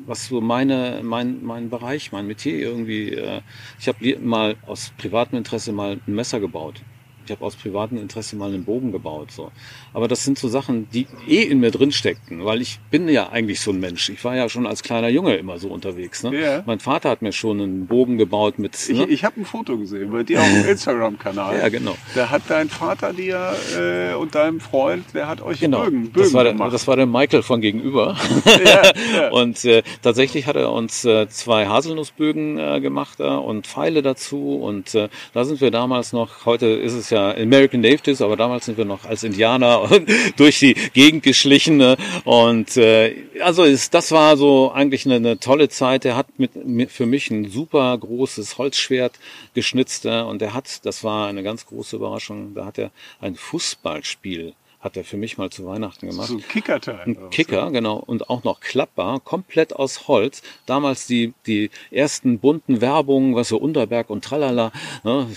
was 0.06 0.26
so 0.26 0.40
meine, 0.40 1.00
mein, 1.04 1.44
mein 1.44 1.70
Bereich, 1.70 2.10
mein 2.10 2.26
Metier 2.26 2.58
irgendwie. 2.58 3.14
Äh, 3.14 3.42
ich 3.78 3.86
habe 3.86 4.18
mal 4.18 4.56
aus 4.66 4.92
privatem 4.98 5.38
Interesse 5.38 5.72
mal 5.72 6.00
ein 6.06 6.14
Messer 6.14 6.40
gebaut. 6.40 6.82
Ich 7.30 7.36
habe 7.36 7.44
aus 7.44 7.54
privatem 7.54 7.96
Interesse 7.96 8.34
mal 8.34 8.48
einen 8.48 8.64
Bogen 8.64 8.90
gebaut. 8.90 9.30
So. 9.30 9.52
Aber 9.94 10.08
das 10.08 10.24
sind 10.24 10.36
so 10.36 10.48
Sachen, 10.48 10.88
die 10.90 11.06
eh 11.28 11.42
in 11.42 11.60
mir 11.60 11.70
drin 11.70 11.92
steckten, 11.92 12.44
weil 12.44 12.60
ich 12.60 12.80
bin 12.90 13.08
ja 13.08 13.28
eigentlich 13.28 13.60
so 13.60 13.70
ein 13.70 13.78
Mensch. 13.78 14.08
Ich 14.08 14.24
war 14.24 14.34
ja 14.34 14.48
schon 14.48 14.66
als 14.66 14.82
kleiner 14.82 15.08
Junge 15.08 15.36
immer 15.36 15.60
so 15.60 15.68
unterwegs. 15.68 16.24
Ne? 16.24 16.32
Yeah. 16.32 16.64
Mein 16.66 16.80
Vater 16.80 17.08
hat 17.08 17.22
mir 17.22 17.30
schon 17.30 17.60
einen 17.60 17.86
Bogen 17.86 18.18
gebaut 18.18 18.58
mit. 18.58 18.76
Ne? 18.88 19.04
Ich, 19.04 19.10
ich 19.10 19.24
habe 19.24 19.40
ein 19.40 19.44
Foto 19.44 19.78
gesehen 19.78 20.10
bei 20.10 20.24
dir 20.24 20.40
auf 20.40 20.48
dem 20.48 20.64
Instagram-Kanal. 20.68 21.56
ja, 21.56 21.68
genau. 21.68 21.96
Da 22.16 22.30
hat 22.30 22.42
dein 22.48 22.68
Vater 22.68 23.12
dir 23.12 23.54
äh, 23.78 24.14
und 24.14 24.34
deinem 24.34 24.58
Freund, 24.58 25.04
der 25.14 25.28
hat 25.28 25.40
euch 25.40 25.60
genau. 25.60 25.84
Bögen, 25.84 26.10
Bögen 26.10 26.24
das 26.24 26.34
war 26.34 26.42
der, 26.42 26.54
gemacht. 26.54 26.74
Das 26.74 26.88
war 26.88 26.96
der 26.96 27.06
Michael 27.06 27.44
von 27.44 27.60
gegenüber. 27.60 28.16
ja, 28.64 28.92
ja. 29.14 29.30
Und 29.30 29.64
äh, 29.64 29.84
tatsächlich 30.02 30.48
hat 30.48 30.56
er 30.56 30.72
uns 30.72 31.04
äh, 31.04 31.28
zwei 31.28 31.68
Haselnussbögen 31.68 32.58
äh, 32.58 32.80
gemacht 32.80 33.20
äh, 33.20 33.22
und 33.22 33.68
Pfeile 33.68 34.02
dazu. 34.02 34.56
Und 34.56 34.96
äh, 34.96 35.08
da 35.32 35.44
sind 35.44 35.60
wir 35.60 35.70
damals 35.70 36.12
noch, 36.12 36.44
heute 36.44 36.66
ist 36.66 36.94
es 36.94 37.10
ja 37.10 37.19
American 37.20 37.80
Natives, 37.80 38.22
aber 38.22 38.36
damals 38.36 38.66
sind 38.66 38.78
wir 38.78 38.84
noch 38.84 39.04
als 39.04 39.22
Indianer 39.22 39.88
durch 40.36 40.58
die 40.58 40.74
Gegend 40.92 41.22
geschlichen. 41.22 41.76
Ne? 41.76 41.96
Und 42.24 42.76
äh, 42.76 43.14
also 43.40 43.64
ist, 43.64 43.94
das 43.94 44.12
war 44.12 44.36
so 44.36 44.70
eigentlich 44.72 45.06
eine, 45.06 45.16
eine 45.16 45.38
tolle 45.38 45.68
Zeit. 45.68 46.04
Er 46.04 46.16
hat 46.16 46.38
mit, 46.38 46.54
mit, 46.66 46.90
für 46.90 47.06
mich 47.06 47.30
ein 47.30 47.50
super 47.50 47.96
großes 47.96 48.58
Holzschwert 48.58 49.18
geschnitzt 49.54 50.04
äh, 50.04 50.20
und 50.20 50.42
er 50.42 50.54
hat, 50.54 50.84
das 50.84 51.04
war 51.04 51.28
eine 51.28 51.42
ganz 51.42 51.66
große 51.66 51.96
Überraschung, 51.96 52.54
da 52.54 52.64
hat 52.64 52.78
er 52.78 52.90
ein 53.20 53.34
Fußballspiel 53.34 54.54
hat 54.80 54.96
er 54.96 55.04
für 55.04 55.18
mich 55.18 55.36
mal 55.36 55.50
zu 55.50 55.66
Weihnachten 55.66 56.08
gemacht. 56.08 56.28
So 56.28 56.36
ein 56.36 56.48
Kickerteil. 56.48 57.00
Ein 57.04 57.30
Kicker, 57.30 57.66
so. 57.66 57.70
genau. 57.70 57.96
Und 57.96 58.30
auch 58.30 58.44
noch 58.44 58.60
klappbar, 58.60 59.20
komplett 59.20 59.76
aus 59.76 60.08
Holz. 60.08 60.42
Damals 60.64 61.06
die, 61.06 61.34
die 61.46 61.70
ersten 61.90 62.38
bunten 62.38 62.80
Werbungen, 62.80 63.34
was 63.34 63.48
so 63.48 63.58
Unterberg 63.58 64.08
und 64.08 64.24
Tralala. 64.24 64.72
Ne? 65.04 65.28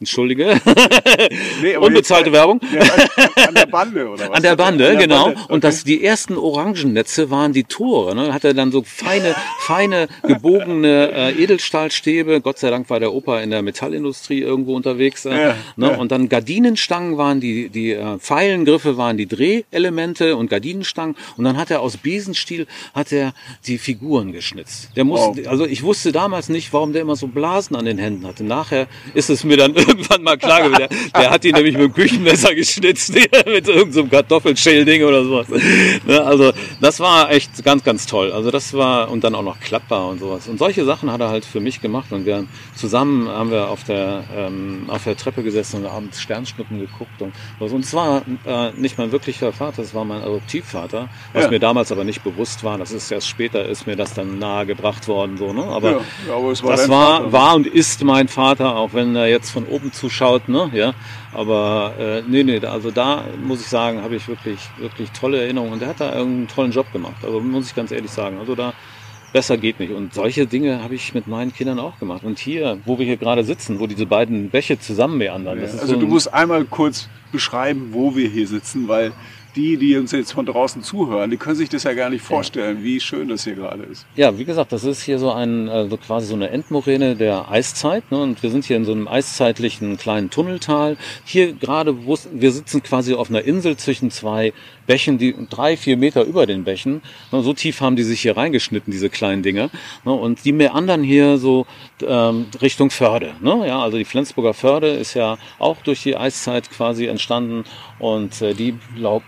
Entschuldige. 0.00 0.60
Nee, 1.60 1.76
Unbezahlte 1.76 2.30
Werbung. 2.32 2.60
Ja, 2.72 3.46
an 3.48 3.54
der 3.54 3.66
Bande, 3.66 4.08
oder 4.08 4.24
was? 4.28 4.36
An 4.36 4.42
der 4.42 4.56
Bande, 4.56 4.88
an 4.88 4.92
der 4.92 5.02
genau. 5.02 5.24
Bande. 5.24 5.40
Okay. 5.40 5.52
Und 5.52 5.64
das, 5.64 5.82
die 5.82 6.04
ersten 6.04 6.36
Orangennetze 6.36 7.30
waren 7.30 7.52
die 7.52 7.64
Tore. 7.64 8.14
Ne? 8.14 8.32
Hat 8.32 8.44
er 8.44 8.54
dann 8.54 8.70
so 8.70 8.82
feine, 8.84 9.34
feine, 9.60 10.08
gebogene 10.22 11.10
äh, 11.12 11.42
Edelstahlstäbe. 11.42 12.40
Gott 12.40 12.58
sei 12.58 12.70
Dank 12.70 12.88
war 12.90 13.00
der 13.00 13.12
Opa 13.12 13.40
in 13.40 13.50
der 13.50 13.62
Metallindustrie 13.62 14.40
irgendwo 14.40 14.76
unterwegs. 14.76 15.24
Äh, 15.24 15.30
ja, 15.30 15.56
ne? 15.76 15.90
Ja. 15.90 15.96
Und 15.96 16.12
dann 16.12 16.28
Gardinenstangen 16.28 17.18
waren 17.18 17.40
die, 17.40 17.68
die 17.68 17.92
äh, 17.92 18.18
Pfeilengriffe 18.18 18.96
waren 18.96 19.16
die 19.16 19.26
Drehelemente 19.26 20.36
und 20.36 20.48
Gardinenstangen. 20.48 21.16
Und 21.36 21.44
dann 21.44 21.56
hat 21.56 21.70
er 21.70 21.80
aus 21.80 21.96
Besenstiel 21.96 22.66
hat 22.94 23.10
er 23.10 23.32
die 23.66 23.78
Figuren 23.78 24.32
geschnitzt. 24.32 24.90
Der 24.94 25.04
muss, 25.04 25.20
wow. 25.20 25.36
also 25.46 25.66
ich 25.66 25.82
wusste 25.82 26.12
damals 26.12 26.48
nicht, 26.48 26.72
warum 26.72 26.92
der 26.92 27.02
immer 27.02 27.16
so 27.16 27.26
Blasen 27.26 27.74
an 27.74 27.84
den 27.84 27.98
Händen 27.98 28.26
hatte. 28.26 28.44
Nachher 28.44 28.86
ist 29.14 29.30
es 29.30 29.42
mir 29.42 29.56
dann 29.56 29.74
irgendwann 29.88 30.22
mal 30.22 30.36
klar 30.36 30.62
gewesen. 30.62 30.78
Der, 30.78 30.88
der 31.22 31.30
hat 31.30 31.44
ihn 31.44 31.54
nämlich 31.54 31.74
mit 31.74 31.82
dem 31.82 31.92
Küchenmesser 31.92 32.54
geschnitzt, 32.54 33.14
mit 33.46 33.68
irgendeinem 33.68 33.92
so 33.92 34.04
Kartoffelschälding 34.06 35.04
oder 35.04 35.24
sowas. 35.24 35.48
Ne, 36.06 36.22
also 36.22 36.52
das 36.80 37.00
war 37.00 37.30
echt 37.30 37.64
ganz, 37.64 37.84
ganz 37.84 38.06
toll. 38.06 38.32
Also 38.32 38.50
das 38.50 38.74
war, 38.74 39.10
und 39.10 39.24
dann 39.24 39.34
auch 39.34 39.42
noch 39.42 39.60
klappbar 39.60 40.08
und 40.08 40.20
sowas. 40.20 40.48
Und 40.48 40.58
solche 40.58 40.84
Sachen 40.84 41.10
hat 41.10 41.20
er 41.20 41.30
halt 41.30 41.44
für 41.44 41.60
mich 41.60 41.80
gemacht. 41.80 42.12
Und 42.12 42.26
wir 42.26 42.44
zusammen 42.74 43.28
haben 43.28 43.50
wir 43.50 43.70
auf 43.70 43.84
der, 43.84 44.24
ähm, 44.36 44.84
auf 44.88 45.04
der 45.04 45.16
Treppe 45.16 45.42
gesessen 45.42 45.80
und 45.80 45.86
abends 45.86 46.20
Sternschnuppen 46.20 46.78
geguckt. 46.80 47.20
Und, 47.20 47.32
und 47.60 47.84
es 47.84 47.94
war 47.94 48.22
äh, 48.46 48.70
nicht 48.72 48.98
mein 48.98 49.12
wirklicher 49.12 49.52
Vater, 49.52 49.82
es 49.82 49.94
war 49.94 50.04
mein 50.04 50.22
Adoptivvater, 50.22 51.08
was 51.32 51.44
ja. 51.44 51.50
mir 51.50 51.58
damals 51.58 51.92
aber 51.92 52.04
nicht 52.04 52.22
bewusst 52.24 52.64
war. 52.64 52.78
Das 52.78 52.92
ist 52.92 53.10
erst 53.10 53.28
später, 53.28 53.64
ist 53.66 53.86
mir 53.86 53.96
das 53.96 54.14
dann 54.14 54.38
nahegebracht 54.38 55.08
worden. 55.08 55.36
So, 55.36 55.52
ne? 55.52 55.64
Aber, 55.64 55.90
ja, 55.90 56.00
aber 56.28 56.62
war 56.62 56.70
das 56.70 56.88
war, 56.88 57.32
war 57.32 57.54
und 57.54 57.66
ist 57.66 58.02
mein 58.04 58.28
Vater, 58.28 58.76
auch 58.76 58.92
wenn 58.92 59.14
er 59.16 59.28
jetzt 59.28 59.50
von 59.50 59.66
oben 59.66 59.77
zuschaut, 59.92 60.48
ne? 60.48 60.70
Ja. 60.72 60.94
Aber 61.32 61.94
äh, 61.98 62.22
nee, 62.26 62.42
nee, 62.42 62.64
also 62.64 62.90
da 62.90 63.24
muss 63.42 63.60
ich 63.60 63.68
sagen, 63.68 64.02
habe 64.02 64.16
ich 64.16 64.28
wirklich, 64.28 64.58
wirklich 64.78 65.10
tolle 65.10 65.40
Erinnerungen. 65.42 65.74
Und 65.74 65.82
er 65.82 65.88
hat 65.88 66.00
da 66.00 66.10
einen 66.10 66.48
tollen 66.48 66.72
Job 66.72 66.92
gemacht. 66.92 67.24
Also 67.24 67.40
muss 67.40 67.68
ich 67.68 67.74
ganz 67.74 67.90
ehrlich 67.90 68.10
sagen. 68.10 68.38
Also 68.38 68.54
da 68.54 68.74
besser 69.32 69.56
geht 69.56 69.80
nicht. 69.80 69.92
Und 69.92 70.14
solche 70.14 70.46
Dinge 70.46 70.82
habe 70.82 70.94
ich 70.94 71.14
mit 71.14 71.26
meinen 71.26 71.52
Kindern 71.52 71.78
auch 71.78 71.98
gemacht. 71.98 72.24
Und 72.24 72.38
hier, 72.38 72.78
wo 72.84 72.98
wir 72.98 73.06
hier 73.06 73.16
gerade 73.16 73.44
sitzen, 73.44 73.80
wo 73.80 73.86
diese 73.86 74.06
beiden 74.06 74.50
Bäche 74.50 74.78
zusammen 74.78 75.18
meandern. 75.18 75.58
Ja, 75.58 75.64
also 75.64 75.86
so 75.86 75.96
du 75.96 76.06
musst 76.06 76.32
einmal 76.32 76.64
kurz 76.64 77.08
beschreiben, 77.32 77.88
wo 77.92 78.16
wir 78.16 78.28
hier 78.28 78.46
sitzen, 78.46 78.88
weil 78.88 79.12
die, 79.58 79.76
die 79.76 79.96
uns 79.96 80.12
jetzt 80.12 80.32
von 80.32 80.46
draußen 80.46 80.82
zuhören, 80.82 81.30
die 81.30 81.36
können 81.36 81.56
sich 81.56 81.68
das 81.68 81.82
ja 81.82 81.92
gar 81.92 82.10
nicht 82.10 82.22
vorstellen, 82.22 82.84
wie 82.84 83.00
schön 83.00 83.28
das 83.28 83.42
hier 83.42 83.56
gerade 83.56 83.82
ist. 83.82 84.06
Ja, 84.14 84.38
wie 84.38 84.44
gesagt, 84.44 84.70
das 84.70 84.84
ist 84.84 85.02
hier 85.02 85.18
so 85.18 85.32
ein, 85.32 85.68
also 85.68 85.96
quasi 85.96 86.28
so 86.28 86.34
eine 86.34 86.50
Endmoräne 86.50 87.16
der 87.16 87.50
Eiszeit. 87.50 88.08
Ne? 88.12 88.22
Und 88.22 88.42
wir 88.42 88.50
sind 88.50 88.64
hier 88.64 88.76
in 88.76 88.84
so 88.84 88.92
einem 88.92 89.08
eiszeitlichen 89.08 89.96
kleinen 89.96 90.30
Tunneltal. 90.30 90.96
Hier 91.24 91.52
gerade, 91.54 91.96
wir 92.06 92.52
sitzen 92.52 92.84
quasi 92.84 93.14
auf 93.14 93.30
einer 93.30 93.42
Insel 93.42 93.76
zwischen 93.76 94.12
zwei 94.12 94.52
Bächen, 94.86 95.18
die 95.18 95.34
drei, 95.50 95.76
vier 95.76 95.96
Meter 95.96 96.22
über 96.22 96.46
den 96.46 96.62
Bächen. 96.62 97.02
Ne? 97.32 97.42
So 97.42 97.52
tief 97.52 97.80
haben 97.80 97.96
die 97.96 98.04
sich 98.04 98.20
hier 98.20 98.36
reingeschnitten, 98.36 98.92
diese 98.92 99.10
kleinen 99.10 99.42
Dinge. 99.42 99.70
Ne? 100.04 100.12
Und 100.12 100.44
die 100.44 100.52
meandern 100.52 101.02
hier 101.02 101.36
so 101.36 101.66
Richtung 102.02 102.90
Förde. 102.90 103.34
Ne? 103.40 103.66
Ja, 103.66 103.80
also 103.82 103.98
die 103.98 104.04
Flensburger 104.04 104.54
Förde 104.54 104.88
ist 104.88 105.14
ja 105.14 105.38
auch 105.58 105.76
durch 105.82 106.02
die 106.02 106.16
Eiszeit 106.16 106.70
quasi 106.70 107.06
entstanden. 107.06 107.64
Und 107.98 108.40
äh, 108.42 108.54
die 108.54 108.76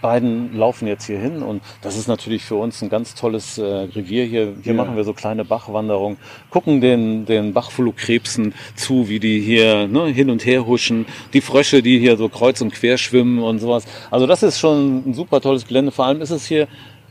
beiden 0.01 0.57
laufen 0.57 0.87
jetzt 0.87 1.07
hier 1.07 1.19
hin 1.19 1.43
und 1.43 1.63
das 1.83 1.97
ist 1.97 2.07
natürlich 2.07 2.45
für 2.45 2.55
uns 2.55 2.83
ein 2.83 2.89
ganz 2.89 3.15
tolles 3.15 3.59
äh, 3.59 3.65
Revier 3.65 4.25
hier. 4.25 4.55
Hier 4.63 4.75
ja. 4.75 4.83
machen 4.83 4.97
wir 4.97 5.05
so 5.05 5.13
kleine 5.13 5.45
Bachwanderungen, 5.45 6.19
gucken 6.51 6.81
den, 6.81 7.27
den 7.27 7.53
Bachflohkrebsen 7.53 8.55
zu, 8.77 9.09
wie 9.09 9.19
die 9.19 9.41
hier 9.41 9.89
ne, 9.89 10.07
hin 10.07 10.31
und 10.31 10.47
her 10.47 10.67
huschen, 10.67 11.07
die 11.33 11.41
Frösche, 11.41 11.83
die 11.83 11.99
hier 11.99 12.17
so 12.17 12.29
kreuz 12.29 12.61
und 12.61 12.73
quer 12.73 12.97
schwimmen 12.97 13.41
und 13.41 13.59
sowas. 13.59 13.85
Also 14.11 14.27
das 14.27 14.43
ist 14.43 14.61
schon 14.61 15.11
ein 15.11 15.15
super 15.15 15.41
tolles 15.41 15.67
Gelände. 15.67 15.91
Vor 15.91 16.07
allem 16.07 16.21
ist 16.21 16.31
es 16.31 16.47
hier 16.47 16.69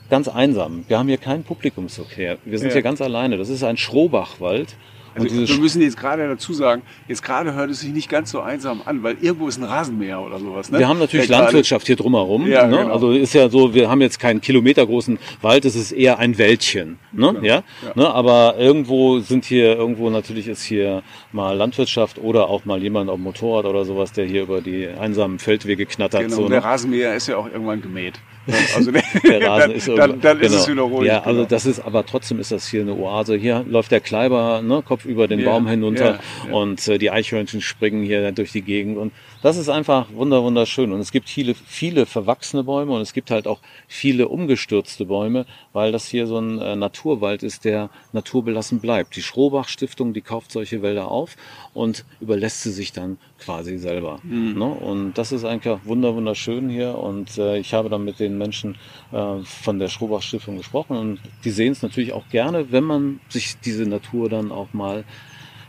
ganz 0.09 0.27
einsam. 0.27 0.85
Wir 0.87 0.97
haben 0.97 1.07
hier 1.07 1.17
keinen 1.17 1.43
Publikumsverkehr. 1.43 2.37
Wir 2.45 2.57
sind 2.57 2.69
ja. 2.69 2.73
hier 2.73 2.81
ganz 2.81 3.01
alleine. 3.01 3.37
Das 3.37 3.49
ist 3.49 3.63
ein 3.63 3.77
Schrohbachwald. 3.77 4.75
Also 5.15 5.29
wir 5.29 5.59
müssen 5.59 5.81
jetzt 5.81 5.97
gerade 5.97 6.27
dazu 6.27 6.53
sagen, 6.53 6.81
jetzt 7.07 7.23
gerade 7.23 7.53
hört 7.53 7.69
es 7.69 7.81
sich 7.81 7.91
nicht 7.91 8.09
ganz 8.09 8.31
so 8.31 8.41
einsam 8.41 8.81
an, 8.85 9.03
weil 9.03 9.17
irgendwo 9.21 9.47
ist 9.47 9.57
ein 9.57 9.63
Rasenmäher 9.63 10.21
oder 10.21 10.39
sowas. 10.39 10.71
Ne? 10.71 10.79
Wir 10.79 10.87
haben 10.87 10.99
natürlich 10.99 11.27
Der 11.27 11.39
Landwirtschaft 11.39 11.87
hier 11.87 11.95
drumherum. 11.95 12.47
Ja, 12.47 12.67
ne? 12.67 12.77
genau. 12.77 12.93
Also 12.93 13.11
ist 13.11 13.33
ja 13.33 13.49
so, 13.49 13.73
wir 13.73 13.89
haben 13.89 14.01
jetzt 14.01 14.19
keinen 14.19 14.41
kilometergroßen 14.41 15.19
Wald, 15.41 15.65
es 15.65 15.75
ist 15.75 15.91
eher 15.91 16.19
ein 16.19 16.37
Wäldchen. 16.37 16.99
Ne? 17.11 17.35
Ja. 17.41 17.43
ja? 17.43 17.63
ja. 17.85 17.91
Ne? 17.95 18.13
Aber 18.13 18.55
irgendwo 18.57 19.19
sind 19.19 19.45
hier, 19.45 19.75
irgendwo 19.75 20.09
natürlich 20.09 20.47
ist 20.47 20.63
hier 20.63 21.03
mal 21.31 21.55
Landwirtschaft 21.55 22.19
oder 22.19 22.49
auch 22.49 22.65
mal 22.65 22.81
jemand 22.81 23.09
auf 23.09 23.17
dem 23.17 23.23
Motorrad 23.23 23.65
oder 23.65 23.85
sowas, 23.85 24.11
der 24.11 24.25
hier 24.25 24.43
über 24.43 24.61
die 24.61 24.87
einsamen 24.87 25.39
Feldwege 25.39 25.85
knattert. 25.85 26.21
Genau, 26.21 26.35
so, 26.35 26.47
der 26.47 26.59
ne? 26.59 26.65
Rasenmäher 26.65 27.15
ist 27.15 27.27
ja 27.27 27.37
auch 27.37 27.47
irgendwann 27.47 27.81
gemäht. 27.81 28.19
Also 28.75 28.91
der, 28.91 29.03
der 29.23 29.47
Rasen 29.47 29.71
ist 29.71 29.87
dann, 29.87 30.19
dann 30.21 30.39
genau. 30.39 30.53
ist 30.53 30.61
es 30.61 30.67
wieder 30.67 30.81
ruhig. 30.83 31.07
Ja, 31.07 31.23
also 31.23 31.39
genau. 31.39 31.49
das 31.49 31.65
ist, 31.65 31.79
aber 31.79 32.05
trotzdem 32.05 32.39
ist 32.39 32.51
das 32.51 32.67
hier 32.67 32.81
eine 32.81 32.93
Oase. 32.93 33.35
Hier 33.35 33.65
läuft 33.67 33.91
der 33.91 33.99
Kleiber, 33.99 34.61
ne, 34.61 34.81
Kopf 34.81 35.05
über 35.05 35.27
den 35.27 35.39
yeah, 35.39 35.51
Baum 35.51 35.67
hinunter 35.67 36.05
yeah, 36.05 36.19
yeah. 36.47 36.55
und 36.55 36.87
äh, 36.87 36.97
die 36.97 37.11
Eichhörnchen 37.11 37.61
springen 37.61 38.03
hier 38.03 38.31
durch 38.31 38.51
die 38.51 38.61
Gegend 38.61 38.97
und 38.97 39.13
das 39.41 39.57
ist 39.57 39.69
einfach 39.69 40.07
wunder 40.13 40.43
wunderschön. 40.43 40.91
Und 40.91 40.99
es 40.99 41.11
gibt 41.11 41.29
viele, 41.29 41.55
viele 41.55 42.05
verwachsene 42.05 42.63
Bäume 42.63 42.93
und 42.93 43.01
es 43.01 43.13
gibt 43.13 43.31
halt 43.31 43.47
auch 43.47 43.59
viele 43.87 44.27
umgestürzte 44.27 45.05
Bäume, 45.05 45.45
weil 45.71 45.91
das 45.91 46.07
hier 46.07 46.27
so 46.27 46.39
ein 46.39 46.59
äh, 46.59 46.75
Naturwald 46.75 47.43
ist, 47.43 47.63
der 47.63 47.89
naturbelassen 48.11 48.79
bleibt. 48.79 49.15
Die 49.15 49.21
Schrohbach 49.21 49.67
Stiftung, 49.69 50.13
die 50.13 50.21
kauft 50.21 50.51
solche 50.51 50.81
Wälder 50.81 51.09
auf 51.09 51.35
und 51.73 52.05
überlässt 52.19 52.63
sie 52.63 52.71
sich 52.71 52.91
dann 52.91 53.17
quasi 53.39 53.77
selber. 53.77 54.19
Mhm. 54.23 54.57
Ne? 54.57 54.65
Und 54.65 55.13
das 55.13 55.31
ist 55.31 55.45
eigentlich 55.45 55.77
wunder 55.85 56.15
wunderschön 56.15 56.69
hier. 56.69 56.97
Und 56.97 57.37
äh, 57.37 57.57
ich 57.57 57.73
habe 57.73 57.89
dann 57.89 58.03
mit 58.03 58.19
den 58.19 58.37
Menschen 58.39 58.75
äh, 59.11 59.43
von 59.43 59.77
der 59.77 59.89
Schrohbach 59.89 60.23
Stiftung 60.23 60.57
gesprochen 60.57 60.97
und 60.97 61.19
die 61.43 61.51
sehen 61.51 61.73
es 61.73 61.83
natürlich 61.83 62.13
auch 62.13 62.27
gerne, 62.29 62.71
wenn 62.71 62.83
man 62.83 63.19
sich 63.29 63.59
diese 63.59 63.83
Natur 63.83 64.29
dann 64.29 64.51
auch 64.51 64.73
mal 64.73 65.03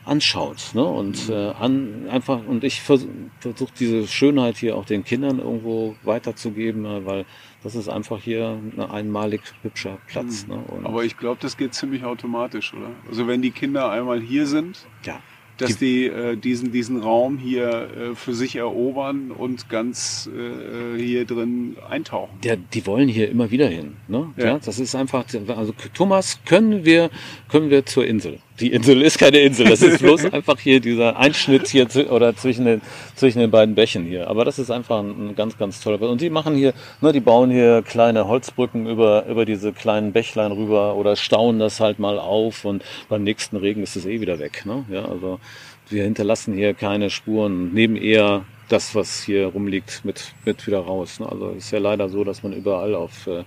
anschaut. 0.04 0.70
Ne? 0.74 0.85
Und 0.85 1.28
äh, 1.28 1.50
an, 1.50 2.09
einfach, 2.11 2.40
und 2.46 2.64
ich 2.64 2.80
versuche 2.80 3.11
versuch 3.38 3.70
diese 3.78 4.06
Schönheit 4.09 4.56
hier 4.56 4.76
auch 4.76 4.85
den 4.85 5.04
Kindern 5.04 5.38
irgendwo 5.38 5.94
weiterzugeben, 6.02 6.85
äh, 6.85 7.06
weil 7.06 7.26
das 7.62 7.74
ist 7.74 7.88
einfach 7.88 8.20
hier 8.20 8.59
ein 8.76 8.80
einmalig 8.80 9.42
hübscher 9.62 9.98
Platz. 10.06 10.46
Mhm. 10.46 10.54
Ne? 10.54 10.64
Aber 10.85 11.04
ich 11.04 11.16
glaube, 11.16 11.38
das 11.40 11.56
geht 11.56 11.74
ziemlich 11.74 12.04
automatisch, 12.04 12.72
oder? 12.72 12.90
Also 13.09 13.26
wenn 13.26 13.42
die 13.42 13.50
Kinder 13.50 13.90
einmal 13.90 14.20
hier 14.20 14.46
sind, 14.46 14.87
ja 15.04 15.20
dass 15.61 15.77
die, 15.79 16.07
äh, 16.07 16.37
diesen, 16.37 16.73
diesen 16.73 17.01
Raum 17.01 17.38
hier 17.38 17.68
äh, 17.68 18.14
für 18.14 18.35
sich 18.35 18.57
erobern 18.57 19.31
und 19.31 19.68
ganz 19.68 20.29
äh, 20.29 21.01
hier 21.01 21.25
drin 21.25 21.77
eintauchen. 21.88 22.38
Ja, 22.44 22.57
die 22.57 22.87
wollen 22.87 23.09
hier 23.09 23.31
immer 23.31 23.51
wieder 23.51 23.68
hin. 23.68 23.96
Ne? 24.09 24.33
Ja. 24.37 24.44
ja. 24.44 24.59
das 24.59 24.79
ist 24.79 24.94
einfach, 24.94 25.25
also 25.49 25.75
Thomas 25.94 26.40
können 26.44 26.85
wir, 26.85 27.11
können 27.49 27.70
wir 27.70 27.87
zur 27.87 28.07
Insel 28.07 28.38
die 28.61 28.73
Insel 28.73 29.03
ist 29.03 29.18
keine 29.18 29.38
Insel. 29.40 29.68
Das 29.68 29.83
ist 29.83 29.99
bloß 30.03 30.33
einfach 30.33 30.59
hier 30.59 30.81
dieser 30.81 31.16
Einschnitt 31.16 31.68
hier 31.68 31.88
oder 32.11 32.37
zwischen 32.37 32.64
den, 32.64 32.83
zwischen 33.14 33.38
den 33.38 33.51
beiden 33.51 33.75
Bächen 33.75 34.05
hier. 34.05 34.29
Aber 34.29 34.44
das 34.44 34.59
ist 34.59 34.70
einfach 34.70 35.01
ein, 35.01 35.31
ein 35.31 35.35
ganz, 35.35 35.57
ganz 35.59 35.81
toller. 35.81 36.01
Und 36.03 36.20
die 36.20 36.31
machen 36.31 36.55
hier, 36.55 36.75
ne, 37.01 37.12
die 37.12 37.20
bauen 37.20 37.51
hier 37.51 37.83
kleine 37.83 38.29
Holzbrücken 38.29 38.87
über, 38.87 39.27
über 39.27 39.44
diese 39.44 39.73
kleinen 39.73 40.12
Bächlein 40.12 40.53
rüber 40.53 40.96
oder 40.96 41.16
stauen 41.16 41.59
das 41.59 41.81
halt 41.81 41.99
mal 41.99 42.18
auf 42.18 42.64
und 42.64 42.85
beim 43.09 43.25
nächsten 43.25 43.57
Regen 43.57 43.83
ist 43.83 43.96
es 43.96 44.07
eh 44.07 44.20
wieder 44.20 44.38
weg. 44.38 44.64
Ne? 44.64 44.85
Ja, 44.90 45.05
also 45.07 45.40
wir 45.88 46.05
hinterlassen 46.05 46.55
hier 46.55 46.75
keine 46.75 47.11
Spuren, 47.11 47.73
nehmen 47.73 47.96
eher 47.96 48.44
das, 48.68 48.94
was 48.94 49.23
hier 49.23 49.46
rumliegt, 49.46 50.05
mit, 50.05 50.33
mit 50.44 50.66
wieder 50.66 50.81
raus. 50.81 51.18
Ne? 51.20 51.29
Also 51.29 51.51
es 51.57 51.64
ist 51.64 51.70
ja 51.73 51.81
leider 51.81 52.09
so, 52.09 52.25
dass 52.25 52.42
man 52.42 52.53
überall 52.53 52.94
auf 52.94 53.27
äh, 53.27 53.42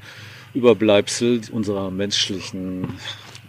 Überbleibsel 0.53 1.41
unserer 1.51 1.89
menschlichen 1.89 2.87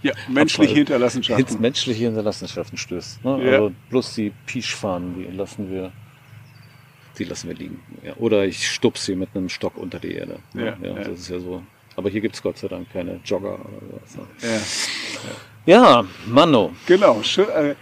ja, 0.04 0.12
menschliche 0.28 0.74
Hinterlassenschaften. 0.74 1.60
Menschliche 1.60 2.04
Hinterlassenschaften 2.04 2.78
stößt. 2.78 3.24
Ne? 3.24 3.44
Ja. 3.44 3.52
Also 3.52 3.72
bloß 3.90 4.14
die 4.14 4.32
Pischfahnen, 4.46 5.16
die 5.16 5.36
lassen 5.36 5.70
wir, 5.70 5.92
die 7.18 7.24
lassen 7.24 7.48
wir 7.48 7.56
liegen. 7.56 7.80
Ja. 8.04 8.14
Oder 8.16 8.44
ich 8.44 8.68
stupse 8.68 9.06
sie 9.06 9.16
mit 9.16 9.30
einem 9.34 9.48
Stock 9.48 9.76
unter 9.76 9.98
die 9.98 10.12
Erde. 10.12 10.38
Ne? 10.52 10.76
Ja, 10.80 10.88
ja, 10.88 10.94
Das 10.94 11.18
ist 11.18 11.28
ja 11.30 11.40
so. 11.40 11.62
Aber 11.96 12.10
hier 12.10 12.20
gibt 12.20 12.34
es 12.34 12.42
Gott 12.42 12.58
sei 12.58 12.68
Dank 12.68 12.92
keine 12.92 13.20
Jogger 13.24 13.54
oder 13.54 14.00
sowas. 14.06 14.16
Ne? 14.16 14.60
Ja. 15.66 15.82
ja, 15.82 16.04
Manno. 16.26 16.72
Genau. 16.86 17.22
Schön, 17.22 17.48
äh, 17.48 17.74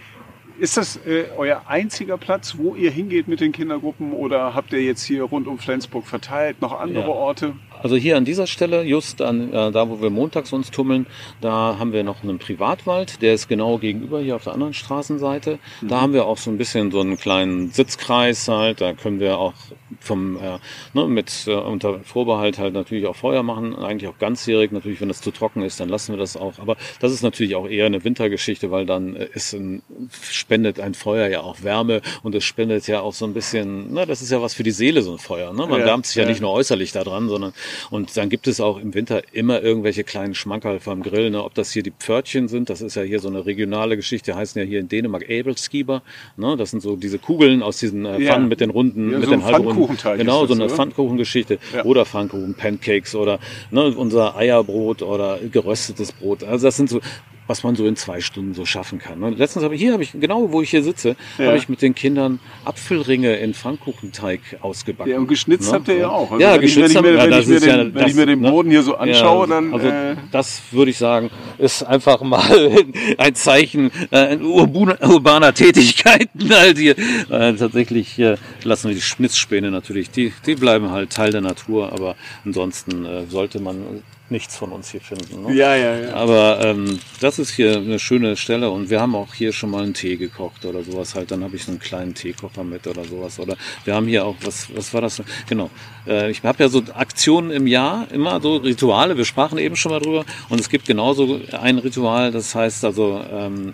ist 0.59 0.77
das 0.77 0.97
äh, 1.05 1.25
euer 1.35 1.63
einziger 1.67 2.17
Platz, 2.17 2.55
wo 2.57 2.75
ihr 2.75 2.91
hingeht 2.91 3.27
mit 3.27 3.41
den 3.41 3.51
Kindergruppen 3.51 4.13
oder 4.13 4.53
habt 4.53 4.71
ihr 4.71 4.81
jetzt 4.81 5.03
hier 5.03 5.23
rund 5.23 5.47
um 5.47 5.57
Flensburg 5.57 6.05
verteilt 6.05 6.61
noch 6.61 6.79
andere 6.79 7.09
Orte? 7.09 7.53
Also 7.83 7.97
hier 7.97 8.15
an 8.15 8.23
dieser 8.23 8.47
Stelle, 8.47 8.83
just 8.83 9.21
an, 9.21 9.51
äh, 9.51 9.71
da 9.71 9.89
wo 9.89 10.01
wir 10.01 10.09
montags 10.09 10.53
uns 10.53 10.71
tummeln, 10.71 11.05
da 11.41 11.75
haben 11.77 11.91
wir 11.91 12.05
noch 12.05 12.23
einen 12.23 12.39
Privatwald, 12.39 13.21
der 13.21 13.33
ist 13.33 13.49
genau 13.49 13.77
gegenüber 13.77 14.21
hier 14.21 14.37
auf 14.37 14.45
der 14.45 14.53
anderen 14.53 14.73
Straßenseite. 14.73 15.59
Mhm. 15.81 15.87
Da 15.89 15.99
haben 15.99 16.13
wir 16.13 16.25
auch 16.25 16.37
so 16.37 16.49
ein 16.49 16.57
bisschen 16.57 16.91
so 16.91 17.01
einen 17.01 17.17
kleinen 17.17 17.71
Sitzkreis 17.71 18.47
halt, 18.47 18.79
da 18.79 18.93
können 18.93 19.19
wir 19.19 19.37
auch 19.37 19.53
vom, 19.99 20.37
äh, 20.37 20.59
ne, 20.93 21.07
mit 21.07 21.45
äh, 21.45 21.55
unter 21.55 21.99
Vorbehalt 21.99 22.57
halt 22.57 22.73
natürlich 22.73 23.05
auch 23.05 23.17
Feuer 23.17 23.43
machen, 23.43 23.75
eigentlich 23.75 24.09
auch 24.09 24.17
ganzjährig, 24.17 24.71
natürlich 24.71 25.01
wenn 25.01 25.09
es 25.09 25.19
zu 25.19 25.31
trocken 25.31 25.61
ist, 25.61 25.81
dann 25.81 25.89
lassen 25.89 26.13
wir 26.13 26.19
das 26.19 26.37
auch. 26.37 26.59
Aber 26.59 26.77
das 27.01 27.11
ist 27.11 27.21
natürlich 27.21 27.55
auch 27.55 27.67
eher 27.67 27.85
eine 27.85 28.05
Wintergeschichte, 28.05 28.71
weil 28.71 28.85
dann 28.85 29.17
äh, 29.17 29.27
ist 29.33 29.53
ein, 29.53 29.81
spendet 30.21 30.79
ein 30.79 30.93
Feuer 30.93 31.27
ja 31.27 31.41
auch 31.41 31.63
Wärme 31.63 32.01
und 32.23 32.33
es 32.33 32.45
spendet 32.45 32.87
ja 32.87 33.01
auch 33.01 33.13
so 33.13 33.25
ein 33.25 33.33
bisschen, 33.33 33.93
ne, 33.93 34.05
das 34.05 34.21
ist 34.21 34.31
ja 34.31 34.41
was 34.41 34.53
für 34.53 34.63
die 34.63 34.71
Seele, 34.71 35.01
so 35.01 35.11
ein 35.11 35.19
Feuer. 35.19 35.51
Ne? 35.51 35.67
Man 35.67 35.81
ja, 35.81 35.85
wärmt 35.85 36.05
sich 36.05 36.15
ja, 36.15 36.23
ja 36.23 36.29
nicht 36.29 36.41
nur 36.41 36.51
äußerlich 36.51 36.93
daran, 36.93 37.27
sondern 37.27 37.53
und 37.89 38.15
dann 38.17 38.29
gibt 38.29 38.47
es 38.47 38.59
auch 38.59 38.79
im 38.79 38.93
Winter 38.93 39.21
immer 39.33 39.61
irgendwelche 39.61 40.03
kleinen 40.03 40.35
Schmankerl 40.35 40.79
vom 40.79 41.03
Grill. 41.03 41.29
Ne? 41.29 41.43
Ob 41.43 41.53
das 41.53 41.71
hier 41.71 41.83
die 41.83 41.91
Pförtchen 41.91 42.47
sind, 42.47 42.69
das 42.69 42.81
ist 42.81 42.95
ja 42.95 43.03
hier 43.03 43.19
so 43.19 43.27
eine 43.27 43.45
regionale 43.45 43.95
Geschichte, 43.95 44.35
heißen 44.35 44.61
ja 44.61 44.67
hier 44.67 44.79
in 44.79 44.89
Dänemark 44.89 45.23
Abelskieber. 45.29 46.01
Ne? 46.37 46.57
Das 46.57 46.71
sind 46.71 46.81
so 46.81 46.95
diese 46.95 47.19
Kugeln 47.19 47.63
aus 47.63 47.77
diesen 47.77 48.05
äh, 48.05 48.13
Pfannen 48.13 48.25
ja. 48.25 48.39
mit 48.39 48.61
den 48.61 48.69
runden, 48.69 49.11
ja, 49.11 49.19
mit 49.19 49.25
so 49.25 49.31
den 49.31 49.43
halbrunden. 49.43 49.97
Genau, 50.17 50.45
so 50.45 50.53
eine 50.53 50.69
Pfannkuchengeschichte. 50.69 51.59
Ja. 51.73 51.85
Oder 51.85 52.05
Pfannkuchen, 52.05 52.55
Pancakes 52.55 53.15
oder 53.15 53.39
ne, 53.71 53.85
unser 53.95 54.35
Eierbrot 54.35 55.01
oder 55.01 55.39
geröstetes 55.51 56.11
Brot. 56.11 56.43
Also 56.43 56.67
das 56.67 56.77
sind 56.77 56.89
so 56.89 57.01
was 57.47 57.63
man 57.63 57.75
so 57.75 57.85
in 57.85 57.95
zwei 57.95 58.21
Stunden 58.21 58.53
so 58.53 58.65
schaffen 58.65 58.99
kann. 58.99 59.21
Und 59.23 59.37
letztens 59.37 59.63
habe 59.63 59.75
ich 59.75 59.81
hier, 59.81 59.93
habe 59.93 60.03
ich 60.03 60.11
genau 60.13 60.51
wo 60.51 60.61
ich 60.61 60.69
hier 60.69 60.83
sitze, 60.83 61.15
ja. 61.37 61.47
habe 61.47 61.57
ich 61.57 61.69
mit 61.69 61.81
den 61.81 61.95
Kindern 61.95 62.39
Apfelringe 62.65 63.35
in 63.37 63.53
Pfannkuchenteig 63.53 64.41
ausgebacken. 64.61 65.11
Ja, 65.11 65.17
und 65.17 65.27
geschnitzt 65.27 65.71
ne? 65.71 65.77
habt 65.77 65.87
ihr 65.87 65.97
ja 65.97 66.09
auch. 66.09 66.31
Also 66.31 66.43
ja, 66.43 66.57
geschnitzt 66.57 66.95
haben 66.95 67.05
wir. 67.05 67.17
Wenn, 67.17 67.39
ich, 67.39 67.47
mir, 67.47 67.59
den, 67.59 67.69
ja, 67.69 67.93
wenn 67.93 68.07
ich 68.07 68.15
mir 68.15 68.25
den 68.25 68.41
ne? 68.41 68.49
Boden 68.49 68.69
hier 68.69 68.83
so 68.83 68.95
anschaue, 68.95 69.47
ja, 69.47 69.55
dann. 69.55 69.73
Also 69.73 69.87
äh, 69.87 70.15
das 70.31 70.61
würde 70.71 70.91
ich 70.91 70.97
sagen, 70.97 71.29
ist 71.57 71.83
einfach 71.83 72.21
mal 72.21 72.43
ein 73.17 73.35
Zeichen 73.35 73.91
äh, 74.11 74.37
urbaner 74.37 75.53
Tätigkeiten 75.53 76.49
halt 76.49 76.77
hier. 76.77 76.97
Äh, 76.97 77.53
tatsächlich 77.53 78.19
äh, 78.19 78.37
lassen 78.63 78.89
wir 78.89 78.95
die 78.95 79.01
Schnitzspäne 79.01 79.71
natürlich, 79.71 80.09
die, 80.09 80.33
die 80.45 80.55
bleiben 80.55 80.91
halt 80.91 81.11
Teil 81.11 81.31
der 81.31 81.41
Natur, 81.41 81.91
aber 81.91 82.15
ansonsten 82.45 83.05
äh, 83.05 83.25
sollte 83.25 83.59
man 83.59 84.03
nichts 84.29 84.57
von 84.57 84.71
uns 84.71 84.89
hier 84.89 85.01
finden. 85.01 85.43
Ne? 85.43 85.53
Ja, 85.53 85.75
ja, 85.75 85.97
ja. 85.97 86.13
Aber 86.13 86.59
ähm, 86.61 86.99
das 87.19 87.39
ist 87.39 87.51
hier 87.51 87.77
eine 87.77 87.99
schöne 87.99 88.35
Stelle 88.35 88.69
und 88.69 88.89
wir 88.89 88.99
haben 88.99 89.15
auch 89.15 89.33
hier 89.33 89.53
schon 89.53 89.69
mal 89.69 89.83
einen 89.83 89.93
Tee 89.93 90.15
gekocht 90.15 90.65
oder 90.65 90.83
sowas 90.83 91.15
halt. 91.15 91.31
Dann 91.31 91.43
habe 91.43 91.55
ich 91.55 91.65
so 91.65 91.71
einen 91.71 91.79
kleinen 91.79 92.13
Teekocher 92.13 92.63
mit 92.63 92.87
oder 92.87 93.03
sowas. 93.03 93.39
Oder 93.39 93.55
wir 93.85 93.93
haben 93.95 94.07
hier 94.07 94.25
auch, 94.25 94.35
was, 94.43 94.75
was 94.75 94.93
war 94.93 95.01
das? 95.01 95.21
Genau. 95.47 95.69
Äh, 96.07 96.31
ich 96.31 96.43
habe 96.43 96.63
ja 96.63 96.69
so 96.69 96.81
Aktionen 96.93 97.51
im 97.51 97.67
Jahr, 97.67 98.07
immer 98.11 98.41
so 98.41 98.57
Rituale. 98.57 99.17
Wir 99.17 99.25
sprachen 99.25 99.57
eben 99.57 99.75
schon 99.75 99.91
mal 99.91 99.99
drüber. 99.99 100.25
Und 100.49 100.59
es 100.59 100.69
gibt 100.69 100.85
genauso 100.85 101.41
ein 101.51 101.77
Ritual, 101.77 102.31
das 102.31 102.55
heißt 102.55 102.85
also, 102.85 103.21
ähm, 103.31 103.73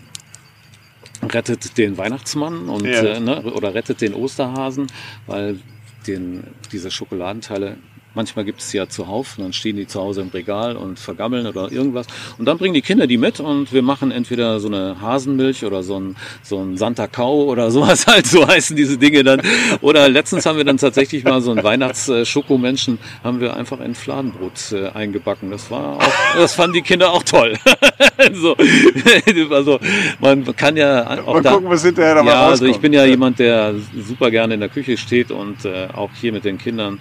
rettet 1.21 1.77
den 1.77 1.97
Weihnachtsmann 1.97 2.69
und 2.69 2.85
ja. 2.85 3.03
äh, 3.03 3.19
ne, 3.19 3.43
oder 3.43 3.73
rettet 3.73 4.01
den 4.01 4.13
Osterhasen, 4.13 4.87
weil 5.27 5.59
den, 6.07 6.43
diese 6.71 6.91
Schokoladenteile 6.91 7.77
Manchmal 8.15 8.43
gibt 8.43 8.61
es 8.61 8.73
ja 8.73 8.89
zuhauf, 8.89 9.35
dann 9.37 9.53
stehen 9.53 9.75
die 9.75 9.85
zu 9.85 9.99
Hause 10.01 10.21
im 10.21 10.29
Regal 10.29 10.75
und 10.75 10.97
vergammeln 10.97 11.45
oder 11.45 11.71
irgendwas. 11.71 12.07
Und 12.39 12.45
dann 12.45 12.57
bringen 12.57 12.73
die 12.73 12.81
Kinder 12.81 13.05
die 13.05 13.17
mit 13.17 13.39
und 13.39 13.71
wir 13.71 13.83
machen 13.83 14.09
entweder 14.11 14.59
so 14.59 14.67
eine 14.67 14.99
Hasenmilch 14.99 15.63
oder 15.63 15.83
so 15.83 15.99
ein, 15.99 16.15
so 16.41 16.59
ein 16.59 16.75
Santa 16.75 17.05
Kau 17.07 17.43
oder 17.43 17.69
sowas 17.69 18.07
halt, 18.07 18.25
so 18.25 18.47
heißen 18.47 18.75
diese 18.75 18.97
Dinge 18.97 19.23
dann. 19.23 19.41
Oder 19.81 20.09
letztens 20.09 20.47
haben 20.47 20.57
wir 20.57 20.65
dann 20.65 20.77
tatsächlich 20.77 21.23
mal 21.23 21.39
so 21.41 21.51
ein 21.51 21.63
Weihnachts-Schokomenschen, 21.63 22.97
haben 23.23 23.41
wir 23.41 23.55
einfach 23.55 23.79
in 23.79 23.93
Fladenbrot 23.93 24.71
äh, 24.71 24.89
eingebacken. 24.89 25.51
Das 25.51 25.69
war 25.69 25.97
auch, 25.97 26.35
das 26.35 26.53
fanden 26.53 26.73
die 26.73 26.81
Kinder 26.81 27.11
auch 27.11 27.23
toll. 27.23 27.57
so, 28.33 28.55
also 29.51 29.79
man 30.19 30.55
kann 30.55 30.77
ja 30.77 31.19
auch 31.25 31.35
Mal 31.35 31.41
da, 31.43 31.51
gucken, 31.51 31.69
was 31.69 31.83
hinterher 31.83 32.15
dabei 32.15 32.31
Ja, 32.31 32.47
also 32.47 32.65
ich 32.65 32.79
bin 32.79 32.91
ja 32.91 33.05
jemand, 33.05 33.37
der 33.37 33.75
super 34.01 34.31
gerne 34.31 34.55
in 34.55 34.59
der 34.59 34.69
Küche 34.69 34.97
steht 34.97 35.31
und 35.31 35.65
äh, 35.65 35.89
auch 35.93 36.09
hier 36.19 36.31
mit 36.31 36.43
den 36.43 36.57
Kindern 36.57 36.99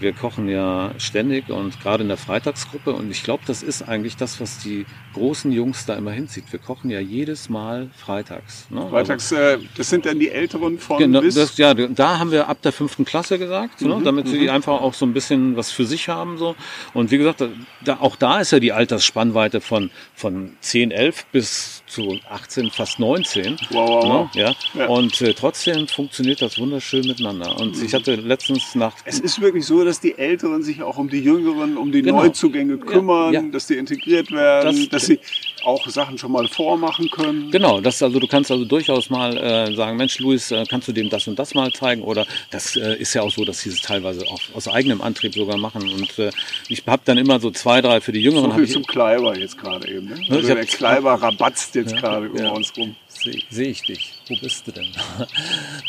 wir 0.00 0.12
kochen 0.12 0.48
ja 0.48 0.92
ständig 0.98 1.48
und 1.48 1.80
gerade 1.80 2.02
in 2.02 2.08
der 2.08 2.16
Freitagsgruppe. 2.16 2.92
Und 2.92 3.10
ich 3.10 3.22
glaube, 3.22 3.42
das 3.46 3.62
ist 3.62 3.82
eigentlich 3.82 4.16
das, 4.16 4.40
was 4.40 4.58
die 4.58 4.86
großen 5.14 5.50
Jungs 5.52 5.86
da 5.86 5.94
immer 5.94 6.12
hinzieht. 6.12 6.44
Wir 6.50 6.58
kochen 6.58 6.90
ja 6.90 7.00
jedes 7.00 7.48
Mal 7.48 7.90
freitags. 7.96 8.66
Ne? 8.70 8.86
Freitags, 8.88 9.32
äh, 9.32 9.58
das 9.76 9.90
sind 9.90 10.06
dann 10.06 10.18
die 10.18 10.30
Älteren 10.30 10.78
von 10.78 10.98
genau, 10.98 11.20
bis? 11.20 11.34
Das, 11.34 11.56
ja, 11.56 11.74
da 11.74 12.18
haben 12.18 12.30
wir 12.30 12.48
ab 12.48 12.62
der 12.62 12.72
fünften 12.72 13.04
Klasse 13.04 13.38
gesagt, 13.38 13.80
ne? 13.80 13.88
mhm, 13.88 13.98
ne? 13.98 14.04
damit 14.04 14.28
sie 14.28 14.42
mhm. 14.42 14.50
einfach 14.50 14.80
auch 14.80 14.94
so 14.94 15.06
ein 15.06 15.12
bisschen 15.12 15.56
was 15.56 15.70
für 15.70 15.86
sich 15.86 16.08
haben. 16.08 16.38
So. 16.38 16.54
Und 16.94 17.10
wie 17.10 17.18
gesagt, 17.18 17.44
da, 17.84 17.98
auch 18.00 18.16
da 18.16 18.40
ist 18.40 18.52
ja 18.52 18.60
die 18.60 18.72
Altersspannweite 18.72 19.60
von, 19.60 19.90
von 20.14 20.52
10, 20.60 20.90
11 20.90 21.26
bis 21.32 21.82
zu 21.88 22.18
18, 22.28 22.70
fast 22.70 22.98
19. 22.98 23.56
Wow, 23.70 23.88
wow. 23.88 24.34
Ne? 24.34 24.40
Ja? 24.40 24.54
ja. 24.74 24.86
Und 24.88 25.20
äh, 25.20 25.34
trotzdem 25.34 25.88
funktioniert 25.88 26.42
das 26.42 26.58
wunderschön 26.58 27.06
miteinander. 27.06 27.58
Und 27.60 27.76
mhm. 27.76 27.84
ich 27.84 27.94
hatte 27.94 28.14
letztens 28.16 28.74
nach... 28.74 28.94
Es 29.04 29.18
ist 29.20 29.40
wirklich 29.40 29.66
so, 29.66 29.84
dass 29.84 30.00
die 30.00 30.18
Älteren 30.18 30.62
sich 30.62 30.82
auch 30.82 30.98
um 30.98 31.08
die 31.08 31.20
Jüngeren, 31.20 31.76
um 31.76 31.92
die 31.92 32.02
genau. 32.02 32.22
Neuzugänge 32.22 32.78
kümmern, 32.78 33.32
ja, 33.32 33.40
ja. 33.40 33.48
dass 33.48 33.66
die 33.66 33.74
integriert 33.74 34.30
werden, 34.30 34.76
das, 34.76 34.88
dass 34.88 35.06
sie 35.06 35.20
auch 35.68 35.86
Sachen 35.88 36.18
schon 36.18 36.32
mal 36.32 36.48
vormachen 36.48 37.10
können. 37.10 37.50
Genau, 37.50 37.80
das 37.80 38.02
also 38.02 38.18
du 38.18 38.26
kannst 38.26 38.50
also 38.50 38.64
durchaus 38.64 39.10
mal 39.10 39.36
äh, 39.36 39.74
sagen, 39.74 39.96
Mensch, 39.96 40.18
Luis, 40.18 40.50
äh, 40.50 40.64
kannst 40.68 40.88
du 40.88 40.92
dem 40.92 41.10
das 41.10 41.28
und 41.28 41.38
das 41.38 41.54
mal 41.54 41.72
zeigen? 41.72 42.02
Oder 42.02 42.26
das 42.50 42.74
äh, 42.74 42.96
ist 42.96 43.14
ja 43.14 43.22
auch 43.22 43.30
so, 43.30 43.44
dass 43.44 43.60
sie 43.60 43.68
es 43.68 43.80
teilweise 43.80 44.26
auch 44.26 44.40
aus 44.54 44.66
eigenem 44.66 45.02
Antrieb 45.02 45.34
sogar 45.34 45.58
machen. 45.58 45.82
Und 45.82 46.18
äh, 46.18 46.30
ich 46.68 46.82
habe 46.86 47.02
dann 47.04 47.18
immer 47.18 47.38
so 47.38 47.50
zwei, 47.50 47.82
drei 47.82 48.00
für 48.00 48.12
die 48.12 48.20
Jüngeren. 48.20 48.50
So 48.50 48.56
viel 48.56 48.68
zum 48.68 48.86
Kleiber 48.86 49.38
jetzt 49.38 49.58
gerade 49.58 49.86
eben. 49.88 50.08
Ne? 50.08 50.14
ne 50.14 50.36
also 50.36 50.54
der 50.54 50.66
Kleiber 50.66 51.14
rabatzt 51.14 51.74
jetzt 51.74 51.92
ja, 51.92 52.00
gerade 52.00 52.26
ja, 52.26 52.32
über 52.32 52.52
uns 52.52 52.76
rum. 52.76 52.96
Sehe 53.08 53.42
seh 53.50 53.64
ich 53.64 53.82
dich. 53.82 54.14
Wo 54.28 54.36
bist 54.40 54.66
du 54.66 54.72
denn? 54.72 54.88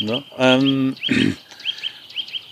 ne? 0.00 0.22
ähm, 0.38 0.96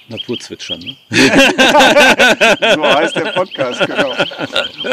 Naturzwitschern. 0.08 0.80
Ne? 0.80 0.96
so 1.10 2.82
heißt 2.82 3.16
der 3.16 3.32
Podcast, 3.32 3.86
genau. 3.86 4.14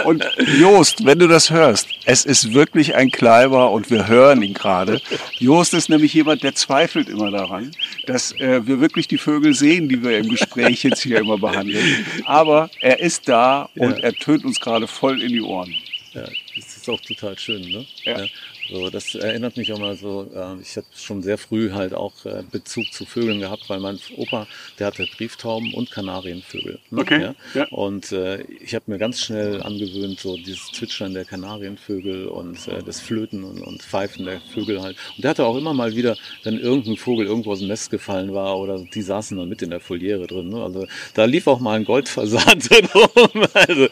Und 0.03 0.25
Jost, 0.59 1.05
wenn 1.05 1.19
du 1.19 1.27
das 1.27 1.49
hörst, 1.49 1.87
es 2.05 2.25
ist 2.25 2.53
wirklich 2.53 2.95
ein 2.95 3.11
Kleiber 3.11 3.71
und 3.71 3.89
wir 3.89 4.07
hören 4.07 4.41
ihn 4.41 4.53
gerade. 4.53 5.01
Jost 5.39 5.73
ist 5.73 5.89
nämlich 5.89 6.13
jemand, 6.13 6.43
der 6.43 6.55
zweifelt 6.55 7.09
immer 7.09 7.31
daran, 7.31 7.71
dass 8.05 8.33
äh, 8.33 8.65
wir 8.67 8.79
wirklich 8.81 9.07
die 9.07 9.17
Vögel 9.17 9.53
sehen, 9.53 9.89
die 9.89 10.03
wir 10.03 10.17
im 10.17 10.29
Gespräch 10.29 10.83
jetzt 10.83 11.01
hier 11.01 11.19
immer 11.19 11.37
behandeln. 11.37 12.05
Aber 12.25 12.69
er 12.81 12.99
ist 12.99 13.27
da 13.27 13.69
und 13.75 13.97
ja. 13.97 14.03
er 14.03 14.13
tönt 14.13 14.45
uns 14.45 14.59
gerade 14.59 14.87
voll 14.87 15.21
in 15.21 15.29
die 15.29 15.41
Ohren. 15.41 15.73
Ja, 16.13 16.23
das 16.55 16.77
ist 16.77 16.89
auch 16.89 17.01
total 17.01 17.37
schön, 17.37 17.61
ne? 17.61 17.85
Ja. 18.03 18.19
ja. 18.19 18.25
So, 18.69 18.89
das 18.89 19.13
erinnert 19.13 19.57
mich 19.57 19.71
auch 19.73 19.79
mal 19.79 19.95
so, 19.95 20.27
äh, 20.33 20.61
ich 20.61 20.75
habe 20.75 20.87
schon 20.95 21.21
sehr 21.21 21.37
früh 21.37 21.71
halt 21.71 21.93
auch 21.93 22.25
äh, 22.25 22.43
Bezug 22.51 22.91
zu 22.91 23.05
Vögeln 23.05 23.39
gehabt, 23.39 23.69
weil 23.69 23.79
mein 23.79 23.99
Opa, 24.17 24.47
der 24.79 24.87
hatte 24.87 25.07
Brieftauben 25.15 25.73
und 25.73 25.91
Kanarienvögel. 25.91 26.79
Ne? 26.89 27.01
Okay. 27.01 27.21
Ja? 27.21 27.35
ja. 27.53 27.67
Und 27.69 28.11
äh, 28.11 28.41
ich 28.41 28.73
habe 28.73 28.85
mir 28.87 28.97
ganz 28.97 29.21
schnell 29.21 29.61
angewöhnt, 29.61 30.19
so 30.19 30.35
dieses 30.35 30.71
Zwitschern 30.71 31.13
der 31.13 31.25
Kanarienvögel 31.25 32.25
und 32.27 32.67
äh, 32.67 32.81
das 32.83 32.99
Flöten 32.99 33.43
und, 33.43 33.61
und 33.61 33.83
Pfeifen 33.83 34.25
der 34.25 34.41
Vögel 34.53 34.81
halt. 34.81 34.97
Und 35.15 35.23
der 35.23 35.29
hatte 35.29 35.45
auch 35.45 35.57
immer 35.57 35.73
mal 35.73 35.95
wieder, 35.95 36.17
wenn 36.43 36.57
irgendein 36.57 36.97
Vogel 36.97 37.27
irgendwo 37.27 37.51
aus 37.51 37.59
dem 37.59 37.67
Nest 37.67 37.91
gefallen 37.91 38.33
war 38.33 38.57
oder 38.57 38.79
die 38.79 39.01
saßen 39.01 39.37
dann 39.37 39.47
mit 39.47 39.61
in 39.61 39.69
der 39.69 39.79
Foliere 39.79 40.25
drin. 40.25 40.49
Ne? 40.49 40.63
Also 40.63 40.87
da 41.13 41.25
lief 41.25 41.45
auch 41.45 41.59
mal 41.59 41.75
ein 41.75 41.85
Goldfasan 41.85 42.59
drin 42.59 42.87
rum. 42.95 43.45
Also, 43.53 43.87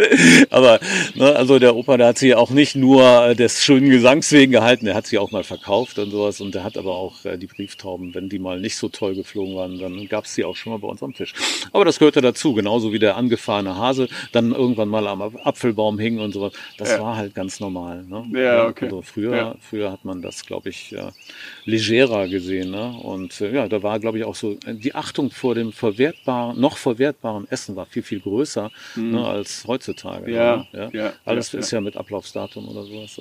aber 0.49 0.79
ne, 1.13 1.35
also 1.35 1.59
der 1.59 1.75
Opa, 1.75 1.97
der 1.97 2.07
hat 2.07 2.17
sie 2.17 2.33
auch 2.33 2.49
nicht 2.49 2.75
nur 2.75 3.35
des 3.35 3.63
schönen 3.63 3.89
Gesangs 3.89 4.31
wegen 4.31 4.51
gehabt, 4.51 4.62
gehalten. 4.63 4.87
Er 4.87 4.95
hat 4.95 5.07
sie 5.07 5.17
auch 5.17 5.31
mal 5.31 5.43
verkauft 5.43 5.99
und 5.99 6.11
sowas. 6.11 6.41
Und 6.41 6.55
er 6.55 6.63
hat 6.63 6.77
aber 6.77 6.95
auch 6.95 7.25
äh, 7.25 7.37
die 7.37 7.47
Brieftauben, 7.47 8.15
wenn 8.15 8.29
die 8.29 8.39
mal 8.39 8.59
nicht 8.59 8.77
so 8.77 8.89
toll 8.89 9.15
geflogen 9.15 9.55
waren, 9.55 9.79
dann 9.79 10.07
gab 10.07 10.25
es 10.25 10.35
die 10.35 10.45
auch 10.45 10.55
schon 10.55 10.71
mal 10.71 10.79
bei 10.79 10.87
uns 10.87 11.03
am 11.03 11.13
Tisch. 11.13 11.33
Aber 11.71 11.85
das 11.85 11.99
gehörte 11.99 12.21
dazu, 12.21 12.53
genauso 12.53 12.93
wie 12.93 12.99
der 12.99 13.17
angefahrene 13.17 13.75
Hase 13.75 14.07
dann 14.31 14.51
irgendwann 14.51 14.89
mal 14.89 15.05
am 15.07 15.21
Apfelbaum 15.21 15.99
hing 15.99 16.19
und 16.19 16.33
sowas. 16.33 16.53
Das 16.77 16.91
ja. 16.91 17.01
war 17.01 17.17
halt 17.17 17.35
ganz 17.35 17.59
normal. 17.59 18.03
Ne? 18.03 18.25
Ja, 18.33 18.67
okay. 18.67 18.85
Also 18.85 19.01
früher, 19.01 19.35
ja. 19.35 19.55
früher 19.59 19.91
hat 19.91 20.05
man 20.05 20.21
das, 20.21 20.45
glaube 20.45 20.69
ich, 20.69 20.91
ja, 20.91 21.11
legerer 21.65 22.27
gesehen. 22.27 22.71
Ne? 22.71 22.93
Und 23.03 23.41
äh, 23.41 23.53
ja, 23.53 23.67
da 23.67 23.83
war, 23.83 23.99
glaube 23.99 24.17
ich, 24.17 24.23
auch 24.23 24.35
so 24.35 24.57
äh, 24.65 24.73
die 24.73 24.95
Achtung 24.95 25.31
vor 25.31 25.55
dem 25.55 25.73
verwertbaren, 25.73 26.59
noch 26.59 26.77
verwertbaren 26.77 27.47
Essen 27.49 27.75
war 27.75 27.85
viel, 27.85 28.03
viel 28.03 28.21
größer 28.21 28.71
mhm. 28.95 29.11
ne, 29.11 29.27
als 29.27 29.65
heutzutage. 29.67 30.31
Ja, 30.31 30.65
ne? 30.71 30.89
ja. 30.93 31.13
Alles 31.25 31.53
ist 31.53 31.71
ja 31.71 31.81
mit 31.81 31.97
Ablaufsdatum 31.97 32.67
oder 32.69 32.83
sowas. 32.83 33.19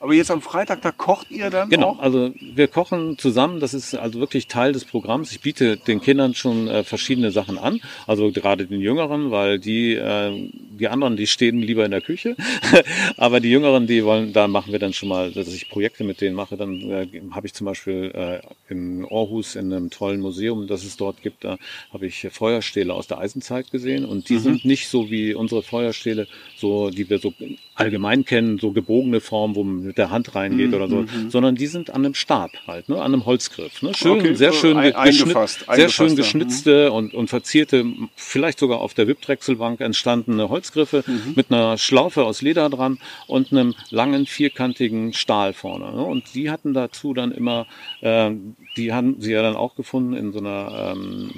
Aber 0.00 0.14
jetzt 0.14 0.30
am 0.30 0.40
Freitag, 0.42 0.61
da 0.64 0.92
kocht 0.92 1.30
ihr 1.30 1.50
dann 1.50 1.68
Genau, 1.70 1.90
auch? 1.90 1.98
also 1.98 2.32
wir 2.40 2.68
kochen 2.68 3.18
zusammen. 3.18 3.60
Das 3.60 3.74
ist 3.74 3.94
also 3.94 4.20
wirklich 4.20 4.46
Teil 4.46 4.72
des 4.72 4.84
Programms. 4.84 5.32
Ich 5.32 5.40
biete 5.40 5.76
den 5.76 6.00
Kindern 6.00 6.34
schon 6.34 6.68
äh, 6.68 6.84
verschiedene 6.84 7.30
Sachen 7.30 7.58
an. 7.58 7.80
Also 8.06 8.30
gerade 8.30 8.66
den 8.66 8.80
Jüngeren, 8.80 9.30
weil 9.30 9.58
die, 9.58 9.94
äh, 9.94 10.50
die 10.78 10.88
anderen, 10.88 11.16
die 11.16 11.26
stehen 11.26 11.60
lieber 11.60 11.84
in 11.84 11.90
der 11.90 12.00
Küche. 12.00 12.36
Aber 13.16 13.40
die 13.40 13.50
Jüngeren, 13.50 13.86
die 13.86 14.04
wollen, 14.04 14.32
da 14.32 14.48
machen 14.48 14.72
wir 14.72 14.78
dann 14.78 14.92
schon 14.92 15.08
mal, 15.08 15.30
dass 15.32 15.48
ich 15.48 15.68
Projekte 15.68 16.04
mit 16.04 16.20
denen 16.20 16.34
mache. 16.34 16.56
Dann 16.56 16.80
äh, 16.90 17.08
habe 17.32 17.46
ich 17.46 17.54
zum 17.54 17.66
Beispiel 17.66 18.10
äh, 18.14 18.40
in 18.72 19.04
Aarhus 19.10 19.56
in 19.56 19.72
einem 19.72 19.90
tollen 19.90 20.20
Museum, 20.20 20.66
das 20.66 20.84
es 20.84 20.96
dort 20.96 21.22
gibt, 21.22 21.44
da 21.44 21.58
habe 21.92 22.06
ich 22.06 22.26
Feuerstähle 22.30 22.92
aus 22.92 23.06
der 23.06 23.18
Eisenzeit 23.18 23.70
gesehen. 23.70 24.04
Und 24.04 24.28
die 24.28 24.34
mhm. 24.34 24.40
sind 24.40 24.64
nicht 24.64 24.88
so 24.88 25.10
wie 25.10 25.34
unsere 25.34 25.62
Feuerstähle, 25.62 26.26
so 26.62 26.90
die 26.90 27.10
wir 27.10 27.18
so 27.18 27.34
allgemein 27.74 28.24
kennen, 28.24 28.58
so 28.58 28.70
gebogene 28.70 29.20
Form, 29.20 29.54
wo 29.56 29.64
man 29.64 29.82
mit 29.82 29.98
der 29.98 30.10
Hand 30.10 30.34
reingeht 30.34 30.68
mhm, 30.68 30.74
oder 30.74 30.88
so, 30.88 30.96
mhm. 30.96 31.30
sondern 31.30 31.56
die 31.56 31.66
sind 31.66 31.90
an 31.90 32.04
einem 32.04 32.14
Stab 32.14 32.52
halt, 32.66 32.88
ne, 32.88 32.96
an 32.96 33.12
einem 33.12 33.26
Holzgriff. 33.26 33.82
Ne? 33.82 33.92
Schön, 33.94 34.20
okay, 34.20 34.34
sehr 34.34 34.52
schön 34.52 34.76
ein, 34.78 34.94
eingefasst, 34.94 35.66
sehr 35.70 35.88
schön 35.88 36.16
geschnitzte 36.16 36.88
mhm. 36.88 36.96
und, 36.96 37.14
und 37.14 37.28
verzierte, 37.28 37.84
vielleicht 38.14 38.58
sogar 38.58 38.80
auf 38.80 38.94
der 38.94 39.08
Wipdrechselbank 39.08 39.80
entstandene 39.80 40.48
Holzgriffe 40.48 41.04
mhm. 41.06 41.32
mit 41.34 41.50
einer 41.50 41.76
Schlaufe 41.76 42.24
aus 42.24 42.40
Leder 42.40 42.70
dran 42.70 42.98
und 43.26 43.52
einem 43.52 43.74
langen 43.90 44.26
vierkantigen 44.26 45.12
Stahl 45.12 45.52
vorne. 45.52 45.92
Ne? 45.92 46.02
Und 46.02 46.34
die 46.34 46.50
hatten 46.50 46.72
dazu 46.72 47.12
dann 47.12 47.32
immer, 47.32 47.66
äh, 48.00 48.30
die 48.76 48.92
haben 48.92 49.16
sie 49.18 49.32
ja 49.32 49.42
dann 49.42 49.56
auch 49.56 49.74
gefunden 49.74 50.14
in 50.14 50.32
so 50.32 50.38
einer 50.38 50.94
ähm, 50.94 51.32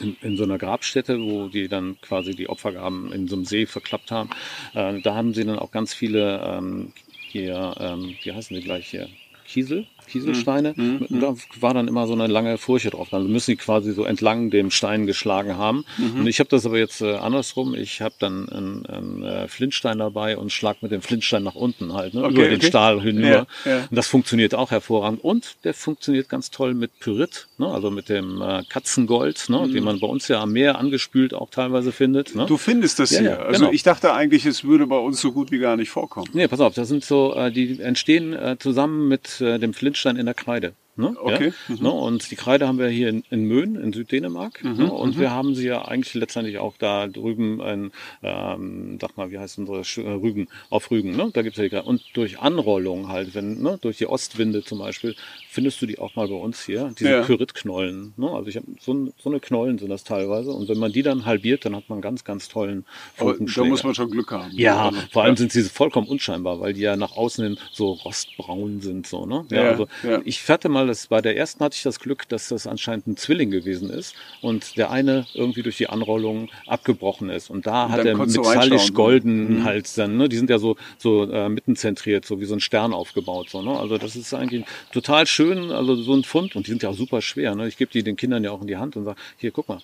in, 0.00 0.16
in 0.22 0.36
so 0.36 0.44
einer 0.44 0.58
Grabstätte, 0.58 1.20
wo 1.20 1.48
die 1.48 1.68
dann 1.68 2.00
quasi 2.00 2.34
die 2.34 2.48
Opfergaben 2.48 3.12
in 3.12 3.28
so 3.28 3.36
einem 3.36 3.44
See 3.44 3.66
verklappt 3.66 4.10
haben. 4.10 4.30
Äh, 4.74 5.00
da 5.00 5.14
haben 5.14 5.34
sie 5.34 5.44
dann 5.44 5.58
auch 5.58 5.70
ganz 5.70 5.94
viele 5.94 6.40
ähm, 6.44 6.92
hier, 7.30 7.74
ähm, 7.78 8.14
wie 8.22 8.32
heißen 8.32 8.56
die 8.56 8.62
gleich 8.62 8.88
hier? 8.88 9.08
Kiesel, 9.46 9.86
Kieselsteine. 10.10 10.74
Mhm. 10.76 11.06
mhm. 11.08 11.20
Da 11.20 11.34
war 11.60 11.74
dann 11.74 11.88
immer 11.88 12.06
so 12.06 12.12
eine 12.12 12.26
lange 12.26 12.58
Furche 12.58 12.90
drauf. 12.90 13.08
Dann 13.10 13.30
müssen 13.30 13.52
die 13.52 13.56
quasi 13.56 13.92
so 13.92 14.04
entlang 14.04 14.50
dem 14.50 14.70
Stein 14.70 15.06
geschlagen 15.06 15.56
haben. 15.56 15.84
Mhm. 15.98 16.20
Und 16.20 16.26
ich 16.26 16.40
habe 16.40 16.50
das 16.50 16.66
aber 16.66 16.78
jetzt 16.78 17.00
äh, 17.00 17.14
andersrum. 17.14 17.74
Ich 17.74 18.00
habe 18.00 18.14
dann 18.18 18.48
einen, 18.48 18.86
einen 18.86 19.22
äh, 19.22 19.48
Flintstein 19.48 19.98
dabei 19.98 20.36
und 20.36 20.52
schlag 20.52 20.82
mit 20.82 20.92
dem 20.92 21.02
Flintstein 21.02 21.42
nach 21.42 21.54
unten 21.54 21.94
halt, 21.94 22.14
ne? 22.14 22.24
okay, 22.24 22.32
über 22.32 22.42
okay. 22.42 22.50
den 22.50 22.62
Stahl 22.62 23.00
hinüber. 23.00 23.46
Ja, 23.64 23.70
ja. 23.70 23.78
Und 23.90 23.96
das 23.96 24.08
funktioniert 24.08 24.54
auch 24.54 24.70
hervorragend. 24.70 25.22
Und 25.22 25.56
der 25.64 25.74
funktioniert 25.74 26.28
ganz 26.28 26.50
toll 26.50 26.74
mit 26.74 26.98
Pyrit, 26.98 27.48
ne? 27.58 27.68
also 27.68 27.90
mit 27.90 28.08
dem 28.08 28.42
äh, 28.42 28.62
Katzengold, 28.68 29.48
ne? 29.48 29.66
Mhm. 29.66 29.72
den 29.72 29.84
man 29.84 30.00
bei 30.00 30.06
uns 30.06 30.28
ja 30.28 30.40
am 30.40 30.52
Meer 30.52 30.78
angespült 30.78 31.34
auch 31.34 31.50
teilweise 31.50 31.92
findet. 31.92 32.34
Ne? 32.34 32.46
Du 32.46 32.56
findest 32.56 32.98
das 32.98 33.10
ja, 33.10 33.20
hier. 33.20 33.40
Also 33.40 33.60
genau. 33.60 33.72
ich 33.72 33.82
dachte 33.82 34.12
eigentlich, 34.12 34.46
es 34.46 34.64
würde 34.64 34.86
bei 34.86 34.98
uns 34.98 35.20
so 35.20 35.32
gut 35.32 35.50
wie 35.50 35.58
gar 35.58 35.76
nicht 35.76 35.90
vorkommen. 35.90 36.28
Nee, 36.32 36.48
pass 36.48 36.60
auf, 36.60 36.74
das 36.74 36.88
sind 36.88 37.04
so, 37.04 37.34
äh, 37.34 37.50
die 37.52 37.80
entstehen 37.80 38.32
äh, 38.32 38.56
zusammen 38.58 39.08
mit 39.08 39.40
äh, 39.40 39.58
dem 39.58 39.74
Flintstein 39.74 39.99
in 40.06 40.26
der 40.26 40.34
Kreide. 40.34 40.74
Ne? 40.96 41.16
Okay. 41.18 41.52
Ja? 41.68 41.74
Mhm. 41.74 41.82
Ne? 41.82 41.90
Und 41.90 42.30
die 42.30 42.36
Kreide 42.36 42.68
haben 42.68 42.78
wir 42.78 42.88
hier 42.88 43.08
in, 43.08 43.24
in 43.30 43.44
Möhn 43.44 43.76
in 43.76 43.92
Süddänemark. 43.92 44.62
Mhm. 44.62 44.76
Ne? 44.76 44.92
Und 44.92 45.16
mhm. 45.16 45.20
wir 45.20 45.30
haben 45.30 45.54
sie 45.54 45.66
ja 45.66 45.82
eigentlich 45.82 46.14
letztendlich 46.14 46.58
auch 46.58 46.76
da 46.78 47.06
drüben 47.06 47.60
in, 47.60 47.92
ähm, 48.22 48.98
sag 49.00 49.16
mal, 49.16 49.30
wie 49.30 49.38
heißt 49.38 49.58
unsere 49.58 49.84
Sch 49.84 49.98
äh, 49.98 50.08
Rügen, 50.08 50.48
auf 50.68 50.90
Rügen. 50.90 51.16
Ne? 51.16 51.30
Da 51.32 51.42
gibt's 51.42 51.58
ja 51.58 51.64
die 51.64 51.70
Kreide. 51.70 51.84
Und 51.84 52.02
durch 52.14 52.40
Anrollung 52.40 53.08
halt, 53.08 53.34
wenn, 53.34 53.62
ne? 53.62 53.78
durch 53.80 53.98
die 53.98 54.06
Ostwinde 54.06 54.62
zum 54.62 54.78
Beispiel, 54.78 55.16
findest 55.50 55.82
du 55.82 55.86
die 55.86 55.98
auch 55.98 56.14
mal 56.14 56.28
bei 56.28 56.34
uns 56.34 56.64
hier, 56.64 56.92
diese 56.98 57.10
ja. 57.10 57.22
Kyritknollen. 57.22 58.14
Ne? 58.16 58.30
Also 58.30 58.48
ich 58.48 58.56
habe 58.56 58.66
so, 58.78 59.12
so 59.18 59.30
eine 59.30 59.40
Knollen 59.40 59.78
sind 59.78 59.88
das 59.88 60.04
teilweise. 60.04 60.52
Und 60.52 60.68
wenn 60.68 60.78
man 60.78 60.92
die 60.92 61.02
dann 61.02 61.24
halbiert, 61.24 61.64
dann 61.64 61.74
hat 61.74 61.88
man 61.88 62.00
ganz, 62.00 62.22
ganz 62.24 62.48
tollen 62.48 62.84
Funkenschläger. 63.16 63.66
Da 63.66 63.70
muss 63.70 63.82
man 63.82 63.94
schon 63.94 64.10
Glück 64.10 64.30
haben. 64.30 64.52
Ja, 64.52 64.92
vor 65.10 65.24
allem 65.24 65.34
ja. 65.34 65.38
sind 65.38 65.52
sie 65.52 65.62
vollkommen 65.64 66.06
unscheinbar, 66.06 66.60
weil 66.60 66.72
die 66.72 66.82
ja 66.82 66.96
nach 66.96 67.16
außen 67.16 67.42
hin 67.44 67.58
so 67.72 67.92
rostbraun 67.92 68.80
sind. 68.80 69.06
So, 69.06 69.26
ne? 69.26 69.44
ja, 69.50 69.70
also 69.70 69.88
Ich 70.24 70.48
hatte 70.48 70.68
mal 70.68 70.86
das, 70.86 71.08
bei 71.08 71.20
der 71.20 71.36
ersten 71.36 71.64
hatte 71.64 71.74
ich 71.74 71.82
das 71.82 71.98
Glück, 71.98 72.28
dass 72.28 72.48
das 72.48 72.66
anscheinend 72.68 73.08
ein 73.08 73.16
Zwilling 73.16 73.50
gewesen 73.50 73.90
ist 73.90 74.14
und 74.42 74.76
der 74.76 74.90
eine 74.90 75.26
irgendwie 75.34 75.62
durch 75.62 75.76
die 75.76 75.88
Anrollung 75.88 76.48
abgebrochen 76.66 77.28
ist. 77.28 77.50
Und 77.50 77.66
da 77.66 77.86
und 77.86 77.92
hat 77.92 78.04
er 78.04 78.16
metallisch 78.16 78.92
golden 78.92 79.60
mhm. 79.60 79.64
halt 79.64 79.98
dann, 79.98 80.16
ne? 80.16 80.28
Die 80.28 80.36
sind 80.36 80.48
ja 80.48 80.58
so, 80.58 80.76
so 80.98 81.30
äh, 81.30 81.48
mittenzentriert, 81.48 82.24
so 82.24 82.40
wie 82.40 82.44
so 82.44 82.54
ein 82.54 82.60
Stern 82.60 82.92
aufgebaut. 82.92 83.50
So, 83.50 83.62
ne? 83.62 83.78
Also 83.78 83.98
das 83.98 84.14
ist 84.14 84.32
eigentlich 84.32 84.64
total 84.92 85.26
schön, 85.26 85.39
also 85.72 85.94
so 85.96 86.14
ein 86.14 86.24
Fund 86.24 86.56
und 86.56 86.66
die 86.66 86.70
sind 86.70 86.82
ja 86.82 86.90
auch 86.90 86.96
super 86.96 87.22
schwer. 87.22 87.54
Ne? 87.54 87.68
Ich 87.68 87.76
gebe 87.76 87.90
die 87.90 88.02
den 88.02 88.16
Kindern 88.16 88.44
ja 88.44 88.50
auch 88.50 88.60
in 88.60 88.66
die 88.66 88.76
Hand 88.76 88.96
und 88.96 89.04
sage, 89.04 89.18
hier, 89.36 89.50
guck 89.50 89.68
mal, 89.68 89.80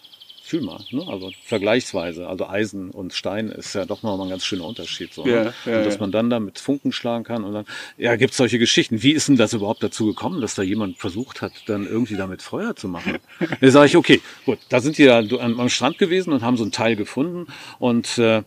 fühl 0.46 0.60
mal, 0.60 0.78
ne? 0.92 1.04
also 1.08 1.32
vergleichsweise, 1.42 2.28
also 2.28 2.46
Eisen 2.46 2.90
und 2.90 3.12
Stein 3.12 3.48
ist 3.48 3.74
ja 3.74 3.84
doch 3.84 4.04
nochmal 4.04 4.26
ein 4.26 4.30
ganz 4.30 4.44
schöner 4.44 4.64
Unterschied. 4.64 5.12
So, 5.12 5.26
ja, 5.26 5.44
ne? 5.44 5.54
ja, 5.64 5.78
und 5.78 5.86
dass 5.86 5.98
man 5.98 6.12
dann 6.12 6.30
da 6.30 6.38
mit 6.38 6.60
Funken 6.60 6.92
schlagen 6.92 7.24
kann 7.24 7.42
und 7.42 7.52
dann, 7.52 7.64
ja, 7.98 8.14
gibt 8.14 8.30
es 8.30 8.36
solche 8.36 8.60
Geschichten. 8.60 9.02
Wie 9.02 9.10
ist 9.10 9.26
denn 9.26 9.36
das 9.36 9.54
überhaupt 9.54 9.82
dazu 9.82 10.06
gekommen, 10.06 10.40
dass 10.40 10.54
da 10.54 10.62
jemand 10.62 10.98
versucht 10.98 11.42
hat, 11.42 11.52
dann 11.66 11.84
irgendwie 11.84 12.16
damit 12.16 12.42
Feuer 12.42 12.76
zu 12.76 12.86
machen? 12.86 13.18
da 13.60 13.70
sage 13.70 13.86
ich, 13.86 13.96
okay, 13.96 14.20
gut, 14.44 14.58
da 14.68 14.80
sind 14.80 14.98
die 14.98 15.04
ja 15.04 15.18
am 15.18 15.68
Strand 15.68 15.98
gewesen 15.98 16.32
und 16.32 16.42
haben 16.42 16.56
so 16.56 16.64
ein 16.64 16.70
Teil 16.70 16.94
gefunden 16.94 17.48
und 17.80 18.18
äh, 18.18 18.42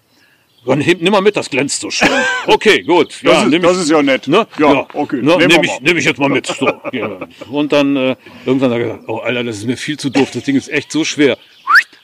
dann 0.65 0.79
nimm 0.79 1.11
mal 1.11 1.21
mit, 1.21 1.35
das 1.35 1.49
glänzt 1.49 1.81
so 1.81 1.89
schön. 1.89 2.09
Okay, 2.47 2.81
gut. 2.81 3.21
Ja, 3.21 3.45
das, 3.45 3.53
ist, 3.53 3.63
das 3.63 3.77
ist 3.77 3.89
ja 3.89 4.01
nett. 4.01 4.27
Ne? 4.27 4.47
Ja, 4.57 4.73
ja, 4.73 4.87
okay. 4.93 5.21
Ne? 5.21 5.37
Nehme 5.37 5.63
ich, 5.63 5.79
nehm 5.81 5.97
ich 5.97 6.05
jetzt 6.05 6.19
mal 6.19 6.29
mit. 6.29 6.47
So. 6.47 6.67
Ja. 6.91 7.19
Und 7.49 7.71
dann 7.71 7.95
äh, 7.95 8.15
irgendwann 8.45 8.71
sage 8.71 8.99
ich, 9.03 9.09
oh 9.09 9.17
Alter, 9.17 9.43
das 9.43 9.57
ist 9.57 9.65
mir 9.65 9.77
viel 9.77 9.97
zu 9.97 10.09
doof. 10.09 10.31
Das 10.33 10.43
Ding 10.43 10.55
ist 10.55 10.69
echt 10.69 10.91
so 10.91 11.03
schwer 11.03 11.37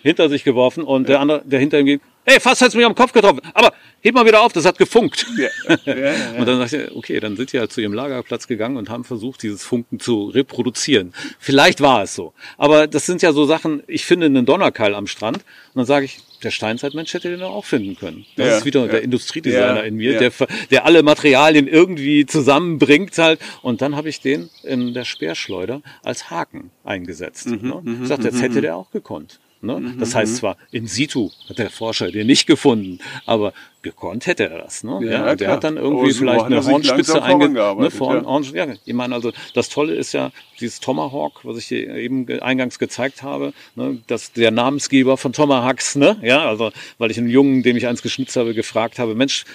hinter 0.06 0.30
sich 0.30 0.43
geworfen 0.43 0.84
und 0.84 1.10
der 1.10 1.20
andere, 1.20 1.41
der 1.45 1.60
hinter 1.60 1.80
ihm 1.80 1.88
ging, 1.88 2.01
hey, 2.26 2.39
fast 2.39 2.62
hat's 2.62 2.76
mich 2.76 2.86
am 2.86 2.93
Kopf 2.93 3.12
getroffen, 3.12 3.41
aber 3.56 3.74
heb 4.01 4.14
mal 4.14 4.26
wieder 4.26 4.41
auf, 4.41 4.53
das 4.53 4.66
hat 4.66 4.78
gefunkt. 4.78 5.26
Ja. 5.36 5.49
Ja, 5.86 5.95
ja, 5.95 6.14
und 6.38 6.47
dann 6.47 6.60
dachte 6.60 6.78
ich, 6.78 6.95
okay, 6.95 7.20
dann 7.20 7.36
sind 7.36 7.53
die 7.53 7.60
halt 7.60 7.72
zu 7.72 7.82
ihrem 7.82 7.93
Lagerplatz 7.93 8.47
gegangen 8.47 8.78
und 8.78 8.89
haben 8.89 9.03
versucht, 9.03 9.41
dieses 9.41 9.64
Funken 9.64 9.99
zu 9.99 10.26
reproduzieren. 10.30 11.12
Vielleicht 11.39 11.82
war 11.82 12.03
es 12.03 12.14
so. 12.14 12.34
Aber 12.60 12.86
das 12.86 13.08
sind 13.08 13.24
ja 13.24 13.34
so 13.34 13.45
Sachen, 13.45 13.82
ich 13.88 14.06
finde 14.06 14.28
einen 14.28 14.45
Donnerkeil 14.45 14.93
am 14.93 15.08
Strand 15.08 15.38
und 15.38 15.43
dann 15.76 15.86
sage 15.88 16.06
ich, 16.06 16.20
der 16.43 16.51
Steinzeitmensch 16.51 17.12
hätte 17.16 17.32
den 17.32 17.41
auch 17.41 17.66
finden 17.66 17.95
können. 17.95 18.26
Das 18.36 18.60
ist 18.60 18.66
wieder 18.66 18.88
der 18.88 19.01
Industriedesigner 19.01 19.84
in 19.86 19.95
mir, 19.95 20.20
der, 20.20 20.32
der 20.70 20.86
alle 20.86 21.01
Materialien 21.01 21.68
irgendwie 21.68 22.28
zusammenbringt 22.28 23.18
halt. 23.18 23.39
Und 23.64 23.82
dann 23.82 23.95
habe 23.95 24.10
ich 24.10 24.22
den 24.22 24.51
in 24.62 24.93
der 24.93 25.06
Speerschleuder 25.06 25.82
als 26.03 26.30
Haken 26.30 26.70
eingesetzt. 26.84 27.47
Mhm, 27.47 27.68
ne? 27.68 27.82
Mhm, 27.82 28.03
ich 28.03 28.10
sagte, 28.10 28.26
jetzt 28.26 28.36
mhm, 28.36 28.41
hätte 28.41 28.62
der 28.62 28.76
auch 28.76 28.91
gekonnt. 28.91 29.39
Ne? 29.66 29.80
Mhm. 29.80 29.99
Das 29.99 30.16
heißt 30.16 30.38
zwar, 30.38 30.57
in 30.72 30.88
situ 30.88 31.32
hat 31.49 31.57
der 31.57 31.70
Forscher 31.70 32.11
den 32.11 32.28
nicht 32.28 32.47
gefunden, 32.47 32.99
aber 33.26 33.53
gekonnt 33.82 34.26
hätte 34.26 34.49
er 34.49 34.57
das. 34.59 34.84
Ne? 34.84 34.99
Ja, 35.03 35.28
ja 35.28 35.36
der 35.36 35.51
hat 35.51 35.63
dann 35.63 35.78
irgendwie 35.78 36.11
oh, 36.11 36.13
vielleicht 36.13 36.45
eine 36.45 36.66
Hornspitze 36.66 37.22
eingearbeitet. 37.22 37.93
Ne, 37.93 37.97
vor, 37.97 38.16
ja. 38.53 38.66
ja. 38.66 38.74
ich 38.84 38.93
meine, 38.93 39.13
also 39.13 39.32
das 39.53 39.70
Tolle 39.70 39.93
ist 39.93 40.11
ja 40.13 40.32
dieses 40.59 40.80
Tomahawk, 40.80 41.45
was 41.45 41.57
ich 41.57 41.68
dir 41.68 41.95
eben 41.95 42.28
eingangs 42.41 42.80
gezeigt 42.80 43.24
habe, 43.24 43.53
ne, 43.76 43.99
dass 44.07 44.34
der 44.34 44.51
Namensgeber 44.51 45.18
von 45.18 45.34
Tomahawks, 45.34 45.95
ne, 45.95 46.18
ja, 46.22 46.47
also 46.47 46.72
weil 46.97 47.11
ich 47.11 47.18
einen 47.18 47.30
Jungen, 47.30 47.63
dem 47.63 47.78
ich 47.78 47.88
eins 47.88 48.01
geschnitzt 48.01 48.36
habe, 48.36 48.53
gefragt 48.53 48.99
habe, 48.99 49.16
Mensch, 49.16 49.45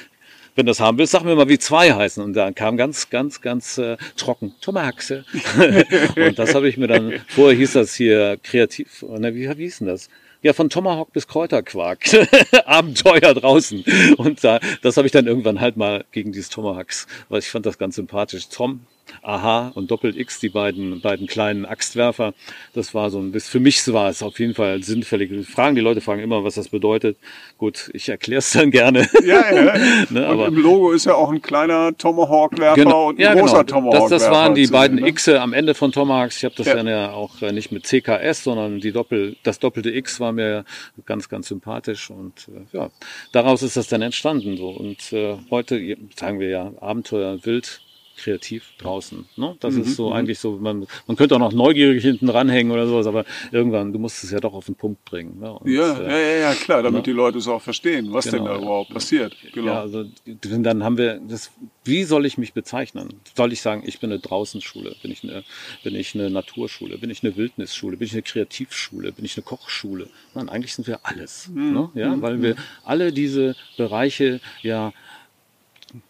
wenn 0.55 0.67
du 0.67 0.71
das 0.71 0.81
haben 0.81 0.99
willst, 0.99 1.13
sag 1.13 1.25
mir 1.25 1.35
mal, 1.35 1.49
wie 1.49 1.59
zwei 1.59 1.93
heißen. 1.93 2.23
Und 2.23 2.35
da 2.35 2.51
kam 2.53 2.77
ganz, 2.77 3.11
ganz, 3.11 3.41
ganz 3.41 3.79
äh, 3.79 3.97
trocken 4.17 4.55
Tomaxe. 4.61 5.25
und 6.17 6.39
das 6.39 6.55
habe 6.55 6.69
ich 6.69 6.77
mir 6.77 6.89
dann, 6.89 7.21
vorher 7.29 7.57
hieß 7.57 7.73
das 7.75 7.95
hier 7.95 8.39
kreativ, 8.43 9.03
ne, 9.03 9.35
wie, 9.35 9.49
wie 9.49 9.65
hieß 9.65 9.79
denn 9.79 9.89
das? 9.89 10.09
Ja, 10.43 10.55
von 10.55 10.71
Tomahawk 10.71 11.13
bis 11.13 11.29
Kräuterquark. 11.29 12.01
Abenteuer 12.65 13.35
draußen. 13.35 13.85
Und 14.17 14.43
da, 14.43 14.59
das 14.81 14.97
habe 14.97 15.07
ich 15.07 15.13
dann 15.13 15.27
irgendwann 15.27 15.61
halt 15.61 15.77
mal 15.77 16.05
gegen 16.13 16.33
dieses 16.33 16.49
Tomahawks, 16.49 17.07
weil 17.29 17.41
ich 17.41 17.51
fand 17.51 17.67
das 17.67 17.77
ganz 17.77 17.97
sympathisch. 17.97 18.49
Tom 18.49 18.81
Aha 19.23 19.73
und 19.75 19.91
Doppelt 19.91 20.17
X, 20.17 20.41
die 20.41 20.49
beiden, 20.49 21.01
beiden 21.01 21.27
kleinen 21.27 21.65
Axtwerfer. 21.65 22.35
Das 22.75 22.95
war 22.95 23.11
so 23.11 23.19
ein 23.19 23.33
bisschen, 23.33 23.51
für 23.53 23.61
mich 23.61 23.81
war 23.93 24.09
es 24.09 24.23
auf 24.23 24.39
jeden 24.39 24.55
Fall 24.55 24.83
sinnfällig. 24.83 25.47
Fragen, 25.47 25.75
die 25.75 25.81
Leute 25.81 26.01
fragen 26.01 26.23
immer, 26.23 26.45
was 26.45 26.55
das 26.55 26.69
bedeutet. 26.69 27.17
Gut, 27.59 27.91
ich 27.93 28.09
erkläre 28.09 28.39
es 28.39 28.51
dann 28.53 28.71
gerne. 28.71 29.09
Ja, 29.25 29.55
ja. 29.55 29.75
ne, 30.11 30.27
aber 30.27 30.47
im 30.49 30.57
Logo 30.57 30.93
ist 30.93 31.07
ja 31.07 31.15
auch 31.15 31.31
ein 31.31 31.43
kleiner 31.43 31.97
Tomahawk-Werfer 31.97 32.83
genau, 32.83 33.09
und 33.09 33.19
ein 33.19 33.23
ja, 33.23 33.35
großer 33.35 33.65
genau. 33.65 33.81
Tomahawk-Werfer. 33.81 34.09
Das, 34.09 34.23
das 34.23 34.31
waren 34.31 34.55
die 34.55 34.67
beiden 34.67 34.99
sehen, 34.99 35.05
ne? 35.05 35.11
X 35.11 35.29
am 35.29 35.53
Ende 35.53 35.75
von 35.75 35.93
Tomahawks. 35.93 36.39
Ich 36.39 36.45
habe 36.45 36.55
das 36.57 36.67
ja. 36.67 36.75
dann 36.75 36.87
ja 36.87 37.13
auch 37.13 37.43
äh, 37.43 37.53
nicht 37.53 37.73
mit 37.73 37.87
CKS, 37.87 38.45
sondern 38.45 38.81
die 38.81 38.93
Doppel, 38.93 39.37
das 39.43 39.59
doppelte 39.59 39.91
X 39.91 40.21
war 40.21 40.33
mir 40.33 40.65
ganz, 41.07 41.29
ganz 41.29 41.49
sympathisch 41.49 42.11
und 42.11 42.49
äh, 42.49 42.77
ja, 42.77 42.91
daraus 43.33 43.63
ist 43.63 43.77
das 43.77 43.89
dann 43.89 44.03
entstanden 44.03 44.57
so. 44.57 44.71
Und 44.71 45.13
äh, 45.13 45.37
heute 45.51 45.97
sagen 46.17 46.41
wir 46.41 46.49
ja 46.49 46.73
Abenteuer 46.81 47.45
wild 47.45 47.81
kreativ 48.21 48.73
draußen. 48.79 49.27
Ne? 49.37 49.57
Das 49.61 49.75
mhm. 49.75 49.83
ist 49.83 49.97
so 49.97 50.11
mhm. 50.11 50.15
eigentlich 50.15 50.39
so, 50.39 50.53
man, 50.53 50.87
man 51.07 51.17
könnte 51.17 51.35
auch 51.35 51.41
noch 51.41 51.53
neugierig 51.53 52.03
hinten 52.03 52.29
ranhängen 52.29 52.71
oder 52.71 52.87
sowas, 52.87 53.07
aber 53.07 53.25
irgendwann, 53.51 53.93
du 53.93 53.99
musst 53.99 54.23
es 54.23 54.31
ja 54.31 54.39
doch 54.39 54.53
auf 54.55 54.67
den 54.67 54.75
Punkt 54.75 55.05
bringen. 55.05 55.39
Ne? 55.41 55.53
Und, 55.53 55.71
ja, 55.71 55.99
äh, 55.99 56.09
ja, 56.09 56.19
ja, 56.19 56.51
ja, 56.51 56.55
klar, 56.55 56.83
damit 56.83 56.99
ne? 56.99 57.03
die 57.03 57.13
Leute 57.13 57.39
es 57.39 57.49
auch 57.49 57.63
verstehen, 57.63 58.13
was 58.13 58.27
genau, 58.27 58.37
denn 58.37 58.45
da 58.47 58.59
überhaupt 58.59 58.91
passiert. 58.91 59.37
Genau. 59.53 59.67
Ja, 59.67 59.81
also 59.81 60.05
dann 60.43 60.85
haben 60.85 60.99
wir 60.99 61.21
das, 61.27 61.51
wie 61.85 62.05
soll 62.05 62.27
ich 62.27 62.39
mich 62.39 62.53
bezeichnen? 62.53 63.09
Soll 63.37 63.53
ich 63.53 63.63
sagen, 63.63 63.83
ich 63.87 64.01
bin 64.01 64.11
eine 64.11 64.21
Draußenschule, 64.21 64.97
bin 65.03 65.11
ich 65.11 65.25
eine, 65.25 65.45
bin 65.83 65.95
ich 65.95 66.15
eine 66.15 66.31
Naturschule, 66.31 66.99
bin 66.99 67.11
ich 67.11 67.25
eine 67.25 67.37
Wildnisschule, 67.37 67.97
bin 67.97 68.07
ich 68.07 68.13
eine 68.13 68.23
Kreativschule, 68.23 69.13
bin 69.13 69.25
ich 69.25 69.37
eine 69.37 69.45
Kochschule? 69.45 70.09
Nein, 70.35 70.49
eigentlich 70.49 70.75
sind 70.75 70.87
wir 70.87 71.01
alles. 71.03 71.49
Mhm. 71.49 71.73
Ne? 71.73 71.91
Ja, 71.95 72.15
mhm. 72.15 72.23
weil 72.23 72.43
wir 72.43 72.57
alle 72.85 73.13
diese 73.13 73.57
Bereiche 73.77 74.41
ja 74.63 74.93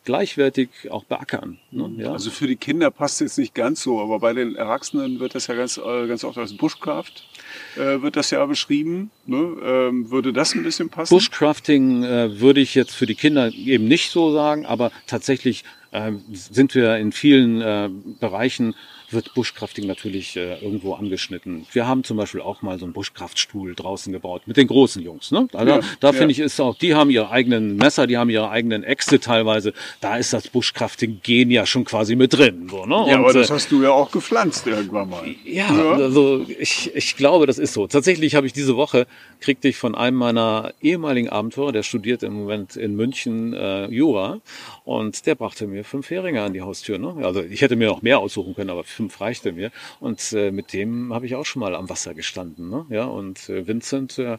gleichwertig 0.05 0.69
auch 0.91 1.05
beackern. 1.05 1.59
Ne? 1.71 1.91
Ja. 1.99 2.13
Also 2.13 2.31
für 2.31 2.47
die 2.47 2.57
Kinder 2.57 2.91
passt 2.91 3.15
es 3.17 3.21
jetzt 3.21 3.39
nicht 3.39 3.55
ganz 3.55 3.83
so, 3.83 4.01
aber 4.01 4.19
bei 4.19 4.33
den 4.33 4.57
Erwachsenen 4.57 5.21
wird 5.21 5.35
das 5.35 5.47
ja 5.47 5.55
ganz, 5.55 5.79
äh, 5.79 6.07
ganz 6.07 6.25
oft 6.25 6.39
als 6.39 6.57
Bushcraft 6.57 7.25
äh, 7.77 8.03
wird 8.03 8.17
das 8.17 8.31
ja 8.31 8.45
beschrieben. 8.47 9.11
Ne? 9.27 9.57
Ähm, 9.63 10.11
würde 10.11 10.33
das 10.33 10.55
ein 10.55 10.63
bisschen 10.63 10.89
passen? 10.89 11.15
Bushcrafting 11.15 12.05
äh, 12.05 12.41
würde 12.41 12.61
ich 12.61 12.75
jetzt 12.75 12.95
für 12.95 13.07
die 13.07 13.15
Kinder 13.15 13.53
eben 13.53 13.87
nicht 13.87 14.11
so 14.11 14.33
sagen, 14.33 14.67
aber 14.67 14.93
tatsächlich 15.07 15.65
äh, 15.93 16.13
sind 16.33 16.75
wir 16.75 16.97
in 16.97 17.13
vielen 17.13 17.61
äh, 17.61 17.91
Bereichen 18.21 18.75
wird 19.13 19.35
Buschkrafting 19.35 19.87
natürlich 19.87 20.37
äh, 20.37 20.59
irgendwo 20.61 20.95
angeschnitten. 20.95 21.67
Wir 21.73 21.87
haben 21.87 22.05
zum 22.05 22.17
Beispiel 22.17 22.41
auch 22.41 22.63
mal 22.63 22.79
so 22.79 22.85
einen 22.85 22.93
Buschkraftstuhl 22.93 23.75
draußen 23.75 24.13
gebaut 24.13 24.43
mit 24.47 24.57
den 24.57 24.67
großen 24.67 25.03
Jungs. 25.03 25.31
Ne? 25.31 25.49
Also 25.53 25.73
ja, 25.73 25.81
da 26.01 26.09
ja. 26.09 26.13
finde 26.13 26.33
ich, 26.33 26.39
ist 26.39 26.61
auch, 26.61 26.77
die 26.77 26.95
haben 26.95 27.11
ihre 27.11 27.31
eigenen 27.31 27.77
Messer, 27.77 28.07
die 28.07 28.17
haben 28.17 28.31
ihre 28.31 28.51
eigenen 28.51 28.85
Äxte 28.85 29.21
teilweise. 29.21 29.73
Da 30.01 30.17
ist 30.17 30.33
das 30.33 30.49
Buschkrafting-Gen 30.49 31.51
ja 31.51 31.67
schon 31.67 31.85
quasi 31.85 32.17
mit 32.17 32.33
drin. 32.33 32.69
So, 32.71 32.87
ne? 32.87 32.95
Ja, 32.95 33.17
Und, 33.17 33.25
aber 33.25 33.33
das 33.33 33.51
äh, 33.51 33.55
hast 33.55 33.73
du 33.73 33.83
ja 33.83 33.91
auch 33.91 34.11
gepflanzt 34.11 34.67
irgendwann 34.67 35.11
mal. 35.11 35.25
Ja, 35.45 35.73
ja. 35.73 35.93
also 35.93 36.47
ich, 36.59 36.95
ich 36.95 37.17
glaube, 37.17 37.47
das 37.47 37.59
ist 37.59 37.75
so. 37.75 37.87
Tatsächlich 37.87 38.35
habe 38.35 38.47
ich 38.47 38.53
diese 38.53 38.77
Woche, 38.77 39.07
kriegte 39.41 39.69
ich 39.69 39.77
von 39.77 39.95
einem 39.95 40.17
meiner 40.17 40.73
ehemaligen 40.81 41.29
Abenteurer, 41.29 41.73
der 41.73 41.83
studiert 41.83 42.23
im 42.23 42.35
Moment 42.35 42.77
in 42.77 42.95
München 42.97 43.55
äh, 43.55 43.87
Jura, 43.87 44.41
und 44.85 45.27
der 45.27 45.35
brachte 45.35 45.67
mir 45.67 45.85
fünf 45.85 46.11
Heringe 46.11 46.43
an 46.43 46.53
die 46.53 46.63
Haustür. 46.63 46.99
Ne? 46.99 47.17
Also 47.23 47.43
ich 47.43 47.63
hätte 47.63 47.77
mir 47.77 47.89
noch 47.89 48.03
mehr 48.03 48.19
aussuchen 48.19 48.55
können, 48.55 48.71
aber 48.71 48.85
fünf 49.01 49.21
reichte 49.21 49.53
mir. 49.53 49.71
Und 49.99 50.33
äh, 50.33 50.51
mit 50.51 50.73
dem 50.75 51.15
habe 51.15 51.25
ich 51.25 51.35
auch 51.35 51.47
schon 51.47 51.61
mal 51.61 51.75
am 51.75 51.89
Wasser 51.89 52.13
gestanden. 52.13 52.69
Ne? 52.69 52.85
Ja, 52.91 53.05
und 53.05 53.49
äh, 53.49 53.67
Vincent 53.67 54.19
äh, 54.19 54.37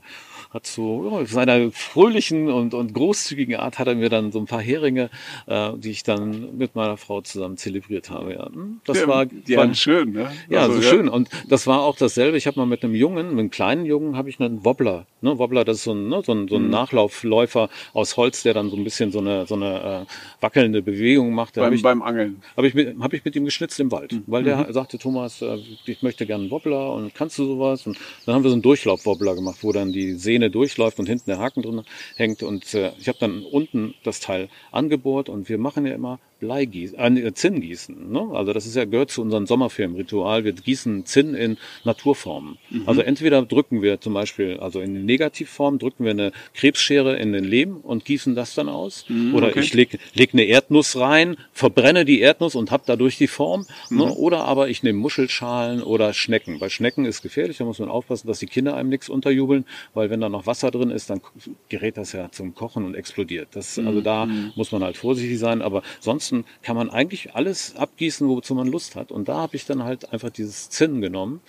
hat 0.51 0.67
so 0.67 1.19
ja, 1.19 1.25
seiner 1.25 1.71
fröhlichen 1.71 2.49
und, 2.49 2.73
und 2.73 2.93
großzügigen 2.93 3.55
Art 3.55 3.79
hat 3.79 3.87
er 3.87 3.95
mir 3.95 4.09
dann 4.09 4.31
so 4.31 4.39
ein 4.39 4.45
paar 4.45 4.61
Heringe, 4.61 5.09
äh, 5.47 5.71
die 5.77 5.89
ich 5.89 6.03
dann 6.03 6.57
mit 6.57 6.75
meiner 6.75 6.97
Frau 6.97 7.21
zusammen 7.21 7.57
zelebriert 7.57 8.11
habe. 8.11 8.33
Ja, 8.33 8.45
hm, 8.45 8.81
das 8.85 8.99
ja, 8.99 9.07
war, 9.07 9.25
die 9.25 9.57
war 9.57 9.73
schön, 9.73 10.11
ne? 10.11 10.31
Ja, 10.47 10.61
also, 10.61 10.75
so 10.75 10.81
ja. 10.81 10.89
schön. 10.89 11.09
Und 11.09 11.29
das 11.49 11.65
war 11.65 11.81
auch 11.81 11.97
dasselbe. 11.97 12.37
Ich 12.37 12.45
habe 12.45 12.59
mal 12.59 12.67
mit 12.67 12.83
einem 12.83 12.93
Jungen, 12.93 13.29
mit 13.29 13.39
einem 13.39 13.49
kleinen 13.49 13.85
Jungen, 13.85 14.15
habe 14.15 14.29
ich 14.29 14.39
einen 14.39 14.63
Wobbler. 14.63 15.07
Ne? 15.21 15.37
Wobbler, 15.39 15.65
das 15.65 15.77
ist 15.77 15.83
so 15.85 15.93
ein, 15.93 16.07
ne, 16.09 16.21
so 16.23 16.33
ein, 16.33 16.47
so 16.47 16.57
ein 16.57 16.65
mhm. 16.65 16.69
Nachlaufläufer 16.69 17.69
aus 17.93 18.17
Holz, 18.17 18.43
der 18.43 18.53
dann 18.53 18.69
so 18.69 18.77
ein 18.77 18.83
bisschen 18.83 19.11
so 19.11 19.19
eine, 19.19 19.45
so 19.47 19.55
eine 19.55 20.05
äh, 20.07 20.41
wackelnde 20.41 20.81
Bewegung 20.81 21.33
macht. 21.33 21.55
Beim, 21.55 21.73
ich, 21.73 21.81
beim 21.81 22.01
Angeln. 22.01 22.41
Habe 22.57 22.67
ich, 22.67 22.73
mit, 22.73 22.99
hab 22.99 23.13
ich 23.13 23.23
mit 23.25 23.35
ihm 23.35 23.45
geschnitzt 23.45 23.79
im 23.79 23.91
Wald, 23.91 24.13
mhm. 24.13 24.23
weil 24.27 24.43
der 24.43 24.50
mhm. 24.57 24.73
sagte, 24.73 24.97
Thomas, 24.97 25.41
äh, 25.41 25.57
ich 25.85 26.01
möchte 26.01 26.25
gerne 26.25 26.43
einen 26.43 26.51
Wobbler 26.51 26.93
und 26.93 27.13
kannst 27.13 27.37
du 27.37 27.45
sowas? 27.45 27.85
Und 27.87 27.97
dann 28.25 28.35
haben 28.35 28.43
wir 28.43 28.49
so 28.49 28.55
einen 28.55 28.61
Durchlaufwobbler 28.61 29.35
gemacht, 29.35 29.59
wo 29.61 29.71
dann 29.71 29.91
die 29.91 30.13
Sehne 30.13 30.49
durchläuft 30.49 30.99
und 30.99 31.07
hinten 31.07 31.29
der 31.29 31.39
Haken 31.39 31.61
drin 31.61 31.83
hängt. 32.15 32.43
Und 32.43 32.73
äh, 32.73 32.91
ich 32.99 33.07
habe 33.07 33.19
dann 33.19 33.43
unten 33.43 33.93
das 34.03 34.19
Teil 34.19 34.49
angebohrt 34.71 35.29
und 35.29 35.49
wir 35.49 35.57
machen 35.57 35.85
ja 35.85 35.93
immer 35.93 36.19
Bleigießen, 36.41 37.17
äh, 37.17 37.33
Zinn 37.33 37.61
gießen. 37.61 38.11
Ne? 38.11 38.29
Also 38.33 38.51
das 38.51 38.65
ist 38.65 38.75
ja 38.75 38.85
gehört 38.85 39.11
zu 39.11 39.21
unserem 39.21 39.45
Sommerfilmritual. 39.45 40.43
Wir 40.43 40.53
gießen 40.53 41.05
Zinn 41.05 41.35
in 41.35 41.57
Naturformen. 41.85 42.57
Mhm. 42.71 42.83
Also 42.87 43.01
entweder 43.01 43.43
drücken 43.43 43.83
wir 43.83 44.01
zum 44.01 44.15
Beispiel, 44.15 44.57
also 44.57 44.81
in 44.81 45.05
Negativform 45.05 45.77
drücken 45.77 46.03
wir 46.03 46.11
eine 46.11 46.31
Krebsschere 46.55 47.15
in 47.15 47.31
den 47.31 47.43
Lehm 47.43 47.77
und 47.77 48.05
gießen 48.05 48.33
das 48.33 48.55
dann 48.55 48.69
aus. 48.69 49.05
Mhm, 49.07 49.35
oder 49.35 49.49
okay. 49.49 49.59
ich 49.59 49.73
leg, 49.75 49.99
leg 50.15 50.31
eine 50.33 50.43
Erdnuss 50.43 50.99
rein, 50.99 51.37
verbrenne 51.53 52.05
die 52.05 52.19
Erdnuss 52.19 52.55
und 52.55 52.71
hab 52.71 52.87
dadurch 52.87 53.19
die 53.19 53.27
Form. 53.27 53.67
Ne? 53.89 53.97
Mhm. 53.97 53.97
Ne? 53.97 54.15
Oder 54.15 54.45
aber 54.45 54.67
ich 54.67 54.81
nehme 54.81 54.97
Muschelschalen 54.97 55.83
oder 55.83 56.11
Schnecken. 56.13 56.57
Bei 56.57 56.69
Schnecken 56.69 57.05
ist 57.05 57.21
gefährlich, 57.21 57.57
da 57.57 57.65
muss 57.65 57.77
man 57.77 57.89
aufpassen, 57.89 58.27
dass 58.27 58.39
die 58.39 58.47
Kinder 58.47 58.75
einem 58.75 58.89
nichts 58.89 59.09
unterjubeln, 59.09 59.65
weil 59.93 60.09
wenn 60.09 60.21
da 60.21 60.27
noch 60.27 60.47
Wasser 60.47 60.71
drin 60.71 60.89
ist, 60.89 61.11
dann 61.11 61.21
gerät 61.69 61.97
das 61.97 62.13
ja 62.13 62.31
zum 62.31 62.55
Kochen 62.55 62.83
und 62.83 62.95
explodiert. 62.95 63.49
Das, 63.51 63.77
also 63.77 63.99
mhm. 63.99 64.03
da 64.03 64.25
mhm. 64.25 64.53
muss 64.55 64.71
man 64.71 64.83
halt 64.83 64.97
vorsichtig 64.97 65.37
sein. 65.37 65.61
Aber 65.61 65.83
sonst 65.99 66.30
ansonsten 66.31 66.45
kann 66.63 66.75
man 66.75 66.89
eigentlich 66.89 67.35
alles 67.35 67.75
abgießen, 67.75 68.27
wozu 68.27 68.55
man 68.55 68.67
Lust 68.67 68.95
hat. 68.95 69.11
Und 69.11 69.27
da 69.27 69.35
habe 69.35 69.55
ich 69.55 69.65
dann 69.65 69.83
halt 69.83 70.11
einfach 70.11 70.29
dieses 70.29 70.69
Zinn 70.69 71.01
genommen 71.01 71.41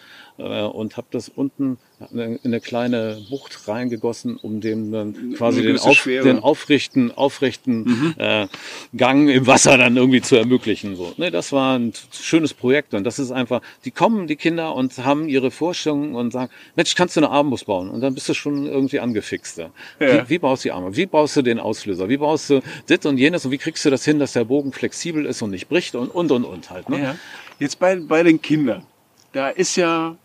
und 0.42 0.96
habe 0.96 1.06
das 1.10 1.28
unten 1.28 1.78
in 2.10 2.38
eine 2.42 2.60
kleine 2.60 3.18
Bucht 3.30 3.68
reingegossen, 3.68 4.36
um 4.36 4.60
dem 4.60 4.90
dann 4.90 5.34
quasi 5.34 5.62
den, 5.62 5.78
auf, 5.78 6.02
den 6.02 6.38
aufrichten, 6.40 7.12
aufrechten 7.12 7.84
mhm. 7.84 8.14
äh, 8.18 8.48
Gang 8.96 9.28
im 9.28 9.46
Wasser 9.46 9.78
dann 9.78 9.96
irgendwie 9.96 10.20
zu 10.20 10.36
ermöglichen. 10.36 10.96
So, 10.96 11.14
ne, 11.16 11.30
das 11.30 11.52
war 11.52 11.78
ein 11.78 11.92
schönes 12.10 12.54
Projekt 12.54 12.94
und 12.94 13.04
das 13.04 13.18
ist 13.18 13.30
einfach, 13.30 13.60
die 13.84 13.90
kommen, 13.90 14.26
die 14.26 14.36
Kinder 14.36 14.74
und 14.74 14.98
haben 14.98 15.28
ihre 15.28 15.50
Vorstellungen 15.50 16.14
und 16.14 16.32
sagen, 16.32 16.50
Mensch, 16.74 16.94
kannst 16.94 17.16
du 17.16 17.20
eine 17.20 17.30
Armbrust 17.30 17.66
bauen? 17.66 17.90
Und 17.90 18.00
dann 18.00 18.14
bist 18.14 18.28
du 18.28 18.34
schon 18.34 18.66
irgendwie 18.66 19.00
angefixt. 19.00 19.58
Ja. 19.58 19.70
Wie, 19.98 20.28
wie 20.28 20.38
baust 20.38 20.64
du 20.64 20.68
die 20.68 20.72
Arme? 20.72 20.96
Wie 20.96 21.06
baust 21.06 21.36
du 21.36 21.42
den 21.42 21.60
Auslöser? 21.60 22.08
Wie 22.08 22.16
baust 22.16 22.50
du 22.50 22.60
das 22.88 23.06
und 23.06 23.18
jenes 23.18 23.44
und 23.44 23.52
wie 23.52 23.58
kriegst 23.58 23.84
du 23.84 23.90
das 23.90 24.04
hin, 24.04 24.18
dass 24.18 24.32
der 24.32 24.44
Bogen 24.44 24.72
flexibel 24.72 25.26
ist 25.26 25.42
und 25.42 25.50
nicht 25.50 25.68
bricht 25.68 25.94
und 25.94 26.08
und 26.08 26.32
und 26.32 26.44
und 26.44 26.70
halt. 26.70 26.88
Ne? 26.88 27.02
Ja. 27.02 27.16
Jetzt 27.58 27.78
bei, 27.78 27.96
bei 27.96 28.22
den 28.22 28.40
Kindern, 28.42 28.84
da 29.32 29.48
ist 29.48 29.76
ja 29.76 30.16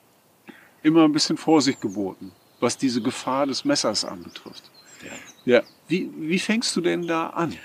immer 0.83 1.03
ein 1.03 1.11
bisschen 1.11 1.37
Vorsicht 1.37 1.81
geboten, 1.81 2.31
was 2.59 2.77
diese 2.77 3.01
Gefahr 3.01 3.45
des 3.45 3.65
Messers 3.65 4.05
anbetrifft. 4.05 4.63
Ja. 5.45 5.55
ja. 5.57 5.63
Wie, 5.87 6.09
wie 6.17 6.39
fängst 6.39 6.75
du 6.75 6.81
denn 6.81 7.07
da 7.07 7.27
an? 7.29 7.55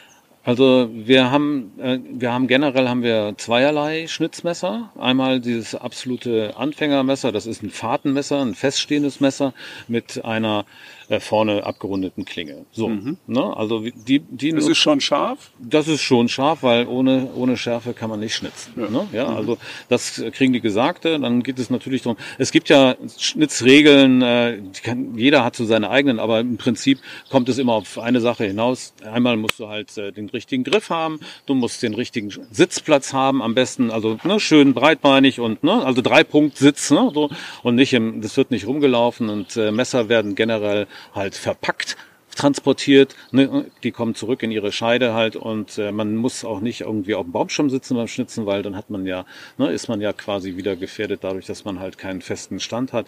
Also 0.45 0.91
wir 0.93 1.31
haben, 1.31 1.73
äh, 1.79 2.01
wir 2.03 2.33
haben 2.33 2.49
generell 2.49 2.89
haben 2.89 3.03
wir 3.05 3.35
zweierlei 3.37 4.09
Schnitzmesser. 4.09 4.91
Einmal 4.99 5.41
dieses 5.41 5.77
absolute 5.77 6.57
Anfängermesser, 6.57 7.31
das 7.31 7.47
ist 7.47 7.63
ein 7.63 7.71
Fahrtenmesser, 7.71 8.41
ein 8.41 8.57
feststehendes 8.57 9.21
Messer 9.21 9.55
mit 9.87 10.25
einer 10.25 10.65
äh, 11.13 11.21
vorne 11.21 11.65
abgerundeten 11.65 12.25
Klinge. 12.25 12.65
So, 12.73 12.89
mhm. 12.89 13.19
ne? 13.27 13.55
Also 13.57 13.81
die, 13.81 14.21
die. 14.21 14.53
Das 14.53 14.67
ist 14.67 14.79
schon 14.79 15.01
scharf. 15.01 15.51
Das 15.59 15.87
ist 15.89 16.01
schon 16.01 16.29
scharf, 16.29 16.63
weil 16.63 16.87
ohne 16.87 17.29
ohne 17.35 17.59
Schärfe 17.59 17.93
kann 17.93 18.09
man 18.09 18.21
nicht 18.21 18.35
schnitzen. 18.35 18.73
Ja, 18.77 18.89
ne? 18.89 19.09
ja 19.13 19.29
mhm. 19.29 19.37
also 19.37 19.59
das 19.91 20.23
kriegen 20.33 20.55
die 20.55 20.63
Gesagte. 20.63 21.21
Dann 21.21 21.43
geht 21.43 21.59
es 21.59 21.69
natürlich 21.69 22.03
darum. 22.03 22.17
Es 22.39 22.51
gibt 22.51 22.71
ja 22.71 22.97
Schnitzregeln. 23.19 24.23
Äh, 24.23 24.63
kann, 24.83 25.19
jeder 25.19 25.45
hat 25.45 25.55
so 25.55 25.67
seine 25.67 25.91
eigenen, 25.91 26.19
aber 26.19 26.41
im 26.41 26.57
Prinzip 26.57 26.99
kommt 27.31 27.49
es 27.51 27.59
immer 27.59 27.75
auf 27.75 27.99
eine 27.99 28.21
Sache 28.21 28.45
hinaus. 28.45 28.95
Einmal 29.05 29.37
musst 29.37 29.61
du 29.61 29.69
halt 29.69 29.97
äh, 29.99 30.13
den 30.13 30.31
richtigen 30.31 30.65
Griff 30.65 30.89
haben. 30.89 31.21
Du 31.45 31.55
musst 31.55 31.83
den 31.83 31.93
richtigen 31.93 32.33
Sitzplatz 32.51 33.13
haben, 33.13 33.43
am 33.43 33.55
besten 33.55 33.91
also 33.91 34.19
ne, 34.25 34.41
schön 34.41 34.73
breitbeinig 34.73 35.41
und 35.41 35.63
ne, 35.63 35.85
also 35.85 36.01
drei 36.01 36.25
Punkt 36.25 36.57
Sitz, 36.57 36.91
ne, 36.91 37.11
so 37.13 37.29
und 37.63 37.75
nicht 37.75 37.93
im, 37.93 38.23
das 38.23 38.37
wird 38.39 38.51
nicht 38.51 38.67
rumgelaufen 38.67 39.29
und 39.29 39.57
äh, 39.59 39.71
Messer 39.71 40.09
werden 40.09 40.35
generell 40.35 40.87
halt 41.15 41.35
verpackt 41.35 41.97
transportiert, 42.35 43.15
ne, 43.31 43.67
die 43.83 43.91
kommen 43.91 44.15
zurück 44.15 44.43
in 44.43 44.51
ihre 44.51 44.73
Scheide 44.73 45.15
halt 45.15 45.37
und 45.37 45.79
äh, 45.79 45.93
man 45.93 46.17
muss 46.17 46.45
auch 46.45 46.61
nicht 46.61 46.83
irgendwie 46.83 47.15
auf 47.15 47.25
dem 47.25 47.33
Baumstamm 47.33 47.71
sitzen 47.71 47.97
beim 47.97 48.09
Schnitzen, 48.09 48.47
weil 48.47 48.63
dann 48.63 48.77
hat 48.77 48.91
man 48.91 49.07
ja, 49.07 49.27
ne, 49.59 49.71
ist 49.71 49.89
man 49.89 50.01
ja 50.01 50.13
quasi 50.13 50.57
wieder 50.57 50.77
gefährdet 50.77 51.21
dadurch, 51.23 51.47
dass 51.47 51.65
man 51.65 51.79
halt 51.79 51.99
keinen 51.99 52.23
festen 52.23 52.61
Stand 52.61 52.93
hat 52.93 53.07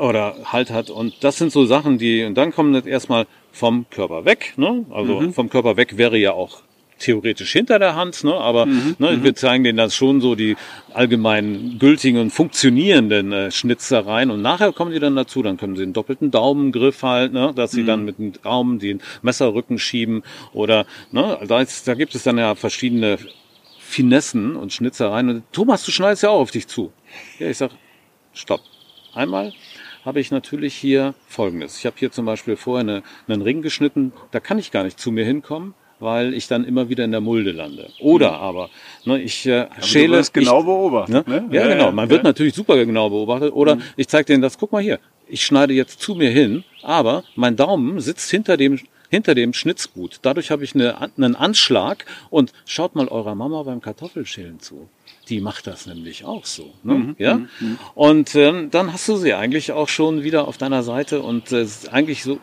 oder 0.00 0.36
Halt 0.52 0.70
hat 0.70 0.90
und 0.90 1.24
das 1.24 1.38
sind 1.38 1.52
so 1.52 1.64
Sachen, 1.66 1.98
die 1.98 2.24
und 2.24 2.34
dann 2.34 2.52
kommen 2.52 2.72
das 2.72 2.86
erstmal 2.86 3.26
vom 3.52 3.86
Körper 3.90 4.24
weg, 4.24 4.54
ne? 4.56 4.84
also 4.90 5.20
mhm. 5.20 5.32
vom 5.32 5.48
Körper 5.48 5.76
weg 5.76 5.96
wäre 5.96 6.18
ja 6.18 6.32
auch 6.32 6.62
theoretisch 6.98 7.52
hinter 7.52 7.78
der 7.78 7.94
Hand, 7.94 8.24
ne? 8.24 8.34
aber 8.34 8.66
mhm, 8.66 8.96
ne, 8.98 9.12
mhm. 9.12 9.24
wir 9.24 9.34
zeigen 9.34 9.64
denen 9.64 9.78
das 9.78 9.94
schon 9.94 10.20
so 10.20 10.34
die 10.34 10.56
allgemein 10.92 11.76
gültigen 11.78 12.20
und 12.20 12.30
funktionierenden 12.30 13.32
äh, 13.32 13.50
Schnitzereien 13.50 14.30
und 14.30 14.42
nachher 14.42 14.72
kommen 14.72 14.92
die 14.92 15.00
dann 15.00 15.16
dazu, 15.16 15.42
dann 15.42 15.56
können 15.56 15.76
sie 15.76 15.82
einen 15.82 15.92
doppelten 15.92 16.30
Daumengriff 16.30 17.02
halt, 17.02 17.32
ne? 17.32 17.52
dass 17.54 17.70
sie 17.72 17.82
mhm. 17.82 17.86
dann 17.86 18.04
mit 18.04 18.18
dem 18.18 18.32
Daumen 18.42 18.78
den 18.78 19.00
Messerrücken 19.22 19.78
schieben 19.78 20.22
oder 20.52 20.86
ne? 21.12 21.38
da, 21.46 21.60
ist, 21.60 21.88
da 21.88 21.94
gibt 21.94 22.14
es 22.14 22.22
dann 22.22 22.38
ja 22.38 22.54
verschiedene 22.54 23.18
Finessen 23.78 24.56
und 24.56 24.72
Schnitzereien 24.72 25.28
und 25.28 25.52
Thomas, 25.52 25.84
du 25.84 25.92
schneidest 25.92 26.22
ja 26.22 26.30
auch 26.30 26.40
auf 26.40 26.50
dich 26.50 26.66
zu. 26.66 26.92
Ja, 27.38 27.48
ich 27.48 27.56
sag, 27.56 27.70
stopp. 28.34 28.60
Einmal 29.14 29.52
habe 30.04 30.20
ich 30.20 30.30
natürlich 30.30 30.74
hier 30.74 31.14
Folgendes. 31.26 31.78
Ich 31.78 31.86
habe 31.86 31.96
hier 31.98 32.10
zum 32.10 32.24
Beispiel 32.26 32.56
vorher 32.56 32.80
eine, 32.80 33.02
einen 33.26 33.42
Ring 33.42 33.62
geschnitten, 33.62 34.12
da 34.30 34.40
kann 34.40 34.58
ich 34.58 34.70
gar 34.70 34.84
nicht 34.84 34.98
zu 34.98 35.10
mir 35.10 35.24
hinkommen, 35.24 35.74
weil 36.00 36.34
ich 36.34 36.48
dann 36.48 36.64
immer 36.64 36.88
wieder 36.88 37.04
in 37.04 37.12
der 37.12 37.20
Mulde 37.20 37.52
lande. 37.52 37.90
Oder 38.00 38.30
mhm. 38.30 38.36
aber, 38.36 38.70
ne, 39.04 39.20
ich 39.20 39.46
äh, 39.46 39.66
schäle. 39.80 40.08
Du 40.08 40.18
wirst 40.18 40.34
genau 40.34 40.62
beobachtet. 40.62 41.26
Ne? 41.26 41.40
Ne? 41.40 41.48
Ja, 41.50 41.62
ja, 41.66 41.74
genau. 41.74 41.92
Man 41.92 42.06
ja. 42.06 42.10
wird 42.10 42.24
natürlich 42.24 42.54
super 42.54 42.76
genau 42.84 43.10
beobachtet. 43.10 43.52
Oder 43.52 43.76
mhm. 43.76 43.82
ich 43.96 44.08
zeige 44.08 44.26
denen 44.26 44.42
das, 44.42 44.58
guck 44.58 44.72
mal 44.72 44.82
hier, 44.82 44.98
ich 45.28 45.44
schneide 45.44 45.74
jetzt 45.74 46.00
zu 46.00 46.14
mir 46.14 46.30
hin, 46.30 46.64
aber 46.82 47.24
mein 47.36 47.56
Daumen 47.56 48.00
sitzt 48.00 48.30
hinter 48.30 48.56
dem 48.56 48.78
hinter 49.10 49.34
dem 49.34 49.52
Schnitzgut. 49.52 50.18
Dadurch 50.22 50.50
habe 50.50 50.64
ich 50.64 50.74
eine, 50.74 51.00
einen 51.00 51.34
Anschlag 51.34 52.04
und 52.30 52.52
schaut 52.66 52.94
mal 52.94 53.08
eurer 53.08 53.34
Mama 53.34 53.62
beim 53.62 53.80
Kartoffelschälen 53.80 54.60
zu. 54.60 54.88
Die 55.28 55.40
macht 55.40 55.66
das 55.66 55.86
nämlich 55.86 56.24
auch 56.24 56.44
so. 56.44 56.72
Ne? 56.82 56.94
Mhm, 56.94 57.16
ja? 57.18 57.34
mhm, 57.36 57.48
mhm. 57.60 57.78
Und 57.94 58.34
ähm, 58.34 58.70
dann 58.70 58.92
hast 58.92 59.08
du 59.08 59.16
sie 59.16 59.34
eigentlich 59.34 59.72
auch 59.72 59.88
schon 59.88 60.22
wieder 60.22 60.48
auf 60.48 60.58
deiner 60.58 60.82
Seite 60.82 61.20
und 61.22 61.52
äh, 61.52 61.60
es 61.60 61.84
ist 61.84 61.92
eigentlich 61.92 62.22
so, 62.22 62.38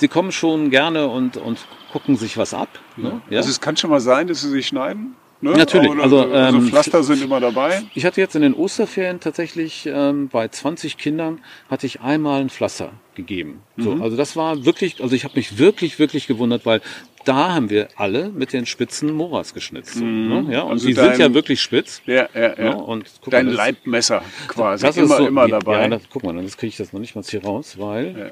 die 0.00 0.08
kommen 0.08 0.32
schon 0.32 0.70
gerne 0.70 1.08
und, 1.08 1.36
und 1.36 1.58
gucken 1.92 2.16
sich 2.16 2.36
was 2.36 2.54
ab. 2.54 2.68
Ne? 2.96 3.20
Ja? 3.30 3.38
Also 3.38 3.50
es 3.50 3.60
kann 3.60 3.76
schon 3.76 3.90
mal 3.90 4.00
sein, 4.00 4.26
dass 4.28 4.40
sie 4.42 4.50
sich 4.50 4.66
schneiden. 4.68 5.14
Ne? 5.40 5.50
Natürlich, 5.52 5.90
Oder, 5.90 6.04
also, 6.04 6.20
also 6.30 6.56
ähm, 6.58 6.68
Pflaster 6.68 7.02
sind 7.02 7.22
immer 7.22 7.38
dabei. 7.38 7.82
Ich 7.94 8.06
hatte 8.06 8.18
jetzt 8.20 8.34
in 8.34 8.40
den 8.42 8.54
Osterferien 8.54 9.20
tatsächlich 9.20 9.84
ähm, 9.86 10.28
bei 10.28 10.48
20 10.48 10.96
Kindern 10.96 11.40
hatte 11.68 11.86
ich 11.86 12.00
einmal 12.00 12.40
ein 12.40 12.48
Pflaster 12.48 12.92
gegeben. 13.14 13.60
So, 13.76 13.90
Mhm. 13.96 14.02
also 14.02 14.16
das 14.16 14.36
war 14.36 14.64
wirklich, 14.64 15.02
also 15.02 15.14
ich 15.14 15.24
habe 15.24 15.34
mich 15.36 15.58
wirklich, 15.58 15.98
wirklich 15.98 16.26
gewundert, 16.26 16.64
weil 16.64 16.80
da 17.26 17.52
haben 17.54 17.68
wir 17.68 17.88
alle 17.96 18.30
mit 18.30 18.52
den 18.54 18.64
Spitzen 18.64 19.12
Moras 19.12 19.52
geschnitzt. 19.52 19.94
So, 19.94 20.04
ne? 20.04 20.46
Ja, 20.50 20.62
und 20.62 20.72
Also 20.72 20.86
die 20.86 20.94
dein- 20.94 21.10
sind 21.10 21.18
ja 21.20 21.34
wirklich 21.34 21.60
spitz. 21.60 22.00
Ja, 22.06 22.26
ja, 22.34 22.40
ja. 22.40 22.64
Ja, 22.64 22.74
und 22.74 23.04
guck 23.20 23.30
Dein 23.30 23.46
mal, 23.46 23.50
das- 23.52 23.58
Leibmesser 23.58 24.22
quasi. 24.48 24.86
Das 24.86 24.96
immer, 24.96 25.04
ist 25.06 25.16
so, 25.18 25.26
immer 25.26 25.48
dabei. 25.48 25.82
Ja, 25.82 25.88
das, 25.88 26.02
guck 26.10 26.22
mal, 26.24 26.34
jetzt 26.42 26.56
kriege 26.56 26.68
ich 26.68 26.76
das 26.76 26.92
noch 26.94 27.00
nicht 27.00 27.14
mal 27.16 27.22
hier 27.24 27.44
raus, 27.44 27.76
weil 27.78 28.16
Ja. 28.18 28.26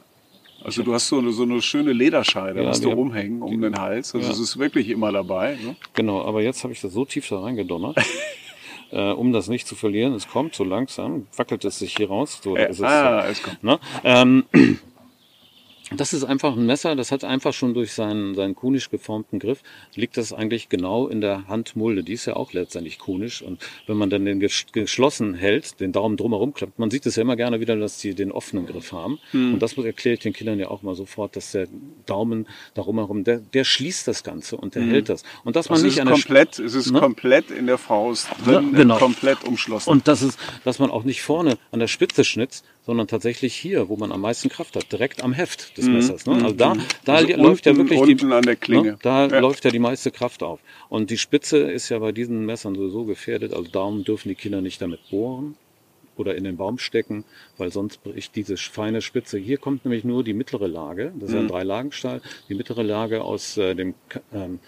Also 0.65 0.83
du 0.83 0.95
hast 0.95 1.09
so 1.09 1.19
eine, 1.19 1.33
so 1.33 1.43
eine 1.43 1.61
schöne 1.63 1.93
Lederscheide, 1.93 2.63
Ja, 2.63 2.69
was 2.69 2.79
die 2.81 2.85
du 2.87 2.93
hab- 2.93 2.99
umhängen 2.99 3.43
um 3.43 3.61
den 3.61 3.79
Hals. 3.81 4.15
Also 4.15 4.27
Ja. 4.27 4.33
es 4.33 4.39
ist 4.39 4.59
wirklich 4.59 4.89
immer 4.89 5.11
dabei. 5.13 5.57
Ne? 5.63 5.77
Genau, 5.95 6.23
aber 6.25 6.43
jetzt 6.43 6.63
habe 6.65 6.73
ich 6.73 6.81
das 6.81 6.93
so 6.93 7.05
tief 7.05 7.29
da 7.29 7.41
reingedonnert, 7.41 7.97
äh, 8.93 9.11
um 9.13 9.33
das 9.33 9.49
nicht 9.49 9.67
zu 9.67 9.75
verlieren. 9.75 10.13
Es 10.15 10.29
kommt 10.29 10.55
so 10.55 10.65
langsam, 10.65 11.27
wackelt 11.37 11.65
es 11.65 11.79
sich 11.79 11.97
hier 11.97 12.09
raus. 12.09 12.41
So 12.43 12.57
Äh, 12.57 12.71
ist 12.71 12.79
es, 12.79 12.85
ah, 12.85 13.27
es 13.29 13.43
kommt. 13.43 13.63
Ne? 13.65 13.79
Ähm, 14.05 14.45
das 15.97 16.13
ist 16.13 16.25
einfach 16.25 16.57
ein 16.57 16.67
Messer, 16.67 16.95
das 16.97 17.13
hat 17.13 17.25
einfach 17.25 17.53
schon 17.53 17.75
durch 17.75 17.93
seinen, 17.93 18.35
seinen 18.35 18.55
konisch 18.55 18.91
geformten 18.91 19.39
Griff, 19.39 19.63
liegt 19.95 20.17
das 20.17 20.33
eigentlich 20.33 20.69
genau 20.69 21.09
in 21.09 21.21
der 21.21 21.47
Handmulde. 21.49 22.03
Die 22.03 22.13
ist 22.13 22.27
ja 22.27 22.37
auch 22.37 22.53
letztendlich 22.53 22.99
konisch. 22.99 23.43
Und 23.43 23.61
wenn 23.87 23.97
man 23.97 24.11
dann 24.11 24.25
den 24.25 24.41
ges- 24.43 24.67
geschlossen 24.73 25.35
hält, 25.35 25.81
den 25.81 25.93
Daumen 25.93 26.17
drumherum 26.17 26.55
klappt, 26.55 26.79
man 26.79 26.91
sieht 26.91 27.07
es 27.07 27.17
ja 27.17 27.23
immer 27.23 27.37
gerne 27.37 27.61
wieder, 27.61 27.77
dass 27.77 27.99
die 27.99 28.15
den 28.15 28.33
offenen 28.33 28.67
Griff 28.67 28.93
haben. 28.93 29.19
Hm. 29.33 29.55
Und 29.55 29.63
das 29.63 29.77
erkläre 29.77 30.15
ich 30.15 30.21
den 30.21 30.33
Kindern 30.33 30.59
ja 30.59 30.69
auch 30.69 30.83
mal 30.83 30.95
sofort, 30.95 31.37
dass 31.37 31.53
der 31.53 31.67
Daumen 32.07 32.47
darum 32.75 32.99
herum, 32.99 33.25
der, 33.25 33.39
der 33.39 33.65
schließt 33.65 34.07
das 34.09 34.23
Ganze 34.25 34.57
und 34.57 34.75
der 34.75 34.83
hält 34.85 35.09
das. 35.09 35.23
Und 35.45 35.57
dass 35.57 35.69
man 35.69 35.79
es 35.79 35.85
nicht 35.85 35.95
ist 35.95 36.01
an 36.01 36.07
der 36.07 36.15
komplett, 36.15 36.59
es 36.59 36.75
ist 36.75 36.93
Ne? 36.93 37.01
komplett 37.01 37.51
in 37.51 37.67
der 37.67 37.79
Faust 37.79 38.29
drin, 38.45 38.71
Ja, 38.73 38.79
genau. 38.79 38.99
komplett 38.99 39.45
umschlossen. 39.45 39.91
Und 39.91 40.09
das 40.09 40.23
ist, 40.23 40.39
dass 40.65 40.79
man 40.79 40.91
auch 40.91 41.05
nicht 41.05 41.23
vorne 41.23 41.57
an 41.71 41.81
der 41.81 41.87
Spitze 41.89 42.25
schnitzt, 42.25 42.65
sondern 42.85 43.07
tatsächlich 43.07 43.55
hier, 43.55 43.89
wo 43.89 43.97
man 43.97 44.11
am 44.13 44.21
meisten 44.23 44.49
Kraft 44.49 44.75
hat, 44.77 44.91
direkt 44.91 45.23
am 45.23 45.33
Heft 45.33 45.77
des 45.79 45.87
Messers. 45.87 46.27
Ne? 46.27 46.35
Also 46.43 46.55
da, 46.55 46.75
da 47.05 47.15
Also 47.15 47.29
läuft 47.37 47.67
ja 47.67 47.73
unten- 47.73 47.85
wirklich 47.85 48.01
unten 48.01 48.29
die, 48.29 48.35
an 48.35 48.43
der 48.43 48.57
Klinge. 48.57 48.93
Ne? 48.93 48.99
Da 49.03 49.27
Ja. 49.29 49.39
läuft 49.39 49.65
ja 49.65 49.71
die 49.71 49.79
meiste 49.79 50.11
Kraft 50.11 50.43
auf. 50.43 50.59
Und 50.89 51.11
die 51.11 51.19
Spitze 51.19 51.59
ist 51.59 51.89
ja 51.91 51.99
bei 52.01 52.11
diesen 52.13 52.45
Messern 52.45 52.75
sowieso 52.75 53.05
gefährdet. 53.05 53.53
Also 53.55 53.71
darum 53.71 54.03
dürfen 54.05 54.29
die 54.29 54.35
Kinder 54.35 54.61
nicht 54.61 54.83
damit 54.83 55.01
bohren 55.11 55.57
oder 56.17 56.35
in 56.35 56.45
den 56.45 56.57
Baum 56.57 56.79
stecken, 56.79 57.25
weil 57.59 57.73
sonst 57.73 58.03
bricht 58.03 58.37
diese 58.37 58.57
feine 58.57 59.03
Spitze. 59.03 59.39
Hier 59.39 59.59
kommt 59.59 59.85
nämlich 59.85 60.05
nur 60.05 60.25
die 60.25 60.35
mittlere 60.35 60.67
Lage, 60.67 61.13
das 61.19 61.31
ist 61.31 61.37
ein 61.37 61.49
Dreilagenstahl, 61.49 62.21
die 62.49 62.55
mittlere 62.55 62.83
Lage 62.83 63.23
aus 63.23 63.57
äh, 63.57 63.75
dem 63.75 63.95
ähm, 64.33 64.61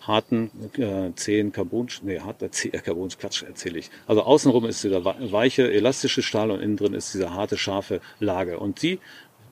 harten 0.00 0.50
äh, 0.78 1.12
zähen 1.14 1.52
Carbon, 1.52 1.88
nee, 2.02 2.20
harter 2.20 2.50
zäher 2.50 2.80
Carbon, 2.80 3.08
Quatsch 3.08 3.42
erzähle 3.42 3.78
ich. 3.78 3.90
Also 4.06 4.22
außenrum 4.22 4.64
ist 4.66 4.84
dieser 4.84 5.04
weiche, 5.04 5.70
elastische 5.70 6.22
Stahl 6.22 6.50
und 6.50 6.60
innen 6.60 6.76
drin 6.76 6.94
ist 6.94 7.14
diese 7.14 7.34
harte, 7.34 7.56
scharfe 7.56 8.00
Lage. 8.20 8.58
Und 8.58 8.82
die 8.82 8.98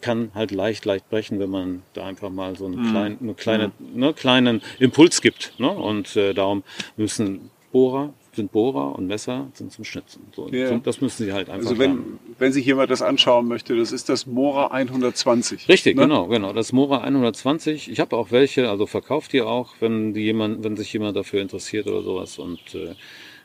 kann 0.01 0.31
halt 0.35 0.51
leicht, 0.51 0.85
leicht 0.85 1.09
brechen, 1.11 1.39
wenn 1.41 1.51
man 1.51 1.83
da 1.93 2.07
einfach 2.07 2.31
mal 2.31 2.57
so 2.57 2.67
einen 2.67 2.91
kleinen, 2.91 3.19
eine 3.21 3.35
kleine, 3.35 3.73
ne, 3.79 4.15
kleinen 4.15 4.63
Impuls 4.79 5.21
gibt. 5.21 5.55
Ne? 5.59 5.71
Und 5.71 6.17
äh, 6.17 6.33
darum 6.33 6.63
müssen 6.97 7.51
Bohrer 7.73 8.13
sind 8.41 8.53
Bohrer 8.53 8.97
und 8.97 9.07
Messer 9.07 9.49
sind 9.53 9.71
zum 9.71 9.85
Schnitzen. 9.85 10.23
So, 10.35 10.49
so, 10.49 10.79
das 10.79 11.01
müssen 11.01 11.25
sie 11.25 11.33
halt 11.33 11.51
einfach 11.51 11.69
also 11.69 11.79
wenn, 11.79 12.19
wenn 12.39 12.53
sich 12.53 12.65
jemand 12.65 12.91
das 12.91 13.03
anschauen 13.03 13.47
möchte, 13.47 13.77
das 13.77 13.93
ist 13.93 14.09
das 14.09 14.27
Mora 14.27 14.69
120. 14.69 15.69
Richtig, 15.69 15.97
ne? 15.97 16.03
genau, 16.03 16.27
genau. 16.27 16.53
Das 16.53 16.73
Mora 16.73 17.03
120. 17.03 17.91
Ich 17.91 18.01
habe 18.01 18.17
auch 18.17 18.31
welche, 18.31 18.71
also 18.71 18.87
verkauft 18.87 19.33
die 19.33 19.43
auch, 19.43 19.75
wenn 19.81 20.15
die 20.15 20.23
jemand, 20.23 20.65
wenn 20.65 20.77
sich 20.77 20.93
jemand 20.93 21.17
dafür 21.17 21.43
interessiert 21.43 21.87
oder 21.87 22.03
sowas. 22.03 22.39
Und 22.39 22.75
äh, 22.75 22.95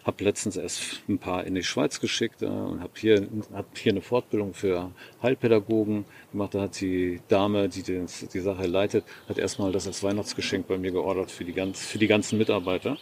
habe 0.05 0.23
letztens 0.23 0.55
erst 0.55 1.01
ein 1.09 1.17
paar 1.17 1.43
in 1.45 1.55
die 1.55 1.63
Schweiz 1.63 1.99
geschickt 1.99 2.43
äh, 2.43 2.45
und 2.45 2.81
habe 2.81 2.93
hier, 2.95 3.27
hab 3.53 3.77
hier 3.77 3.91
eine 3.91 4.01
Fortbildung 4.01 4.53
für 4.53 4.91
Heilpädagogen 5.23 6.05
gemacht. 6.31 6.53
Da 6.53 6.61
hat 6.61 6.79
die 6.79 7.21
Dame, 7.27 7.69
die 7.69 7.81
den, 7.81 8.05
die 8.33 8.39
Sache 8.39 8.67
leitet, 8.67 9.03
hat 9.27 9.39
erstmal 9.39 9.71
das 9.71 9.87
als 9.87 10.03
Weihnachtsgeschenk 10.03 10.67
bei 10.67 10.77
mir 10.77 10.91
geordert 10.91 11.31
für 11.31 11.43
die, 11.43 11.53
ganz, 11.53 11.83
für 11.83 11.97
die 11.97 12.07
ganzen 12.07 12.37
Mitarbeiter. 12.37 12.97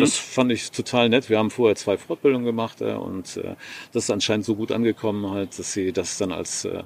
Das 0.00 0.16
fand 0.16 0.52
ich 0.52 0.70
total 0.70 1.08
nett. 1.08 1.30
Wir 1.30 1.38
haben 1.38 1.50
vorher 1.50 1.74
zwei 1.76 1.96
Fortbildungen 1.96 2.44
gemacht 2.44 2.82
äh, 2.82 2.92
und 2.92 3.38
äh, 3.38 3.56
das 3.92 4.04
ist 4.04 4.10
anscheinend 4.10 4.44
so 4.44 4.54
gut 4.54 4.72
angekommen, 4.72 5.30
halt, 5.30 5.58
dass 5.58 5.72
sie 5.72 5.92
das 5.92 6.18
dann 6.18 6.32
als 6.32 6.66
äh, 6.66 6.82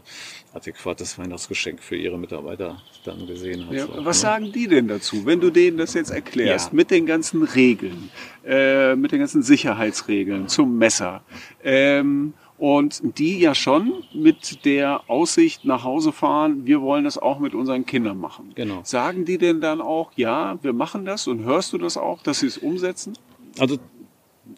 adäquates 0.57 1.19
Weihnachtsgeschenk 1.19 1.83
für 1.83 1.97
ihre 1.97 2.19
Mitarbeiter 2.19 2.83
dann 3.05 3.27
gesehen 3.27 3.67
hat. 3.67 3.75
Ja, 3.75 3.87
So, 3.87 3.93
was 4.05 4.17
ne? 4.19 4.21
sagen 4.23 4.53
die 4.53 4.67
denn 4.69 4.89
dazu, 4.89 5.25
wenn 5.27 5.41
du 5.41 5.51
denen 5.51 5.77
das 5.79 5.95
jetzt 5.95 6.11
erklärst, 6.11 6.69
Ja. 6.69 6.75
mit 6.75 6.91
den 6.91 7.07
ganzen 7.07 7.43
Regeln, 7.43 8.11
äh, 8.45 8.97
mit 8.97 9.13
den 9.13 9.21
ganzen 9.21 9.43
Sicherheitsregeln 9.43 10.49
zum 10.49 10.79
Messer? 10.79 11.23
Ähm, 11.63 12.35
und 12.59 13.19
die 13.19 13.39
ja 13.39 13.55
schon 13.55 13.93
mit 14.15 14.65
der 14.65 15.03
Aussicht 15.11 15.67
nach 15.67 15.85
Hause 15.85 16.11
fahren, 16.11 16.65
wir 16.65 16.81
wollen 16.81 17.05
das 17.05 17.19
auch 17.19 17.39
mit 17.39 17.55
unseren 17.55 17.85
Kindern 17.85 18.19
machen. 18.19 18.53
Genau. 18.55 18.81
Sagen 18.83 19.27
die 19.27 19.37
denn 19.37 19.61
dann 19.61 19.83
auch, 19.83 20.11
ja, 20.17 20.59
wir 20.63 20.73
machen 20.73 21.05
das 21.05 21.27
und 21.29 21.45
hörst 21.45 21.75
du 21.75 21.79
das 21.79 21.99
auch, 21.99 22.23
dass 22.23 22.41
sie 22.41 22.47
es 22.47 22.57
umsetzen? 22.57 23.19
Also 23.59 23.77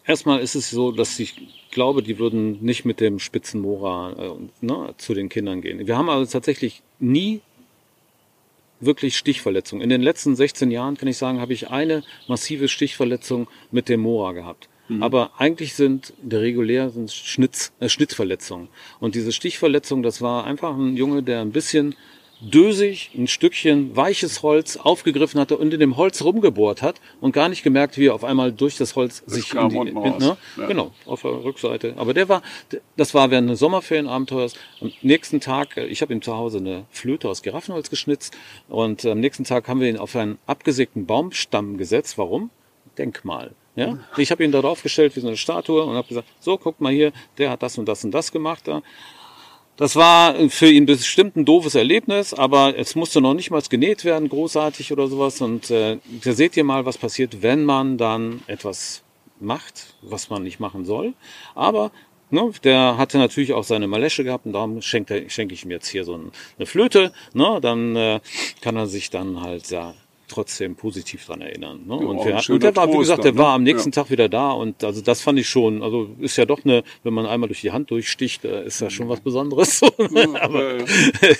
erstmal 0.05 0.39
ist 0.39 0.55
es 0.55 0.69
so, 0.69 0.91
dass 0.91 1.19
ich 1.19 1.35
glaube, 1.71 2.03
die 2.03 2.19
würden 2.19 2.63
nicht 2.63 2.85
mit 2.85 2.99
dem 2.99 3.19
Spitzenmora 3.19 4.13
äh, 4.17 4.65
ne, 4.65 4.93
zu 4.97 5.13
den 5.13 5.29
Kindern 5.29 5.61
gehen. 5.61 5.85
Wir 5.87 5.97
haben 5.97 6.09
also 6.09 6.31
tatsächlich 6.31 6.81
nie 6.99 7.41
wirklich 8.79 9.17
Stichverletzungen. 9.17 9.83
In 9.83 9.89
den 9.89 10.01
letzten 10.01 10.35
16 10.35 10.71
Jahren 10.71 10.97
kann 10.97 11.09
ich 11.09 11.17
sagen, 11.17 11.41
habe 11.41 11.53
ich 11.53 11.69
eine 11.69 12.03
massive 12.27 12.67
Stichverletzung 12.67 13.47
mit 13.71 13.89
dem 13.89 14.01
Mora 14.01 14.31
gehabt. 14.31 14.69
Aber 15.01 15.31
eigentlich 15.37 15.75
sind 15.75 16.13
der 16.21 16.41
regulär 16.41 16.89
sind 16.89 17.11
Schnitz, 17.11 17.71
äh, 17.79 17.89
Schnittverletzungen. 17.89 18.69
Und 18.99 19.13
diese 19.13 19.31
Stichverletzung, 19.31 20.01
das 20.01 20.21
war 20.21 20.45
einfach 20.45 20.75
ein 20.75 20.97
Junge, 20.97 21.21
der 21.21 21.41
ein 21.41 21.51
bisschen 21.51 21.95
dösig 22.41 23.11
ein 23.17 23.27
Stückchen 23.27 23.95
weiches 23.95 24.43
Holz 24.43 24.77
aufgegriffen 24.77 25.39
hatte 25.39 25.57
und 25.57 25.73
in 25.73 25.79
dem 25.79 25.97
Holz 25.97 26.21
rumgebohrt 26.21 26.81
hat 26.81 27.01
und 27.19 27.33
gar 27.33 27.49
nicht 27.49 27.63
gemerkt, 27.63 27.97
wie 27.97 28.07
er 28.07 28.15
auf 28.15 28.23
einmal 28.23 28.51
durch 28.51 28.77
das 28.77 28.95
Holz 28.95 29.23
sich 29.25 29.49
kam 29.49 29.71
in 29.71 29.85
die, 29.85 29.91
in, 29.91 30.17
ne? 30.17 30.37
Ja. 30.57 30.65
genau 30.65 30.91
auf 31.05 31.21
der 31.21 31.43
Rückseite. 31.43 31.93
Aber 31.97 32.13
der 32.13 32.29
war, 32.29 32.41
das 32.95 33.13
war 33.13 33.31
während 33.31 33.49
des 33.49 33.59
Sommerferienabenteuers. 33.59 34.53
Am 34.81 34.91
nächsten 35.01 35.41
Tag, 35.41 35.77
äh, 35.77 35.85
ich 35.85 36.01
habe 36.01 36.13
ihm 36.13 36.21
zu 36.21 36.35
Hause 36.35 36.59
eine 36.59 36.85
Flöte 36.91 37.27
aus 37.29 37.41
Giraffenholz 37.41 37.89
geschnitzt 37.89 38.35
und 38.69 39.05
am 39.05 39.19
nächsten 39.19 39.43
Tag 39.43 39.67
haben 39.67 39.81
wir 39.81 39.89
ihn 39.89 39.97
auf 39.97 40.15
einen 40.15 40.37
abgesägten 40.45 41.05
Baumstamm 41.05 41.77
gesetzt. 41.77 42.17
Warum? 42.17 42.49
Denkmal. 42.97 43.51
Ja? 43.75 43.97
Ich 44.17 44.31
habe 44.31 44.43
ihn 44.43 44.51
da 44.51 44.61
draufgestellt 44.61 45.15
wie 45.15 45.21
so 45.21 45.27
eine 45.27 45.37
Statue 45.37 45.83
und 45.83 45.95
habe 45.95 46.07
gesagt, 46.07 46.27
so 46.39 46.57
guckt 46.57 46.81
mal 46.81 46.91
hier, 46.91 47.11
der 47.37 47.49
hat 47.49 47.63
das 47.63 47.77
und 47.77 47.87
das 47.87 48.03
und 48.03 48.11
das 48.11 48.31
gemacht 48.31 48.67
da. 48.67 48.81
Das 49.79 49.95
war 49.95 50.35
für 50.49 50.69
ihn 50.69 50.85
bestimmt 50.85 51.37
ein 51.37 51.45
doofes 51.45 51.73
Erlebnis, 51.73 52.33
aber 52.33 52.77
es 52.77 52.95
musste 52.95 53.21
noch 53.21 53.33
nicht 53.33 53.49
mal 53.49 53.61
genäht 53.69 54.03
werden, 54.03 54.27
großartig 54.27 54.91
oder 54.91 55.07
sowas. 55.07 55.39
Und 55.39 55.71
äh, 55.71 55.99
da 56.21 56.33
seht 56.33 56.57
ihr 56.57 56.65
mal, 56.65 56.85
was 56.85 56.97
passiert, 56.97 57.41
wenn 57.43 57.63
man 57.63 57.97
dann 57.97 58.41
etwas 58.47 59.03
macht, 59.39 59.95
was 60.01 60.29
man 60.29 60.43
nicht 60.43 60.59
machen 60.59 60.83
soll. 60.83 61.13
Aber 61.55 61.93
ne, 62.29 62.51
der 62.65 62.97
hatte 62.97 63.19
natürlich 63.19 63.53
auch 63.53 63.63
seine 63.63 63.87
Malesche 63.87 64.25
gehabt 64.25 64.45
und 64.45 64.51
darum 64.51 64.81
schenkt 64.81 65.11
er, 65.11 65.29
schenke 65.29 65.53
ich 65.53 65.63
ihm 65.63 65.71
jetzt 65.71 65.87
hier 65.87 66.03
so 66.03 66.13
ein, 66.13 66.33
eine 66.57 66.65
Flöte. 66.65 67.13
Ne, 67.33 67.59
dann 67.61 67.95
äh, 67.95 68.19
kann 68.59 68.75
er 68.75 68.85
sich 68.85 69.11
dann 69.11 69.39
halt 69.39 69.69
ja 69.69 69.93
trotzdem 70.29 70.75
positiv 70.75 71.25
dran 71.25 71.41
erinnern. 71.41 71.81
Ne? 71.85 71.95
und, 71.95 72.25
wir, 72.25 72.53
und 72.53 72.63
der 72.63 72.75
war, 72.75 72.91
wie 72.91 72.97
gesagt, 72.97 73.25
dann, 73.25 73.35
der 73.35 73.37
war 73.37 73.49
ne? 73.49 73.55
am 73.55 73.63
nächsten 73.63 73.89
Ja. 73.89 74.03
Tag 74.03 74.09
wieder 74.11 74.29
da 74.29 74.51
und 74.51 74.83
also 74.83 75.01
das 75.01 75.21
fand 75.21 75.39
ich 75.39 75.49
schon, 75.49 75.83
also 75.83 76.09
ist 76.19 76.37
ja 76.37 76.45
doch 76.45 76.63
eine, 76.63 76.83
wenn 77.03 77.13
man 77.13 77.25
einmal 77.25 77.49
durch 77.49 77.61
die 77.61 77.71
Hand 77.71 77.91
durchsticht, 77.91 78.45
äh, 78.45 78.65
ist 78.65 78.79
ja 78.81 78.89
schon 78.89 79.09
was 79.09 79.19
Besonderes. 79.19 79.81
Aber 79.83 80.69
Äh, 80.69 80.85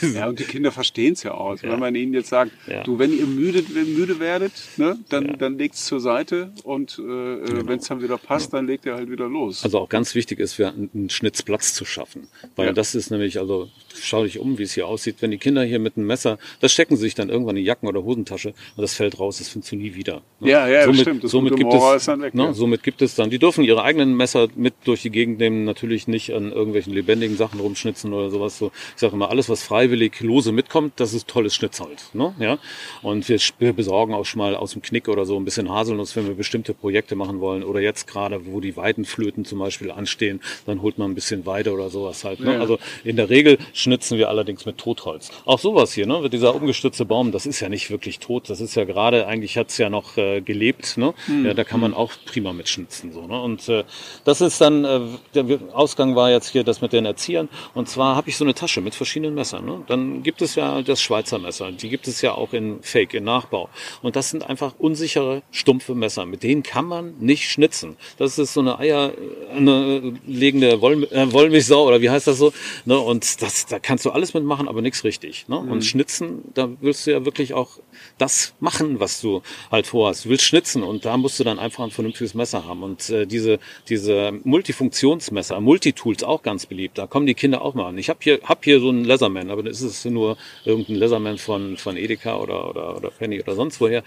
ja, 0.13 0.27
und 0.27 0.39
die 0.39 0.43
Kinder 0.43 0.71
verstehen 0.71 1.13
es 1.13 1.23
ja 1.23 1.33
auch. 1.33 1.51
Also. 1.51 1.67
Wenn 1.67 1.79
man 1.79 1.95
ihnen 1.95 2.13
jetzt 2.13 2.29
sagt, 2.29 2.51
du, 2.85 2.99
wenn 2.99 3.17
ihr 3.17 3.25
müde, 3.25 3.63
müde 3.73 4.19
werdet, 4.19 4.51
ne, 4.77 4.97
dann, 5.09 5.37
dann 5.37 5.57
legt 5.57 5.75
es 5.75 5.85
zur 5.85 5.99
Seite 5.99 6.51
und 6.63 6.99
äh, 6.99 7.01
wenn 7.01 7.79
es 7.79 7.87
dann 7.87 8.01
wieder 8.01 8.17
passt, 8.17 8.53
dann 8.53 8.67
legt 8.67 8.85
er 8.85 8.95
halt 8.95 9.09
wieder 9.09 9.27
los. 9.27 9.63
Also 9.63 9.79
auch 9.79 9.89
ganz 9.89 10.15
wichtig 10.15 10.39
ist, 10.39 10.57
wir 10.57 10.69
einen 10.69 11.09
Schnitzplatz 11.09 11.73
zu 11.73 11.85
schaffen. 11.85 12.27
Weil 12.55 12.73
das 12.73 12.95
ist 12.95 13.11
nämlich, 13.11 13.39
also 13.39 13.69
schau 13.93 14.23
dich 14.23 14.39
um, 14.39 14.57
wie 14.57 14.63
es 14.63 14.73
hier 14.73 14.87
aussieht. 14.87 15.17
Wenn 15.19 15.31
die 15.31 15.37
Kinder 15.37 15.63
hier 15.63 15.79
mit 15.79 15.97
einem 15.97 16.07
Messer, 16.07 16.37
das 16.59 16.71
stecken 16.71 16.95
sie 16.95 17.03
sich 17.03 17.15
dann 17.15 17.29
irgendwann 17.29 17.55
in 17.55 17.63
die 17.63 17.67
Jacken- 17.67 17.87
oder 17.87 18.03
Hosentasche 18.03 18.49
und 18.75 18.81
das 18.81 18.93
fällt 18.93 19.19
raus, 19.19 19.37
das 19.37 19.49
findest 19.49 19.71
du 19.71 19.75
nie 19.75 19.95
wieder. 19.95 20.21
Ne? 20.39 20.49
Ja, 20.49 20.67
ja, 20.67 20.85
somit, 20.85 21.01
stimmt. 21.01 21.23
Das 21.23 21.31
somit 21.31 21.55
gibt 21.55 21.73
es, 21.73 22.07
weg, 22.07 22.33
ne, 22.33 22.45
ja. 22.45 22.53
somit 22.53 22.83
gibt 22.83 23.01
es 23.01 23.15
dann, 23.15 23.29
die 23.29 23.39
dürfen 23.39 23.63
ihre 23.63 23.83
eigenen 23.83 24.15
Messer 24.15 24.47
mit 24.55 24.73
durch 24.85 25.01
die 25.01 25.09
Gegend 25.09 25.39
nehmen, 25.39 25.65
natürlich 25.65 26.07
nicht 26.07 26.33
an 26.33 26.51
irgendwelchen 26.51 26.93
lebendigen 26.93 27.37
Sachen 27.37 27.59
rumschnitzen 27.59 28.13
oder 28.13 28.29
sowas. 28.29 28.57
So, 28.57 28.71
ich 28.95 29.01
sage 29.01 29.13
immer, 29.13 29.29
alles, 29.29 29.49
was 29.49 29.63
freiwillig 29.63 30.19
lose 30.21 30.51
mitkommt, 30.51 30.93
das 30.97 31.13
ist 31.13 31.27
tolles 31.27 31.55
Schnitzholz. 31.55 32.13
Ne? 32.13 32.33
Ja? 32.39 32.57
Und 33.01 33.27
wir, 33.29 33.39
wir 33.59 33.73
besorgen 33.73 34.13
auch 34.13 34.25
schon 34.25 34.39
mal 34.39 34.55
aus 34.55 34.73
dem 34.73 34.81
Knick 34.81 35.07
oder 35.07 35.25
so 35.25 35.37
ein 35.37 35.45
bisschen 35.45 35.69
Haselnuss, 35.69 36.15
wenn 36.15 36.27
wir 36.27 36.35
bestimmte 36.35 36.73
Projekte 36.73 37.15
machen 37.15 37.39
wollen. 37.39 37.63
Oder 37.63 37.79
jetzt 37.79 38.07
gerade, 38.07 38.45
wo 38.45 38.59
die 38.59 38.75
Weidenflöten 38.75 39.45
zum 39.45 39.59
Beispiel 39.59 39.91
anstehen, 39.91 40.41
dann 40.65 40.81
holt 40.81 40.97
man 40.97 41.11
ein 41.11 41.15
bisschen 41.15 41.45
Weide 41.45 41.71
oder 41.71 41.89
sowas 41.89 42.23
halt. 42.23 42.39
Ne? 42.39 42.53
Ja. 42.53 42.59
Also 42.59 42.79
in 43.03 43.15
der 43.15 43.29
Regel 43.29 43.57
schnitzen 43.79 44.17
wir 44.17 44.29
allerdings 44.29 44.65
mit 44.65 44.77
Totholz. 44.77 45.31
Auch 45.45 45.59
sowas 45.59 45.93
hier, 45.93 46.05
ne? 46.05 46.29
dieser 46.29 46.55
umgestützte 46.55 47.05
Baum, 47.05 47.31
das 47.31 47.45
ist 47.45 47.59
ja 47.59 47.69
nicht 47.69 47.89
wirklich 47.89 48.19
tot. 48.19 48.49
Das 48.49 48.61
ist 48.61 48.75
ja 48.75 48.83
gerade, 48.83 49.27
eigentlich 49.27 49.57
hat's 49.57 49.77
ja 49.77 49.89
noch 49.89 50.17
äh, 50.17 50.41
gelebt. 50.41 50.97
Ne? 50.97 51.13
Mhm. 51.27 51.45
Ja, 51.45 51.53
da 51.53 51.63
kann 51.63 51.79
man 51.79 51.93
auch 51.93 52.11
prima 52.25 52.53
mitschnitzen. 52.53 53.13
So, 53.13 53.25
ne? 53.25 53.41
Und 53.41 53.67
äh, 53.69 53.83
das 54.25 54.41
ist 54.41 54.59
dann, 54.61 54.85
äh, 54.85 54.99
der 55.33 55.59
Ausgang 55.73 56.15
war 56.15 56.29
jetzt 56.29 56.49
hier 56.49 56.63
das 56.63 56.81
mit 56.81 56.93
den 56.93 57.05
Erziehern. 57.05 57.49
Und 57.73 57.89
zwar 57.89 58.15
habe 58.15 58.29
ich 58.29 58.37
so 58.37 58.43
eine 58.43 58.53
Tasche 58.53 58.81
mit 58.81 58.95
verschiedenen 58.95 59.35
Messern. 59.35 59.65
Ne? 59.65 59.81
Dann 59.87 60.23
gibt 60.23 60.41
es 60.41 60.55
ja 60.55 60.81
das 60.81 61.01
Schweizer 61.01 61.39
Messer. 61.39 61.71
Die 61.71 61.89
gibt 61.89 62.07
es 62.07 62.21
ja 62.21 62.33
auch 62.33 62.53
in 62.53 62.81
Fake, 62.81 63.13
in 63.13 63.23
Nachbau. 63.23 63.69
Und 64.01 64.15
das 64.15 64.29
sind 64.29 64.47
einfach 64.49 64.73
unsichere, 64.77 65.41
stumpfe 65.51 65.95
Messer. 65.95 66.25
Mit 66.25 66.43
denen 66.43 66.63
kann 66.63 66.85
man 66.85 67.15
nicht 67.19 67.49
schnitzen. 67.49 67.97
Das 68.17 68.37
ist 68.37 68.53
so 68.53 68.59
eine 68.59 68.79
Eier, 68.79 69.13
eine 69.55 70.13
legende 70.27 70.81
Woll, 70.81 71.05
äh, 71.11 71.31
Wollmilchsau 71.31 71.87
oder 71.87 72.01
wie 72.01 72.09
heißt 72.09 72.27
das 72.27 72.37
so? 72.37 72.51
Ne? 72.85 72.99
Und 72.99 73.41
das, 73.41 73.65
da 73.69 73.79
kannst 73.79 74.05
du 74.05 74.11
alles 74.11 74.33
mitmachen, 74.33 74.67
aber 74.67 74.81
nichts 74.81 75.03
richtig. 75.03 75.47
Ne? 75.47 75.59
Mhm. 75.59 75.71
Und 75.71 75.85
schnitzen, 75.85 76.43
da 76.53 76.69
willst 76.81 77.05
du 77.07 77.11
ja 77.11 77.25
wirklich 77.25 77.53
auch 77.53 77.79
das 78.17 78.53
machen, 78.59 78.99
was 78.99 79.21
du 79.21 79.41
halt 79.71 79.87
vorhast. 79.87 80.25
Du 80.25 80.29
willst 80.29 80.43
schnitzen 80.43 80.83
und 80.83 81.05
da 81.05 81.17
musst 81.17 81.39
du 81.39 81.43
dann 81.43 81.59
einfach 81.59 81.83
ein 81.83 81.91
vernünftiges 81.91 82.33
Messer 82.33 82.65
haben. 82.65 82.83
Und 82.83 83.09
äh, 83.09 83.25
diese, 83.25 83.59
diese 83.87 84.33
Multifunktionsmesser, 84.43 85.59
Multitools 85.59 86.23
auch 86.23 86.41
ganz 86.41 86.65
beliebt. 86.65 86.97
Da 86.97 87.07
kommen 87.07 87.25
die 87.25 87.35
Kinder 87.35 87.61
auch 87.61 87.75
mal 87.75 87.87
an. 87.87 87.97
Ich 87.97 88.09
habe 88.09 88.19
hier, 88.21 88.39
hab 88.43 88.63
hier 88.63 88.79
so 88.79 88.89
einen 88.89 89.05
Leatherman, 89.05 89.51
aber 89.51 89.63
das 89.63 89.81
ist 89.81 90.05
nur 90.05 90.37
irgendein 90.65 90.95
Leatherman 90.95 91.37
von, 91.37 91.77
von 91.77 91.97
Edeka 91.97 92.37
oder, 92.37 92.69
oder, 92.69 92.97
oder 92.97 93.09
Penny 93.11 93.41
oder 93.41 93.55
sonst 93.55 93.79
woher. 93.79 94.03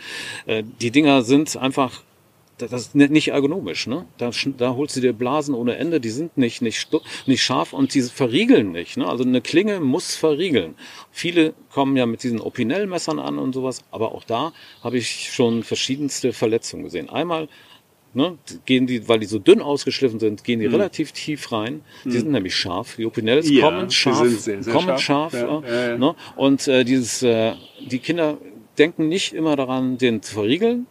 Äh, 0.47 0.65
die 0.81 0.91
Dinger 0.91 1.23
sind 1.23 1.57
einfach 1.57 2.03
das 2.69 2.83
ist 2.83 2.95
nicht 2.95 3.29
ergonomisch. 3.29 3.87
Ne? 3.87 4.07
Da, 4.19 4.31
da 4.59 4.75
holst 4.75 4.97
du 4.97 5.01
dir 5.01 5.13
Blasen 5.13 5.55
ohne 5.55 5.77
Ende, 5.77 6.01
die 6.01 6.11
sind 6.11 6.37
nicht, 6.37 6.63
nicht, 6.63 6.89
nicht 7.27 7.43
scharf 7.43 7.73
und 7.73 7.95
die 7.95 8.03
verriegeln 8.03 8.73
nicht. 8.73 8.97
Ne? 8.97 9.09
Also 9.09 9.25
eine 9.25 9.41
Klinge 9.41 9.81
muss 9.81 10.15
verriegeln. 10.15 10.75
Viele 11.11 11.55
kommen 11.71 11.97
ja 11.97 12.07
mit 12.07 12.23
diesen 12.23 12.41
Opinel-Messern 12.41 13.19
an 13.19 13.39
und 13.39 13.55
sowas, 13.55 13.83
aber 13.91 14.13
auch 14.15 14.25
da 14.25 14.53
habe 14.83 14.99
ich 14.99 15.33
schon 15.33 15.63
verschiedenste 15.63 16.33
Verletzungen 16.33 16.85
gesehen. 16.85 17.09
Einmal 17.09 17.49
Ne, 18.15 18.37
gehen 18.67 18.87
die, 18.87 19.09
weil 19.09 19.21
die 19.21 19.27
so 19.27 19.39
dünn 19.39 19.63
ausgeschliffen 19.63 20.21
sind, 20.21 20.45
gehen 20.45 20.61
die 20.61 20.69
mhm. 20.69 20.75
relativ 20.75 21.13
tief 21.13 21.51
rein. 21.51 21.81
Die 22.05 22.09
mhm. 22.09 22.13
sind 22.13 22.31
nämlich 22.33 22.55
scharf. 22.55 22.97
Die 22.97 23.07
Opinels 23.07 23.49
ja, 23.49 23.63
kommen 23.63 23.91
scharf, 23.91 24.29
sehr, 24.29 24.63
sehr 24.63 24.71
kommen 24.71 24.99
scharf. 24.99 25.33
scharf 25.33 25.65
ja, 25.67 25.89
ja, 25.89 25.97
ne? 25.97 26.15
Und 26.37 26.69
äh, 26.69 26.85
dieses, 26.85 27.23
äh, 27.23 27.55
die 27.81 28.01
Kinder 28.01 28.37
denken 28.77 29.09
nicht 29.09 29.33
immer 29.33 29.57
daran, 29.57 29.97
den 29.97 30.21
zu 30.21 30.35
verriegeln, 30.35 30.87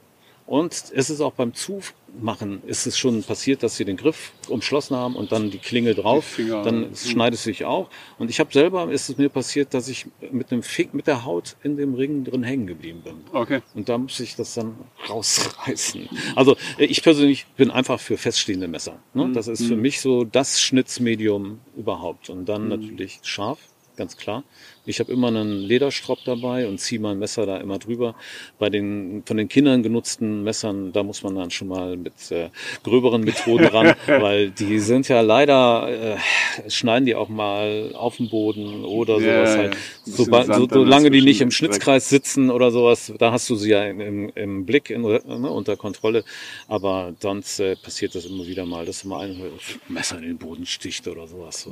und 0.52 0.92
es 0.94 1.10
ist 1.10 1.22
auch 1.22 1.32
beim 1.32 1.54
Zumachen 1.54 2.62
ist 2.66 2.86
es 2.86 2.98
schon 2.98 3.24
passiert, 3.24 3.64
dass 3.64 3.78
sie 3.78 3.86
den 3.86 3.96
Griff 3.96 4.34
umschlossen 4.50 4.98
haben 4.98 5.16
und 5.16 5.32
dann 5.32 5.50
die 5.50 5.60
Klinge 5.60 5.96
drauf, 5.96 6.34
die 6.38 6.50
dann 6.50 6.88
hm. 6.88 6.94
schneidet 6.94 7.36
es 7.36 7.46
sich 7.46 7.64
auch. 7.64 7.90
Und 8.20 8.30
ich 8.30 8.42
habe 8.42 8.52
selber, 8.52 8.92
ist 8.92 9.08
es 9.08 9.18
mir 9.18 9.30
passiert, 9.30 9.74
dass 9.74 9.88
ich 9.88 10.08
mit 10.30 10.52
dem 10.52 10.62
Fick, 10.62 10.94
mit 10.94 11.08
der 11.08 11.24
Haut 11.24 11.56
in 11.64 11.78
dem 11.78 11.94
Ring 11.94 12.26
drin 12.26 12.44
hängen 12.44 12.68
geblieben 12.68 13.02
bin. 13.02 13.22
Okay. 13.32 13.62
Und 13.76 13.88
da 13.88 13.98
muss 13.98 14.20
ich 14.20 14.36
das 14.36 14.54
dann 14.54 14.76
rausreißen. 15.10 16.10
Also 16.36 16.58
ich 16.78 17.02
persönlich 17.02 17.46
bin 17.56 17.72
einfach 17.72 18.02
für 18.02 18.18
feststehende 18.18 18.68
Messer. 18.68 19.00
Ne? 19.14 19.28
Mhm. 19.28 19.34
Das 19.34 19.48
ist 19.48 19.64
für 19.64 19.76
hm. 19.76 19.82
mich 19.82 20.02
so 20.02 20.26
das 20.26 20.60
Schnitzmedium 20.62 21.62
überhaupt. 21.78 22.30
Und 22.30 22.50
dann 22.50 22.64
mhm. 22.64 22.70
natürlich 22.72 23.20
scharf, 23.24 23.60
ganz 23.96 24.18
klar. 24.18 24.44
Ich 24.86 25.00
habe 25.00 25.12
immer 25.12 25.28
einen 25.28 25.60
Lederstropp 25.60 26.20
dabei 26.26 26.68
und 26.68 26.80
ziehe 26.80 27.00
mein 27.00 27.20
Messer 27.20 27.46
da 27.46 27.58
immer 27.58 27.78
drüber. 27.78 28.16
Bei 28.60 28.70
den 28.70 29.24
von 29.26 29.38
den 29.38 29.48
Kindern 29.48 29.84
genutzten 29.84 30.44
Messern, 30.44 30.92
da 30.92 31.04
muss 31.04 31.24
man 31.24 31.36
dann 31.36 31.52
schon 31.52 31.68
mal 31.68 31.98
mit 31.98 32.14
äh, 32.32 32.50
gröberen 32.84 33.22
Methoden 33.22 33.66
ran, 33.66 33.96
weil 34.08 34.50
die 34.50 34.80
sind 34.80 35.08
ja 35.08 35.22
leider, 35.22 36.18
äh, 36.18 36.70
schneiden 36.70 37.06
die 37.06 37.16
auch 37.16 37.30
mal 37.30 37.92
auf 37.96 38.18
dem 38.18 38.30
Boden 38.30 38.84
oder 38.84 39.20
sowas 39.20 39.56
ja, 39.56 39.58
halt. 39.58 39.78
So, 40.06 40.26
so, 40.26 40.68
solange 40.70 41.12
die 41.12 41.22
nicht 41.22 41.42
im 41.42 41.52
Schnitzkreis 41.52 42.10
sitzen 42.10 42.50
oder 42.50 42.72
sowas, 42.72 43.14
da 43.20 43.32
hast 43.32 43.50
du 43.50 43.56
sie 43.56 43.70
ja 43.70 43.86
im, 43.86 44.30
im 44.36 44.66
Blick, 44.66 44.90
in, 44.90 45.02
ne, 45.02 45.22
unter 45.22 45.78
Kontrolle. 45.78 46.24
Aber 46.68 47.14
sonst 47.20 47.60
äh, 47.60 47.76
passiert 47.76 48.16
das 48.16 48.26
immer 48.26 48.46
wieder 48.48 48.66
mal, 48.66 48.86
dass 48.86 49.04
mal 49.04 49.30
ein 49.30 49.42
Messer 49.88 50.18
in 50.18 50.24
den 50.24 50.38
Boden 50.38 50.66
sticht 50.66 51.08
oder 51.08 51.28
sowas. 51.28 51.62
So? 51.62 51.72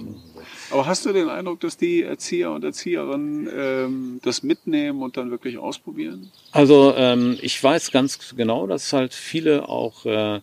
Aber 0.72 0.86
hast 0.86 1.06
du 1.06 1.14
den 1.14 1.30
Eindruck, 1.30 1.60
dass 1.62 1.78
die 1.78 2.04
Erzieher 2.04 2.52
und 2.52 2.64
Erzieher 2.64 3.08
Erzieherin 3.10 3.50
ähm, 3.56 4.20
das 4.24 4.44
mitnehmen 4.44 5.02
und 5.02 5.18
dann 5.18 5.32
wirklich 5.32 5.58
ausprobieren? 5.58 6.32
Also 6.52 6.94
ähm, 6.96 7.38
ich 7.42 7.62
weiß 7.62 7.92
ganz 7.92 8.36
genau, 8.36 8.68
dass 8.68 8.94
halt 8.94 9.14
viele 9.14 9.68
auch 9.68 10.06
äh, 10.06 10.42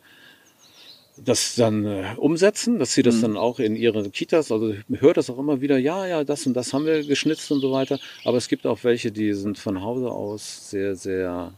das 1.24 1.54
dann 1.54 1.84
äh, 1.86 2.14
umsetzen, 2.16 2.78
dass 2.78 2.92
sie 2.92 3.02
das 3.02 3.16
mhm. 3.16 3.22
dann 3.22 3.36
auch 3.36 3.58
in 3.58 3.74
ihre 3.74 4.10
Kitas, 4.10 4.52
also 4.52 4.70
ich 4.70 5.00
höre 5.00 5.14
das 5.14 5.30
auch 5.30 5.38
immer 5.38 5.60
wieder, 5.60 5.78
ja, 5.78 6.06
ja, 6.06 6.24
das 6.24 6.46
und 6.46 6.54
das 6.54 6.72
haben 6.72 6.84
wir 6.84 7.04
geschnitzt 7.04 7.50
und 7.50 7.60
so 7.60 7.72
weiter. 7.72 7.98
Aber 8.24 8.36
es 8.36 8.48
gibt 8.48 8.66
auch 8.66 8.84
welche, 8.84 9.12
die 9.12 9.32
sind 9.32 9.58
von 9.58 9.82
Hause 9.82 10.10
aus 10.10 10.70
sehr, 10.70 10.94
sehr 10.96 11.52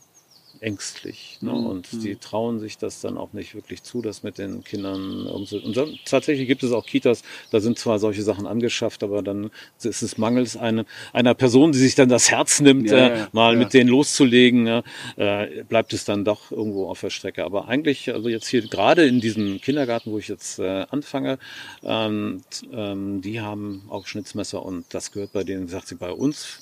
ängstlich. 0.60 1.38
Ne? 1.40 1.52
Mhm. 1.52 1.66
Und 1.66 1.88
die 2.04 2.14
mhm. 2.14 2.20
trauen 2.20 2.60
sich 2.60 2.78
das 2.78 3.00
dann 3.00 3.16
auch 3.16 3.32
nicht 3.32 3.54
wirklich 3.54 3.82
zu, 3.82 4.02
das 4.02 4.22
mit 4.22 4.38
den 4.38 4.64
Kindern 4.64 5.26
umzusetzen. 5.26 5.66
Und 5.66 5.76
dann, 5.76 5.98
tatsächlich 6.04 6.46
gibt 6.46 6.62
es 6.62 6.72
auch 6.72 6.86
Kitas, 6.86 7.22
da 7.50 7.60
sind 7.60 7.78
zwar 7.78 7.98
solche 7.98 8.22
Sachen 8.22 8.46
angeschafft, 8.46 9.02
aber 9.02 9.22
dann 9.22 9.50
ist 9.82 10.02
es 10.02 10.18
mangels 10.18 10.56
eine, 10.56 10.86
einer 11.12 11.34
Person, 11.34 11.72
die 11.72 11.78
sich 11.78 11.94
dann 11.94 12.08
das 12.08 12.30
Herz 12.30 12.60
nimmt, 12.60 12.90
ja, 12.90 13.08
äh, 13.08 13.26
mal 13.32 13.54
ja. 13.54 13.58
mit 13.58 13.74
denen 13.74 13.90
loszulegen, 13.90 14.66
ja, 14.66 14.82
äh, 15.16 15.64
bleibt 15.64 15.92
es 15.92 16.04
dann 16.04 16.24
doch 16.24 16.50
irgendwo 16.50 16.88
auf 16.88 17.00
der 17.00 17.10
Strecke. 17.10 17.44
Aber 17.44 17.68
eigentlich, 17.68 18.12
also 18.12 18.28
jetzt 18.28 18.48
hier 18.48 18.62
gerade 18.62 19.06
in 19.06 19.20
diesem 19.20 19.60
Kindergarten, 19.60 20.12
wo 20.12 20.18
ich 20.18 20.28
jetzt 20.28 20.58
äh, 20.58 20.86
anfange, 20.90 21.38
ähm, 21.82 22.42
ähm, 22.72 23.20
die 23.22 23.40
haben 23.40 23.82
auch 23.88 24.06
Schnitzmesser 24.06 24.64
und 24.64 24.86
das 24.90 25.12
gehört 25.12 25.32
bei 25.32 25.44
denen, 25.44 25.68
sagt 25.68 25.88
sie, 25.88 25.94
bei 25.94 26.10
uns 26.10 26.60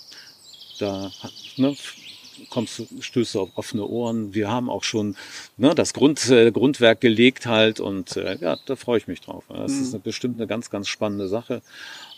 da 0.78 1.10
ne, 1.56 1.74
kommst 2.50 2.78
du, 2.78 2.86
stößt 3.00 3.34
du 3.34 3.40
auf 3.40 3.50
offene 3.54 3.84
Ohren. 3.84 4.34
Wir 4.34 4.50
haben 4.50 4.70
auch 4.70 4.84
schon 4.84 5.16
ne, 5.56 5.74
das 5.74 5.94
Grund, 5.94 6.28
äh, 6.30 6.50
Grundwerk 6.52 7.00
gelegt 7.00 7.46
halt 7.46 7.80
und 7.80 8.16
äh, 8.16 8.36
ja, 8.40 8.56
da 8.66 8.76
freue 8.76 8.98
ich 8.98 9.08
mich 9.08 9.20
drauf. 9.20 9.44
Das 9.48 9.72
mhm. 9.72 9.82
ist 9.82 9.94
eine, 9.94 10.00
bestimmt 10.00 10.36
eine 10.38 10.46
ganz, 10.46 10.70
ganz 10.70 10.88
spannende 10.88 11.28
Sache. 11.28 11.62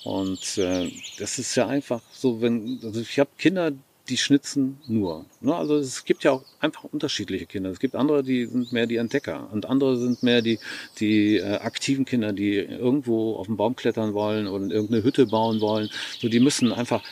Und 0.05 0.59
äh, 0.59 0.91
das 1.19 1.39
ist 1.39 1.55
ja 1.55 1.67
einfach 1.67 2.01
so, 2.13 2.41
wenn, 2.41 2.81
also 2.83 3.01
ich 3.01 3.19
habe 3.19 3.31
Kinder, 3.39 3.73
die 4.09 4.17
schnitzen 4.17 4.79
nur. 4.87 5.27
Ne? 5.41 5.55
Also 5.55 5.77
es 5.77 6.05
gibt 6.05 6.25
ja 6.25 6.33
auch 6.33 6.45
einfach 6.61 6.85
unterschiedliche 6.85 7.47
Kinder. 7.47 7.71
Es 7.71 7.79
gibt 7.79 7.95
andere, 7.95 8.23
die 8.23 8.47
sind 8.47 8.73
mehr 8.73 8.87
die 8.87 8.97
Entdecker 8.97 9.49
und 9.53 9.67
andere 9.67 9.97
sind 9.97 10.23
mehr 10.23 10.43
die, 10.43 10.59
die 10.99 11.37
äh, 11.37 11.57
aktiven 11.57 12.05
Kinder, 12.05 12.33
die 12.33 12.57
irgendwo 12.57 13.37
auf 13.37 13.47
den 13.47 13.57
Baum 13.57 13.77
klettern 13.77 14.15
wollen 14.15 14.47
oder 14.47 14.65
irgendeine 14.67 15.03
Hütte 15.03 15.27
bauen 15.27 15.61
wollen. 15.61 15.91
So, 16.21 16.29
die 16.29 16.41
müssen 16.41 16.73
einfach 16.73 17.03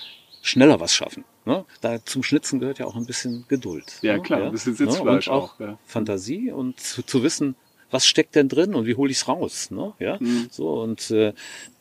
schneller 0.43 0.81
was 0.81 0.95
schaffen. 0.95 1.25
Ne? 1.47 1.65
Da 1.81 2.05
zum 2.05 2.25
Schnitzen 2.25 2.59
gehört 2.59 2.81
ja 2.81 2.87
auch 2.87 2.97
ein 2.97 3.07
bisschen 3.07 3.45
Geduld. 3.47 3.99
Ja, 4.03 4.17
ne? 4.17 4.23
klar, 4.23 4.41
ja? 4.41 4.47
ein 4.47 4.53
bisschen 4.53 4.75
Sitzfleisch 4.75 5.29
ne? 5.29 5.33
und 5.33 5.39
auch. 5.39 5.55
auch 5.55 5.61
ja. 5.61 5.79
Fantasie 5.87 6.51
und 6.51 6.81
zu, 6.81 7.05
zu, 7.05 7.23
wissen, 7.23 7.55
was 7.91 8.05
steckt 8.05 8.35
denn 8.35 8.49
drin 8.49 8.75
und 8.75 8.87
wie 8.87 8.97
hole 8.97 9.13
ich 9.13 9.19
es 9.19 9.29
raus. 9.29 9.71
Ne? 9.71 9.93
Ja? 10.01 10.19
Mhm. 10.19 10.49
So, 10.51 10.83
und 10.83 11.09
äh, 11.13 11.33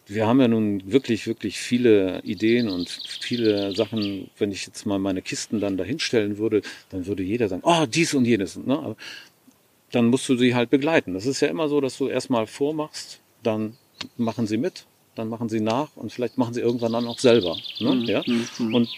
wir 0.05 0.27
haben 0.27 0.39
ja 0.39 0.47
nun 0.47 0.83
wirklich, 0.91 1.25
wirklich 1.25 1.57
viele 1.57 2.21
Ideen 2.21 2.69
und 2.69 2.89
viele 3.19 3.75
Sachen. 3.75 4.29
Wenn 4.37 4.51
ich 4.51 4.67
jetzt 4.67 4.85
mal 4.85 4.99
meine 4.99 5.23
Kisten 5.23 5.59
dann 5.59 5.77
dahinstellen 5.77 6.37
würde, 6.37 6.61
dann 6.91 7.07
würde 7.07 7.23
jeder 7.23 7.49
sagen, 7.49 7.63
oh, 7.65 7.87
dies 7.87 8.13
und 8.13 8.25
jenes. 8.25 8.55
Ne? 8.57 8.77
Aber 8.77 8.95
dann 9.91 10.05
musst 10.05 10.29
du 10.29 10.37
sie 10.37 10.53
halt 10.53 10.69
begleiten. 10.69 11.15
Das 11.15 11.25
ist 11.25 11.39
ja 11.39 11.47
immer 11.47 11.69
so, 11.69 11.81
dass 11.81 11.97
du 11.97 12.07
erstmal 12.07 12.45
vormachst, 12.45 13.19
dann 13.41 13.77
machen 14.15 14.45
sie 14.45 14.57
mit 14.57 14.85
dann 15.15 15.29
machen 15.29 15.49
sie 15.49 15.61
nach 15.61 15.95
und 15.95 16.11
vielleicht 16.11 16.37
machen 16.37 16.53
sie 16.53 16.61
irgendwann 16.61 16.93
dann 16.93 17.07
auch 17.07 17.19
selber. 17.19 17.57
Ne? 17.79 17.95
Mhm. 17.95 18.03
Ja? 18.03 18.23
Mhm. 18.59 18.75
Und 18.75 18.89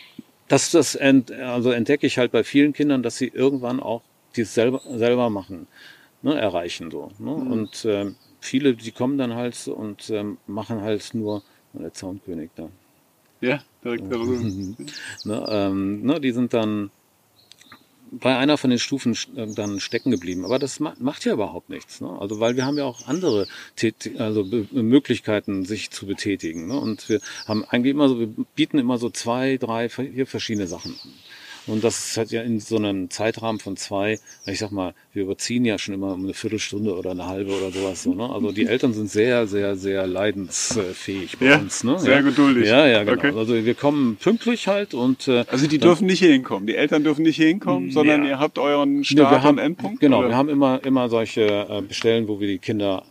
das, 0.48 0.72
das 0.72 0.95
ent, 0.95 1.32
also 1.32 1.72
entdecke 1.72 2.08
ich 2.08 2.18
halt 2.18 2.32
bei 2.32 2.43
vielen 2.43 2.74
Kindern, 2.74 3.04
dass 3.04 3.18
sie 3.18 3.28
irgendwann 3.28 3.80
auch 3.80 4.02
dies 4.36 4.54
selber, 4.54 4.82
selber 4.86 5.30
machen, 5.30 5.68
ne? 6.22 6.39
erreichen 6.39 6.91
so. 6.91 7.12
Ne? 7.20 7.32
Mhm. 7.32 7.52
Und 7.52 7.86
ähm, 7.86 8.16
viele, 8.39 8.76
die 8.76 8.91
kommen 8.91 9.18
dann 9.18 9.34
halt 9.34 9.68
und 9.68 10.10
ähm, 10.10 10.38
machen 10.48 10.82
halt 10.82 11.14
nur 11.14 11.43
der 11.74 11.93
Zaunkönig 11.93 12.50
da. 12.56 12.70
Ja, 13.41 13.62
direkt 13.84 14.12
darüber. 14.12 14.39
ne, 15.26 15.45
ähm, 15.50 16.02
ne, 16.04 16.20
die 16.20 16.32
sind 16.32 16.54
dann 16.54 16.89
bei 18.12 18.38
einer 18.38 18.58
von 18.58 18.70
den 18.70 18.80
Stufen 18.80 19.18
äh, 19.36 19.47
dann 19.53 19.80
stecken 19.80 20.12
geblieben. 20.12 20.45
Aber 20.45 20.60
das 20.60 20.80
macht 20.80 21.26
ja 21.26 21.34
überhaupt 21.34 21.70
nichts. 21.70 22.01
Ne? 22.01 22.10
Also 22.20 22.39
weil 22.39 22.55
wir 22.55 22.66
haben 22.66 22.78
ja 22.78 22.86
auch 22.86 23.08
andere 23.08 23.47
Tät 23.76 24.20
also 24.20 24.43
Möglichkeiten, 24.72 25.66
sich 25.66 25.91
zu 25.91 26.05
betätigen. 26.05 26.68
Ne? 26.68 26.80
Und 26.80 27.10
wir 27.10 27.20
haben 27.47 27.64
eigentlich 27.66 27.91
immer 27.91 28.10
so, 28.10 28.20
wir 28.20 28.28
bieten 28.55 28.78
immer 28.78 28.97
so 28.97 29.10
zwei, 29.10 29.58
drei, 29.58 29.89
vier 29.89 30.28
verschiedene 30.28 30.68
Sachen 30.68 30.93
an. 31.03 31.14
Und 31.68 31.84
das 31.84 32.15
hat 32.18 32.32
ja 32.32 32.41
in 32.41 32.59
so 32.59 32.78
einem 32.78 33.09
Zeitrahmen 33.09 33.59
von 33.59 33.76
zwei, 33.78 34.20
ich 34.45 34.59
sag 34.59 34.72
mal, 34.72 34.93
wir 35.13 35.24
überziehen 35.24 35.65
ja 35.65 35.78
schon 35.78 35.93
immer 35.93 36.13
um 36.13 36.24
eine 36.24 36.34
Viertelstunde 36.34 36.95
oder 36.95 37.11
eine 37.11 37.28
halbe 37.28 37.51
oder 37.51 37.72
sowas. 37.72 38.03
So, 38.03 38.13
ne? 38.13 38.30
Also 38.30 38.51
die 38.51 38.65
Eltern 38.65 38.93
sind 38.93 39.09
sehr, 39.09 39.47
sehr, 39.47 39.76
sehr 39.76 40.07
leidensfähig 40.07 41.38
bei 41.38 41.47
ja, 41.47 41.57
uns. 41.57 41.84
Ne? 41.84 41.99
Sehr 41.99 42.15
ja. 42.15 42.22
geduldig. 42.22 42.68
Ja, 42.68 42.88
ja, 42.88 43.03
genau. 43.03 43.18
Okay. 43.18 43.34
Also 43.38 43.65
wir 43.65 43.74
kommen 43.76 44.15
pünktlich 44.18 44.68
halt 44.68 44.93
und 44.93 45.28
äh, 45.28 45.43
Also 45.49 45.68
die 45.68 45.78
dürfen 45.78 46.07
nicht 46.07 46.20
hier 46.20 46.32
hinkommen. 46.32 46.68
Die 46.68 46.76
Eltern 46.76 47.03
dürfen 47.03 47.24
nicht 47.24 47.36
hier 47.36 47.47
hinkommen, 47.47 47.91
sondern 47.91 48.24
Ja. 48.24 48.30
ihr 48.30 48.39
habt 48.39 48.59
euren 48.59 48.97
Nee, 48.97 49.03
Start 49.03 49.32
wir 49.32 49.43
haben, 49.43 49.57
Endpunkt. 49.57 49.99
Genau, 49.99 50.20
oder? 50.20 50.30
wir 50.30 50.36
haben 50.38 50.49
immer, 50.49 50.84
immer 50.86 51.09
solche 51.09 51.41
äh, 51.70 51.82
Bestellen, 51.82 52.28
wo 52.28 52.39
wir 52.39 52.47
die 52.47 52.59
Kinder 52.59 53.03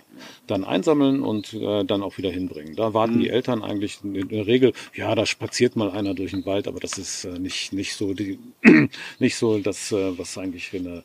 dann 0.47 0.65
einsammeln 0.65 1.23
und 1.23 1.53
äh, 1.55 1.85
dann 1.85 2.03
auch 2.03 2.19
wieder 2.19 2.31
hinbringen. 2.31 2.77
Da 2.77 2.95
warten 2.95 3.17
Mhm. 3.17 3.21
die 3.21 3.31
Eltern 3.31 3.63
eigentlich 3.63 3.99
in 4.03 4.29
der 4.29 4.47
Regel, 4.47 4.73
ja, 4.95 5.15
da 5.15 5.27
spaziert 5.27 5.77
mal 5.77 5.91
einer 5.91 6.15
durch 6.15 6.33
den 6.33 6.45
Wald, 6.47 6.69
aber 6.69 6.81
das 6.81 6.99
ist 6.99 7.25
äh, 7.25 7.39
nicht, 7.39 7.73
nicht 7.73 7.95
so 7.95 8.15
die, 8.15 8.39
nicht 9.19 9.37
so 9.37 9.59
das, 9.59 9.93
äh, 9.93 10.19
was 10.19 10.37
eigentlich 10.39 10.75
eine, 10.75 11.03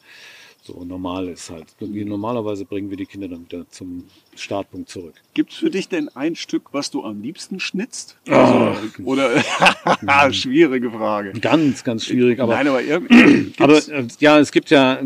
so 0.64 0.84
normal 0.84 1.28
ist 1.28 1.50
halt. 1.50 1.66
Irgendwie 1.80 2.06
Normalerweise 2.06 2.66
bringen 2.66 2.92
wir 2.92 2.98
die 2.98 3.08
Kinder 3.08 3.28
dann 3.28 3.46
wieder 3.46 3.68
zum 3.72 4.04
Startpunkt 4.36 4.90
zurück. 4.90 5.16
Gibt's 5.34 5.56
für 5.56 5.72
dich 5.72 5.90
denn 5.90 6.08
ein 6.10 6.36
Stück, 6.36 6.72
was 6.72 6.92
du 6.92 7.04
am 7.04 7.22
liebsten 7.24 7.60
schnitzt? 7.60 8.18
Ah. 8.30 8.70
Also, 8.76 9.04
oder 9.04 9.42
schwierige 10.34 10.92
Frage. 10.92 11.32
Ganz, 11.40 11.84
ganz 11.84 12.06
schwierig, 12.06 12.40
aber 12.40 12.54
Nein, 12.54 12.68
aber 12.68 12.84
irgendwie. 12.84 13.54
Aber 13.60 13.78
äh, 13.78 14.08
ja, 14.20 14.40
es 14.40 14.52
gibt 14.52 14.70
ja, 14.70 15.02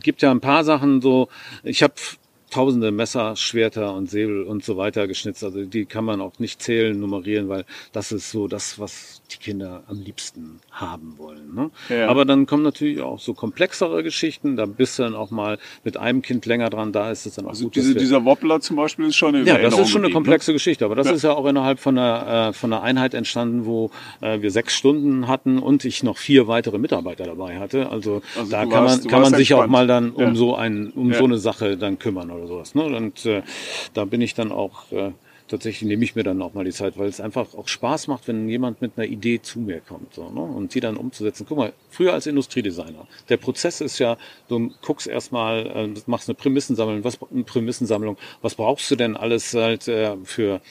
gibt 0.00 0.22
ja 0.22 0.30
ein 0.30 0.40
paar 0.40 0.62
Sachen 0.62 1.00
so. 1.00 1.28
Ich 1.64 1.82
habe 1.82 1.94
tausende 2.52 2.92
Messer, 2.92 3.34
Schwerter 3.34 3.94
und 3.94 4.10
Säbel 4.10 4.42
und 4.44 4.62
so 4.62 4.76
weiter 4.76 5.08
geschnitzt. 5.08 5.42
Also 5.42 5.64
die 5.64 5.86
kann 5.86 6.04
man 6.04 6.20
auch 6.20 6.38
nicht 6.38 6.62
zählen, 6.62 6.98
nummerieren, 6.98 7.48
weil 7.48 7.64
das 7.92 8.12
ist 8.12 8.30
so 8.30 8.46
das, 8.46 8.78
was 8.78 9.21
die 9.34 9.38
Kinder 9.38 9.82
am 9.88 10.00
liebsten 10.00 10.60
haben 10.70 11.14
wollen. 11.18 11.54
Ne? 11.54 11.70
Ja. 11.88 12.08
Aber 12.08 12.24
dann 12.24 12.46
kommen 12.46 12.62
natürlich 12.62 13.00
auch 13.00 13.18
so 13.20 13.34
komplexere 13.34 14.02
Geschichten. 14.02 14.56
Da 14.56 14.66
bist 14.66 14.98
du 14.98 15.02
dann 15.04 15.14
auch 15.14 15.30
mal 15.30 15.58
mit 15.84 15.96
einem 15.96 16.22
Kind 16.22 16.46
länger 16.46 16.70
dran. 16.70 16.92
Da 16.92 17.10
ist 17.10 17.26
es 17.26 17.34
dann 17.34 17.46
auch 17.46 17.50
also 17.50 17.64
gut. 17.64 17.76
diese, 17.76 17.94
dieser 17.94 18.24
Wobbler 18.24 18.60
zum 18.60 18.76
Beispiel 18.76 19.06
ist 19.06 19.16
schon 19.16 19.34
eine 19.34 19.38
ja, 19.38 19.54
das 19.54 19.62
Erinnerung 19.62 19.82
ist 19.84 19.90
schon 19.90 20.00
eine 20.00 20.08
geblieben, 20.08 20.08
ne? 20.08 20.14
komplexe 20.14 20.52
Geschichte, 20.52 20.84
aber 20.84 20.94
das 20.94 21.06
Ja. 21.08 21.12
ist 21.14 21.22
ja 21.22 21.32
auch 21.32 21.46
innerhalb 21.46 21.78
von 21.80 21.98
einer, 21.98 22.48
äh, 22.48 22.52
von 22.52 22.72
einer 22.72 22.82
Einheit 22.82 23.14
entstanden, 23.14 23.66
wo 23.66 23.90
äh, 24.20 24.40
wir 24.42 24.50
sechs 24.50 24.74
Stunden 24.74 25.28
hatten 25.28 25.58
und 25.58 25.84
ich 25.84 26.02
noch 26.02 26.16
vier 26.18 26.46
weitere 26.48 26.78
Mitarbeiter 26.78 27.24
dabei 27.24 27.58
hatte. 27.58 27.90
Also, 27.90 28.22
Also 28.36 28.50
da 28.50 28.60
kann 28.66 28.70
warst- 28.84 29.04
man, 29.04 29.10
kann 29.10 29.22
man 29.22 29.34
sich 29.34 29.54
auch 29.54 29.66
mal 29.66 29.86
dann 29.86 30.10
um 30.10 30.22
Ja. 30.22 30.34
so 30.34 30.54
ein, 30.56 30.90
um 30.94 31.12
so 31.12 31.24
eine 31.24 31.38
Sache 31.38 31.76
dann 31.76 31.98
kümmern 31.98 32.30
oder 32.30 32.46
sowas. 32.46 32.74
Ne? 32.74 32.82
Und 32.84 33.24
äh, 33.26 33.42
da 33.94 34.04
bin 34.04 34.20
ich 34.20 34.34
dann 34.34 34.52
auch 34.52 34.90
äh, 34.92 35.12
tatsächlich 35.52 35.86
nehme 35.86 36.02
ich 36.02 36.16
mir 36.16 36.22
dann 36.22 36.40
auch 36.40 36.54
mal 36.54 36.64
die 36.64 36.72
Zeit, 36.72 36.98
weil 36.98 37.08
es 37.08 37.20
einfach 37.20 37.54
auch 37.54 37.68
Spaß 37.68 38.08
macht, 38.08 38.26
wenn 38.26 38.48
jemand 38.48 38.80
mit 38.80 38.92
einer 38.96 39.06
Idee 39.06 39.42
zu 39.42 39.60
mir 39.60 39.80
kommt 39.80 40.14
so, 40.14 40.30
ne? 40.30 40.40
und 40.40 40.74
die 40.74 40.80
dann 40.80 40.96
umzusetzen. 40.96 41.44
Guck 41.46 41.58
mal, 41.58 41.72
früher 41.90 42.14
als 42.14 42.26
Industriedesigner, 42.26 43.06
der 43.28 43.36
Prozess 43.36 43.82
ist 43.82 43.98
ja, 43.98 44.16
du 44.48 44.72
guckst 44.80 45.06
erstmal, 45.06 45.66
äh, 45.66 46.00
machst 46.06 46.28
eine 46.28 46.36
Prämissensammlung, 46.36 47.04
was 47.04 47.18
eine 47.30 47.44
Prämissensammlung, 47.44 48.16
was 48.40 48.54
brauchst 48.54 48.90
du 48.90 48.96
denn 48.96 49.14
alles 49.14 49.52
halt 49.52 49.88
äh, 49.88 50.16
für 50.24 50.62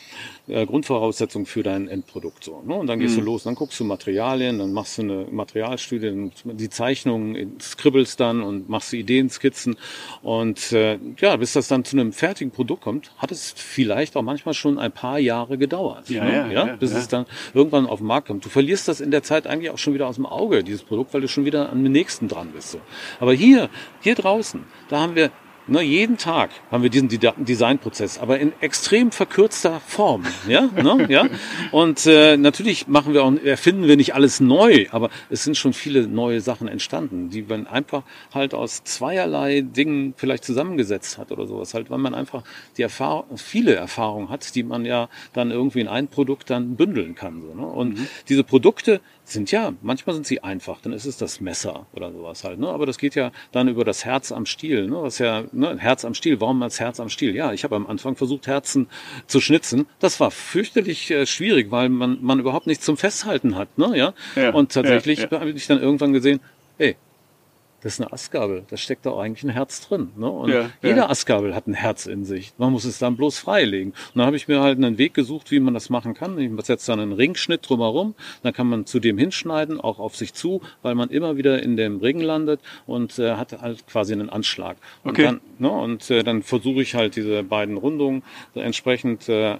äh, 0.48 0.66
Grundvoraussetzungen 0.66 1.46
für 1.46 1.64
dein 1.64 1.88
Endprodukt 1.88 2.44
so, 2.44 2.62
ne? 2.66 2.76
Und 2.76 2.88
dann 2.88 3.00
gehst 3.00 3.18
du 3.18 3.22
los, 3.22 3.44
dann 3.44 3.56
guckst 3.56 3.80
du 3.80 3.84
Materialien, 3.84 4.60
dann 4.60 4.74
machst 4.74 4.98
du 4.98 5.04
eine 5.04 5.28
Materialstudie, 5.30 6.32
die 6.44 6.70
Zeichnungen, 6.70 7.60
skribbelst 7.60 8.20
dann 8.20 8.42
und 8.42 8.70
machst 8.70 8.92
du 8.92 8.98
Ideenskizzen 8.98 9.78
und 10.22 10.72
äh, 10.72 11.00
ja, 11.20 11.36
bis 11.36 11.54
das 11.54 11.68
dann 11.68 11.86
zu 11.86 11.98
einem 11.98 12.14
fertigen 12.14 12.52
Produkt 12.52 12.84
kommt, 12.84 13.12
hat 13.18 13.32
es 13.32 13.54
vielleicht 13.56 14.18
auch 14.18 14.24
manchmal 14.24 14.54
schon 14.54 14.80
ein 14.80 14.92
paar 14.92 15.20
Jahre 15.20 15.58
gedauert. 15.58 16.10
Ja, 16.10 16.24
ne? 16.24 16.32
ja, 16.32 16.52
ja, 16.52 16.76
bis 16.76 16.92
ja. 16.92 17.00
es 17.00 17.08
dann 17.08 17.26
irgendwann 17.54 17.86
auf 17.86 18.00
den 18.00 18.08
Markt 18.08 18.28
kommt. 18.28 18.44
Du 18.46 18.50
verlierst 18.50 18.88
das 18.88 19.02
in 19.02 19.12
der 19.12 19.24
Zeit 19.24 19.48
eigentlich 19.48 19.70
auch 19.70 19.78
schon 19.78 19.94
wieder 19.94 20.08
aus 20.08 20.16
dem 20.16 20.26
Auge, 20.26 20.64
dieses 20.64 20.84
Produkt, 20.84 21.14
weil 21.14 21.22
du 21.22 21.28
schon 21.28 21.46
wieder 21.46 21.70
an 21.70 21.84
dem 21.84 21.92
nächsten 21.92 22.28
dran 22.28 22.50
bist. 22.54 22.72
So. 22.72 22.82
Aber 23.20 23.34
hier, 23.34 23.70
hier 24.02 24.16
draußen, 24.16 24.64
da 24.90 25.00
haben 25.00 25.16
wir 25.16 25.32
Ne, 25.68 25.84
jeden 25.84 26.18
Tag 26.18 26.50
haben 26.72 26.82
wir 26.82 26.90
diesen 26.90 27.08
Designprozess, 27.08 28.18
aber 28.18 28.40
in 28.40 28.52
extrem 28.62 29.12
verkürzter 29.12 29.80
Form, 29.80 30.24
ja, 30.48 30.62
ne, 30.62 31.06
ja. 31.08 31.28
Und 31.72 32.08
äh, 32.08 32.36
natürlich 32.36 32.88
machen 32.88 33.14
wir 33.14 33.24
auch, 33.24 33.32
erfinden 33.44 33.88
wir 33.88 33.96
nicht 33.96 34.16
alles 34.16 34.40
neu, 34.40 34.88
aber 34.90 35.12
es 35.30 35.44
sind 35.44 35.56
schon 35.56 35.74
viele 35.74 36.08
neue 36.08 36.42
Sachen 36.42 36.68
entstanden, 36.68 37.30
die 37.30 37.44
man 37.44 37.68
einfach 37.68 38.02
halt 38.34 38.56
aus 38.56 38.84
zweierlei 38.84 39.62
Dingen 39.62 40.16
vielleicht 40.18 40.46
zusammengesetzt 40.46 41.20
hat 41.20 41.32
oder 41.32 41.46
sowas, 41.46 41.76
halt, 41.76 41.92
weil 41.92 42.00
man 42.00 42.16
einfach 42.16 42.44
die 42.78 42.82
Erfahrung, 42.82 43.38
viele 43.38 43.76
Erfahrungen 43.76 44.30
hat, 44.30 44.56
die 44.56 44.64
man 44.64 44.84
ja 44.84 45.10
dann 45.34 45.52
irgendwie 45.52 45.82
in 45.82 45.88
ein 45.88 46.08
Produkt 46.08 46.50
dann 46.50 46.76
bündeln 46.76 47.14
kann. 47.14 47.40
So, 47.42 47.54
ne? 47.54 47.68
Und 47.68 48.00
diese 48.30 48.44
Produkte 48.44 49.00
sind 49.24 49.52
ja, 49.52 49.74
manchmal 49.82 50.14
sind 50.14 50.28
sie 50.28 50.44
einfach, 50.44 50.82
dann 50.82 50.94
ist 50.94 51.06
es 51.06 51.18
das 51.18 51.42
Messer 51.42 51.88
oder 51.94 52.12
sowas 52.12 52.44
halt. 52.44 52.60
Ne? 52.60 52.68
Aber 52.68 52.86
das 52.86 52.98
geht 52.98 53.16
ja 53.16 53.32
dann 53.52 53.68
über 53.68 53.86
das 53.86 54.06
Herz 54.06 54.32
am 54.32 54.46
Stiel, 54.46 54.88
ne? 54.88 55.02
was 55.02 55.20
ja 55.20 55.44
ne? 55.52 55.78
Herz 55.78 56.06
am 56.06 56.14
Stiel. 56.14 56.42
Warum 56.42 56.62
als 56.64 56.80
Herz 56.80 57.00
am 57.00 57.10
Stiel? 57.10 57.36
Ja, 57.36 57.54
ich 57.54 57.64
habe 57.64 57.76
am 57.76 57.88
Anfang 57.88 58.16
versucht, 58.16 58.48
Herzen 58.48 58.88
zu 59.28 59.40
schnitzen. 59.40 59.88
Das 60.00 60.20
war 60.20 60.32
fürchterlich 60.32 61.12
äh, 61.12 61.26
schwierig, 61.26 61.72
weil 61.72 61.90
man, 61.90 62.18
man 62.22 62.40
überhaupt 62.40 62.68
nichts 62.68 62.86
zum 62.86 62.98
Festhalten 62.98 63.56
hat. 63.56 63.78
Ne? 63.78 63.98
Ja? 63.98 64.14
Ja, 64.36 64.52
Und 64.52 64.72
tatsächlich 64.72 65.20
ja, 65.20 65.28
ja. 65.32 65.40
habe 65.40 65.52
ich 65.52 65.68
dann 65.68 65.80
irgendwann 65.80 66.14
gesehen, 66.14 66.40
hey, 66.78 66.96
das 67.82 67.94
ist 67.94 68.02
eine 68.02 68.14
Astgabel, 68.14 68.64
da 68.70 68.78
steckt 68.78 69.06
doch 69.06 69.20
eigentlich 69.20 69.44
ein 69.44 69.50
Herz 69.50 69.88
drin. 69.88 70.10
Ne? 70.16 70.30
Und 70.30 70.50
Ja, 70.52 70.70
jeder 70.84 70.96
ja. 70.98 71.10
Astgabel 71.10 71.56
hat 71.56 71.68
ein 71.68 71.74
Herz 71.74 72.06
in 72.06 72.26
sich. 72.26 72.54
Man 72.58 72.72
muss 72.72 72.86
es 72.86 73.00
dann 73.00 73.16
bloß 73.18 73.40
freilegen. 73.40 73.92
Und 73.92 74.18
dann 74.20 74.26
habe 74.28 74.36
ich 74.36 74.48
mir 74.48 74.62
halt 74.62 74.78
einen 74.78 74.98
Weg 74.98 75.14
gesucht, 75.14 75.52
wie 75.52 75.60
man 75.60 75.74
das 75.74 75.90
machen 75.90 76.14
kann. 76.14 76.38
Ich 76.38 76.52
setze 76.66 76.92
dann 76.92 77.00
einen 77.00 77.14
Ringschnitt 77.14 77.68
drumherum. 77.68 78.14
Dann 78.44 78.54
kann 78.54 78.68
man 78.68 78.86
zu 78.86 79.00
dem 79.00 79.18
hinschneiden, 79.18 79.82
auch 79.82 80.00
auf 80.00 80.16
sich 80.16 80.34
zu, 80.34 80.62
weil 80.82 80.96
man 80.96 81.10
immer 81.10 81.38
wieder 81.38 81.62
in 81.64 81.76
dem 81.76 81.98
Ring 81.98 82.20
landet 82.20 82.60
und 82.86 83.18
äh, 83.20 83.34
hat 83.36 83.60
halt 83.62 83.88
quasi 83.88 84.14
einen 84.14 84.30
Anschlag. 84.30 84.78
Und 85.04 85.12
Okay. 85.12 85.24
dann, 85.24 85.42
ne, 85.60 85.70
und 85.70 86.10
äh, 86.12 86.24
dann 86.24 86.44
versuche 86.44 86.82
ich 86.82 86.96
halt 86.96 87.16
diese 87.16 87.44
beiden 87.44 87.78
Rundungen 87.78 88.24
entsprechend 88.56 89.28
äh, 89.28 89.58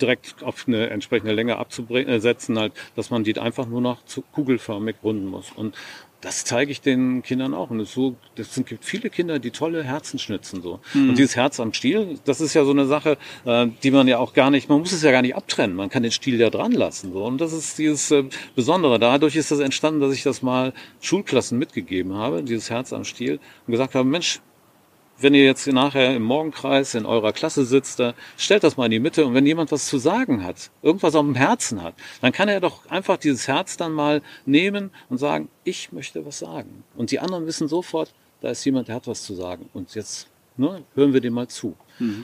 direkt 0.00 0.42
auf 0.42 0.64
eine 0.66 0.90
entsprechende 0.90 1.32
Länge 1.32 1.56
abzusetzen, 1.56 2.58
halt, 2.58 2.72
dass 2.96 3.10
man 3.10 3.24
die 3.24 3.38
einfach 3.38 3.66
nur 3.66 3.80
noch 3.80 4.04
zu 4.04 4.22
kugelförmig 4.32 4.96
runden 5.02 5.26
muss. 5.26 5.50
Und 5.52 5.74
das 6.20 6.44
zeige 6.44 6.70
ich 6.70 6.80
den 6.80 7.22
Kindern 7.22 7.54
auch. 7.54 7.70
Und 7.70 7.80
es 7.80 7.92
so, 7.92 8.16
das 8.34 8.54
sind, 8.54 8.66
gibt 8.66 8.84
viele 8.84 9.10
Kinder, 9.10 9.38
die 9.38 9.50
tolle 9.50 9.82
Herzen 9.82 10.18
schnitzen 10.18 10.62
so. 10.62 10.80
Und 10.94 11.16
dieses 11.16 11.36
Herz 11.36 11.60
am 11.60 11.72
Stiel, 11.72 12.18
das 12.24 12.40
ist 12.40 12.54
ja 12.54 12.64
so 12.64 12.70
eine 12.70 12.86
Sache, 12.86 13.16
äh, 13.44 13.68
die 13.82 13.90
man 13.90 14.06
ja 14.08 14.18
auch 14.18 14.34
gar 14.34 14.50
nicht, 14.50 14.68
man 14.68 14.80
muss 14.80 14.92
es 14.92 15.02
ja 15.02 15.12
gar 15.12 15.22
nicht 15.22 15.34
abtrennen. 15.34 15.74
Man 15.74 15.88
kann 15.88 16.02
den 16.02 16.12
Stiel 16.12 16.38
ja 16.38 16.50
dran 16.50 16.72
lassen. 16.72 17.12
So. 17.12 17.24
Und 17.24 17.40
das 17.40 17.52
ist 17.52 17.78
dieses 17.78 18.10
äh, 18.10 18.24
Besondere. 18.54 18.98
Dadurch 18.98 19.36
ist 19.36 19.50
das 19.50 19.60
entstanden, 19.60 20.00
dass 20.00 20.12
ich 20.12 20.22
das 20.22 20.42
mal 20.42 20.72
Schulklassen 21.00 21.58
mitgegeben 21.58 22.14
habe, 22.14 22.42
dieses 22.42 22.70
Herz 22.70 22.92
am 22.92 23.04
Stiel, 23.04 23.40
und 23.66 23.72
gesagt 23.72 23.94
habe, 23.94 24.08
Mensch, 24.08 24.40
wenn 25.20 25.34
ihr 25.34 25.44
jetzt 25.44 25.66
nachher 25.66 26.14
im 26.14 26.22
Morgenkreis 26.22 26.94
in 26.94 27.06
eurer 27.06 27.32
Klasse 27.32 27.64
sitzt, 27.64 28.00
da 28.00 28.14
stellt 28.36 28.64
das 28.64 28.76
mal 28.76 28.86
in 28.86 28.92
die 28.92 29.00
Mitte 29.00 29.24
und 29.26 29.34
wenn 29.34 29.46
jemand 29.46 29.70
was 29.72 29.86
zu 29.86 29.98
sagen 29.98 30.44
hat, 30.44 30.70
irgendwas 30.82 31.14
auf 31.14 31.24
dem 31.24 31.34
Herzen 31.34 31.82
hat, 31.82 31.94
dann 32.20 32.32
kann 32.32 32.48
er 32.48 32.60
doch 32.60 32.86
einfach 32.90 33.16
dieses 33.16 33.48
Herz 33.48 33.76
dann 33.76 33.92
mal 33.92 34.22
nehmen 34.46 34.90
und 35.08 35.18
sagen, 35.18 35.48
ich 35.64 35.92
möchte 35.92 36.24
was 36.24 36.38
sagen. 36.38 36.84
Und 36.96 37.10
die 37.10 37.20
anderen 37.20 37.46
wissen 37.46 37.68
sofort, 37.68 38.12
da 38.40 38.50
ist 38.50 38.64
jemand, 38.64 38.88
der 38.88 38.96
hat 38.96 39.06
was 39.06 39.22
zu 39.22 39.34
sagen. 39.34 39.68
Und 39.72 39.94
jetzt 39.94 40.28
ne, 40.56 40.82
hören 40.94 41.12
wir 41.12 41.20
dem 41.20 41.34
mal 41.34 41.48
zu. 41.48 41.76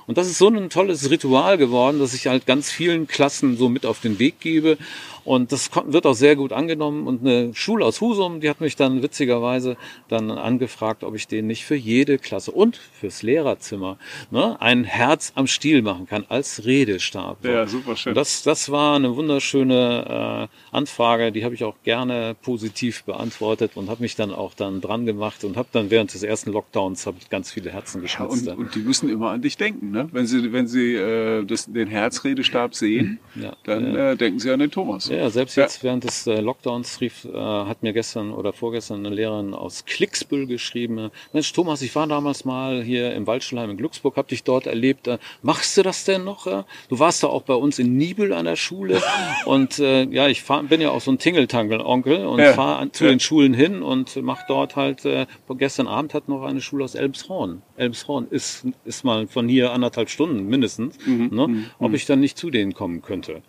Und 0.07 0.19
das 0.19 0.27
ist 0.29 0.39
so 0.39 0.49
ein 0.49 0.71
tolles 0.71 1.11
Ritual 1.11 1.59
geworden, 1.59 1.99
dass 1.99 2.15
ich 2.15 2.27
halt 2.27 2.47
ganz 2.47 2.71
vielen 2.71 3.07
Klassen 3.07 3.57
so 3.57 3.69
mit 3.69 3.87
auf 3.87 4.01
den 4.01 4.19
Weg 4.19 4.41
gebe. 4.41 4.79
Und 5.25 5.51
das 5.51 5.71
wird 5.87 6.07
auch 6.07 6.15
sehr 6.15 6.37
gut 6.37 6.53
angenommen. 6.53 7.09
Und 7.09 7.23
eine 7.27 7.53
Schule 7.53 7.85
aus 7.85 8.01
Husum, 8.01 8.41
die 8.41 8.49
hat 8.49 8.61
mich 8.61 8.77
dann 8.77 9.03
witzigerweise 9.03 9.77
dann 10.09 10.31
angefragt, 10.31 11.03
ob 11.03 11.17
ich 11.17 11.27
den 11.27 11.49
nicht 11.49 11.65
für 11.65 11.75
jede 11.75 12.19
Klasse 12.19 12.53
und 12.53 12.77
fürs 12.77 13.23
Lehrerzimmer 13.23 13.99
ne, 14.31 14.57
ein 14.61 14.85
Herz 14.85 15.33
am 15.35 15.49
Stiel 15.49 15.83
machen 15.83 16.07
kann 16.07 16.25
als 16.29 16.65
Redestab. 16.65 17.45
Ja, 17.45 17.67
super 17.67 17.97
schön. 17.97 18.11
Und 18.13 18.15
das, 18.17 18.45
das 18.45 18.71
war 18.71 18.95
eine 18.95 19.17
wunderschöne 19.17 20.49
äh, 20.73 20.77
Anfrage, 20.77 21.33
die 21.33 21.45
habe 21.45 21.57
ich 21.57 21.65
auch 21.65 21.75
gerne 21.83 22.37
positiv 22.43 23.03
beantwortet 23.03 23.73
und 23.75 23.91
habe 23.91 24.03
mich 24.03 24.15
dann 24.15 24.33
auch 24.33 24.55
dann 24.55 24.81
dran 24.81 25.07
gemacht 25.07 25.43
und 25.43 25.57
habe 25.57 25.69
dann 25.73 25.91
während 25.91 26.15
des 26.15 26.23
ersten 26.23 26.53
Lockdowns 26.53 27.05
ich 27.19 27.31
ganz 27.31 27.51
viele 27.51 27.71
Herzen 27.73 27.99
Ja, 27.99 28.03
geschnitzt. 28.03 28.47
und, 28.49 28.59
und 28.59 28.75
die 28.77 28.81
müssen 28.81 29.09
immer 29.09 29.31
an 29.31 29.43
dich 29.43 29.57
denken. 29.57 29.66
Denken, 29.67 29.91
ne? 29.91 30.09
Wenn 30.13 30.27
Sie, 30.27 30.53
wenn 30.53 30.67
Sie 30.67 30.95
äh, 30.95 31.45
das, 31.45 31.67
den 31.67 31.89
Herzredestab 31.89 32.75
sehen, 32.75 33.19
ja, 33.35 33.57
dann 33.65 33.95
ja. 33.95 34.13
Äh, 34.13 34.17
denken 34.17 34.39
Sie 34.39 34.51
an 34.51 34.61
den 34.61 34.71
Thomas. 34.71 35.09
Ja, 35.09 35.29
selbst 35.31 35.57
jetzt 35.57 35.83
während 35.83 36.05
des 36.05 36.27
äh, 36.27 36.41
Lockdowns 36.41 37.01
rief, 37.01 37.25
äh, 37.25 37.37
hat 37.37 37.83
mir 37.83 37.93
gestern 37.93 38.33
oder 38.33 38.53
vorgestern 38.53 39.05
eine 39.05 39.15
Lehrerin 39.15 39.55
aus 39.55 39.85
Klicksbüll 39.85 40.47
geschrieben, 40.47 41.11
Mensch 41.33 41.53
Thomas, 41.53 41.83
ich 41.83 41.95
war 41.95 42.07
damals 42.07 42.45
mal 42.45 42.83
hier 42.83 43.15
im 43.15 43.27
Waldschulheim 43.27 43.71
in 43.71 43.77
Glücksburg, 43.77 44.17
hab 44.17 44.29
dich 44.29 44.45
dort 44.45 44.67
erlebt. 44.67 45.09
Äh, 45.09 45.19
machst 45.43 45.77
du 45.77 45.83
das 45.83 46.05
denn 46.05 46.25
noch? 46.25 46.47
Äh? 46.47 46.63
Du 46.89 46.99
warst 46.99 47.23
da 47.23 47.29
auch 47.29 47.43
bei 47.43 47.55
uns 47.55 47.79
in 47.79 47.97
Nibel 47.97 48.33
an 48.33 48.45
der 48.45 48.57
Schule 48.57 49.03
und 49.47 49.79
äh, 49.79 50.05
ja, 50.05 50.29
ich 50.29 50.43
fahr, 50.43 50.63
bin 50.63 50.81
ja 50.81 50.91
auch 50.91 51.01
so 51.01 51.11
ein 51.11 51.19
Tingeltangel-Onkel 51.19 52.27
und 52.27 52.39
ja. 52.39 52.53
fahre 52.53 52.91
zu 52.93 53.05
den 53.05 53.21
Schulen 53.21 53.55
hin 53.55 53.83
und 53.83 54.17
mach 54.23 54.47
dort 54.47 54.77
halt, 54.77 55.05
äh, 55.05 55.27
gestern 55.57 55.89
Abend 55.89 56.15
hat 56.15 56.29
noch 56.29 56.45
eine 56.45 56.61
Schule 56.61 56.85
aus 56.85 56.95
Elmshorn. 56.95 57.63
Elmshorn 57.77 58.29
ist, 58.31 58.67
ist 58.85 59.05
mal 59.05 59.27
von 59.27 59.49
hier 59.49 59.56
anderthalb 59.65 60.11
Stunden 60.11 60.47
mindestens, 60.47 60.99
mhm. 61.07 61.29
ne? 61.33 61.49
Mhm. 61.49 61.67
ob 61.79 61.95
ich 61.95 62.07
dann 62.07 62.21
nicht 62.21 62.39
zu 62.39 62.51
denen 62.51 62.75
kommen 62.75 63.03
könnte. 63.03 63.43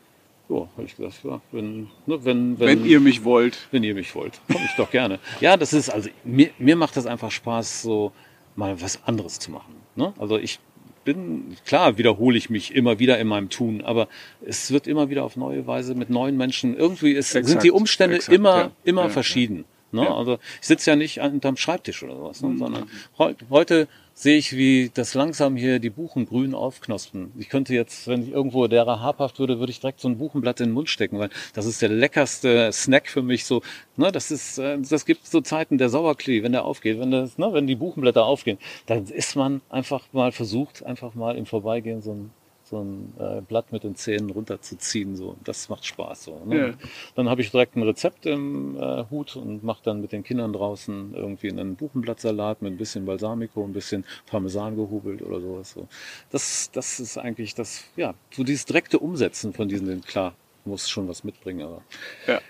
So, 0.50 0.70
habe 0.78 0.86
ich 0.86 0.96
gesagt, 0.96 1.24
ja, 1.24 1.42
wenn, 1.52 1.88
ne, 2.06 2.24
wenn, 2.24 2.60
wenn, 2.60 2.60
wenn 2.60 2.86
ihr 2.86 3.02
mich 3.02 3.26
wollt. 3.26 3.68
Wenn 3.72 3.84
ihr 3.84 3.94
mich 3.94 4.16
wollt, 4.16 4.40
komme 4.48 4.64
ich 4.64 4.76
doch 4.78 4.90
gerne. 4.92 5.20
Ja, 5.42 5.58
das 5.58 5.74
ist, 5.74 5.90
also 5.90 6.10
mir, 6.24 6.52
mir 6.58 6.78
macht 6.78 6.96
das 6.96 7.06
einfach 7.06 7.32
Spaß, 7.32 7.82
so 7.82 8.14
mal 8.56 8.80
was 8.82 9.04
anderes 9.04 9.40
zu 9.40 9.52
machen. 9.52 9.76
Ne? 9.96 10.14
Also 10.18 10.38
ich 10.38 10.60
bin, 11.04 11.56
klar 11.66 11.98
wiederhole 11.98 12.38
ich 12.38 12.50
mich 12.50 12.76
immer 12.76 13.00
wieder 13.00 13.20
in 13.20 13.28
meinem 13.28 13.50
Tun, 13.50 13.82
aber 13.82 14.08
es 14.46 14.72
wird 14.72 14.88
immer 14.88 15.10
wieder 15.10 15.24
auf 15.24 15.36
neue 15.36 15.68
Weise 15.68 15.96
mit 15.96 16.10
neuen 16.10 16.38
Menschen, 16.38 16.76
irgendwie 16.76 17.12
ist, 17.12 17.36
exakt, 17.36 17.48
sind 17.48 17.64
die 17.64 17.72
Umstände 17.72 18.18
exakt, 18.18 18.36
immer, 18.36 18.58
ja, 18.58 18.72
immer 18.84 19.04
ja, 19.04 19.10
verschieden. 19.10 19.66
Ne? 19.92 20.04
Ja. 20.04 20.16
Also 20.16 20.40
ich 20.60 20.68
sitze 20.68 20.90
ja 20.90 20.96
nicht 20.96 21.20
unterm 21.20 21.56
Schreibtisch 21.56 22.04
oder 22.04 22.16
sowas, 22.16 22.42
ne? 22.42 22.50
Mhm. 22.50 22.58
sondern 22.58 22.90
heute 23.18 23.88
sehe 24.18 24.38
ich, 24.38 24.58
wie 24.58 24.90
das 24.92 25.14
langsam 25.14 25.56
hier 25.56 25.78
die 25.78 25.92
Buchen 25.92 26.26
grün 26.26 26.56
aufknospen. 26.56 27.32
Ich 27.38 27.50
könnte 27.50 27.76
jetzt, 27.76 28.08
wenn 28.08 28.24
ich 28.24 28.32
irgendwo 28.32 28.66
derer 28.66 29.00
habhaft 29.00 29.38
würde, 29.38 29.60
würde 29.60 29.70
ich 29.70 29.80
direkt 29.80 30.00
so 30.00 30.08
ein 30.08 30.18
Buchenblatt 30.18 30.60
in 30.60 30.70
den 30.70 30.74
Mund 30.74 30.90
stecken, 30.90 31.20
weil 31.20 31.30
das 31.54 31.68
ist 31.68 31.84
der 31.84 31.90
leckerste 31.90 32.72
Snack 32.74 33.10
für 33.10 33.22
mich. 33.22 33.46
So, 33.46 33.62
ne, 33.96 34.12
das 34.12 34.32
ist, 34.32 34.58
äh, 34.58 34.80
das 34.80 35.06
gibt 35.06 35.28
so 35.28 35.40
Zeiten 35.42 35.78
der 35.78 35.90
Sauerklee, 35.90 36.42
wenn 36.42 36.52
der 36.52 36.66
aufgeht, 36.66 37.00
wenn 37.00 37.12
das, 37.12 37.38
ne, 37.38 37.54
wenn 37.54 37.68
die 37.68 37.76
Buchenblätter 37.76 38.26
aufgehen, 38.26 38.58
dann 38.88 39.06
ist 39.06 39.36
man 39.36 39.62
einfach 39.70 40.04
mal 40.14 40.32
versucht, 40.32 40.84
einfach 40.84 41.14
mal 41.14 41.38
im 41.38 41.46
Vorbeigehen 41.46 42.02
so 42.02 42.14
ein 42.14 42.32
so 42.70 42.84
ein 42.84 43.14
äh, 43.20 43.42
Blatt 43.42 43.72
mit 43.72 43.84
den 43.84 43.96
Zähnen 43.96 44.30
runterzuziehen. 44.30 45.16
So. 45.16 45.36
Das 45.44 45.70
macht 45.70 45.86
Spaß. 45.86 46.26
So, 46.26 46.42
ne? 46.46 46.58
ja. 46.58 46.74
Dann 47.16 47.30
habe 47.30 47.42
ich 47.42 47.52
direkt 47.52 47.76
ein 47.76 47.84
Rezept 47.84 48.26
im 48.26 48.78
äh, 48.78 49.06
Hut 49.10 49.36
und 49.36 49.64
mache 49.64 49.82
dann 49.84 50.02
mit 50.02 50.12
den 50.12 50.24
Kindern 50.24 50.54
draußen 50.54 51.14
irgendwie 51.14 51.50
einen 51.50 51.76
Buchenblattsalat 51.76 52.62
mit 52.62 52.74
ein 52.74 52.78
bisschen 52.78 53.06
Balsamico, 53.06 53.64
ein 53.64 53.74
bisschen 53.74 54.06
Parmesan 54.26 54.76
gehubelt 54.76 55.22
oder 55.22 55.40
sowas. 55.40 55.72
So. 55.72 55.88
Das, 56.30 56.70
das 56.72 57.00
ist 57.00 57.18
eigentlich 57.18 57.56
das, 57.56 57.84
ja, 57.96 58.14
so 58.32 58.44
dieses 58.44 58.66
direkte 58.66 59.00
Umsetzen 59.00 59.54
von 59.54 59.68
diesen, 59.68 60.02
klar, 60.02 60.36
muss 60.66 60.90
schon 60.90 61.08
was 61.08 61.24
mitbringen, 61.24 61.62
aber 61.62 61.82
ja. 62.28 62.42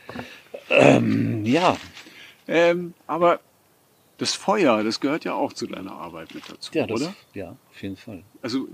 Ähm, 0.69 1.45
ja. 1.45 1.77
Ähm, 2.47 2.93
aber 3.05 3.39
das 4.17 4.33
Feuer, 4.33 4.83
das 4.83 4.99
gehört 4.99 5.25
ja 5.25 5.33
auch 5.33 5.53
zu 5.53 5.67
deiner 5.67 5.91
Arbeit 5.91 6.33
mit 6.33 6.43
dazu, 6.49 6.71
ja, 6.73 6.87
das, 6.87 7.01
oder? 7.01 7.13
Ja, 7.33 7.55
auf 7.69 7.81
jeden 7.81 7.97
Fall. 7.97 8.23
Also 8.41 8.67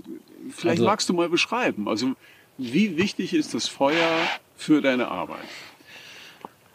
vielleicht 0.50 0.78
also, 0.78 0.84
magst 0.84 1.08
du 1.08 1.14
mal 1.14 1.28
beschreiben, 1.28 1.88
also 1.88 2.14
wie 2.56 2.96
wichtig 2.96 3.34
ist 3.34 3.52
das 3.54 3.68
Feuer 3.68 4.26
für 4.56 4.80
deine 4.80 5.08
Arbeit? 5.08 5.44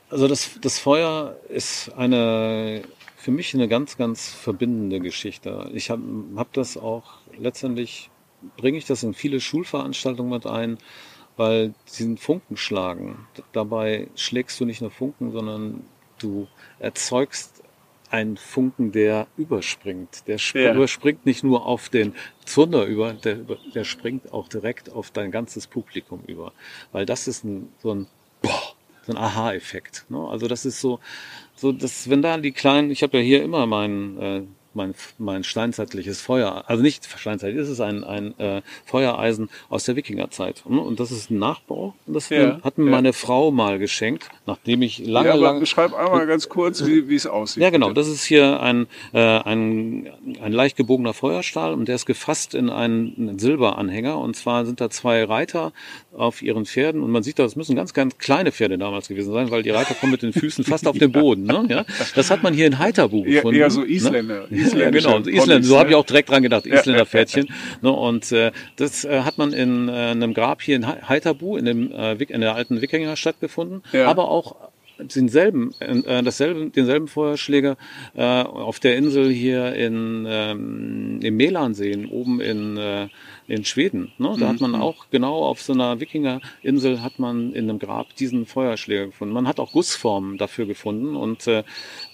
Also 0.09 0.27
das, 0.27 0.59
das 0.61 0.79
Feuer 0.79 1.37
ist 1.49 1.91
eine, 1.95 2.83
für 3.15 3.31
mich 3.31 3.53
eine 3.53 3.67
ganz, 3.67 3.97
ganz 3.97 4.29
verbindende 4.29 4.99
Geschichte. 4.99 5.69
Ich 5.73 5.89
habe 5.89 6.03
hab 6.35 6.51
das 6.53 6.77
auch 6.77 7.19
letztendlich, 7.37 8.09
bringe 8.57 8.77
ich 8.77 8.85
das 8.85 9.03
in 9.03 9.13
viele 9.13 9.39
Schulveranstaltungen 9.39 10.31
mit 10.31 10.45
ein, 10.45 10.77
weil 11.37 11.73
diesen 11.87 12.17
Funken 12.17 12.57
schlagen. 12.57 13.27
Dabei 13.53 14.09
schlägst 14.15 14.59
du 14.59 14.65
nicht 14.65 14.81
nur 14.81 14.91
Funken, 14.91 15.31
sondern 15.31 15.85
du 16.17 16.47
erzeugst 16.79 17.58
ein 18.09 18.37
Funken, 18.37 18.91
der 18.91 19.27
überspringt. 19.37 20.27
Der 20.27 20.37
ja. 20.37 20.73
überspringt 20.73 21.25
nicht 21.25 21.43
nur 21.43 21.65
auf 21.65 21.89
den 21.89 22.13
Zunder 22.45 22.85
über, 22.85 23.13
der, 23.13 23.39
der 23.73 23.83
springt 23.83 24.33
auch 24.33 24.47
direkt 24.47 24.91
auf 24.91 25.11
dein 25.11 25.31
ganzes 25.31 25.67
Publikum 25.67 26.23
über. 26.27 26.53
Weil 26.91 27.05
das 27.05 27.27
ist 27.27 27.43
ein, 27.43 27.69
so 27.79 27.93
ein, 27.93 28.07
boah, 28.41 28.73
so 29.05 29.13
ein 29.13 29.17
Aha-Effekt. 29.17 30.05
Ne? 30.09 30.27
Also 30.27 30.47
das 30.47 30.65
ist 30.65 30.81
so, 30.81 30.99
so 31.55 31.71
dass 31.71 32.09
wenn 32.09 32.21
da 32.21 32.37
die 32.37 32.51
kleinen, 32.51 32.91
ich 32.91 33.03
habe 33.03 33.17
ja 33.17 33.23
hier 33.23 33.43
immer 33.43 33.65
meinen 33.65 34.17
äh, 34.19 34.41
mein, 34.73 34.93
mein 35.17 35.43
steinzeitliches 35.43 36.21
Feuer, 36.21 36.63
also 36.67 36.83
nicht 36.83 37.07
steinzeitlich, 37.17 37.59
es 37.59 37.69
ist 37.69 37.81
ein, 37.81 38.03
ein 38.03 38.37
äh, 38.39 38.61
Feuereisen 38.85 39.49
aus 39.69 39.85
der 39.85 39.95
Wikingerzeit. 39.95 40.63
Hm? 40.65 40.79
Und 40.79 40.99
das 40.99 41.11
ist 41.11 41.31
ein 41.31 41.39
Nachbau. 41.39 41.95
Und 42.05 42.13
das 42.13 42.29
ja, 42.29 42.59
hat 42.63 42.77
mir 42.77 42.85
ja. 42.85 42.91
meine 42.91 43.13
Frau 43.13 43.51
mal 43.51 43.79
geschenkt, 43.79 44.29
nachdem 44.45 44.81
ich 44.81 44.99
lange, 45.05 45.29
ja, 45.29 45.35
lange... 45.35 45.59
Beschreib 45.59 45.93
einmal 45.93 46.27
ganz 46.27 46.49
kurz, 46.49 46.85
wie, 46.85 47.09
wie 47.09 47.15
es 47.15 47.25
aussieht. 47.25 47.63
Ja, 47.63 47.69
genau. 47.69 47.89
Bitte. 47.89 48.01
Das 48.01 48.07
ist 48.07 48.23
hier 48.23 48.61
ein, 48.61 48.87
äh, 49.13 49.19
ein, 49.19 50.09
ein 50.41 50.51
leicht 50.51 50.77
gebogener 50.77 51.13
Feuerstahl 51.13 51.73
und 51.73 51.87
der 51.87 51.95
ist 51.95 52.05
gefasst 52.05 52.53
in 52.53 52.69
einen, 52.69 53.39
Silberanhänger. 53.39 54.17
Und 54.17 54.35
zwar 54.35 54.65
sind 54.65 54.81
da 54.81 54.89
zwei 54.89 55.23
Reiter 55.23 55.73
auf 56.15 56.41
ihren 56.41 56.65
Pferden 56.65 57.01
und 57.01 57.11
man 57.11 57.23
sieht, 57.23 57.39
das 57.39 57.55
müssen 57.55 57.75
ganz, 57.75 57.93
ganz 57.93 58.17
kleine 58.17 58.51
Pferde 58.51 58.77
damals 58.77 59.07
gewesen 59.07 59.33
sein, 59.33 59.51
weil 59.51 59.63
die 59.63 59.69
Reiter 59.69 59.93
kommen 59.93 60.11
mit 60.11 60.21
den 60.21 60.33
Füßen 60.33 60.63
fast 60.63 60.87
auf 60.87 60.97
den 60.97 61.11
Boden. 61.19 61.43
Ne? 61.43 61.65
Ja? 61.69 61.85
Das 62.15 62.29
hat 62.29 62.43
man 62.43 62.53
hier 62.53 62.67
in 62.67 62.79
Heiterbu 62.79 63.23
gefunden. 63.23 63.59
Eher 63.59 63.69
so 63.69 63.83
Isländer. 63.83 64.47
Ne? 64.49 64.58
Ja, 64.59 64.89
genau, 64.89 65.19
Isländer, 65.19 65.67
so 65.67 65.79
habe 65.79 65.89
ich 65.89 65.95
auch 65.95 66.05
direkt 66.05 66.29
dran 66.29 66.43
gedacht, 66.43 66.65
Isländer-Pferdchen. 66.65 67.47
Ne? 67.81 67.91
Und 67.91 68.31
äh, 68.31 68.51
das 68.75 69.05
äh, 69.05 69.21
hat 69.21 69.37
man 69.37 69.53
in 69.53 69.89
äh, 69.89 69.91
einem 69.91 70.33
Grab 70.33 70.61
hier 70.61 70.75
in 70.75 70.87
Heiterbu, 70.87 71.57
in, 71.57 71.65
dem, 71.65 71.91
äh, 71.91 72.13
in 72.13 72.41
der 72.41 72.55
alten 72.55 72.81
Wikingerstadt 72.81 73.39
gefunden, 73.39 73.83
ja. 73.91 74.07
aber 74.07 74.29
auch 74.29 74.55
denselben, 74.99 75.73
äh, 75.79 76.23
dasselben, 76.23 76.71
denselben 76.71 77.07
Feuerschläger 77.07 77.77
äh, 78.15 78.21
auf 78.21 78.79
der 78.79 78.97
Insel 78.97 79.29
hier 79.29 79.73
in, 79.73 80.25
ähm, 80.27 81.19
im 81.21 81.37
Melansee, 81.37 82.07
oben 82.09 82.41
in 82.41 82.77
äh, 82.77 83.07
in 83.49 83.65
Schweden. 83.65 84.11
Ne? 84.17 84.35
Da 84.39 84.45
mhm. 84.45 84.49
hat 84.49 84.61
man 84.61 84.71
mhm. 84.71 84.81
auch 84.81 85.07
genau 85.11 85.43
auf 85.43 85.61
so 85.61 85.73
einer 85.73 85.99
Wikingerinsel 85.99 87.01
hat 87.01 87.19
man 87.19 87.53
in 87.53 87.69
einem 87.69 87.79
Grab 87.79 88.15
diesen 88.15 88.45
Feuerschläger 88.45 89.07
gefunden. 89.07 89.33
Man 89.33 89.47
hat 89.47 89.59
auch 89.59 89.71
Gussformen 89.71 90.37
dafür 90.37 90.65
gefunden 90.65 91.15
und 91.15 91.47
äh, 91.47 91.63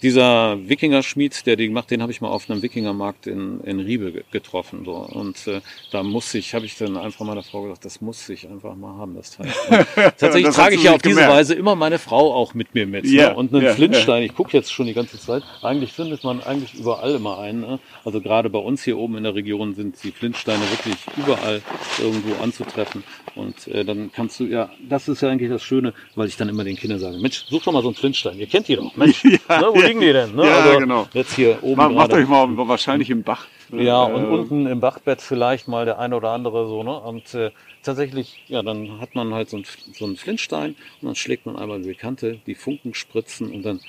dieser 0.02 0.58
Wikingerschmied, 0.68 1.46
der 1.46 1.56
die 1.56 1.68
gemacht, 1.68 1.90
den 1.90 2.02
habe 2.02 2.12
ich 2.12 2.20
mal 2.20 2.28
auf 2.28 2.48
einem 2.48 2.62
Wikingermarkt 2.62 3.26
in, 3.26 3.60
in 3.60 3.80
Riebe 3.80 4.24
getroffen. 4.30 4.84
So. 4.84 4.94
Und 4.94 5.46
äh, 5.46 5.60
da 5.90 6.02
muss 6.02 6.32
ich, 6.34 6.54
habe 6.54 6.64
ich 6.64 6.76
dann 6.76 6.96
einfach 6.96 7.24
meiner 7.24 7.42
Frau 7.42 7.62
gesagt, 7.62 7.84
das 7.84 8.00
muss 8.00 8.28
ich 8.28 8.48
einfach 8.48 8.74
mal 8.74 8.96
haben, 8.96 9.14
das 9.14 9.32
Teil. 9.32 9.52
tatsächlich 9.94 10.54
trage 10.54 10.76
ich 10.76 10.84
ja 10.84 10.94
auf 10.94 11.02
diese 11.02 11.20
Weise 11.20 11.54
immer 11.54 11.76
meine 11.76 11.98
Frau 11.98 12.34
auch 12.34 12.54
mit 12.54 12.74
mir 12.74 12.86
mit. 12.86 13.04
Yeah, 13.04 13.30
ne? 13.30 13.36
Und 13.36 13.52
einen 13.52 13.62
yeah, 13.62 13.74
Flintstein, 13.74 14.22
yeah. 14.22 14.30
ich 14.30 14.34
gucke 14.34 14.56
jetzt 14.56 14.72
schon 14.72 14.86
die 14.86 14.94
ganze 14.94 15.18
Zeit, 15.18 15.42
eigentlich 15.62 15.92
findet 15.92 16.24
man 16.24 16.42
eigentlich 16.42 16.74
überall 16.74 17.14
immer 17.14 17.38
einen. 17.38 17.60
Ne? 17.60 17.78
Also 18.04 18.20
gerade 18.20 18.48
bei 18.48 18.58
uns 18.58 18.82
hier 18.82 18.96
oben 18.98 19.16
in 19.16 19.24
der 19.24 19.34
Region 19.34 19.74
sind 19.74 20.02
die 20.02 20.12
Flintsteine 20.12 20.62
wirklich 20.70 20.96
überall 21.26 21.62
irgendwo 22.00 22.42
anzutreffen. 22.42 23.02
Und 23.34 23.68
äh, 23.68 23.84
dann 23.84 24.10
kannst 24.12 24.40
du, 24.40 24.44
ja, 24.44 24.70
das 24.88 25.08
ist 25.08 25.20
ja 25.20 25.28
eigentlich 25.28 25.50
das 25.50 25.62
Schöne, 25.62 25.92
weil 26.14 26.28
ich 26.28 26.36
dann 26.36 26.48
immer 26.48 26.64
den 26.64 26.76
Kindern 26.76 26.98
sage, 26.98 27.18
Mensch, 27.18 27.44
such 27.48 27.64
doch 27.64 27.72
mal 27.72 27.82
so 27.82 27.88
einen 27.88 27.94
Flintstein. 27.94 28.38
Ihr 28.38 28.46
kennt 28.46 28.68
die 28.68 28.76
doch. 28.76 28.96
Mensch, 28.96 29.24
ja, 29.48 29.60
ne, 29.60 29.68
wo 29.72 29.80
liegen 29.80 30.00
die 30.00 30.12
denn? 30.12 30.34
Ne? 30.34 30.46
Ja, 30.46 30.58
also, 30.60 30.78
genau. 30.78 31.08
Jetzt 31.12 31.34
hier 31.34 31.58
oben. 31.62 31.76
Macht, 31.76 31.94
macht 31.94 32.12
euch 32.12 32.28
mal 32.28 32.48
wahrscheinlich 32.68 33.10
im 33.10 33.22
Bach. 33.22 33.46
Ja, 33.72 34.04
und 34.04 34.24
äh, 34.24 34.26
unten 34.28 34.66
im 34.66 34.80
Bachbett 34.80 35.20
vielleicht 35.20 35.66
mal 35.66 35.84
der 35.84 35.98
eine 35.98 36.16
oder 36.16 36.30
andere 36.30 36.68
so, 36.68 36.82
ne? 36.82 36.98
Und 37.00 37.34
äh, 37.34 37.50
tatsächlich, 37.82 38.42
ja, 38.46 38.62
dann 38.62 39.00
hat 39.00 39.14
man 39.14 39.34
halt 39.34 39.50
so, 39.50 39.56
ein, 39.56 39.64
so 39.92 40.04
einen 40.04 40.16
Flintstein 40.16 40.76
und 41.00 41.06
dann 41.08 41.14
schlägt 41.16 41.46
man 41.46 41.56
einmal 41.56 41.82
die 41.82 41.94
Kante, 41.94 42.38
die 42.46 42.54
Funken 42.54 42.94
spritzen 42.94 43.50
und 43.52 43.62
dann 43.64 43.80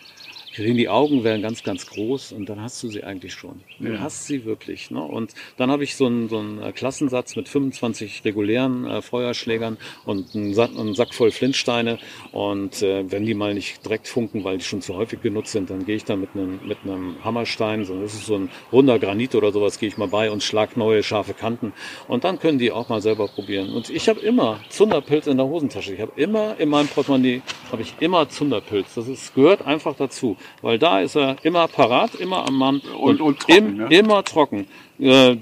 die 0.58 0.90
Augen 0.90 1.24
werden 1.24 1.42
ganz, 1.42 1.64
ganz 1.64 1.88
groß 1.88 2.32
und 2.32 2.50
dann 2.50 2.62
hast 2.62 2.82
du 2.82 2.90
sie 2.90 3.04
eigentlich 3.04 3.34
schon. 3.34 3.62
Du 3.80 3.94
ja. 3.94 4.00
hast 4.00 4.26
sie 4.26 4.46
wirklich. 4.46 4.90
Ne? 4.92 5.02
Und 5.02 5.34
dann 5.58 5.70
habe 5.70 5.84
ich 5.84 5.96
so 5.96 6.06
einen, 6.06 6.30
so 6.30 6.40
einen 6.40 6.62
äh, 6.62 6.72
Klassensatz 6.72 7.36
mit 7.36 7.48
25 7.48 8.24
regulären 8.26 8.86
äh, 8.86 9.02
Feuerschlägern 9.02 9.78
und 10.06 10.36
einen 10.36 10.54
Sack, 10.54 10.72
einen 10.78 10.96
Sack 10.96 11.14
voll 11.14 11.32
Flintsteine. 11.32 12.00
Und 12.32 12.82
äh, 12.82 13.10
wenn 13.12 13.26
die 13.26 13.34
mal 13.34 13.54
nicht 13.54 13.86
direkt 13.86 14.08
funken, 14.08 14.44
weil 14.44 14.58
die 14.58 14.64
schon 14.64 14.82
zu 14.82 14.96
häufig 14.96 15.22
genutzt 15.22 15.52
sind, 15.52 15.70
dann 15.70 15.86
gehe 15.86 15.96
ich 15.96 16.06
da 16.06 16.16
mit 16.16 16.30
einem, 16.34 16.60
mit 16.66 16.80
einem 16.84 17.24
Hammerstein, 17.24 17.86
so, 17.86 18.00
das 18.02 18.14
ist 18.14 18.26
so 18.26 18.36
ein 18.36 18.50
runder 18.72 19.00
Granit 19.00 19.36
oder 19.36 19.52
sowas, 19.52 19.80
gehe 19.80 19.90
ich 19.90 19.98
mal 19.98 20.08
bei 20.08 20.32
und 20.32 20.44
schlag 20.44 20.78
neue 20.78 21.04
scharfe 21.04 21.34
Kanten. 21.34 21.74
Und 22.08 22.24
dann 22.24 22.40
können 22.40 22.58
die 22.58 22.72
auch 22.72 22.90
mal 22.90 23.02
selber 23.02 23.28
probieren. 23.28 23.74
Und 23.74 23.90
ich 23.90 24.10
habe 24.10 24.20
immer 24.22 24.60
Zunderpilz 24.70 25.28
in 25.28 25.38
der 25.38 25.46
Hosentasche. 25.46 25.94
Ich 25.94 26.02
habe 26.02 26.14
immer 26.16 26.60
in 26.60 26.70
meinem 26.70 26.88
Portemonnaie, 26.88 27.42
habe 27.72 27.82
ich 27.82 27.94
immer 28.00 28.30
Zunderpilz. 28.30 28.96
Das 28.96 29.08
ist, 29.08 29.36
gehört 29.36 29.66
einfach 29.66 29.96
dazu 29.96 30.38
weil 30.62 30.80
da 30.80 31.02
ist 31.02 31.16
er 31.16 31.38
immer 31.44 31.68
parat, 31.68 32.16
immer 32.16 32.48
am 32.48 32.56
Mann 32.58 32.80
und, 32.80 33.20
und, 33.20 33.22
und 33.22 33.40
trocken, 33.40 33.80
im, 33.80 33.82
ja. 33.82 34.00
immer 34.00 34.24
trocken. 34.24 34.68
Äh, 35.00 35.38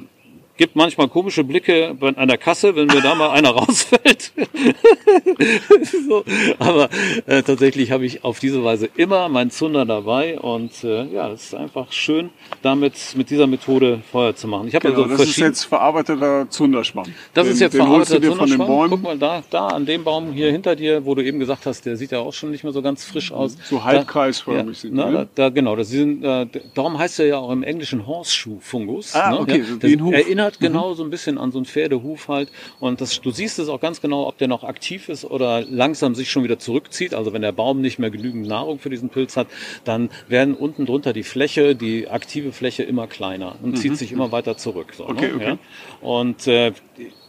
gibt 0.58 0.76
manchmal 0.76 1.08
komische 1.08 1.43
Blicke 1.43 1.95
an 1.99 2.28
der 2.28 2.38
Kasse, 2.38 2.76
wenn 2.76 2.88
mir 2.88 3.01
da 3.01 3.16
mal 3.16 3.32
einer 3.32 3.49
rausfällt. 3.56 4.32
so, 6.08 6.24
aber 6.60 6.89
äh, 7.26 7.43
tatsächlich 7.43 7.91
habe 7.91 8.06
ich 8.06 8.24
auf 8.24 8.39
diese 8.39 8.64
Weise 8.64 8.89
immer 8.95 9.30
meinen 9.30 9.51
Zunder 9.51 9.86
dabei 9.86 10.39
und 10.39 10.84
äh, 10.84 11.06
ja, 11.06 11.30
es 11.32 11.45
ist 11.45 11.56
einfach 11.56 11.91
schön, 11.91 12.30
damit 12.62 12.93
mit 13.16 13.30
dieser 13.30 13.47
Methode 13.47 14.01
Feuer 14.12 14.36
zu 14.36 14.47
machen. 14.47 14.68
Ich 14.68 14.76
habe 14.76 14.89
genau, 14.89 15.03
also 15.03 15.18
das 15.18 15.28
ist 15.30 15.38
jetzt 15.38 15.66
verarbeiteter 15.66 16.49
Zunderspann. 16.49 17.14
Das 17.34 17.45
den, 17.45 17.53
ist 17.53 17.60
jetzt 17.60 17.76
verarbeiteter 17.76 18.22
Zunderspann. 18.22 18.89
Guck 18.89 19.03
mal 19.03 19.18
da, 19.18 19.43
da 19.49 19.68
an 19.68 19.86
dem 19.86 20.03
Baum 20.03 20.32
hier 20.32 20.51
hinter 20.51 20.76
dir, 20.76 21.06
wo 21.06 21.16
du 21.16 21.24
eben 21.24 21.39
gesagt 21.39 21.66
hast, 21.66 21.86
der 21.86 21.97
sieht 21.97 22.12
ja 22.12 22.20
auch 22.20 22.34
schon 22.34 22.51
nicht 22.51 22.64
mehr 22.64 22.74
so 22.74 22.82
ganz 22.82 23.03
frisch 23.03 23.32
aus. 23.32 23.58
So 23.66 23.84
halbkreisförmig 23.84 24.78
sind 24.78 24.97
ja, 24.97 25.12
da, 25.12 25.28
da, 25.36 25.49
genau, 25.49 25.76
das 25.76 25.89
sind, 25.89 26.24
äh, 26.24 26.47
darum 26.74 26.97
heißt 26.97 27.20
er 27.20 27.28
ja 27.28 27.38
auch 27.38 27.51
im 27.51 27.64
Englischen 27.64 28.08
Horseshoe-Fungus. 28.08 29.16
Ah, 29.16 29.32
ne? 29.32 29.39
okay, 29.39 29.64
ja, 29.68 29.76
das 29.80 30.12
erinnert 30.12 30.45
mhm. 30.54 30.66
genau 30.66 30.93
so 30.93 31.04
ein 31.04 31.10
bisschen 31.10 31.38
an 31.38 31.52
so 31.52 31.58
einen 31.58 31.66
Pferdehuf 31.66 32.28
halt 32.28 32.52
und 32.80 33.02
das, 33.02 33.22
du 33.22 33.32
siehst 33.32 33.60
es 33.60 33.70
auch 33.70 33.80
ganz 33.80 34.02
genau, 34.02 34.28
ob 34.28 34.38
der 34.38 34.48
noch 34.48 34.64
aktiv 34.64 35.10
ist 35.10 35.26
oder 35.26 35.62
langsam 35.62 36.16
sich 36.16 36.32
schon 36.32 36.43
wieder 36.43 36.60
zurückzieht. 36.60 37.14
Also 37.14 37.34
wenn 37.34 37.41
der 37.41 37.52
Baum 37.52 37.82
nicht 37.82 38.00
mehr 38.00 38.10
genügend 38.10 38.48
Nahrung 38.48 38.80
für 38.80 38.89
diesen 38.89 39.10
Pilz 39.10 39.38
hat, 39.38 39.48
dann 39.84 40.10
werden 40.28 40.56
unten 40.56 40.86
drunter 40.86 41.14
die 41.14 41.24
Fläche, 41.24 41.76
die 41.76 42.08
aktive 42.08 42.52
Fläche 42.52 42.84
immer 42.84 43.08
kleiner 43.08 43.56
und 43.62 43.72
mhm. 43.72 43.76
zieht 43.76 43.98
sich 43.98 44.12
immer 44.12 44.32
weiter 44.32 44.58
zurück. 44.58 44.93
So, 44.96 45.08
okay, 45.08 45.28
ne? 45.28 45.36
okay. 45.36 45.46
Ja? 45.46 45.58
Und 46.02 46.48
äh, 46.48 46.74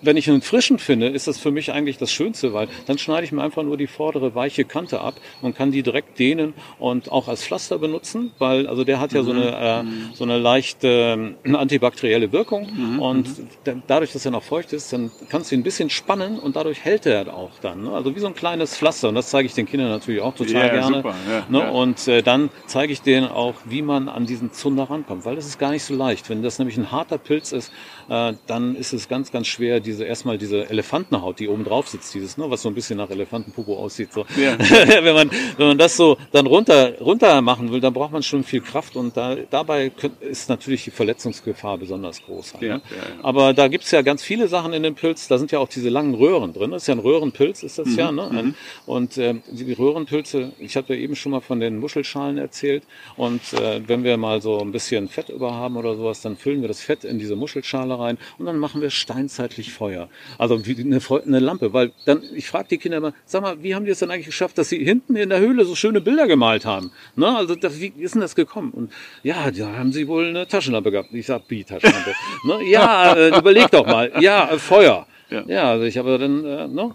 wenn 0.07 0.17
ich 0.17 0.31
einen 0.31 0.43
frischen 0.43 0.79
finde, 0.79 1.09
ist 1.09 1.27
das 1.27 1.39
für 1.39 1.51
mich 1.51 1.73
eigentlich 1.73 1.99
das 1.99 2.11
Schönste, 2.13 2.53
weil 2.53 2.69
dann 2.87 2.99
schneide 2.99 3.25
ich 3.25 3.33
mir 3.33 3.43
einfach 3.43 3.63
nur 3.63 3.77
die 3.77 3.87
vordere 3.87 4.35
weiche 4.35 4.65
Kante 4.65 5.01
ab 5.01 5.15
und 5.43 5.57
kann 5.57 5.73
die 5.73 5.83
direkt 5.83 6.19
dehnen 6.19 6.55
und 6.79 7.13
auch 7.13 7.29
als 7.29 7.45
Pflaster 7.45 7.79
benutzen, 7.79 8.33
weil 8.39 8.67
also 8.67 8.85
der 8.85 9.01
hat 9.01 9.13
ja 9.13 9.23
mhm. 9.23 9.27
so 9.27 9.33
eine 9.33 9.47
äh, 9.47 10.15
so 10.15 10.25
eine 10.25 10.39
leichte 10.39 11.35
äh, 11.45 11.55
antibakterielle 11.55 12.33
Wirkung 12.33 12.69
mhm. 12.73 12.99
und 13.01 13.39
mhm. 13.39 13.83
dadurch, 13.87 14.13
dass 14.13 14.25
er 14.25 14.31
noch 14.31 14.43
feucht 14.43 14.73
ist, 14.73 14.93
dann 14.93 15.11
kannst 15.29 15.51
du 15.51 15.55
ihn 15.55 15.61
ein 15.61 15.65
bisschen 15.65 15.91
spannen 15.91 16.39
und 16.39 16.57
dadurch 16.57 16.85
hält 16.85 17.07
er 17.07 17.35
auch 17.35 17.51
dann. 17.61 17.85
Ne? 17.85 17.91
Also 17.93 18.15
wie 18.15 18.21
so 18.21 18.27
ein 18.27 18.35
kleines 18.35 18.77
Pflaster 18.77 19.09
und 19.09 19.15
das 19.17 19.29
zeige 19.29 19.47
ich 19.47 19.55
den 19.55 19.67
Kindern 19.67 19.89
natürlich 19.89 20.21
auch 20.21 20.35
total 20.35 20.55
yeah, 20.55 20.69
gerne. 20.69 20.97
Super, 20.97 21.15
ja, 21.29 21.47
ne? 21.49 21.59
ja. 21.59 21.71
Und 21.71 22.09
äh, 22.09 22.23
dann 22.23 22.51
zeige 22.67 22.93
ich 22.93 23.03
denen 23.03 23.29
auch, 23.29 23.55
wie 23.65 23.83
man 23.83 24.09
an 24.09 24.27
diesen 24.27 24.53
Zunder 24.53 24.85
rankommt, 24.85 25.25
weil 25.25 25.37
das 25.37 25.47
ist 25.47 25.59
gar 25.59 25.71
nicht 25.71 25.85
so 25.85 25.95
leicht. 25.95 26.31
Wenn 26.31 26.43
das 26.43 26.59
nämlich 26.59 26.77
ein 26.77 26.93
harter 26.93 27.19
Pilz 27.19 27.53
ist, 27.53 27.73
äh, 28.09 28.35
dann 28.47 28.77
ist 28.77 28.93
es 28.93 29.09
ganz, 29.09 29.33
ganz 29.33 29.47
schwer, 29.47 29.81
diese 29.81 30.05
erstmal 30.05 30.39
diese 30.39 30.69
Elefantenhaut, 30.69 31.41
die 31.41 31.49
oben 31.49 31.65
drauf 31.65 31.89
sitzt, 31.89 32.15
dieses, 32.15 32.37
ne, 32.37 32.51
was 32.51 32.63
so 32.63 32.69
ein 32.69 32.75
bisschen 32.75 32.99
nach 32.99 33.11
Elefantenpopo 33.11 33.77
aussieht. 33.77 34.13
So. 34.13 34.25
Ja. 34.37 34.59
wenn 34.59 35.15
man 35.15 35.31
wenn 35.57 35.67
man 35.69 35.79
das 35.79 35.97
so 35.97 36.17
dann 36.33 36.47
runter 36.47 37.01
runter 37.01 37.41
machen 37.43 37.73
will, 37.73 37.81
dann 37.81 37.93
braucht 37.93 38.13
man 38.13 38.23
schon 38.23 38.45
viel 38.45 38.61
Kraft 38.61 38.97
und 38.97 39.17
da, 39.17 39.37
dabei 39.51 39.91
ist 40.21 40.49
natürlich 40.49 40.85
die 40.85 40.91
Verletzungsgefahr 40.91 41.79
besonders 41.79 42.23
groß. 42.23 42.55
Halt, 42.55 42.63
ne? 42.63 42.69
ja, 42.69 42.81
Aber 43.23 43.55
da 43.55 43.69
gibt's 43.69 43.91
ja 43.91 44.03
ganz 44.03 44.23
viele 44.23 44.49
Sachen 44.49 44.73
in 44.73 44.83
dem 44.83 44.95
Pilz. 44.95 45.29
Da 45.29 45.39
sind 45.39 45.53
ja 45.53 45.59
auch 45.59 45.69
diese 45.69 45.89
langen 45.89 46.15
Röhren 46.15 46.53
drin. 46.53 46.71
Das 46.71 46.83
ist 46.83 46.89
ja 46.89 46.95
ein 46.95 47.01
Röhrenpilz, 47.01 47.63
ist 47.63 47.79
das 47.79 47.89
mhm. 47.89 47.99
ja. 47.99 48.13
Ne? 48.13 48.29
Mhm. 48.31 48.55
Und 48.87 49.19
äh, 49.19 49.35
die 49.51 49.73
Röhrenpilze, 49.73 50.53
ich 50.59 50.75
ja 50.75 50.83
eben 50.91 51.17
schon 51.17 51.33
mal 51.33 51.41
von 51.41 51.61
den 51.61 51.79
Muschelschalen 51.79 52.39
erzählt. 52.39 52.85
Und 53.17 53.53
äh, 53.55 53.81
wenn 53.87 54.05
wir 54.05 54.17
mal 54.17 54.41
so 54.41 54.59
ein 54.61 54.73
bisschen 54.73 55.09
Fett 55.09 55.29
über 55.29 55.55
haben 55.55 55.77
oder 55.77 55.97
sowas, 55.97 56.21
dann 56.21 56.37
füllen 56.37 56.61
wir 56.61 56.69
das 56.69 56.81
Fett 56.81 57.05
in 57.05 57.19
diese 57.19 57.37
Muschelschale 57.37 57.96
rein 57.99 58.19
und 58.39 58.47
dann 58.47 58.59
machen 58.59 58.81
wir 58.81 58.91
steinzeitlich 58.91 59.73
Feuer. 59.73 60.09
Also 60.39 60.67
wie 60.67 60.81
eine, 60.81 61.01
eine 61.27 61.39
Lampe, 61.41 61.73
weil 61.73 61.93
dann, 62.05 62.23
ich 62.35 62.49
frage 62.49 62.69
die 62.69 62.79
Kinder 62.79 62.99
immer, 62.99 63.13
sag 63.25 63.43
mal, 63.43 63.63
wie 63.63 63.75
haben 63.75 63.85
die 63.85 63.91
es 63.91 63.99
denn 63.99 64.11
eigentlich 64.11 64.27
geschafft, 64.27 64.59
dass 64.59 64.69
sie 64.69 64.83
hinten 64.85 65.17
in 65.17 65.31
der 65.31 65.41
Höhle 65.41 65.65
so 65.65 65.75
schöne 65.75 66.01
Bilder 66.01 66.27
gemalt 66.27 66.65
haben? 66.65 66.91
Ne? 67.15 67.35
Also 67.37 67.55
das, 67.55 67.81
wie 67.81 67.93
ist 67.99 68.15
denn 68.15 68.21
das 68.21 68.35
gekommen? 68.35 68.71
Und 68.71 68.93
ja, 69.23 69.51
da 69.51 69.77
haben 69.77 69.93
sie 69.93 70.09
wohl 70.09 70.29
eine 70.29 70.47
Taschenlampe 70.47 70.91
gehabt. 70.91 71.09
Ich 71.13 71.27
sag, 71.27 71.43
wie 71.49 71.65
Taschenlampe? 71.65 72.13
ne? 72.45 72.65
Ja, 72.65 73.15
äh, 73.15 73.39
überleg 73.39 73.71
doch 73.71 73.87
mal. 73.87 74.13
Ja, 74.21 74.51
äh, 74.51 74.59
Feuer. 74.59 75.07
Ja. 75.31 75.43
ja, 75.47 75.71
also 75.71 75.85
ich 75.85 75.99
habe 75.99 76.19
dann, 76.19 76.45
äh, 76.45 76.69
ne? 76.69 76.95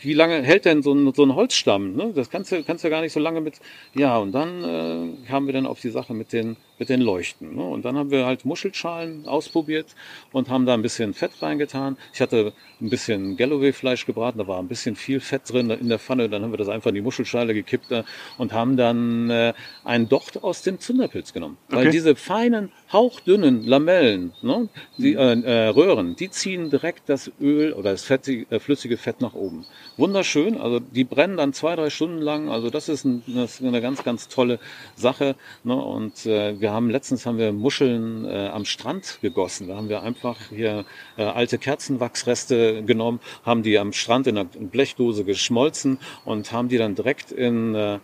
wie 0.00 0.14
lange 0.14 0.42
hält 0.42 0.64
denn 0.64 0.82
so 0.82 0.92
ein, 0.92 1.12
so 1.14 1.24
ein 1.24 1.34
Holzstamm? 1.34 1.94
Ne? 1.94 2.12
Das 2.14 2.30
kannst 2.30 2.52
du, 2.52 2.62
kannst 2.62 2.84
du 2.84 2.90
gar 2.90 3.00
nicht 3.00 3.12
so 3.12 3.20
lange 3.20 3.40
mit. 3.40 3.60
Ja, 3.94 4.18
und 4.18 4.32
dann 4.32 4.64
äh, 4.64 5.28
kamen 5.28 5.46
wir 5.46 5.52
dann 5.52 5.66
auf 5.66 5.80
die 5.80 5.90
Sache 5.90 6.14
mit 6.14 6.32
den 6.32 6.56
mit 6.78 6.88
den 6.88 7.00
Leuchten. 7.00 7.56
Ne? 7.56 7.62
Und 7.62 7.84
dann 7.84 7.96
haben 7.96 8.10
wir 8.10 8.26
halt 8.26 8.44
Muschelschalen 8.44 9.26
ausprobiert 9.26 9.94
und 10.32 10.48
haben 10.48 10.66
da 10.66 10.74
ein 10.74 10.82
bisschen 10.82 11.14
Fett 11.14 11.32
reingetan. 11.40 11.96
Ich 12.12 12.20
hatte 12.20 12.52
ein 12.80 12.90
bisschen 12.90 13.36
Galloway-Fleisch 13.36 14.04
gebraten, 14.04 14.38
da 14.38 14.46
war 14.46 14.58
ein 14.58 14.68
bisschen 14.68 14.96
viel 14.96 15.20
Fett 15.20 15.50
drin 15.50 15.70
in 15.70 15.88
der 15.88 15.98
Pfanne. 15.98 16.28
Dann 16.28 16.42
haben 16.42 16.52
wir 16.52 16.58
das 16.58 16.68
einfach 16.68 16.88
in 16.88 16.94
die 16.94 17.00
Muschelschale 17.00 17.54
gekippt 17.54 17.90
äh, 17.92 18.04
und 18.38 18.52
haben 18.52 18.76
dann 18.76 19.30
äh, 19.30 19.54
einen 19.84 20.08
Docht 20.08 20.42
aus 20.42 20.62
dem 20.62 20.78
Zunderpilz 20.80 21.32
genommen. 21.32 21.56
Okay. 21.68 21.76
Weil 21.76 21.90
diese 21.90 22.14
feinen, 22.16 22.70
hauchdünnen 22.92 23.62
Lamellen, 23.62 24.32
ne, 24.42 24.68
die 24.98 25.14
äh, 25.14 25.40
äh, 25.40 25.68
Röhren, 25.68 26.16
die 26.16 26.30
ziehen 26.30 26.70
direkt 26.70 27.08
das 27.08 27.30
Öl 27.40 27.72
oder 27.72 27.92
das 27.92 28.04
fettige, 28.04 28.46
äh, 28.50 28.60
flüssige 28.60 28.96
Fett 28.96 29.20
nach 29.20 29.34
oben. 29.34 29.64
Wunderschön, 29.96 30.58
also 30.58 30.80
die 30.80 31.04
brennen 31.04 31.36
dann 31.36 31.52
zwei, 31.52 31.76
drei 31.76 31.90
Stunden 31.90 32.20
lang. 32.20 32.50
Also 32.50 32.68
das 32.70 32.88
ist, 32.88 33.04
ein, 33.04 33.22
das 33.26 33.60
ist 33.60 33.66
eine 33.66 33.80
ganz, 33.80 34.04
ganz 34.04 34.28
tolle 34.28 34.58
Sache. 34.94 35.36
Ne? 35.64 35.74
Und 35.74 36.26
äh, 36.26 36.54
wir 36.66 36.72
haben 36.72 36.90
letztens 36.90 37.26
haben 37.26 37.38
wir 37.38 37.52
Muscheln 37.52 38.24
äh, 38.24 38.48
am 38.48 38.64
Strand 38.64 39.20
gegossen. 39.22 39.68
Da 39.68 39.76
haben 39.76 39.88
wir 39.88 40.02
einfach 40.02 40.36
hier 40.48 40.84
äh, 41.16 41.22
alte 41.22 41.58
Kerzenwachsreste 41.58 42.82
genommen, 42.82 43.20
haben 43.44 43.62
die 43.62 43.78
am 43.78 43.92
Strand 43.92 44.26
in 44.26 44.36
einer 44.36 44.48
Blechdose 44.48 45.22
geschmolzen 45.22 45.98
und 46.24 46.50
haben 46.50 46.68
die 46.68 46.76
dann 46.76 46.96
direkt 46.96 47.30
in 47.30 47.76
äh, 47.76 48.00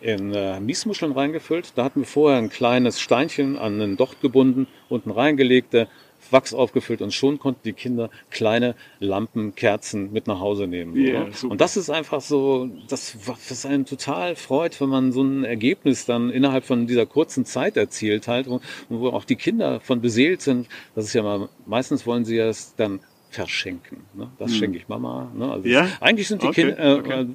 in 0.00 0.32
äh, 0.32 0.58
Miesmuscheln 0.58 1.12
reingefüllt. 1.12 1.72
Da 1.76 1.84
hatten 1.84 2.00
wir 2.00 2.06
vorher 2.06 2.38
ein 2.38 2.48
kleines 2.48 2.98
Steinchen 2.98 3.58
an 3.58 3.74
einen 3.74 3.98
Docht 3.98 4.22
gebunden, 4.22 4.68
unten 4.88 5.10
reingelegte 5.10 5.86
Wachs 6.32 6.54
aufgefüllt 6.54 7.02
und 7.02 7.12
schon 7.12 7.38
konnten 7.38 7.60
die 7.64 7.72
Kinder 7.72 8.10
kleine 8.30 8.74
Lampen, 9.00 9.54
Kerzen 9.54 10.12
mit 10.12 10.26
nach 10.26 10.40
Hause 10.40 10.66
nehmen. 10.66 10.96
Yeah, 10.96 11.28
und 11.48 11.60
das 11.60 11.76
ist 11.76 11.90
einfach 11.90 12.20
so, 12.20 12.68
das, 12.88 13.16
was 13.26 13.66
einen 13.66 13.86
total 13.86 14.36
freut, 14.36 14.80
wenn 14.80 14.88
man 14.88 15.12
so 15.12 15.22
ein 15.22 15.44
Ergebnis 15.44 16.06
dann 16.06 16.30
innerhalb 16.30 16.64
von 16.64 16.86
dieser 16.86 17.06
kurzen 17.06 17.44
Zeit 17.44 17.76
erzielt 17.76 18.28
halt, 18.28 18.48
wo, 18.48 18.60
wo 18.88 19.08
auch 19.08 19.24
die 19.24 19.36
Kinder 19.36 19.80
von 19.80 20.00
beseelt 20.00 20.42
sind. 20.42 20.68
Das 20.94 21.04
ist 21.06 21.14
ja 21.14 21.22
mal, 21.22 21.48
meistens 21.66 22.06
wollen 22.06 22.24
sie 22.24 22.38
es 22.38 22.74
dann 22.76 23.00
verschenken. 23.30 24.04
Ne? 24.14 24.30
Das 24.38 24.50
hm. 24.50 24.58
schenke 24.58 24.78
ich 24.78 24.88
Mama. 24.88 25.30
Ne? 25.34 25.50
Also 25.50 25.68
ja? 25.68 25.88
Eigentlich 26.00 26.28
sind 26.28 26.42
die 26.42 26.46
okay, 26.46 26.74
Kinder, 26.74 26.78
äh, 26.78 26.94
okay. 26.94 27.26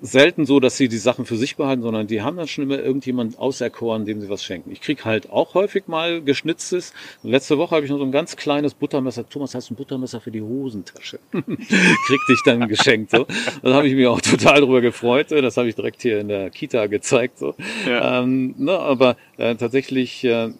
Selten 0.00 0.46
so, 0.46 0.58
dass 0.58 0.76
sie 0.76 0.88
die 0.88 0.98
Sachen 0.98 1.26
für 1.26 1.36
sich 1.36 1.56
behalten, 1.56 1.82
sondern 1.82 2.06
die 2.06 2.22
haben 2.22 2.36
dann 2.36 2.48
schon 2.48 2.64
immer 2.64 2.78
irgendjemand 2.78 3.38
auserkoren, 3.38 4.04
dem 4.04 4.20
sie 4.20 4.28
was 4.28 4.42
schenken. 4.42 4.72
Ich 4.72 4.80
krieg 4.80 5.04
halt 5.04 5.30
auch 5.30 5.54
häufig 5.54 5.86
mal 5.86 6.22
geschnitztes. 6.22 6.92
Letzte 7.22 7.56
Woche 7.56 7.76
habe 7.76 7.84
ich 7.84 7.90
noch 7.90 7.98
so 7.98 8.04
ein 8.04 8.10
ganz 8.10 8.36
kleines 8.36 8.74
Buttermesser. 8.74 9.28
Thomas, 9.28 9.54
hast 9.54 9.70
du 9.70 9.74
ein 9.74 9.76
Buttermesser 9.76 10.20
für 10.20 10.32
die 10.32 10.42
Hosentasche? 10.42 11.20
Kriegte 11.30 12.32
ich 12.32 12.42
dann 12.44 12.66
geschenkt. 12.68 13.12
So. 13.12 13.26
Da 13.62 13.74
habe 13.74 13.86
ich 13.86 13.94
mich 13.94 14.06
auch 14.06 14.20
total 14.20 14.60
drüber 14.60 14.80
gefreut. 14.80 15.30
Das 15.30 15.56
habe 15.56 15.68
ich 15.68 15.76
direkt 15.76 16.02
hier 16.02 16.20
in 16.20 16.28
der 16.28 16.50
Kita 16.50 16.86
gezeigt. 16.86 17.38
So. 17.38 17.54
Ja. 17.86 18.22
Ähm, 18.22 18.54
ne, 18.58 18.72
aber 18.72 19.16
äh, 19.36 19.54
tatsächlich, 19.54 20.24
äh, 20.24 20.50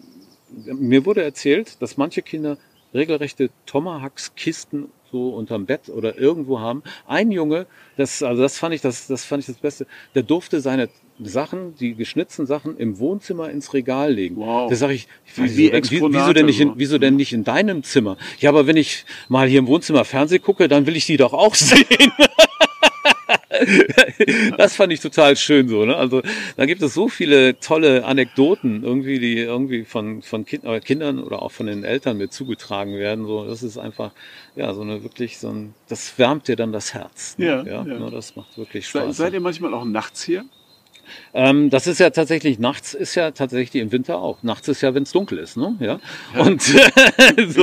mir 0.65 1.05
wurde 1.05 1.23
erzählt, 1.23 1.81
dass 1.81 1.97
manche 1.97 2.21
Kinder 2.21 2.57
regelrechte 2.93 3.49
Tomahawks-Kisten 3.65 4.85
so 5.17 5.29
unterm 5.29 5.65
Bett 5.65 5.89
oder 5.89 6.17
irgendwo 6.17 6.59
haben. 6.59 6.83
Ein 7.07 7.31
Junge, 7.31 7.65
das, 7.95 8.21
also 8.21 8.41
das 8.41 8.57
fand 8.57 8.75
ich 8.75 8.81
das, 8.81 9.07
das 9.07 9.25
fand 9.25 9.41
ich 9.41 9.47
das 9.47 9.57
Beste, 9.57 9.87
der 10.15 10.23
durfte 10.23 10.61
seine 10.61 10.89
Sachen, 11.19 11.75
die 11.75 11.95
geschnitzten 11.95 12.45
Sachen 12.45 12.77
im 12.77 12.99
Wohnzimmer 12.99 13.49
ins 13.49 13.73
Regal 13.73 14.13
legen. 14.13 14.35
Wow. 14.37 14.69
Da 14.69 14.75
sage 14.75 14.93
ich, 14.93 15.07
ich 15.25 15.37
weiß 15.37 15.57
wie, 15.57 15.71
wieso 15.73 16.33
denn 16.33 16.45
nicht 16.45 16.61
in, 16.61 16.73
wieso 16.75 16.99
denn 16.99 17.15
nicht 17.15 17.33
in 17.33 17.43
deinem 17.43 17.81
Zimmer? 17.83 18.17
Ja, 18.39 18.51
aber 18.51 18.67
wenn 18.67 18.77
ich 18.77 19.05
mal 19.27 19.47
hier 19.47 19.59
im 19.59 19.67
Wohnzimmer 19.67 20.05
Fernseh 20.05 20.37
gucke, 20.37 20.67
dann 20.67 20.85
will 20.85 20.95
ich 20.95 21.07
die 21.07 21.17
doch 21.17 21.33
auch 21.33 21.55
sehen. 21.69 22.11
das 24.57 24.75
fand 24.75 24.93
ich 24.93 24.99
total 24.99 25.35
schön 25.35 25.67
so. 25.67 25.85
Ne? 25.85 25.95
Also 25.95 26.21
da 26.55 26.65
gibt 26.65 26.81
es 26.81 26.93
so 26.93 27.07
viele 27.07 27.59
tolle 27.59 28.05
Anekdoten 28.05 28.83
irgendwie, 28.83 29.19
die 29.19 29.37
irgendwie 29.37 29.83
von 29.85 30.21
von 30.21 30.45
kind, 30.45 30.65
äh, 30.65 30.79
Kindern 30.79 31.19
oder 31.19 31.41
auch 31.41 31.51
von 31.51 31.67
den 31.67 31.83
Eltern 31.83 32.17
mir 32.17 32.29
zugetragen 32.29 32.97
werden. 32.97 33.25
So, 33.25 33.45
das 33.45 33.63
ist 33.63 33.77
einfach 33.77 34.11
ja 34.55 34.73
so 34.73 34.81
eine 34.81 35.03
wirklich 35.03 35.37
so 35.37 35.49
ein, 35.49 35.73
das 35.87 36.17
wärmt 36.17 36.47
dir 36.47 36.55
dann 36.55 36.71
das 36.71 36.93
Herz. 36.93 37.37
Ne? 37.37 37.45
Ja, 37.45 37.63
ja, 37.63 37.71
ja. 37.71 37.83
Ne? 37.83 38.09
das 38.11 38.35
macht 38.35 38.57
wirklich 38.57 38.87
Spaß. 38.87 39.17
Seid 39.17 39.33
ihr 39.33 39.41
manchmal 39.41 39.73
auch 39.73 39.85
nachts 39.85 40.23
hier? 40.23 40.45
Ähm, 41.33 41.69
das 41.69 41.87
ist 41.87 41.99
ja 41.99 42.09
tatsächlich, 42.09 42.59
nachts 42.59 42.93
ist 42.93 43.15
ja 43.15 43.31
tatsächlich 43.31 43.81
im 43.81 43.91
Winter 43.91 44.19
auch. 44.19 44.43
Nachts 44.43 44.67
ist 44.67 44.81
ja, 44.81 44.93
wenn 44.93 45.03
es 45.03 45.11
dunkel 45.11 45.37
ist. 45.37 45.57
Ne? 45.57 45.75
Ja? 45.79 45.99
ja. 46.35 46.41
Und, 46.41 46.61
so. 46.61 46.73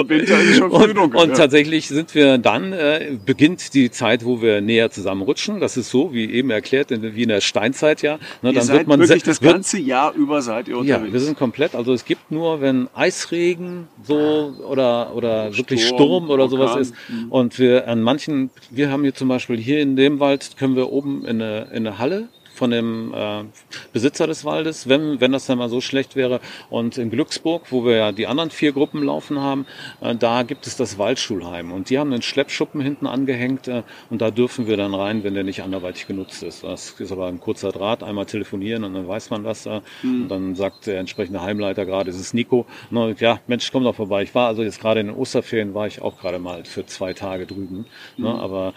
Im 0.01 0.09
Winter 0.09 0.41
ist 0.41 0.57
schon 0.59 0.71
früh 0.71 0.95
dunkel. 0.95 1.21
Und, 1.21 1.31
ja. 1.31 1.35
tatsächlich 1.35 1.89
sind 1.89 2.15
wir 2.15 2.39
dann, 2.39 2.73
äh, 2.73 3.19
beginnt 3.25 3.75
die 3.75 3.91
Zeit, 3.91 4.25
wo 4.25 4.43
wir 4.43 4.61
näher 4.61 4.91
zusammenrutschen. 4.91 5.61
Das 5.61 5.77
ist 5.77 5.91
so, 5.91 6.13
wie 6.13 6.31
eben 6.31 6.51
erklärt, 6.51 6.91
in, 6.91 7.15
wie 7.15 7.23
in 7.23 7.29
der 7.29 7.41
Steinzeit 7.41 8.03
ja. 8.03 8.19
Ne, 8.43 8.53
dann 8.53 8.69
wird 8.69 8.87
man 8.87 9.01
wirklich 9.01 9.23
das 9.23 9.41
ganze 9.41 9.79
Jahr 9.79 10.15
über 10.15 10.43
seid 10.43 10.69
ihr 10.69 10.79
unterwegs? 10.79 11.07
Ja, 11.07 11.13
wir 11.13 11.21
sind 11.21 11.37
komplett. 11.39 11.75
Also 11.75 11.93
es 11.93 12.05
gibt 12.05 12.31
nur, 12.31 12.61
wenn 12.61 12.89
Eisregen 12.95 13.89
so 14.03 14.55
oder, 14.69 15.15
oder 15.15 15.53
Sturm, 15.53 15.59
wirklich 15.59 15.87
Sturm 15.87 16.31
oder 16.31 16.45
Orkan. 16.45 16.51
sowas 16.51 16.77
ist. 16.77 16.95
Und 17.31 17.59
wir 17.59 17.89
an 17.89 18.03
manchen, 18.03 18.51
wir 18.71 18.91
haben 18.91 19.03
hier 19.03 19.15
zum 19.15 19.29
Beispiel 19.29 19.59
hier 19.59 19.81
in 19.81 19.97
dem 19.97 20.21
Wald, 20.21 20.57
können 20.59 20.77
wir 20.77 20.91
oben 20.93 21.25
in 21.25 21.41
eine, 21.43 21.69
in 21.73 21.87
eine 21.87 21.99
Halle 21.99 22.29
von 22.55 22.71
dem 22.71 23.13
äh, 23.15 23.45
Besitzer 23.93 24.27
des 24.27 24.45
Waldes, 24.45 24.89
wenn, 24.89 25.21
wenn 25.21 25.33
das 25.33 25.47
dann 25.47 25.59
mal 25.59 25.69
so 25.69 25.81
schlecht 25.81 26.17
wäre. 26.17 26.41
Und 26.71 26.99
in 26.99 27.11
Glücksburg, 27.11 27.71
wo 27.71 27.85
wir 27.85 27.97
ja 27.97 28.13
die 28.13 28.27
anderen 28.27 28.51
vier 28.51 28.73
Gruppen 28.73 29.03
laufen 29.03 29.41
haben, 29.41 29.67
äh, 30.01 30.15
da 30.15 30.43
gibt 30.43 30.67
es 30.67 30.77
das 30.77 30.99
Waldschulheim. 30.99 31.73
Und 31.73 31.91
die 31.91 31.99
haben 31.99 32.13
einen 32.13 32.23
Schleppschuppen 32.23 32.81
hinten 32.81 33.07
angehängt 33.07 33.69
äh, 33.69 33.83
und 34.11 34.23
da 34.23 34.31
dürfen 34.31 34.67
wir 34.67 34.77
dann 34.77 34.95
rein, 34.95 35.25
wenn 35.25 35.35
der 35.35 35.45
nicht 35.45 35.63
anderweitig 35.63 36.07
genutzt 36.07 36.43
ist. 36.43 36.65
Das 36.65 36.91
ist 36.99 37.13
aber 37.13 37.27
ein 37.27 37.41
kurzer 37.41 37.73
Draht, 37.73 38.03
einmal 38.03 38.27
telefonieren 38.27 38.85
und 38.85 38.95
dann 38.95 39.09
weiß 39.09 39.31
man 39.31 39.45
das. 39.45 39.67
Äh, 39.67 39.81
mhm. 40.03 40.23
Und 40.23 40.29
dann 40.29 40.55
sagt 40.55 40.87
der 40.87 41.01
entsprechende 41.01 41.43
Heimleiter 41.43 41.85
gerade, 41.85 42.11
es 42.11 42.21
ist 42.21 42.35
Nico. 42.35 42.67
Und, 42.91 43.21
ja, 43.21 43.41
Mensch, 43.47 43.71
komm 43.73 43.85
doch 43.85 43.97
vorbei. 43.97 44.23
Ich 44.23 44.35
war 44.35 44.49
also 44.49 44.63
jetzt 44.63 44.81
gerade 44.81 45.01
in 45.01 45.09
den 45.09 45.17
Osterferien, 45.17 45.75
war 45.75 45.87
ich 45.87 46.01
auch 46.01 46.19
gerade 46.19 46.39
mal 46.39 46.65
für 46.65 46.87
zwei 46.87 47.13
Tage 47.13 47.47
drüben. 47.47 47.79
Ne? 47.79 47.85
Mhm. 48.17 48.25
Ne? 48.25 48.35
Aber 48.35 48.75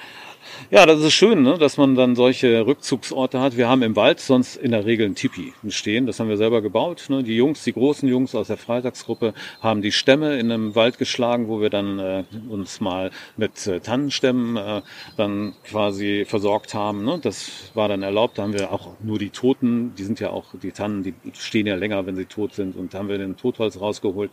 ja, 0.69 0.85
das 0.85 1.01
ist 1.01 1.13
schön, 1.13 1.43
ne? 1.43 1.57
dass 1.57 1.77
man 1.77 1.95
dann 1.95 2.15
solche 2.15 2.65
Rückzugsorte 2.65 3.39
hat. 3.39 3.57
Wir 3.57 3.69
haben 3.69 3.83
im 3.83 3.95
Wald 3.95 4.19
sonst 4.19 4.57
in 4.57 4.71
der 4.71 4.85
Regel 4.85 5.07
ein 5.07 5.15
Tipi 5.15 5.53
stehen. 5.69 6.05
Das 6.05 6.19
haben 6.19 6.29
wir 6.29 6.37
selber 6.37 6.61
gebaut. 6.61 7.05
Ne? 7.09 7.23
Die 7.23 7.35
Jungs, 7.35 7.63
die 7.63 7.73
großen 7.73 8.07
Jungs 8.07 8.35
aus 8.35 8.47
der 8.47 8.57
Freitagsgruppe 8.57 9.33
haben 9.61 9.81
die 9.81 9.91
Stämme 9.91 10.37
in 10.37 10.51
einem 10.51 10.75
Wald 10.75 10.97
geschlagen, 10.97 11.47
wo 11.47 11.61
wir 11.61 11.69
dann 11.69 11.99
äh, 11.99 12.23
uns 12.49 12.81
mal 12.81 13.11
mit 13.37 13.65
äh, 13.67 13.79
Tannenstämmen 13.79 14.57
äh, 14.57 14.81
dann 15.15 15.53
quasi 15.63 16.25
versorgt 16.27 16.73
haben. 16.73 17.05
Ne? 17.05 17.19
Das 17.21 17.71
war 17.73 17.87
dann 17.87 18.03
erlaubt. 18.03 18.37
Da 18.37 18.43
haben 18.43 18.53
wir 18.53 18.71
auch 18.71 18.95
nur 19.01 19.19
die 19.19 19.29
Toten, 19.29 19.93
die 19.95 20.03
sind 20.03 20.19
ja 20.19 20.31
auch, 20.31 20.45
die 20.61 20.71
Tannen, 20.71 21.03
die 21.03 21.13
stehen 21.33 21.67
ja 21.67 21.75
länger, 21.75 22.05
wenn 22.05 22.15
sie 22.15 22.25
tot 22.25 22.53
sind. 22.53 22.75
Und 22.75 22.93
da 22.93 22.99
haben 22.99 23.09
wir 23.09 23.17
den 23.17 23.37
Totholz 23.37 23.79
rausgeholt. 23.79 24.31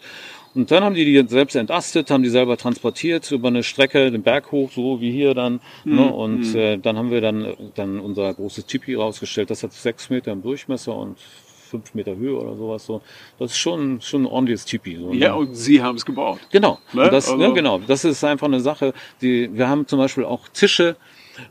Und 0.55 0.70
dann 0.70 0.85
haben 0.85 0.94
die 0.94 1.05
die 1.05 1.28
selbst 1.28 1.56
entastet, 1.56 2.10
haben 2.10 2.22
die 2.22 2.28
selber 2.28 2.56
transportiert 2.56 3.31
über 3.32 3.48
eine 3.48 3.62
Strecke, 3.62 4.10
den 4.10 4.22
Berg 4.22 4.52
hoch, 4.52 4.70
so 4.70 5.01
wie 5.01 5.10
hier 5.10 5.35
dann. 5.35 5.60
Mhm. 5.85 5.97
Ne? 5.97 6.12
Und 6.12 6.52
mhm. 6.52 6.56
äh, 6.56 6.76
dann 6.76 6.97
haben 6.97 7.10
wir 7.10 7.20
dann, 7.20 7.55
dann 7.74 7.98
unser 7.98 8.32
großes 8.32 8.66
Tipi 8.66 8.94
rausgestellt. 8.94 9.51
Das 9.51 9.62
hat 9.62 9.72
sechs 9.72 10.10
Meter 10.10 10.32
im 10.32 10.43
Durchmesser 10.43 10.94
und 10.94 11.18
fünf 11.74 11.94
Meter 11.94 12.14
Höhe 12.16 12.39
oder 12.39 12.55
sowas 12.56 12.86
so. 12.86 13.02
Das 13.39 13.51
ist 13.51 13.59
schon, 13.59 14.01
schon 14.01 14.22
ein 14.22 14.26
ordentliches 14.26 14.64
Tipi. 14.64 14.97
So, 14.97 15.12
ne? 15.12 15.18
Ja, 15.18 15.35
und 15.35 15.56
Sie 15.56 15.82
haben 15.82 15.97
es 15.97 16.06
gebaut. 16.06 16.39
Genau. 16.52 16.78
Ne? 16.93 17.10
Das, 17.10 17.28
also. 17.28 17.36
ne, 17.36 17.52
genau. 17.52 17.81
Das 17.85 18.05
ist 18.05 18.22
einfach 18.22 18.47
eine 18.47 18.60
Sache, 18.60 18.94
die, 19.20 19.51
wir 19.52 19.68
haben 19.68 19.86
zum 19.89 19.98
Beispiel 19.98 20.24
auch 20.24 20.47
Tische, 20.48 20.97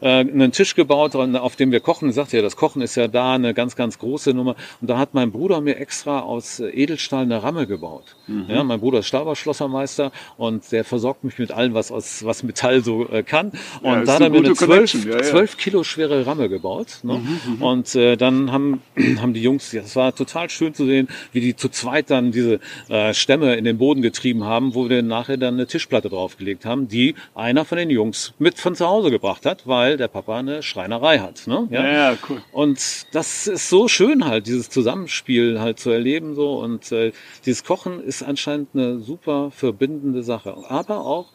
äh, 0.01 0.19
einen 0.19 0.51
Tisch 0.51 0.75
gebaut, 0.75 1.15
auf 1.15 1.55
dem 1.55 1.71
wir 1.71 1.79
kochen. 1.79 2.09
Ich 2.09 2.15
sagte 2.15 2.37
ja, 2.37 2.43
das 2.43 2.55
Kochen 2.55 2.81
ist 2.81 2.95
ja 2.95 3.07
da 3.07 3.35
eine 3.35 3.53
ganz, 3.53 3.75
ganz 3.75 3.99
große 3.99 4.33
Nummer. 4.33 4.55
Und 4.81 4.89
da 4.89 4.97
hat 4.97 5.13
mein 5.13 5.31
Bruder 5.31 5.61
mir 5.61 5.77
extra 5.77 6.21
aus 6.21 6.59
Edelstahl 6.59 7.23
eine 7.23 7.43
Ramme 7.43 7.67
gebaut. 7.67 8.15
Mhm. 8.27 8.45
Ja, 8.47 8.63
mein 8.63 8.79
Bruder 8.79 8.99
ist 8.99 9.07
Stahlbauschlossermeister 9.07 10.11
und 10.37 10.71
der 10.71 10.83
versorgt 10.83 11.23
mich 11.23 11.37
mit 11.39 11.51
allem, 11.51 11.73
was 11.73 11.91
aus 11.91 12.23
was 12.25 12.43
Metall 12.43 12.83
so 12.83 13.07
äh, 13.09 13.23
kann. 13.23 13.51
Und 13.81 13.91
ja, 13.91 14.03
da 14.03 14.13
hat 14.15 14.21
er 14.21 14.29
mir 14.29 14.37
eine 14.39 14.53
zwölf, 14.53 14.93
ja, 15.05 15.11
ja. 15.11 15.21
12 15.21 15.57
Kilo 15.57 15.83
schwere 15.83 16.25
Ramme 16.25 16.49
gebaut. 16.49 16.99
Ne? 17.03 17.13
Mhm, 17.13 17.55
mhm, 17.55 17.61
und 17.61 17.95
äh, 17.95 18.15
dann 18.15 18.51
haben, 18.51 18.81
haben 19.21 19.33
die 19.33 19.41
Jungs, 19.41 19.71
das 19.71 19.95
war 19.95 20.15
total 20.15 20.49
schön 20.49 20.73
zu 20.73 20.85
sehen, 20.85 21.07
wie 21.31 21.41
die 21.41 21.55
zu 21.55 21.69
zweit 21.69 22.09
dann 22.09 22.31
diese 22.31 22.59
äh, 22.89 23.13
Stämme 23.13 23.55
in 23.55 23.65
den 23.65 23.77
Boden 23.77 24.01
getrieben 24.01 24.43
haben, 24.43 24.75
wo 24.75 24.89
wir 24.89 25.01
nachher 25.01 25.37
dann 25.37 25.55
eine 25.55 25.67
Tischplatte 25.67 26.09
draufgelegt 26.09 26.65
haben, 26.65 26.87
die 26.87 27.15
einer 27.35 27.65
von 27.65 27.77
den 27.77 27.89
Jungs 27.89 28.33
mit 28.39 28.59
von 28.59 28.75
zu 28.75 28.87
Hause 28.87 29.11
gebracht 29.11 29.45
hat, 29.45 29.67
weil 29.73 29.97
der 29.97 30.07
Papa 30.07 30.37
eine 30.37 30.61
Schreinerei 30.61 31.17
hat. 31.17 31.47
Ne? 31.47 31.67
Ja? 31.71 31.83
ja, 31.83 32.11
ja, 32.11 32.17
cool. 32.29 32.43
Und 32.51 33.07
das 33.11 33.47
ist 33.47 33.69
so 33.69 33.87
schön 33.87 34.23
halt, 34.23 34.45
dieses 34.45 34.69
Zusammenspiel 34.69 35.59
halt 35.59 35.79
zu 35.79 35.89
erleben 35.89 36.35
so 36.35 36.59
und 36.59 36.91
äh, 36.91 37.11
dieses 37.45 37.63
Kochen 37.63 37.99
ist 37.99 38.21
anscheinend 38.21 38.69
eine 38.75 38.99
super 38.99 39.49
verbindende 39.49 40.21
Sache. 40.21 40.55
Aber 40.69 41.05
auch 41.05 41.31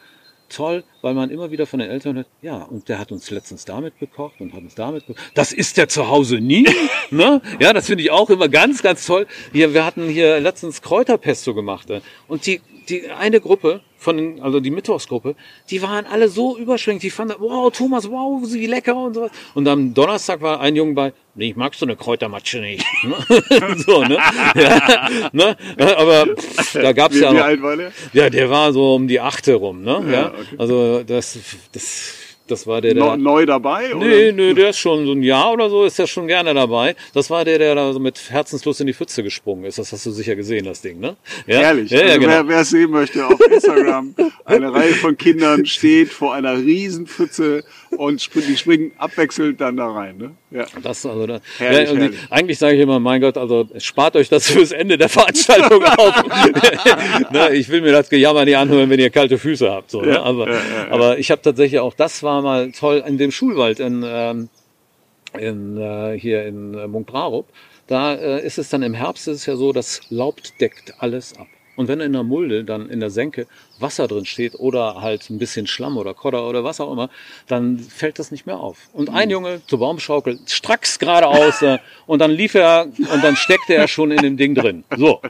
toll, 0.48 0.84
weil 1.02 1.14
man 1.14 1.30
immer 1.30 1.50
wieder 1.50 1.66
von 1.66 1.80
den 1.80 1.90
Eltern 1.90 2.14
hört, 2.14 2.28
ja, 2.40 2.62
und 2.62 2.88
der 2.88 3.00
hat 3.00 3.10
uns 3.10 3.28
letztens 3.30 3.64
damit 3.64 3.98
gekocht 3.98 4.40
und 4.40 4.52
hat 4.52 4.62
uns 4.62 4.76
damit 4.76 5.06
gekocht. 5.08 5.32
Das 5.34 5.52
ist 5.52 5.76
der 5.76 5.88
zu 5.88 6.08
Hause 6.08 6.36
nie. 6.36 6.66
ne? 7.10 7.42
Ja, 7.58 7.72
das 7.72 7.86
finde 7.86 8.04
ich 8.04 8.12
auch 8.12 8.30
immer 8.30 8.48
ganz, 8.48 8.82
ganz 8.82 9.04
toll. 9.04 9.26
Hier, 9.52 9.74
wir 9.74 9.84
hatten 9.84 10.08
hier 10.08 10.38
letztens 10.38 10.80
Kräuterpesto 10.80 11.54
gemacht. 11.54 11.90
Äh, 11.90 12.02
und 12.28 12.46
die, 12.46 12.60
die 12.88 13.10
eine 13.10 13.40
Gruppe 13.40 13.80
von 13.96 14.16
den, 14.16 14.40
also 14.40 14.60
die 14.60 14.70
Mittwochsgruppe, 14.70 15.34
die 15.70 15.82
waren 15.82 16.06
alle 16.06 16.28
so 16.28 16.56
überschwänglich, 16.56 17.02
die 17.02 17.10
fanden, 17.10 17.34
wow, 17.38 17.70
Thomas, 17.72 18.08
wow, 18.08 18.40
wie 18.44 18.66
lecker 18.66 18.96
und 18.96 19.14
sowas. 19.14 19.30
Und 19.54 19.66
am 19.66 19.92
Donnerstag 19.92 20.40
war 20.40 20.60
ein 20.60 20.76
Junge 20.76 20.94
bei, 20.94 21.12
nee, 21.34 21.50
ich 21.50 21.56
mag 21.56 21.74
so 21.74 21.84
eine 21.84 21.96
Kräutermatsche 21.96 22.60
nicht. 22.60 22.84
so, 23.86 24.02
ne? 24.04 24.18
Ja, 24.54 25.08
ne? 25.32 25.56
Aber 25.96 26.26
pff, 26.36 26.72
da 26.74 26.92
gab's 26.92 27.16
wie, 27.16 27.20
ja 27.20 27.32
noch. 27.32 27.40
Wie 27.40 27.42
alt 27.42 27.62
war 27.62 27.76
der? 27.76 27.92
Ja, 28.12 28.30
der 28.30 28.50
war 28.50 28.72
so 28.72 28.94
um 28.94 29.08
die 29.08 29.20
achte 29.20 29.54
rum, 29.54 29.82
ne? 29.82 30.02
Ja, 30.06 30.12
ja? 30.12 30.26
Okay. 30.28 30.56
Also 30.58 31.02
das, 31.02 31.38
das 31.72 32.27
das 32.50 32.66
war 32.66 32.80
der, 32.80 32.94
der. 32.94 33.16
Neu 33.16 33.46
dabei? 33.46 33.94
Oder? 33.94 34.06
Nee, 34.06 34.32
nee, 34.32 34.54
der 34.54 34.70
ist 34.70 34.78
schon 34.78 35.06
so 35.06 35.12
ein 35.12 35.22
Jahr 35.22 35.52
oder 35.52 35.70
so, 35.70 35.84
ist 35.84 35.98
der 35.98 36.06
schon 36.06 36.26
gerne 36.26 36.54
dabei. 36.54 36.96
Das 37.14 37.30
war 37.30 37.44
der, 37.44 37.58
der 37.58 37.74
da 37.74 37.92
so 37.92 37.98
mit 37.98 38.30
Herzenslust 38.30 38.80
in 38.80 38.86
die 38.86 38.94
Pfütze 38.94 39.22
gesprungen 39.22 39.64
ist. 39.64 39.78
Das 39.78 39.92
hast 39.92 40.04
du 40.06 40.10
sicher 40.10 40.36
gesehen, 40.36 40.64
das 40.64 40.80
Ding, 40.80 41.00
ne? 41.00 41.16
Ja? 41.46 41.60
Ehrlich. 41.60 41.90
Ja, 41.90 42.00
ja, 42.00 42.06
also 42.06 42.20
genau. 42.20 42.32
wer, 42.32 42.48
wer 42.48 42.60
es 42.60 42.70
sehen 42.70 42.90
möchte, 42.90 43.26
auf 43.26 43.40
Instagram, 43.40 44.14
eine 44.44 44.72
Reihe 44.72 44.94
von 44.94 45.16
Kindern 45.16 45.66
steht 45.66 46.08
vor 46.08 46.34
einer 46.34 46.56
riesen 46.56 47.06
Pfütze 47.06 47.64
und 47.96 48.28
die 48.34 48.56
springen 48.56 48.92
abwechselnd 48.98 49.60
dann 49.60 49.76
da 49.76 49.88
rein, 49.88 50.16
ne? 50.16 50.30
Ja. 50.50 50.64
Das, 50.82 51.04
also, 51.04 51.26
da, 51.26 51.40
herrlich, 51.58 51.90
ja, 51.90 51.96
herrlich. 51.96 52.18
Eigentlich 52.30 52.58
sage 52.58 52.76
ich 52.76 52.80
immer, 52.80 52.98
mein 52.98 53.20
Gott, 53.20 53.36
also 53.36 53.68
spart 53.78 54.16
euch 54.16 54.28
das 54.30 54.50
fürs 54.50 54.72
Ende 54.72 54.96
der 54.96 55.08
Veranstaltung 55.08 55.84
auf. 55.96 56.24
ne, 57.30 57.54
ich 57.54 57.68
will 57.68 57.82
mir 57.82 57.92
das 57.92 58.08
Gejammer 58.08 58.44
nicht 58.44 58.56
anhören, 58.56 58.88
wenn 58.88 58.98
ihr 58.98 59.10
kalte 59.10 59.36
Füße 59.36 59.70
habt. 59.70 59.90
So, 59.90 60.00
ne? 60.00 60.20
aber, 60.20 60.48
aber 60.90 61.18
ich 61.18 61.30
habe 61.30 61.42
tatsächlich 61.42 61.80
auch, 61.80 61.92
das 61.94 62.22
war 62.22 62.37
mal 62.42 62.72
toll 62.72 63.02
in 63.06 63.18
dem 63.18 63.30
Schulwald 63.30 63.80
in, 63.80 64.04
ähm, 64.06 64.48
in, 65.38 65.76
äh, 65.78 66.18
hier 66.18 66.44
in 66.46 66.74
äh, 66.74 66.86
Munkbrarup. 66.86 67.46
Da 67.86 68.14
äh, 68.14 68.44
ist 68.44 68.58
es 68.58 68.68
dann 68.68 68.82
im 68.82 68.94
Herbst 68.94 69.28
ist 69.28 69.36
es 69.38 69.46
ja 69.46 69.56
so, 69.56 69.72
das 69.72 70.02
Laub 70.10 70.40
deckt 70.60 70.94
alles 70.98 71.36
ab. 71.36 71.46
Und 71.78 71.86
wenn 71.86 72.00
in 72.00 72.12
der 72.12 72.24
Mulde 72.24 72.64
dann 72.64 72.90
in 72.90 72.98
der 72.98 73.10
Senke 73.10 73.46
Wasser 73.78 74.08
drin 74.08 74.26
steht 74.26 74.56
oder 74.56 75.00
halt 75.00 75.30
ein 75.30 75.38
bisschen 75.38 75.68
Schlamm 75.68 75.96
oder 75.96 76.12
Kodder 76.12 76.48
oder 76.48 76.64
was 76.64 76.80
auch 76.80 76.92
immer, 76.92 77.08
dann 77.46 77.78
fällt 77.78 78.18
das 78.18 78.32
nicht 78.32 78.46
mehr 78.46 78.58
auf. 78.58 78.88
Und 78.92 79.10
ein 79.10 79.28
mhm. 79.28 79.32
Junge 79.32 79.60
zur 79.64 79.78
Baumschaukel, 79.78 80.40
stracks 80.46 80.98
geradeaus 80.98 81.62
äh, 81.62 81.78
und 82.06 82.18
dann 82.18 82.32
lief 82.32 82.56
er 82.56 82.86
und 82.86 83.22
dann 83.22 83.36
steckte 83.36 83.74
er 83.74 83.86
schon 83.86 84.10
in 84.10 84.22
dem 84.22 84.36
Ding 84.36 84.56
drin. 84.56 84.82
So. 84.96 85.20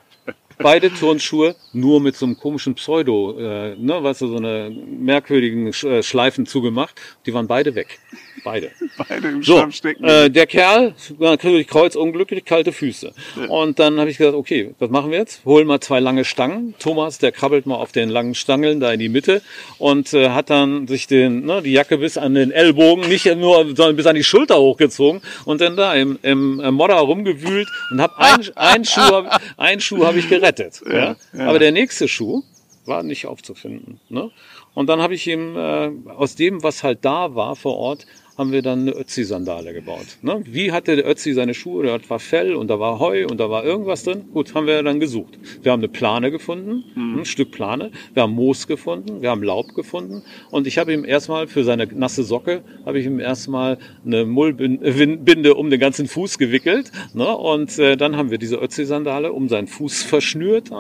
Beide 0.59 0.93
Turnschuhe 0.93 1.55
nur 1.73 2.01
mit 2.01 2.17
so 2.17 2.27
einem 2.27 2.37
komischen 2.37 2.75
Pseudo, 2.75 3.39
äh, 3.39 3.77
ne, 3.77 4.03
weißt 4.03 4.23
du, 4.23 4.27
so 4.29 4.37
eine 4.37 4.71
merkwürdigen 4.71 5.69
äh, 5.69 6.03
Schleifen 6.03 6.47
zugemacht. 6.47 7.01
Die 7.27 7.35
waren 7.35 7.47
beide 7.47 7.75
weg. 7.75 7.99
Beide. 8.45 8.71
Beide 9.09 9.29
im 9.29 9.43
so, 9.43 9.71
stecken. 9.71 10.05
Äh, 10.05 10.31
der 10.31 10.47
Kerl, 10.47 10.95
natürlich 11.19 11.67
kreuzunglücklich, 11.67 12.45
kalte 12.45 12.73
Füße. 12.73 13.13
Ja. 13.37 13.49
Und 13.49 13.79
dann 13.79 13.99
habe 13.99 14.11
ich 14.11 14.19
gesagt, 14.19 14.37
okay, 14.37 14.75
was 14.79 14.91
machen 14.91 15.11
wir 15.11 15.19
jetzt? 15.19 15.45
Holen 15.45 15.67
mal 15.67 15.81
zwei 15.81 16.01
lange 16.01 16.25
Stangen. 16.25 16.75
Thomas, 16.79 17.19
der 17.19 17.33
krabbelt 17.33 17.67
mal 17.67 17.77
auf 17.77 17.93
den 17.93 18.09
langen 18.09 18.35
Stangeln 18.35 18.81
da 18.81 18.93
in 18.93 19.01
die 19.01 19.09
Mitte 19.09 19.43
und 19.79 20.13
äh, 20.15 20.31
hat 20.31 20.51
dann 20.51 20.87
sich 20.87 21.07
den, 21.07 21.45
ne, 21.45 21.63
die 21.63 21.73
Jacke 21.73 21.99
bis 21.99 22.17
an 22.19 22.35
den 22.35 22.51
Ellbogen, 22.51 23.09
nicht 23.09 23.27
nur, 23.37 23.65
sondern 23.67 23.97
bis 23.97 24.07
an 24.07 24.15
die 24.15 24.25
Schulter 24.25 24.59
hochgezogen 24.59 25.21
und 25.45 25.61
dann 25.61 25.77
da 25.77 25.95
im, 25.95 26.19
im 26.23 26.57
Modder 26.75 26.97
rumgewühlt 26.97 27.69
und 27.91 28.01
habe 28.01 28.19
ein, 28.19 28.47
ein 28.55 28.85
Schuh, 28.85 29.25
ein 29.57 29.81
Schuh 29.81 30.05
habe 30.05 30.19
ich 30.19 30.29
gerettet. 30.29 30.81
Ja. 30.87 31.17
ja. 31.33 31.47
Aber 31.47 31.59
der 31.59 31.73
nächste 31.73 32.09
Schuh 32.09 32.43
war 32.89 33.03
nicht 33.03 33.27
aufzufinden. 33.27 34.01
Ne? 34.09 34.31
Und 34.75 34.89
dann 34.89 35.01
habe 35.01 35.15
ich 35.15 35.27
ihm 35.27 35.57
äh, 35.57 35.91
aus 36.11 36.35
dem, 36.35 36.63
was 36.63 36.85
halt 36.85 37.05
da 37.05 37.35
war 37.35 37.57
vor 37.57 37.77
Ort, 37.77 38.07
haben 38.39 38.53
wir 38.53 38.63
dann 38.63 38.83
eine 38.83 38.93
Ötzi-Sandale 38.93 39.75
gebaut. 39.75 40.19
Ne? 40.23 40.41
Wie 40.47 40.71
hatte 40.71 40.95
der 40.95 41.11
Ötzi 41.11 41.33
seine 41.33 41.55
Schuhe? 41.55 41.85
Da 41.85 41.99
war 42.09 42.21
Fell 42.21 42.55
und 42.55 42.69
da 42.69 42.79
war 42.79 43.01
Heu 43.01 43.27
und 43.27 43.41
da 43.41 43.51
war 43.51 43.65
irgendwas 43.65 44.05
drin. 44.05 44.27
Gut, 44.33 44.55
haben 44.55 44.69
wir 44.69 44.81
dann 44.85 45.01
gesucht. 45.01 45.37
Wir 45.61 45.73
haben 45.73 45.81
eine 45.81 45.89
Plane 45.89 46.31
gefunden, 46.31 46.85
mhm. 46.95 47.19
ein 47.19 47.25
Stück 47.25 47.51
Plane. 47.51 47.91
Wir 48.15 48.23
haben 48.23 48.35
Moos 48.35 48.69
gefunden, 48.69 49.23
wir 49.23 49.31
haben 49.31 49.43
Laub 49.43 49.75
gefunden. 49.75 50.23
Und 50.53 50.69
ich 50.69 50.79
habe 50.79 50.93
ihm 50.93 51.05
erstmal 51.05 51.49
für 51.49 51.65
seine 51.65 51.87
nasse 51.87 52.23
Socke, 52.23 52.63
habe 52.87 53.01
ich 53.01 53.07
ihm 53.07 53.19
erstmal 53.19 53.79
eine 54.07 54.25
Mullbinde 54.25 55.55
um 55.55 55.69
den 55.69 55.81
ganzen 55.81 56.07
Fuß 56.07 56.39
gewickelt. 56.39 56.93
Ne? 57.15 57.27
Und 57.37 57.77
äh, 57.81 57.97
dann 57.97 58.17
haben 58.17 58.31
wir 58.31 58.39
diese 58.39 58.57
Ötzi-Sandale 58.57 59.33
um 59.33 59.49
seinen 59.49 59.67
Fuß 59.67 60.03
verschnürt. 60.05 60.71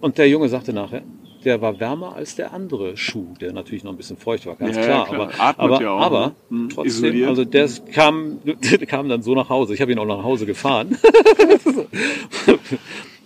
Und 0.00 0.16
der 0.16 0.30
Junge 0.30 0.48
sagte 0.48 0.72
nachher, 0.72 1.02
der 1.44 1.60
war 1.60 1.78
wärmer 1.80 2.14
als 2.14 2.34
der 2.36 2.52
andere 2.52 2.96
Schuh, 2.96 3.34
der 3.40 3.52
natürlich 3.52 3.84
noch 3.84 3.92
ein 3.92 3.96
bisschen 3.96 4.16
feucht 4.16 4.46
war, 4.46 4.56
ganz 4.56 4.76
ja, 4.76 4.82
klar. 4.82 5.06
klar. 5.06 5.30
Aber, 5.38 5.64
aber, 5.64 5.82
ja 5.82 5.90
auch, 5.90 6.00
aber 6.00 6.26
ne? 6.26 6.34
Hm, 6.48 6.68
trotzdem, 6.70 6.86
Isoliert. 6.86 7.28
also 7.28 7.44
der 7.44 7.68
kam, 7.92 8.40
der 8.44 8.86
kam 8.86 9.08
dann 9.08 9.22
so 9.22 9.34
nach 9.34 9.48
Hause. 9.48 9.74
Ich 9.74 9.80
habe 9.80 9.92
ihn 9.92 9.98
auch 9.98 10.06
nach 10.06 10.22
Hause 10.22 10.46
gefahren. 10.46 10.96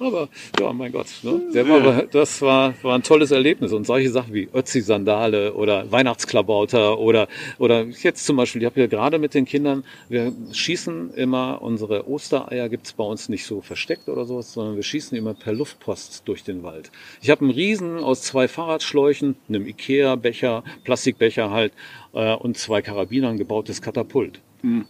Aber 0.00 0.28
ja, 0.60 0.72
mein 0.72 0.92
Gott, 0.92 1.06
ne? 1.22 1.40
Der 1.52 1.68
war, 1.68 2.02
das 2.04 2.40
war, 2.40 2.74
war 2.82 2.94
ein 2.94 3.02
tolles 3.02 3.30
Erlebnis. 3.30 3.72
Und 3.72 3.86
solche 3.86 4.10
Sachen 4.10 4.32
wie 4.34 4.48
Ötzi-Sandale 4.52 5.54
oder 5.54 5.90
Weihnachtsklabauter 5.90 6.98
oder, 6.98 7.28
oder 7.58 7.84
jetzt 7.84 8.24
zum 8.24 8.36
Beispiel, 8.36 8.62
ich 8.62 8.66
habe 8.66 8.76
hier 8.76 8.88
gerade 8.88 9.18
mit 9.18 9.34
den 9.34 9.44
Kindern, 9.44 9.84
wir 10.08 10.32
schießen 10.52 11.14
immer 11.14 11.60
unsere 11.62 12.08
Ostereier, 12.08 12.68
gibt's 12.68 12.92
bei 12.92 13.04
uns 13.04 13.28
nicht 13.28 13.44
so 13.44 13.60
versteckt 13.60 14.08
oder 14.08 14.24
sowas, 14.24 14.52
sondern 14.52 14.76
wir 14.76 14.82
schießen 14.82 15.16
immer 15.16 15.34
per 15.34 15.52
Luftpost 15.52 16.22
durch 16.26 16.44
den 16.44 16.62
Wald. 16.62 16.90
Ich 17.20 17.30
habe 17.30 17.42
einen 17.42 17.50
Riesen 17.50 17.98
aus 17.98 18.22
zwei 18.22 18.48
Fahrradschläuchen, 18.48 19.36
einem 19.48 19.66
Ikea-Becher, 19.66 20.62
Plastikbecher 20.84 21.50
halt 21.50 21.72
äh, 22.12 22.34
und 22.34 22.56
zwei 22.56 22.82
Karabinern 22.82 23.36
gebautes 23.36 23.82
Katapult. 23.82 24.40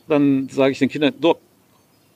dann 0.09 0.49
sage 0.49 0.73
ich 0.73 0.79
den 0.79 0.89
Kindern, 0.89 1.15
so, 1.21 1.37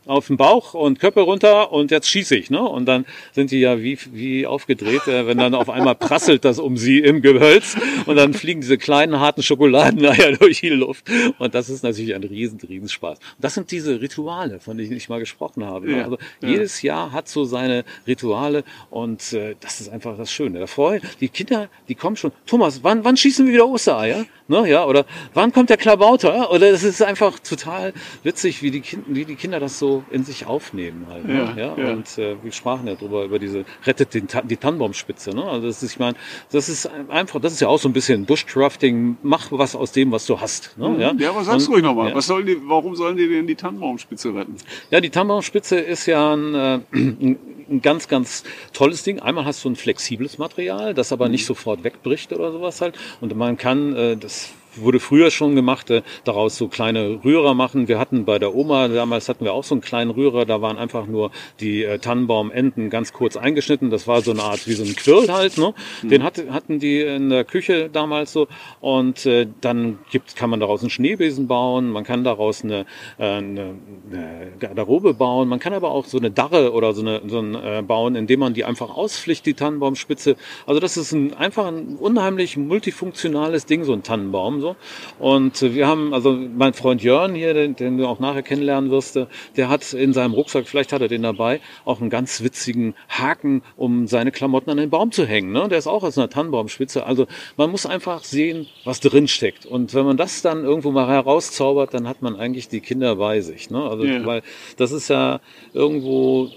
auf 0.07 0.27
den 0.27 0.37
Bauch 0.37 0.75
und 0.75 0.99
Köppe 0.99 1.21
runter 1.21 1.73
und 1.73 1.91
jetzt 1.91 2.09
schieße 2.09 2.37
ich. 2.37 2.51
Ne? 2.51 2.61
Und 2.61 2.87
dann 2.87 3.07
sind 3.33 3.51
die 3.51 3.61
ja 3.61 3.81
wie, 3.81 3.99
wie 4.13 4.47
aufgedreht, 4.47 5.07
äh, 5.07 5.27
wenn 5.27 5.39
dann 5.39 5.55
auf 5.55 5.71
einmal 5.71 5.95
prasselt 5.95 6.45
das 6.45 6.59
um 6.59 6.77
sie 6.77 6.99
im 6.99 7.23
Gehölz 7.23 7.77
und 8.07 8.17
dann 8.17 8.35
fliegen 8.35 8.61
diese 8.61 8.79
kleinen 8.79 9.21
harten 9.21 9.43
Schokoladeneier 9.43 10.33
durch 10.39 10.61
die 10.61 10.71
Luft. 10.71 11.09
Und 11.39 11.55
das 11.55 11.69
ist 11.69 11.83
natürlich 11.83 12.15
ein 12.15 12.25
riesen, 12.25 12.59
riesen 12.61 12.89
Spaß. 12.89 13.19
Und 13.19 13.45
das 13.45 13.55
sind 13.55 13.71
diese 13.71 14.01
Rituale, 14.01 14.61
von 14.61 14.77
denen 14.77 14.93
ich 14.97 15.09
mal 15.09 15.21
gesprochen 15.21 15.65
habe. 15.65 15.87
Ne? 15.87 15.99
Ja, 15.99 16.05
Also 16.05 16.19
ja. 16.41 16.49
jedes 16.49 16.83
Jahr 16.83 17.13
hat 17.13 17.29
so 17.29 17.45
seine 17.45 17.85
Rituale 18.07 18.65
und 18.91 19.33
äh, 19.33 19.55
das 19.61 19.81
ist 19.81 19.89
einfach 19.89 20.17
das 20.17 20.33
Schöne. 20.33 20.59
Da 20.59 20.67
freuen 20.67 21.01
die 21.21 21.29
Kinder, 21.29 21.69
die 21.89 21.95
kommen 21.95 22.17
schon. 22.17 22.33
Thomas, 22.47 22.83
wann, 22.83 23.05
wann 23.05 23.17
schießen 23.17 23.47
wir 23.47 23.55
wieder 23.55 23.69
Ostereier? 23.69 24.27
Ne, 24.53 24.69
ja, 24.69 24.85
oder 24.85 25.07
wann 25.33 25.51
kommt 25.51 25.71
der 25.71 25.79
Klabauter? 25.79 26.51
Oder 26.53 26.71
es 26.71 26.85
ist 26.85 27.01
einfach 27.03 27.39
total 27.39 27.95
witzig, 28.23 28.63
wie 28.63 28.71
die, 28.71 28.83
kind, 28.83 29.05
wie 29.09 29.25
die 29.25 29.35
Kinder 29.35 29.61
das 29.61 29.79
so 29.79 30.05
in 30.11 30.25
sich 30.25 30.45
aufnehmen 30.47 31.07
halt. 31.09 31.27
Ne? 31.27 31.55
Ja, 31.57 31.57
Ja, 31.57 31.75
ja. 31.83 31.93
Und 31.95 32.19
äh, 32.19 32.37
wir 32.43 32.53
sprachen 32.53 32.87
ja 32.87 32.95
drüber, 32.95 33.25
über 33.25 33.39
diese 33.39 33.65
rettet 33.87 34.13
den, 34.13 34.29
die 34.45 34.57
Tannenbaumspitze. 34.59 35.31
Ne? 35.31 35.43
Also 35.43 35.67
das 35.69 35.83
ist, 35.83 35.93
ich 35.93 35.99
meine, 35.99 36.17
das 36.51 36.69
ist 36.69 36.87
einfach, 37.09 37.41
das 37.41 37.55
ist 37.55 37.61
ja 37.61 37.69
auch 37.69 37.79
so 37.79 37.89
ein 37.89 37.95
bisschen 37.95 38.27
Bushcrafting, 38.27 39.17
mach 39.23 39.47
was 39.53 39.75
aus 39.75 39.93
dem, 39.93 40.13
was 40.13 40.27
du 40.27 40.39
hast. 40.39 40.77
Ne? 40.77 40.97
Ja, 40.99 41.13
Ja, 41.17 41.31
aber 41.31 41.45
sag's 41.45 41.67
Und- 41.69 41.75
ruhig 41.75 41.83
nochmal. 41.83 42.11
Ja. 42.11 42.15
Was 42.15 42.27
sollen 42.27 42.45
die, 42.45 42.59
warum 42.67 42.95
sollen 42.95 43.17
die 43.17 43.29
denn 43.29 43.47
die 43.47 43.55
Tannenbaumspitze 43.55 44.35
retten? 44.35 44.57
Ja, 44.91 45.01
die 45.01 45.09
Tannenbaumspitze 45.11 45.77
ist 45.79 46.05
ja 46.05 46.35
ein, 46.35 46.55
äh, 46.55 46.79
ein 46.93 47.39
ein 47.73 47.83
ganz, 47.83 48.09
ganz 48.09 48.45
tolles 48.73 49.03
Ding. 49.03 49.21
Einmal 49.21 49.45
hast 49.45 49.65
du 49.65 49.71
ein 49.71 49.77
flexibles 49.77 50.39
Material, 50.39 50.95
das 50.95 51.13
aber 51.13 51.29
nicht 51.29 51.47
sofort 51.47 51.83
wegbricht 51.85 52.33
oder 52.33 52.53
sowas 52.53 52.81
halt. 52.81 52.99
Und 53.21 53.35
man 53.35 53.57
kann, 53.57 53.97
äh, 53.97 54.17
das 54.17 54.51
wurde 54.77 55.01
früher 55.01 55.31
schon 55.31 55.55
gemacht, 55.55 55.91
äh, 55.91 56.03
daraus 56.25 56.57
so 56.57 56.69
kleine 56.69 57.21
Rührer 57.25 57.55
machen. 57.55 57.89
Wir 57.89 57.99
hatten 57.99 58.25
bei 58.25 58.39
der 58.39 58.55
Oma, 58.55 58.89
damals 58.89 59.29
hatten 59.29 59.45
wir 59.45 59.53
auch 59.53 59.65
so 59.65 59.75
einen 59.75 59.83
kleinen 59.83 60.11
Rührer, 60.11 60.45
da 60.45 60.63
waren 60.63 60.79
einfach 60.79 61.07
nur 61.07 61.31
die 61.61 61.85
äh, 61.85 61.99
Tannenbaumenden 61.99 62.91
ganz 62.91 63.13
kurz 63.13 63.37
eingeschnitten. 63.37 63.91
Das 63.91 64.07
war 64.07 64.23
so 64.23 64.31
eine 64.31 64.43
Art 64.43 64.67
wie 64.67 64.75
so 64.75 64.85
ein 64.85 64.95
Quirl 64.95 65.33
halt. 65.33 65.59
Ne? 65.59 65.75
Den 66.03 66.23
hatte, 66.23 66.53
hatten 66.53 66.79
die 66.79 67.01
in 67.01 67.31
der 67.31 67.45
Küche 67.45 67.89
damals 67.91 68.33
so. 68.33 68.49
Und 68.81 69.27
äh, 69.27 69.47
dann 69.61 69.99
gibt, 70.11 70.37
kann 70.37 70.51
man 70.51 70.61
daraus 70.61 70.81
einen 70.81 70.91
Schneebesen 70.91 71.47
bauen, 71.47 71.91
man 71.91 72.05
kann 72.05 72.25
daraus 72.25 72.65
eine, 72.65 72.87
äh, 73.19 73.25
eine, 73.25 73.75
eine 74.11 74.53
Garderobe 74.59 75.15
bauen, 75.15 75.49
man 75.49 75.59
kann 75.59 75.73
aber 75.73 75.91
auch 75.91 76.07
so 76.07 76.19
eine 76.19 76.31
Darre 76.31 76.73
oder 76.73 76.93
so 76.93 77.03
eine 77.03 77.23
so 77.27 77.39
ein, 77.39 77.55
äh, 77.55 77.83
bauen, 77.87 78.15
indem 78.15 78.41
man 78.41 78.55
die 78.55 78.65
einfach 78.65 78.91
ausflicht, 78.91 79.45
die 79.47 79.55
Tannenbaumspitze. 79.55 80.37
Also 80.67 80.81
das 80.81 80.97
ist 80.97 81.13
ein, 81.13 81.35
einfach 81.35 81.67
ein 81.67 81.97
unheimlich 81.97 82.57
multifunktionales 82.57 83.67
Ding, 83.67 83.85
so 83.85 83.93
ein 83.93 84.03
Tannenbaum. 84.03 84.61
So. 84.63 84.77
Und 85.19 85.61
äh, 85.61 85.75
wir 85.75 85.87
haben, 85.87 86.15
also 86.15 86.33
mein 86.33 86.73
Freund 86.73 87.03
Jörn 87.03 87.35
hier, 87.35 87.53
den, 87.53 87.77
den 87.77 87.99
du 87.99 88.07
auch 88.07 88.19
nachher 88.21 88.43
kennenlernen 88.43 88.91
wirst, 88.91 89.17
äh, 89.17 89.27
der 89.57 89.69
hat 89.69 89.93
in 89.93 90.15
seinem 90.15 90.33
Rucksack, 90.33 90.67
vielleicht 90.67 90.93
hat 90.95 91.03
er 91.03 91.09
den 91.09 91.23
dabei, 91.23 91.61
auch 91.85 92.01
einen 92.01 92.09
ganz 92.09 92.43
witzigen 92.43 92.95
Haken, 93.09 93.63
um 93.77 94.07
seine 94.07 94.33
Klamotten 94.33 94.71
an 94.71 94.79
den 94.79 94.89
Baum 94.89 95.13
zu 95.13 95.27
hängen. 95.27 95.53
Ne? 95.53 95.69
Der 95.69 95.77
ist 95.79 95.87
auch 95.87 96.03
aus 96.03 96.17
einer 96.17 96.31
Tannenbaumspitze. 96.31 97.05
Also 97.05 97.27
man 97.59 97.71
muss 97.71 97.85
einfach 97.85 98.25
sehen, 98.25 98.67
was 98.85 99.01
drin 99.01 99.29
steckt. 99.29 99.67
Und 99.67 99.93
wenn 99.93 100.07
man 100.07 100.17
das 100.17 100.41
dann 100.41 100.65
irgendwo 100.65 100.91
mal 100.93 101.09
herauszaubert, 101.09 101.93
dann 101.93 102.09
hat 102.09 102.23
man 102.23 102.37
eigentlich 102.37 102.69
die 102.69 102.81
Kinder 102.81 103.17
bei 103.17 103.41
sich. 103.43 103.69
Ne? 103.71 103.83
Also, 103.83 104.05
Ja. 104.05 104.25
weil 104.25 104.43
das 104.77 104.93
ist 104.93 105.09
ja 105.09 105.41
irgendwo 105.75 106.51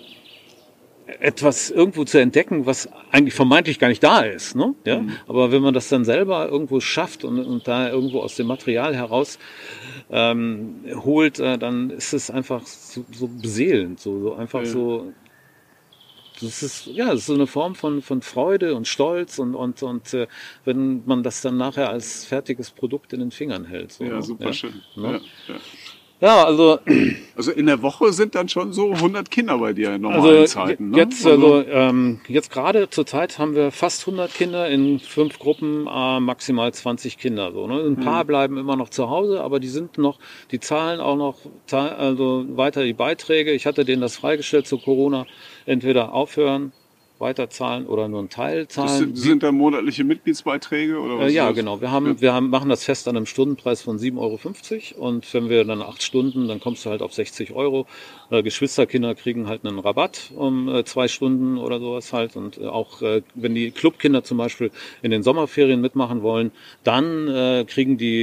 etwas 1.19 1.69
irgendwo 1.69 2.03
zu 2.03 2.19
entdecken, 2.19 2.65
was 2.65 2.90
eigentlich 3.11 3.34
vermeintlich 3.34 3.80
gar 3.80 3.90
nicht 3.90 4.03
da 4.03 4.22
ist. 4.22 4.56
Ne? 4.56 4.73
Ja? 4.86 5.03
Aber 5.27 5.52
wenn 5.52 5.61
man 5.61 5.73
das 5.73 5.90
dann 5.90 6.03
selber 6.06 6.49
irgendwo 6.49 6.80
schafft 6.80 7.23
und, 7.23 7.40
und 7.45 7.68
da 7.68 7.90
irgendwo 7.90 8.22
aus 8.22 8.36
dem 8.36 8.48
Material 8.48 8.95
heraus 8.95 9.38
ähm, 10.10 10.84
holt, 11.03 11.40
äh, 11.40 11.57
dann 11.57 11.90
ist 11.91 12.14
es 12.14 12.30
einfach 12.32 12.65
so, 12.65 13.06
so 13.11 13.27
beseelend, 13.27 13.99
so, 13.99 14.19
so 14.19 14.34
einfach 14.36 14.61
Ja. 14.61 14.65
so. 14.65 15.14
Das 16.41 16.64
ist 16.64 16.88
ja, 16.88 17.06
das 17.06 17.19
ist 17.19 17.26
so 17.27 17.34
eine 17.34 17.48
Form 17.48 17.76
von, 17.76 18.02
von 18.02 18.22
Freude 18.22 18.76
und 18.76 18.90
Stolz 18.90 19.40
und 19.40 19.56
und 19.56 19.82
und 19.84 20.14
äh, 20.14 20.27
wenn 20.65 21.02
man 21.06 21.23
das 21.23 21.40
dann 21.41 21.56
nachher 21.56 21.90
als 21.90 22.26
fertiges 22.26 22.72
Produkt 22.72 23.14
in 23.14 23.22
den 23.22 23.32
Fingern 23.32 23.64
hält. 23.64 23.94
So, 23.94 24.03
Ja, 24.03 24.15
ne? 24.15 24.22
super 24.22 24.52
schön. 24.52 24.82
Ne? 24.98 25.22
Ja, 25.48 25.56
ja. 26.22 26.44
Also 26.46 26.80
Also 27.38 27.52
in 27.52 27.66
der 27.66 27.82
Woche 27.82 28.14
sind 28.14 28.34
dann 28.34 28.48
schon 28.48 28.72
so 28.72 28.94
100 28.94 29.30
Kinder 29.30 29.58
bei 29.58 29.74
dir 29.74 29.96
in 29.96 30.02
normalen 30.02 30.24
Also 30.24 30.46
Zeiten. 30.46 30.92
Ne? 30.92 30.98
jetzt, 30.98 31.26
also, 31.26 31.66
ähm, 31.68 32.22
jetzt 32.30 32.50
gerade 32.50 32.90
zur 32.90 33.06
Zeit 33.06 33.40
haben 33.40 33.56
wir 33.56 33.72
fast 33.72 34.08
100 34.08 34.34
Kinder 34.34 34.70
in 34.70 35.00
fünf 35.00 35.38
Gruppen, 35.38 35.86
äh, 35.86 36.20
maximal 36.22 36.74
20 36.74 37.18
Kinder. 37.18 37.52
So, 37.52 37.68
ne? 37.68 37.82
Ein 37.82 37.98
paar 37.98 38.24
bleiben 38.24 38.58
immer 38.58 38.78
noch 38.78 38.90
zu 38.90 39.10
Hause, 39.10 39.42
aber 39.42 39.60
die 39.60 39.68
sind 39.68 39.98
noch, 39.98 40.18
die 40.52 40.62
zahlen 40.62 41.02
auch 41.02 41.18
noch 41.18 41.40
also 41.72 42.46
weiter 42.56 42.86
die 42.86 42.94
Beiträge. 42.94 43.52
Ich 43.52 43.66
hatte 43.66 43.84
denen 43.84 44.02
das 44.02 44.16
freigestellt 44.16 44.66
zu 44.66 44.78
Corona, 44.78 45.26
entweder 45.66 46.14
aufhören, 46.14 46.72
weiterzahlen 47.20 47.86
oder 47.88 48.08
nur 48.08 48.20
einen 48.20 48.30
Teil 48.30 48.68
zahlen. 48.68 48.88
das 48.88 48.98
sind, 48.98 49.18
sind 49.18 49.44
dann 49.44 49.56
monatliche 49.56 50.04
Mitgliedsbeiträge 50.04 51.00
oder 51.00 51.20
was? 51.20 51.32
Äh, 51.32 51.36
ja, 51.36 51.52
genau. 51.52 51.80
Wir 51.82 51.92
haben, 51.92 52.20
wir 52.22 52.34
haben, 52.34 52.50
machen 52.50 52.70
das 52.70 52.84
fest 52.84 53.08
an 53.08 53.16
einem 53.16 53.26
Stundenpreis 53.26 53.82
von 53.82 53.98
7,50 53.98 54.98
Euro. 54.98 55.08
Und 55.10 55.34
wenn 55.34 55.50
wir 55.50 55.64
dann 55.64 55.82
acht 55.82 56.04
Stunden, 56.04 56.48
dann 56.48 56.60
kommst 56.60 56.86
du 56.86 56.90
halt 56.90 57.02
auf 57.02 57.14
60 57.14 57.54
Euro. 57.54 57.88
Äh, 58.32 58.44
Geschwisterkinder 58.44 59.16
kriegen 59.16 59.48
halt 59.48 59.66
einen 59.66 59.80
Rabatt 59.80 60.32
um 60.36 60.68
äh, 60.68 60.84
zwei 60.84 61.08
Stunden 61.08 61.58
oder 61.58 61.80
sowas 61.80 62.12
halt. 62.12 62.36
Und 62.36 62.58
äh, 62.58 62.66
auch 62.66 63.02
äh, 63.02 63.22
wenn 63.36 63.56
die 63.56 63.72
Clubkinder 63.72 64.24
zum 64.24 64.38
Beispiel 64.38 64.72
in 65.02 65.12
den 65.12 65.24
Sommerferien 65.24 65.80
mitmachen 65.82 66.22
wollen, 66.22 66.52
dann 66.84 67.28
äh, 67.28 67.66
kriegen 67.68 67.98
die 67.98 68.16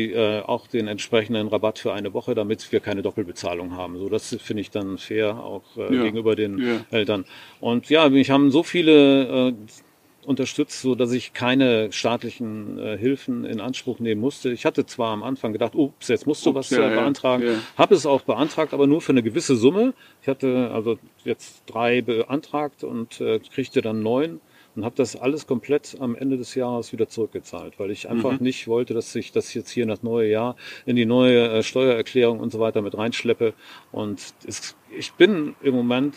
auch 0.46 0.66
den 0.66 0.88
entsprechenden 0.88 1.48
Rabatt 1.48 1.78
für 1.78 1.92
eine 1.92 2.12
Woche, 2.12 2.34
damit 2.34 2.70
wir 2.72 2.80
keine 2.80 3.02
Doppelbezahlung 3.02 3.76
haben. 3.76 3.98
So, 3.98 4.08
das 4.08 4.36
finde 4.42 4.60
ich 4.60 4.70
dann 4.70 4.98
fair 4.98 5.38
auch 5.42 5.62
Ja. 5.76 5.88
gegenüber 5.88 6.36
den 6.36 6.58
Ja. 6.58 6.80
Eltern. 6.90 7.24
Und 7.60 7.88
ja, 7.88 8.08
mich 8.08 8.30
haben 8.30 8.50
so 8.50 8.62
viele 8.62 8.81
äh, 8.90 9.52
unterstützt, 10.24 10.82
so 10.82 10.94
dass 10.94 11.12
ich 11.12 11.32
keine 11.32 11.90
staatlichen 11.92 12.78
äh, 12.78 12.96
Hilfen 12.96 13.44
in 13.44 13.60
Anspruch 13.60 13.98
nehmen 13.98 14.20
musste. 14.20 14.52
Ich 14.52 14.64
hatte 14.64 14.86
zwar 14.86 15.12
am 15.12 15.22
Anfang 15.22 15.52
gedacht, 15.52 15.74
ups, 15.74 16.08
jetzt 16.08 16.26
musst 16.26 16.44
du 16.46 16.50
Ups, 16.50 16.56
was 16.58 16.70
ja, 16.70 16.78
äh, 16.78 16.90
ja, 16.94 17.00
beantragen, 17.00 17.42
ja. 17.44 17.54
habe 17.76 17.94
es 17.94 18.06
auch 18.06 18.22
beantragt, 18.22 18.72
aber 18.72 18.86
nur 18.86 19.00
für 19.00 19.12
eine 19.12 19.22
gewisse 19.22 19.56
Summe. 19.56 19.94
Ich 20.22 20.28
hatte 20.28 20.70
also 20.72 20.98
jetzt 21.24 21.64
drei 21.66 22.02
beantragt 22.02 22.84
und 22.84 23.20
äh, 23.20 23.40
kriegte 23.40 23.82
dann 23.82 24.02
neun 24.02 24.40
und 24.76 24.84
habe 24.84 24.94
das 24.96 25.16
alles 25.16 25.46
komplett 25.46 25.96
am 26.00 26.14
Ende 26.14 26.36
des 26.38 26.54
Jahres 26.54 26.92
wieder 26.92 27.08
zurückgezahlt, 27.08 27.78
weil 27.78 27.90
ich 27.90 28.08
einfach 28.08 28.32
Mhm. 28.32 28.44
nicht 28.44 28.68
wollte, 28.68 28.94
dass 28.94 29.14
ich 29.16 29.32
das 29.32 29.52
jetzt 29.54 29.70
hier 29.70 29.82
in 29.82 29.88
das 29.88 30.02
neue 30.02 30.30
Jahr 30.30 30.56
in 30.86 30.96
die 30.96 31.04
neue 31.04 31.48
äh, 31.48 31.62
Steuererklärung 31.62 32.38
und 32.40 32.52
so 32.52 32.60
weiter 32.60 32.80
mit 32.80 32.96
reinschleppe. 32.96 33.54
Und 33.90 34.22
es, 34.46 34.76
ich 34.96 35.12
bin 35.14 35.56
im 35.62 35.74
Moment 35.74 36.14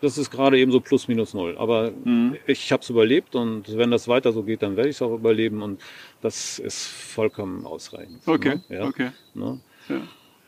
das 0.00 0.18
ist 0.18 0.30
gerade 0.30 0.58
eben 0.58 0.70
so 0.72 0.80
plus 0.80 1.08
minus 1.08 1.34
null. 1.34 1.56
Aber 1.58 1.90
Mhm. 2.04 2.36
ich 2.46 2.70
habe 2.72 2.82
es 2.82 2.90
überlebt 2.90 3.34
und 3.34 3.76
wenn 3.76 3.90
das 3.90 4.08
weiter 4.08 4.32
so 4.32 4.42
geht, 4.42 4.62
dann 4.62 4.76
werde 4.76 4.88
ich 4.90 4.96
es 4.96 5.02
auch 5.02 5.14
überleben 5.14 5.62
und 5.62 5.80
das 6.22 6.58
ist 6.58 6.86
vollkommen 6.86 7.64
ausreichend. 7.66 8.20
Okay, 8.26 8.56
Ne? 8.68 8.76
Ja, 8.78 8.84
okay. 8.86 9.10
Ne? 9.34 9.60
Ja. 9.88 9.96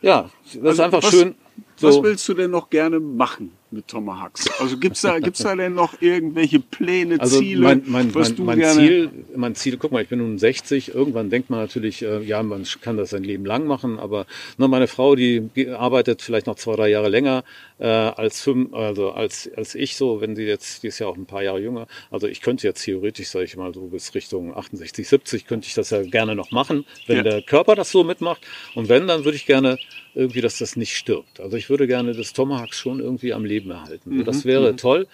ja 0.02 0.30
das 0.44 0.54
ist 0.54 0.64
Also 0.66 0.82
einfach 0.82 1.02
was- 1.02 1.10
schön. 1.10 1.34
Was 1.80 1.94
So, 1.96 2.02
willst 2.04 2.28
du 2.28 2.34
denn 2.34 2.50
noch 2.52 2.70
gerne 2.70 3.00
machen 3.00 3.52
mit 3.70 3.88
Tomahawks? 3.88 4.48
Also 4.60 4.78
gibt's 4.78 5.02
da, 5.02 5.18
gibt's 5.18 5.42
da 5.42 5.54
denn 5.54 5.74
noch 5.74 6.00
irgendwelche 6.00 6.60
Pläne, 6.60 7.20
also 7.20 7.38
Ziele, 7.40 7.62
mein, 7.62 7.82
mein, 7.86 8.14
was 8.14 8.28
mein, 8.28 8.36
du 8.36 8.44
mein, 8.44 8.58
gerne... 8.58 8.80
Ziel, 8.80 9.10
mein 9.36 9.54
Ziel, 9.54 9.76
guck 9.76 9.92
mal, 9.92 10.02
ich 10.02 10.08
bin 10.08 10.18
nun 10.20 10.38
60, 10.38 10.94
irgendwann 10.94 11.30
denkt 11.30 11.50
man 11.50 11.60
natürlich, 11.60 12.02
äh, 12.02 12.22
ja, 12.22 12.42
man 12.42 12.64
kann 12.80 12.96
das 12.96 13.10
sein 13.10 13.24
Leben 13.24 13.44
lang 13.44 13.66
machen, 13.66 13.98
aber 13.98 14.26
ne, 14.56 14.68
meine 14.68 14.86
Frau, 14.86 15.14
die 15.14 15.48
arbeitet 15.76 16.22
vielleicht 16.22 16.46
noch 16.46 16.56
zwei, 16.56 16.76
drei 16.76 16.88
Jahre 16.88 17.08
länger 17.08 17.44
äh, 17.78 17.86
als 17.86 18.40
fünf, 18.40 18.72
also 18.74 19.12
als, 19.12 19.50
als 19.56 19.74
ich 19.74 19.96
so, 19.96 20.20
wenn 20.20 20.34
sie 20.36 20.44
jetzt, 20.44 20.82
die 20.82 20.88
ist 20.88 20.98
ja 20.98 21.06
auch 21.06 21.16
ein 21.16 21.26
paar 21.26 21.42
Jahre 21.42 21.60
jünger, 21.60 21.86
also 22.10 22.26
ich 22.26 22.40
könnte 22.40 22.66
jetzt 22.66 22.82
theoretisch, 22.84 23.28
sage 23.28 23.44
ich 23.44 23.56
mal, 23.56 23.72
so 23.74 23.82
bis 23.86 24.14
Richtung 24.14 24.56
68, 24.56 25.08
70 25.08 25.46
könnte 25.46 25.66
ich 25.66 25.74
das 25.74 25.90
ja 25.90 26.02
gerne 26.02 26.34
noch 26.34 26.50
machen, 26.50 26.84
wenn 27.06 27.18
Ja. 27.18 27.22
der 27.22 27.42
Körper 27.42 27.74
das 27.74 27.90
so 27.90 28.04
mitmacht 28.04 28.40
und 28.74 28.88
wenn, 28.88 29.06
dann 29.06 29.24
würde 29.24 29.36
ich 29.36 29.46
gerne 29.46 29.78
irgendwie, 30.18 30.40
dass 30.40 30.58
das 30.58 30.74
nicht 30.74 30.96
stirbt. 30.96 31.38
Also 31.40 31.56
ich 31.56 31.70
würde 31.70 31.86
gerne 31.86 32.12
das 32.12 32.32
Tomahawks 32.32 32.76
schon 32.76 32.98
irgendwie 32.98 33.32
am 33.32 33.44
Leben 33.44 33.70
erhalten. 33.70 34.16
Mhm, 34.16 34.24
das 34.24 34.44
wäre 34.44 34.74
toll. 34.74 35.06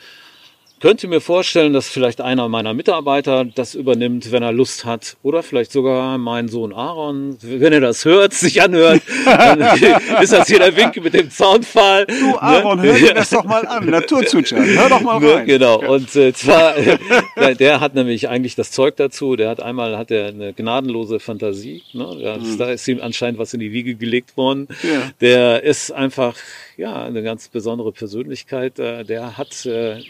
Könnte 0.85 1.09
mir 1.09 1.23
vorstellen, 1.23 1.73
dass 1.73 1.89
vielleicht 1.89 2.21
einer 2.21 2.47
meiner 2.51 2.75
Mitarbeiter 2.75 3.47
das 3.47 3.75
übernimmt, 3.75 4.33
wenn 4.33 4.43
er 4.43 4.53
Lust 4.53 4.85
hat. 4.85 5.17
Oder 5.23 5.43
vielleicht 5.43 5.73
sogar 5.73 6.19
mein 6.19 6.49
Sohn 6.49 6.75
Aaron. 6.75 7.39
Wenn 7.41 7.73
er 7.73 7.81
das 7.81 8.05
hört, 8.05 8.35
sich 8.35 8.61
anhört, 8.61 9.01
dann 9.25 9.61
ist 10.23 10.35
das 10.35 10.47
hier 10.47 10.59
der 10.59 10.77
Wink 10.77 11.03
mit 11.03 11.15
dem 11.15 11.31
Zaunpfahl. 11.31 12.05
Du 12.05 12.37
Aaron, 12.37 12.83
hör 12.83 12.99
dir 12.99 13.15
das 13.15 13.31
doch 13.31 13.45
mal 13.45 13.67
an, 13.67 13.89
Naturzwitschern, 13.89 14.63
hör 14.63 14.91
doch 14.91 15.01
mal 15.01 15.21
Ne, 15.21 15.35
rein. 15.37 15.47
Genau. 15.47 15.81
Und 15.81 16.15
äh, 16.17 16.35
zwar, 16.35 16.75
der, 17.37 17.55
der 17.55 17.81
hat 17.81 17.95
nämlich 17.95 18.29
eigentlich 18.29 18.55
das 18.55 18.71
Zeug 18.71 18.97
dazu. 18.97 19.37
Der 19.37 19.49
hat 19.49 19.63
einmal 19.63 19.97
hat 19.97 20.11
er 20.11 20.27
eine 20.27 20.53
gnadenlose 20.53 21.19
Fantasie. 21.19 21.83
Ne? 21.95 22.19
Da, 22.23 22.35
ist, 22.35 22.61
da 22.61 22.71
ist 22.71 22.87
ihm 22.89 23.01
anscheinend 23.01 23.39
was 23.39 23.55
in 23.55 23.61
die 23.61 23.73
Wiege 23.73 23.95
gelegt 23.95 24.37
worden. 24.37 24.69
Mhm. 24.83 24.89
Ja. 24.91 25.11
Der 25.23 25.63
ist 25.63 25.93
einfach 25.93 26.37
ja 26.77 27.05
eine 27.05 27.23
ganz 27.23 27.49
besondere 27.49 27.91
Persönlichkeit. 27.93 28.79
Äh, 28.79 29.05
Der 29.05 29.39
hat 29.39 29.65
äh, 29.65 30.03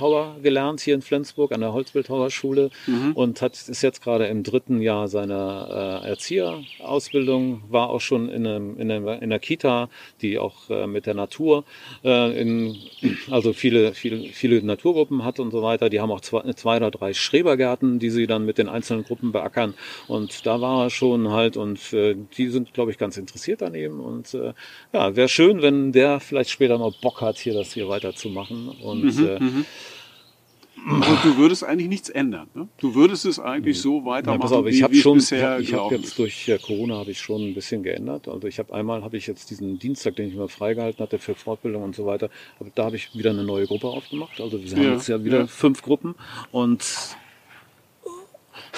Holzbildhauer 0.00 0.10
Bildhauer 0.10 0.36
gelernt 0.42 0.80
hier 0.80 0.94
in 0.94 1.02
Flensburg 1.02 1.52
an 1.52 1.60
der 1.60 1.72
Holzbildhauerschule 1.72 2.70
mhm. 2.86 3.12
und 3.12 3.42
hat, 3.42 3.52
ist 3.68 3.82
jetzt 3.82 4.02
gerade 4.02 4.26
im 4.26 4.42
dritten 4.42 4.80
Jahr 4.80 5.08
seiner 5.08 6.02
äh, 6.04 6.08
Erzieherausbildung, 6.08 7.62
war 7.68 7.90
auch 7.90 8.00
schon 8.00 8.28
in, 8.28 8.46
einem, 8.46 8.78
in, 8.78 8.90
einer, 8.90 9.16
in 9.16 9.24
einer 9.24 9.38
Kita, 9.38 9.88
die 10.22 10.38
auch 10.38 10.68
äh, 10.70 10.86
mit 10.86 11.06
der 11.06 11.14
Natur, 11.14 11.64
äh, 12.04 12.40
in, 12.40 12.76
also 13.30 13.52
viele, 13.52 13.94
viele, 13.94 14.32
viele 14.32 14.62
Naturgruppen 14.62 15.24
hat 15.24 15.40
und 15.40 15.50
so 15.50 15.62
weiter. 15.62 15.88
Die 15.88 16.00
haben 16.00 16.10
auch 16.10 16.20
zwei, 16.20 16.52
zwei 16.54 16.76
oder 16.76 16.90
drei 16.90 17.14
Schrebergärten, 17.14 17.98
die 17.98 18.10
sie 18.10 18.26
dann 18.26 18.44
mit 18.44 18.58
den 18.58 18.68
einzelnen 18.68 19.04
Gruppen 19.04 19.32
beackern. 19.32 19.74
Und 20.08 20.46
da 20.46 20.60
war 20.60 20.84
er 20.84 20.90
schon 20.90 21.30
halt 21.30 21.56
und 21.56 21.92
äh, 21.92 22.16
die 22.36 22.48
sind, 22.48 22.74
glaube 22.74 22.90
ich, 22.90 22.98
ganz 22.98 23.16
interessiert 23.16 23.62
an 23.62 23.74
ihm. 23.74 24.00
Und 24.00 24.34
äh, 24.34 24.52
ja, 24.92 25.14
wäre 25.16 25.28
schön, 25.28 25.62
wenn 25.62 25.92
der 25.92 26.20
vielleicht 26.20 26.50
später 26.50 26.78
noch 26.78 26.94
Bock 27.00 27.20
hat, 27.20 27.38
hier 27.38 27.54
das 27.54 27.72
hier 27.72 27.88
weiterzumachen. 27.88 28.68
Und 28.68 29.16
mhm, 29.16 29.26
äh, 29.26 29.40
mhm. 29.40 29.66
Und 30.86 31.24
du 31.24 31.36
würdest 31.36 31.64
eigentlich 31.64 31.88
nichts 31.88 32.08
ändern. 32.08 32.48
Ne? 32.54 32.68
Du 32.78 32.94
würdest 32.94 33.26
es 33.26 33.38
eigentlich 33.38 33.80
so 33.80 34.04
weitermachen, 34.04 34.50
ja, 34.50 34.58
auf, 34.58 34.66
ich 34.66 34.82
wie, 34.82 34.90
wie 34.90 35.00
schon, 35.00 35.18
bisher 35.18 35.58
Ich 35.60 35.74
habe 35.74 35.94
jetzt 35.94 36.18
durch 36.18 36.48
äh, 36.48 36.58
Corona 36.58 36.96
habe 36.96 37.10
ich 37.10 37.20
schon 37.20 37.42
ein 37.42 37.54
bisschen 37.54 37.82
geändert. 37.82 38.28
Also 38.28 38.48
ich 38.48 38.58
habe 38.58 38.72
einmal 38.72 39.02
habe 39.02 39.16
ich 39.16 39.26
jetzt 39.26 39.50
diesen 39.50 39.78
Dienstag, 39.78 40.16
den 40.16 40.28
ich 40.28 40.34
mal 40.34 40.48
freigehalten 40.48 41.02
hatte 41.02 41.18
für 41.18 41.34
Fortbildung 41.34 41.82
und 41.82 41.94
so 41.94 42.06
weiter, 42.06 42.30
aber 42.58 42.70
da 42.74 42.84
habe 42.84 42.96
ich 42.96 43.14
wieder 43.14 43.30
eine 43.30 43.44
neue 43.44 43.66
Gruppe 43.66 43.88
aufgemacht. 43.88 44.40
Also 44.40 44.62
wir 44.62 44.68
ja, 44.68 44.76
haben 44.76 44.92
jetzt 44.94 45.08
ja 45.08 45.22
wieder 45.22 45.40
ja. 45.40 45.46
fünf 45.46 45.82
Gruppen 45.82 46.14
und 46.50 46.84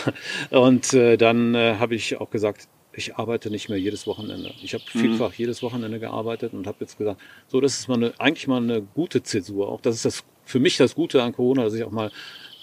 und 0.50 0.92
äh, 0.94 1.16
dann 1.16 1.54
äh, 1.54 1.76
habe 1.78 1.94
ich 1.94 2.20
auch 2.20 2.30
gesagt, 2.30 2.68
ich 2.94 3.16
arbeite 3.16 3.50
nicht 3.50 3.68
mehr 3.68 3.78
jedes 3.78 4.06
Wochenende. 4.06 4.52
Ich 4.62 4.74
habe 4.74 4.84
mhm. 4.92 4.98
vielfach 4.98 5.30
mhm. 5.30 5.36
jedes 5.38 5.62
Wochenende 5.62 5.98
gearbeitet 5.98 6.52
und 6.52 6.66
habe 6.66 6.78
jetzt 6.80 6.98
gesagt, 6.98 7.20
so, 7.48 7.60
das 7.60 7.78
ist 7.78 7.88
mal 7.88 7.94
eine, 7.94 8.12
eigentlich 8.18 8.46
mal 8.48 8.62
eine 8.62 8.82
gute 8.82 9.22
Zäsur. 9.22 9.68
Auch 9.68 9.80
das 9.80 9.96
ist 9.96 10.04
das 10.04 10.24
für 10.44 10.60
mich 10.60 10.76
das 10.76 10.94
Gute 10.94 11.22
an 11.22 11.32
Corona, 11.32 11.64
dass 11.64 11.74
ich 11.74 11.84
auch 11.84 11.90
mal 11.90 12.10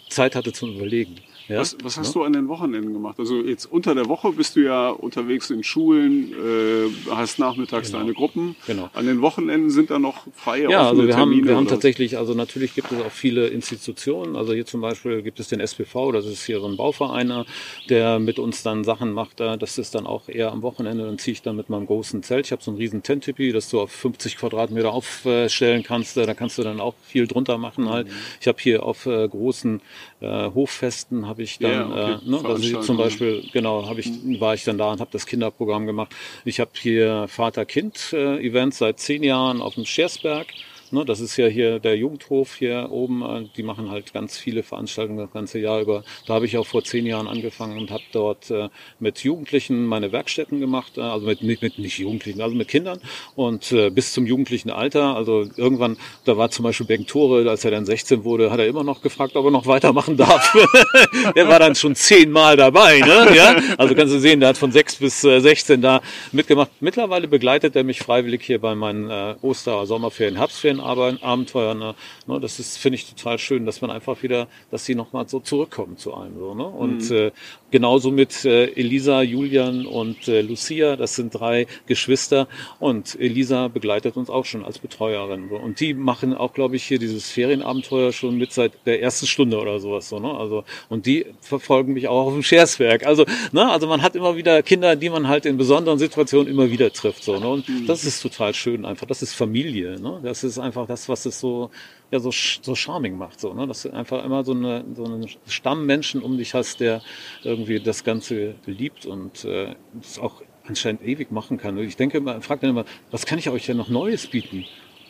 Zeit 0.10 0.36
hatte 0.36 0.54
zum 0.54 0.76
Überlegen. 0.76 1.16
Ja? 1.50 1.60
Was, 1.60 1.76
was 1.84 1.98
hast 1.98 2.08
ja? 2.16 2.22
du 2.22 2.24
an 2.24 2.34
den 2.34 2.48
Wochenenden 2.48 2.94
gemacht? 2.94 3.20
Also 3.20 3.42
jetzt 3.42 3.66
unter 3.66 3.96
der 3.96 4.08
Woche 4.08 4.32
bist 4.32 4.56
du 4.56 4.62
ja 4.62 4.90
unterwegs 4.90 5.50
in 5.50 5.64
Schulen, 5.64 6.32
äh, 6.32 7.12
hast 7.12 7.40
nachmittags 7.40 7.88
genau. 7.88 8.00
deine 8.00 8.14
Gruppen. 8.14 8.56
Genau. 8.68 8.90
An 8.94 9.08
den 9.08 9.22
Wochenenden 9.22 9.72
sind 9.72 9.90
da 9.90 9.98
noch 9.98 10.28
freie 10.36 10.70
Ja, 10.70 10.90
also 10.90 11.08
wir 11.08 11.16
Termine 11.16 11.42
haben, 11.42 11.48
wir 11.48 11.56
haben 11.56 11.68
tatsächlich, 11.68 12.18
also 12.18 12.36
natürlich 12.36 12.76
gibt 12.76 12.92
es 12.92 13.02
auch 13.02 13.12
viele 13.12 13.48
Institutionen. 13.48 14.36
Also 14.36 14.54
hier 14.54 14.68
zum 14.68 14.82
Beispiel 14.82 15.24
gibt 15.24 15.40
es 15.40 15.48
den 15.48 15.60
SPV, 15.60 16.12
das 16.12 16.26
ist 16.26 16.46
hier 16.46 16.60
so 16.60 16.68
ein 16.68 16.78
Bauvereiner, 16.78 17.46
der 17.90 18.20
mit 18.20 18.38
uns 18.38 18.62
dann 18.62 18.84
Sachen 18.84 19.12
macht. 19.12 19.40
Das 19.40 19.78
ist 19.80 19.96
dann 19.96 20.06
auch 20.06 20.30
eher 20.30 20.52
am 20.52 20.62
Wochenende. 20.62 21.06
Dann 21.06 21.18
ziehe 21.18 21.34
ich 21.34 21.42
dann 21.42 21.56
mit 21.56 21.70
meinem 21.70 21.88
großen 21.88 22.22
Zelt. 22.22 22.46
Ich 22.46 22.52
habe 22.52 22.62
so 22.62 22.70
einen 22.70 22.78
riesen 22.78 23.02
Tentipi, 23.02 23.52
das 23.52 23.70
du 23.70 23.82
auf 23.82 23.92
50 23.92 24.38
Quadratmeter 24.38 24.94
aufstellen 24.94 25.82
kannst. 25.82 26.16
Da 26.16 26.32
kannst 26.36 26.60
du 26.60 26.64
dann 26.64 26.80
auch 26.80 26.94
viel 27.02 27.26
drunter 27.26 27.58
machen 27.58 27.90
halt. 27.90 28.08
Mhm. 28.08 28.14
Ich 28.40 28.48
habe 28.48 28.58
hier 28.62 28.84
auf 28.84 29.08
äh, 29.08 29.28
großen 29.28 29.82
äh, 30.22 30.52
Hochfesten 30.52 31.28
habe 31.28 31.39
ich 31.44 31.60
dann, 31.60 31.72
ja, 31.72 32.18
okay. 32.18 32.26
äh, 32.26 32.30
ne, 32.30 32.42
also 32.44 32.82
zum 32.82 32.98
Beispiel, 32.98 33.44
genau, 33.52 33.88
habe 33.88 34.00
ich, 34.00 34.12
war 34.40 34.54
ich 34.54 34.64
dann 34.64 34.78
da 34.78 34.92
und 34.92 35.00
habe 35.00 35.12
das 35.12 35.26
Kinderprogramm 35.26 35.86
gemacht. 35.86 36.16
Ich 36.46 36.60
habe 36.60 36.72
hier 36.74 37.28
Vater-Kind-Events 37.28 38.78
äh, 38.78 38.80
seit 38.80 39.00
zehn 39.00 39.24
Jahren 39.24 39.62
auf 39.62 39.76
dem 39.76 39.86
Schersberg. 39.86 40.48
Ne, 40.92 41.06
das 41.06 41.20
ist 41.20 41.38
ja 41.38 41.46
hier 41.46 41.80
der 41.80 41.96
Jugendhof 41.96 42.56
hier 42.56 42.88
oben. 42.90 43.22
Äh, 43.22 43.46
die 43.56 43.64
machen 43.64 43.92
halt 43.92 44.12
ganz 44.12 44.38
viele 44.38 44.64
Veranstaltungen 44.64 45.20
das 45.20 45.32
ganze 45.32 45.60
Jahr 45.60 45.82
über. 45.82 46.04
Da 46.26 46.34
habe 46.34 46.46
ich 46.46 46.58
auch 46.58 46.66
vor 46.66 46.84
zehn 46.84 47.06
Jahren 47.06 47.28
angefangen 47.28 47.78
und 47.78 47.92
habe 47.92 48.04
dort 48.12 48.50
äh, 48.50 48.70
mit 49.00 49.24
Jugendlichen 49.24 49.86
meine 49.86 50.12
Werkstätten 50.12 50.60
gemacht. 50.60 50.98
Äh, 50.98 51.02
also 51.02 51.28
mit, 51.28 51.44
mit, 51.44 51.62
mit 51.62 51.78
nicht 51.78 52.00
Jugendlichen, 52.00 52.42
also 52.42 52.56
mit 52.56 52.68
Kindern 52.68 53.00
und 53.36 53.72
äh, 53.72 53.92
bis 53.92 54.14
zum 54.14 54.26
jugendlichen 54.26 54.72
Alter. 54.72 55.16
Also 55.16 55.46
irgendwann, 55.58 55.98
da 56.26 56.38
war 56.38 56.50
zum 56.50 56.64
Beispiel 56.64 56.88
Bengt 56.88 57.08
Tore, 57.08 57.48
als 57.48 57.64
er 57.66 57.72
dann 57.72 57.86
16 57.86 58.24
wurde, 58.24 58.50
hat 58.50 58.60
er 58.60 58.66
immer 58.66 58.84
noch 58.84 59.04
gefragt, 59.04 59.36
ob 59.36 59.46
er 59.46 59.52
noch 59.52 59.68
weitermachen 59.68 60.18
darf. 60.18 60.58
der 61.36 61.48
war 61.48 61.60
dann 61.60 61.76
schon 61.76 61.94
zehnmal 61.94 62.58
dabei. 62.58 63.00
Ne? 63.00 63.36
Ja? 63.36 63.56
Also 63.78 63.94
kannst 63.94 64.14
du 64.14 64.20
sehen, 64.20 64.40
der 64.40 64.50
hat 64.50 64.58
von 64.58 64.72
sechs 64.72 64.96
bis 64.96 65.24
äh, 65.24 65.40
16 65.40 65.82
da 65.84 66.02
mitgemacht. 66.32 66.72
Mittlerweile 66.80 67.28
begleitet 67.28 67.76
er 67.76 67.84
mich 67.84 68.00
freiwillig 68.00 68.42
hier 68.44 68.60
bei 68.60 68.74
meinen 68.74 69.10
äh, 69.10 69.36
Oster-, 69.44 69.86
Sommerferien, 69.86 70.38
Herbstferien 70.38 70.79
Abenteuer. 70.80 71.74
Ne? 71.74 71.96
ne 72.28 72.40
das 72.40 72.60
ist, 72.60 72.78
finde 72.78 72.96
ich, 72.96 73.14
total 73.14 73.38
schön, 73.38 73.66
dass 73.66 73.82
man 73.82 73.92
einfach 73.92 74.22
wieder, 74.24 74.48
dass 74.72 74.86
sie 74.86 74.96
nochmal 74.96 75.28
so 75.28 75.40
zurückkommen 75.40 75.98
zu 75.98 76.14
einem. 76.14 76.38
So, 76.38 76.56
ne? 76.56 76.66
Und 76.66 77.10
mhm. 77.10 77.16
äh, 77.16 77.32
genauso 77.72 78.12
mit 78.12 78.46
äh, 78.46 78.66
Elisa, 78.66 79.22
Julian 79.22 79.86
und 79.86 80.28
äh, 80.28 80.42
Lucia, 80.42 80.96
das 80.96 81.16
sind 81.16 81.32
drei 81.32 81.68
Geschwister. 81.88 82.48
Und 82.80 83.20
Elisa 83.20 83.68
begleitet 83.68 84.18
uns 84.18 84.30
auch 84.30 84.46
schon 84.46 84.66
als 84.66 84.80
Betreuerin. 84.80 85.50
Und 85.50 85.80
die 85.80 85.94
machen 85.94 86.34
auch, 86.34 86.54
glaube 86.54 86.76
ich, 86.76 86.84
hier 86.84 87.00
dieses 87.00 87.30
Ferienabenteuer 87.30 88.12
schon 88.12 88.38
mit 88.38 88.54
seit 88.54 88.74
der 88.86 89.02
ersten 89.02 89.28
Stunde 89.28 89.60
oder 89.60 89.80
sowas. 89.80 90.10
So, 90.10 90.20
ne? 90.20 90.34
also, 90.34 90.64
und 90.90 91.06
die 91.06 91.26
verfolgen 91.42 91.94
mich 91.94 92.08
auch 92.08 92.28
auf 92.28 92.34
dem 92.34 92.44
Scherswerk. 92.44 93.06
Also, 93.06 93.26
ne? 93.52 93.70
also 93.70 93.88
man 93.88 94.02
hat 94.02 94.16
immer 94.16 94.36
wieder 94.36 94.62
Kinder, 94.64 94.96
die 94.96 95.10
man 95.10 95.28
halt 95.28 95.46
in 95.46 95.58
besonderen 95.58 96.00
Situationen 96.00 96.48
immer 96.48 96.72
wieder 96.72 96.92
trifft. 96.92 97.24
So, 97.24 97.40
ne? 97.40 97.48
Und 97.48 97.68
mhm. 97.68 97.86
das 97.88 98.04
ist 98.04 98.22
total 98.22 98.54
schön 98.54 98.86
einfach. 98.86 99.08
Das 99.08 99.22
ist 99.22 99.34
Familie. 99.34 100.00
Ne? 100.00 100.20
Das 100.24 100.44
ist 100.44 100.58
einfach 100.60 100.88
das, 100.88 101.10
was 101.10 101.26
es 101.26 101.40
so, 101.40 101.70
ja, 102.12 102.20
so, 102.20 102.32
so 102.32 102.76
charming 102.76 103.18
macht, 103.18 103.40
so, 103.40 103.54
ne? 103.54 103.68
Dass 103.68 103.84
du 103.84 103.92
einfach 103.92 104.24
immer 104.24 104.44
so 104.44 104.54
eine, 104.54 104.84
so 104.96 105.06
einen 105.06 105.28
Stammmenschen 105.48 106.22
um 106.22 106.38
dich 106.38 106.54
hast, 106.54 106.80
der 106.80 107.02
irgendwie 107.44 107.80
das 107.80 108.04
Ganze 108.04 108.56
liebt 108.66 109.06
und 109.06 109.46
äh, 109.46 109.76
das 109.94 110.20
auch 110.20 110.42
anscheinend 110.68 111.04
ewig 111.04 111.32
machen 111.32 111.58
kann. 111.58 111.78
Und 111.78 111.84
ich 111.84 111.98
denke 111.98 112.18
immer, 112.18 112.42
fragt 112.42 112.64
dann 112.64 112.72
immer, 112.72 112.86
was 113.12 113.26
kann 113.26 113.40
ich 113.40 113.50
euch 113.50 113.66
denn 113.66 113.78
noch 113.78 113.90
Neues 113.90 114.28
bieten? 114.28 114.66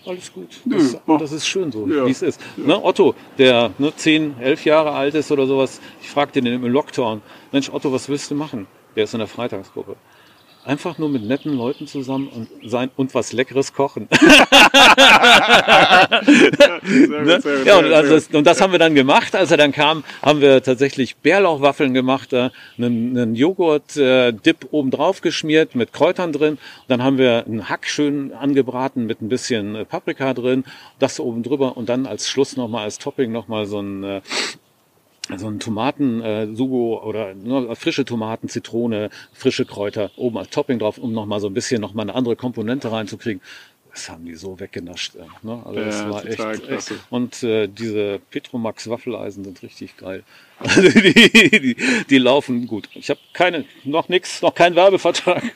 Alles 0.05 0.31
gut. 0.33 0.47
Das, 0.65 0.93
ja. 0.93 1.17
das 1.17 1.31
ist 1.31 1.45
schön 1.45 1.71
so, 1.71 1.87
ja. 1.87 2.05
wie 2.05 2.11
es 2.11 2.21
ist. 2.21 2.39
Ja. 2.57 2.67
Ne, 2.67 2.83
Otto, 2.83 3.15
der 3.37 3.71
ne, 3.77 3.93
10, 3.93 4.39
11 4.39 4.65
Jahre 4.65 4.91
alt 4.91 5.13
ist 5.15 5.31
oder 5.31 5.45
sowas, 5.45 5.81
ich 6.01 6.09
fragte 6.09 6.41
den 6.41 6.53
im 6.53 6.65
Lockdown, 6.65 7.21
Mensch 7.51 7.69
Otto, 7.69 7.91
was 7.91 8.07
willst 8.07 8.31
du 8.31 8.35
machen? 8.35 8.67
Der 8.95 9.03
ist 9.03 9.13
in 9.13 9.19
der 9.19 9.27
Freitagsgruppe 9.27 9.95
einfach 10.65 10.97
nur 10.97 11.09
mit 11.09 11.23
netten 11.23 11.55
Leuten 11.55 11.87
zusammen 11.87 12.27
und 12.27 12.47
sein 12.69 12.91
und 12.95 13.13
was 13.15 13.33
Leckeres 13.33 13.73
kochen. 13.73 14.07
Ne? 16.89 17.39
ja, 17.65 17.77
und, 17.77 17.93
also 17.93 18.13
das, 18.15 18.27
und, 18.27 18.45
das, 18.45 18.61
haben 18.61 18.71
wir 18.71 18.79
dann 18.79 18.95
gemacht. 18.95 19.35
Als 19.35 19.51
er 19.51 19.57
dann 19.57 19.71
kam, 19.71 20.03
haben 20.21 20.41
wir 20.41 20.63
tatsächlich 20.63 21.17
Bärlauchwaffeln 21.17 21.93
gemacht, 21.93 22.33
äh, 22.33 22.49
einen, 22.77 23.17
einen 23.17 23.35
Joghurt-Dip 23.35 24.63
äh, 24.63 24.67
oben 24.71 24.91
drauf 24.91 25.21
geschmiert 25.21 25.75
mit 25.75 25.93
Kräutern 25.93 26.31
drin. 26.31 26.57
Dann 26.87 27.03
haben 27.03 27.17
wir 27.17 27.45
einen 27.45 27.69
Hack 27.69 27.87
schön 27.87 28.33
angebraten 28.33 29.05
mit 29.05 29.21
ein 29.21 29.29
bisschen 29.29 29.75
äh, 29.75 29.85
Paprika 29.85 30.33
drin, 30.33 30.63
das 30.99 31.19
oben 31.19 31.43
drüber 31.43 31.77
und 31.77 31.89
dann 31.89 32.05
als 32.05 32.29
Schluss 32.29 32.57
nochmal 32.57 32.83
als 32.83 32.97
Topping 32.97 33.31
nochmal 33.31 33.65
so 33.65 33.79
ein 33.79 34.03
äh, 34.03 34.21
so 35.37 35.47
ein 35.47 35.59
Tomaten-Sugo 35.59 36.97
äh, 36.97 37.05
oder 37.05 37.35
nur 37.35 37.75
frische 37.75 38.05
Tomaten, 38.05 38.49
Zitrone, 38.49 39.09
frische 39.33 39.65
Kräuter 39.65 40.11
oben 40.15 40.37
als 40.37 40.49
Topping 40.49 40.79
drauf, 40.79 40.97
um 40.97 41.13
nochmal 41.13 41.39
so 41.39 41.47
ein 41.47 41.53
bisschen 41.53 41.81
nochmal 41.81 42.05
eine 42.05 42.15
andere 42.15 42.35
Komponente 42.35 42.91
reinzukriegen. 42.91 43.41
Das 43.91 44.07
haben 44.09 44.25
die 44.25 44.35
so 44.35 44.59
weggenascht. 44.59 45.15
Äh, 45.15 45.25
ne? 45.41 45.61
Also 45.65 45.79
das 45.79 45.99
ja, 45.99 46.09
war 46.09 46.25
echt, 46.25 46.69
echt. 46.69 46.93
Und 47.09 47.43
äh, 47.43 47.67
diese 47.67 48.19
Petromax 48.29 48.89
Waffeleisen 48.89 49.43
sind 49.43 49.61
richtig 49.63 49.97
geil. 49.97 50.23
Also 50.61 50.81
die, 50.81 51.13
die, 51.13 51.77
die 52.09 52.17
laufen 52.17 52.67
gut. 52.67 52.89
Ich 52.93 53.09
habe 53.09 53.19
keine, 53.31 53.63
noch 53.85 54.09
nichts, 54.09 54.41
noch 54.41 54.53
keinen 54.53 54.75
Werbevertrag. 54.75 55.41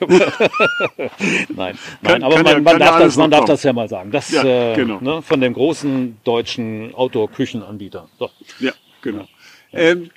nein, 1.54 1.78
nein, 2.00 2.22
aber 2.22 2.42
man, 2.42 2.62
man, 2.62 2.78
darf 2.78 2.98
das, 2.98 3.16
man 3.16 3.30
darf 3.30 3.44
das 3.44 3.62
ja 3.64 3.74
mal 3.74 3.86
sagen. 3.86 4.10
Das 4.10 4.30
ja, 4.30 4.72
äh, 4.72 4.74
genau. 4.74 5.00
ne, 5.02 5.20
von 5.20 5.42
dem 5.42 5.52
großen 5.52 6.16
deutschen 6.24 6.94
Outdoor-Küchenanbieter. 6.94 8.08
So. 8.18 8.30
Ja, 8.60 8.72
genau. 9.02 9.26
Ähm, 9.74 10.10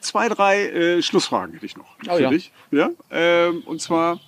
zwei, 0.00 0.28
drei 0.28 0.68
äh, 0.68 1.02
Schlussfragen 1.02 1.54
hätte 1.54 1.66
ich 1.66 1.76
noch 1.76 1.96
oh, 2.08 2.16
für 2.16 2.22
ja. 2.22 2.30
dich. 2.30 2.52
Ja? 2.70 2.90
Ähm, 3.10 3.62
und 3.66 3.80
zwar, 3.80 4.20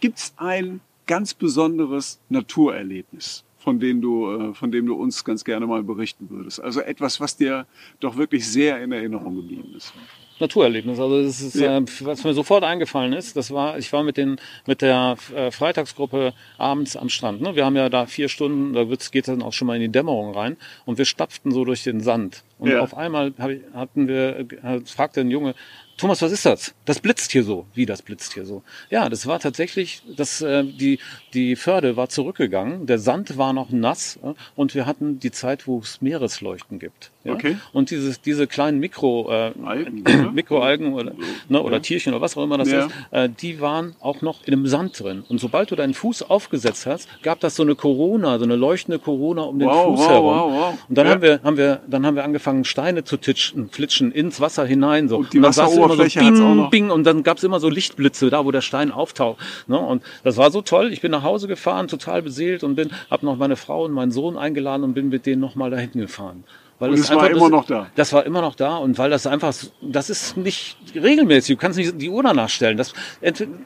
gibt 0.00 0.18
es 0.18 0.34
ein 0.36 0.80
ganz 1.06 1.34
besonderes 1.34 2.20
Naturerlebnis, 2.28 3.44
von 3.58 3.80
dem, 3.80 4.00
du, 4.00 4.30
äh, 4.30 4.54
von 4.54 4.70
dem 4.70 4.86
du 4.86 4.94
uns 4.94 5.24
ganz 5.24 5.44
gerne 5.44 5.66
mal 5.66 5.82
berichten 5.82 6.30
würdest? 6.30 6.60
Also 6.60 6.80
etwas, 6.80 7.20
was 7.20 7.36
dir 7.36 7.66
doch 8.00 8.16
wirklich 8.16 8.48
sehr 8.48 8.82
in 8.82 8.92
Erinnerung 8.92 9.36
geblieben 9.36 9.74
ist. 9.76 9.92
Naturerlebnis. 10.40 10.98
Also 10.98 11.22
das 11.22 11.40
ist, 11.40 11.54
ja. 11.56 11.78
äh, 11.78 11.84
was 12.00 12.24
mir 12.24 12.34
sofort 12.34 12.64
eingefallen 12.64 13.12
ist, 13.12 13.36
das 13.36 13.50
war, 13.50 13.78
ich 13.78 13.92
war 13.92 14.02
mit 14.02 14.16
den 14.16 14.36
mit 14.66 14.82
der 14.82 15.16
äh, 15.34 15.50
Freitagsgruppe 15.50 16.32
abends 16.58 16.96
am 16.96 17.08
Strand. 17.08 17.40
Ne? 17.40 17.56
Wir 17.56 17.64
haben 17.64 17.76
ja 17.76 17.88
da 17.88 18.06
vier 18.06 18.28
Stunden, 18.28 18.72
da 18.72 18.88
wird's, 18.88 19.10
geht 19.10 19.28
dann 19.28 19.42
auch 19.42 19.52
schon 19.52 19.66
mal 19.66 19.76
in 19.76 19.82
die 19.82 19.92
Dämmerung 19.92 20.34
rein 20.34 20.56
und 20.84 20.98
wir 20.98 21.04
stapften 21.04 21.52
so 21.52 21.64
durch 21.64 21.84
den 21.84 22.00
Sand. 22.00 22.42
Und 22.58 22.70
ja. 22.70 22.80
auf 22.80 22.96
einmal 22.96 23.32
hab 23.38 23.50
ich, 23.50 23.60
hatten 23.74 24.08
wir, 24.08 24.46
äh, 24.62 24.80
fragte 24.84 25.20
ein 25.20 25.30
Junge, 25.30 25.54
Thomas, 26.00 26.22
was 26.22 26.32
ist 26.32 26.46
das? 26.46 26.74
Das 26.86 26.98
blitzt 26.98 27.30
hier 27.30 27.44
so. 27.44 27.66
Wie 27.74 27.84
das 27.84 28.00
blitzt 28.00 28.32
hier 28.32 28.46
so? 28.46 28.62
Ja, 28.88 29.10
das 29.10 29.26
war 29.26 29.38
tatsächlich, 29.38 30.02
das, 30.16 30.40
äh, 30.40 30.64
die, 30.64 30.98
die 31.34 31.56
Förde 31.56 31.96
war 31.96 32.08
zurückgegangen, 32.08 32.86
der 32.86 32.98
Sand 32.98 33.38
war 33.38 33.52
noch 33.52 33.70
nass 33.70 34.18
äh, 34.22 34.34
und 34.56 34.74
wir 34.74 34.86
hatten 34.86 35.18
die 35.20 35.30
Zeit, 35.30 35.66
wo 35.66 35.78
es 35.78 36.00
Meeresleuchten 36.02 36.78
gibt. 36.78 37.10
Ja? 37.24 37.34
Okay. 37.34 37.56
Und 37.72 37.90
dieses, 37.90 38.20
diese 38.20 38.46
kleinen 38.46 38.78
Mikro, 38.80 39.30
äh, 39.30 39.52
Algen, 39.64 40.02
oder? 40.06 40.30
Mikroalgen 40.32 40.94
oder, 40.94 41.12
ne, 41.48 41.62
oder 41.62 41.74
Ja. 41.76 41.80
Tierchen 41.80 42.12
oder 42.14 42.22
was 42.22 42.36
auch 42.36 42.42
immer 42.44 42.58
das 42.58 42.70
Ja. 42.70 42.86
ist, 42.86 42.90
äh, 43.10 43.28
die 43.28 43.60
waren 43.60 43.94
auch 44.00 44.22
noch 44.22 44.42
in 44.44 44.50
dem 44.52 44.66
Sand 44.66 44.98
drin. 45.00 45.24
Und 45.28 45.40
sobald 45.40 45.70
du 45.70 45.76
deinen 45.76 45.94
Fuß 45.94 46.22
aufgesetzt 46.30 46.86
hast, 46.86 47.08
gab 47.22 47.40
das 47.40 47.56
so 47.56 47.62
eine 47.62 47.74
Corona, 47.74 48.38
so 48.38 48.44
eine 48.44 48.56
leuchtende 48.56 48.98
Corona 48.98 49.42
um 49.42 49.58
den 49.58 49.68
Wow, 49.68 49.84
Fuß 49.96 50.00
wow, 50.00 50.08
herum. 50.08 50.26
wow, 50.26 50.52
wow. 50.52 50.78
Und 50.88 50.98
dann 50.98 51.08
haben 51.08 51.22
wir, 51.22 51.40
haben 51.42 51.56
wir, 51.56 51.80
dann 51.88 52.06
haben 52.06 52.16
wir 52.16 52.24
angefangen, 52.24 52.64
Steine 52.64 53.04
zu 53.04 53.16
titschen, 53.16 53.68
flitschen 53.70 54.12
ins 54.12 54.40
Wasser 54.40 54.64
hinein. 54.64 55.08
So. 55.08 55.18
Und 55.18 55.32
die 55.32 55.40
dann 55.40 55.52
du 55.52 55.60
immer 55.60 55.66
Wasseroberfläche 55.68 56.20
so 56.36 56.44
bing, 56.54 56.70
bing, 56.70 56.90
und 56.90 57.04
dann 57.04 57.22
gab's 57.22 57.42
immer 57.42 57.60
so 57.60 57.68
Lichtblitze, 57.68 58.30
da 58.30 58.44
wo 58.44 58.50
der 58.50 58.60
Stein 58.62 58.90
auftaucht. 58.90 59.38
Ne? 59.66 59.78
Und 59.78 60.02
das 60.24 60.36
war 60.36 60.50
so 60.50 60.62
toll. 60.62 60.92
Ich 60.92 61.00
bin 61.00 61.10
nach 61.10 61.19
Hause 61.22 61.48
gefahren, 61.48 61.88
total 61.88 62.22
beseelt 62.22 62.64
und 62.64 62.74
bin, 62.74 62.90
habe 63.10 63.26
noch 63.26 63.36
meine 63.36 63.56
Frau 63.56 63.84
und 63.84 63.92
meinen 63.92 64.12
Sohn 64.12 64.36
eingeladen 64.36 64.84
und 64.84 64.94
bin 64.94 65.08
mit 65.08 65.26
denen 65.26 65.40
nochmal 65.40 65.70
dahin 65.70 65.92
gefahren. 65.92 66.44
Weil 66.80 66.90
Und 66.90 66.98
es 66.98 67.10
war 67.10 67.24
einfach- 67.24 67.36
immer 67.36 67.50
noch 67.50 67.66
da. 67.66 67.88
Das 67.94 68.10
war 68.14 68.24
immer 68.24 68.40
noch 68.40 68.54
da 68.54 68.78
und 68.78 68.96
weil 68.96 69.10
das 69.10 69.26
einfach, 69.26 69.54
das 69.82 70.08
ist 70.08 70.38
nicht 70.38 70.78
regelmäßig. 70.94 71.56
Du 71.56 71.60
kannst 71.60 71.78
nicht 71.78 72.00
die 72.00 72.08
Uhr 72.08 72.22
danach 72.22 72.48
stellen. 72.48 72.78
Das, 72.78 72.94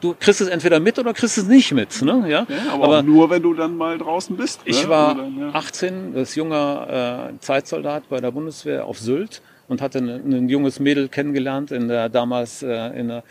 du 0.01 0.15
kriegst 0.19 0.41
es 0.41 0.49
entweder 0.49 0.81
mit 0.81 0.99
oder 0.99 1.13
kriegst 1.13 1.37
es 1.37 1.47
nicht 1.47 1.71
mit. 1.71 2.01
Ne? 2.01 2.25
Ja? 2.27 2.45
Ja, 2.49 2.73
aber, 2.73 2.99
auch 2.99 3.03
nur, 3.03 3.29
wenn 3.29 3.41
du 3.41 3.53
dann 3.53 3.77
mal 3.77 3.97
draußen 3.97 4.35
bist. 4.35 4.59
Ich 4.65 4.83
ne? 4.83 4.89
war 4.89 5.15
dann, 5.15 5.39
ja. 5.39 5.49
18, 5.53 6.13
als 6.13 6.35
junger 6.35 7.29
äh, 7.31 7.39
Zeitsoldat 7.39 8.09
bei 8.09 8.19
der 8.19 8.31
Bundeswehr 8.31 8.85
auf 8.85 8.99
Sylt 8.99 9.41
und 9.69 9.81
hatte 9.81 9.99
ein, 9.99 10.09
ein 10.09 10.49
junges 10.49 10.81
Mädel 10.81 11.07
kennengelernt 11.07 11.71
in 11.71 11.87
der 11.87 12.09
damals 12.09 12.63
äh, 12.63 12.99
in 12.99 13.07
der 13.07 13.23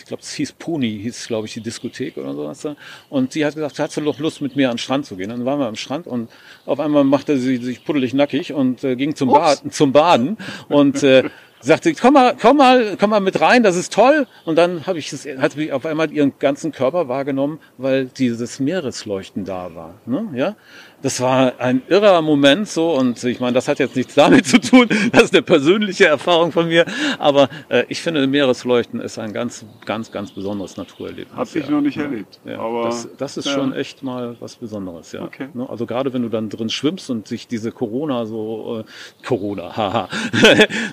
ich 0.00 0.06
glaube, 0.06 0.22
es 0.22 0.32
hieß 0.32 0.52
Puni, 0.52 0.98
hieß 1.02 1.26
glaube 1.26 1.46
ich 1.46 1.54
die 1.54 1.60
Diskothek 1.60 2.16
oder 2.16 2.34
sowas. 2.34 2.60
da. 2.60 2.76
Und 3.08 3.32
sie 3.32 3.44
hat 3.44 3.54
gesagt, 3.54 3.78
hast 3.78 3.96
du 3.96 4.00
doch 4.00 4.18
Lust 4.18 4.40
mit 4.40 4.56
mir 4.56 4.70
an 4.70 4.74
den 4.74 4.78
Strand 4.78 5.06
zu 5.06 5.16
gehen? 5.16 5.28
Dann 5.30 5.44
waren 5.44 5.58
wir 5.58 5.66
am 5.66 5.76
Strand 5.76 6.06
und 6.06 6.30
auf 6.66 6.80
einmal 6.80 7.04
machte 7.04 7.38
sie 7.38 7.58
sich 7.58 7.84
puddelig 7.84 8.14
nackig 8.14 8.52
und 8.52 8.82
äh, 8.84 8.96
ging 8.96 9.14
zum, 9.14 9.28
Ups. 9.30 9.60
Bad, 9.62 9.72
zum 9.72 9.92
Baden 9.92 10.36
und 10.68 11.02
äh, 11.02 11.24
sagte, 11.60 11.92
komm 11.94 12.14
mal, 12.14 12.34
komm 12.40 12.56
mal, 12.56 12.96
komm 12.98 13.10
mal 13.10 13.20
mit 13.20 13.40
rein, 13.40 13.62
das 13.62 13.76
ist 13.76 13.92
toll. 13.92 14.26
Und 14.44 14.56
dann 14.56 14.86
habe 14.86 14.98
ich, 14.98 15.12
es- 15.12 15.26
hat 15.38 15.52
sie 15.52 15.72
auf 15.72 15.84
einmal 15.86 16.10
ihren 16.12 16.32
ganzen 16.38 16.72
Körper 16.72 17.08
wahrgenommen, 17.08 17.58
weil 17.78 18.06
dieses 18.06 18.60
Meeresleuchten 18.60 19.44
da 19.44 19.74
war. 19.74 19.94
Ne? 20.06 20.28
Ja, 20.34 20.56
das 21.02 21.20
war 21.20 21.54
ein 21.58 21.82
irrer 21.88 22.20
Moment 22.20 22.68
so 22.68 22.92
und 22.92 23.22
ich 23.24 23.40
meine, 23.40 23.52
das 23.54 23.68
hat 23.68 23.78
jetzt 23.78 23.96
nichts 23.96 24.14
damit 24.14 24.46
zu 24.46 24.60
tun. 24.60 24.88
Das 25.12 25.24
ist 25.24 25.34
eine 25.34 25.42
persönliche 25.42 26.06
Erfahrung 26.06 26.52
von 26.52 26.68
mir, 26.68 26.84
aber 27.18 27.48
äh, 27.68 27.84
ich 27.88 28.00
finde, 28.02 28.26
Meeresleuchten 28.26 29.00
ist 29.00 29.18
ein 29.18 29.32
ganz, 29.32 29.64
ganz, 29.86 30.12
ganz 30.12 30.30
besonderes 30.30 30.76
Naturerlebnis. 30.76 31.36
Hab 31.36 31.54
ich 31.56 31.64
ja. 31.64 31.70
noch 31.70 31.80
nicht 31.80 31.96
erlebt. 31.96 32.38
Ja, 32.44 32.58
aber 32.60 32.84
das, 32.84 33.08
das 33.18 33.36
ist 33.36 33.46
ja. 33.46 33.52
schon 33.52 33.72
echt 33.72 34.02
mal 34.02 34.36
was 34.40 34.56
Besonderes, 34.56 35.12
ja. 35.12 35.22
Okay. 35.22 35.48
Ne, 35.54 35.68
Also 35.68 35.86
gerade 35.86 36.12
wenn 36.12 36.22
du 36.22 36.28
dann 36.28 36.48
drin 36.48 36.68
schwimmst 36.68 37.10
und 37.10 37.26
sich 37.26 37.48
diese 37.48 37.72
Corona 37.72 38.26
so 38.26 38.80
äh, 38.80 39.26
Corona, 39.26 39.74
haha. 39.76 40.08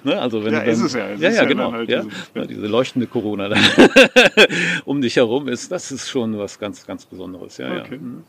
ne, 0.04 0.20
also 0.22 0.44
wenn 0.44 0.54
Ja, 0.60 0.66
dann, 0.66 0.74
ist 0.74 0.82
es 0.82 0.94
ja. 0.94 1.10
Es 1.10 1.22
ja, 1.22 1.30
ja, 1.32 1.46
genau. 1.46 1.72
halt 1.72 1.90
ja, 1.90 2.02
diese- 2.04 2.16
ja, 2.36 2.46
diese 2.46 2.68
leuchtende 2.68 3.08
Corona 3.08 3.50
dann 3.50 3.64
um 4.86 5.02
dich 5.02 5.16
herum 5.16 5.48
ist, 5.48 5.72
das 5.72 5.92
ist 5.92 6.10
schon 6.10 6.38
was 6.38 6.58
ganz, 6.60 6.86
ganz 6.86 7.06
Besonderes, 7.06 7.58
ja, 7.58 7.72
Okay. 7.82 7.96
ja. 7.96 7.98
Mhm. 8.02 8.24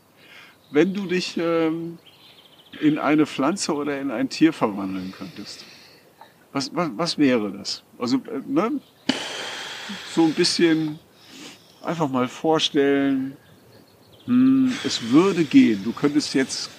Wenn 0.71 0.93
du 0.93 1.05
dich 1.07 1.35
ähm, 1.37 1.97
in 2.79 2.99
eine 2.99 3.25
Pflanze 3.25 3.73
oder 3.73 3.99
in 3.99 4.11
ein 4.11 4.29
Tier 4.29 4.53
verwandeln 4.53 5.11
könntest, 5.17 5.65
was, 6.51 6.73
was, 6.75 6.89
was 6.95 7.17
wäre 7.17 7.51
das? 7.51 7.83
Also, 7.97 8.17
äh, 8.17 8.41
ne? 8.47 8.71
So 10.13 10.23
ein 10.25 10.33
bisschen 10.33 10.99
einfach 11.83 12.07
mal 12.09 12.27
vorstellen, 12.27 13.35
hm, 14.25 14.71
es 14.83 15.09
würde 15.11 15.43
gehen. 15.43 15.83
Du 15.83 15.91
könntest 15.91 16.33
jetzt 16.35 16.69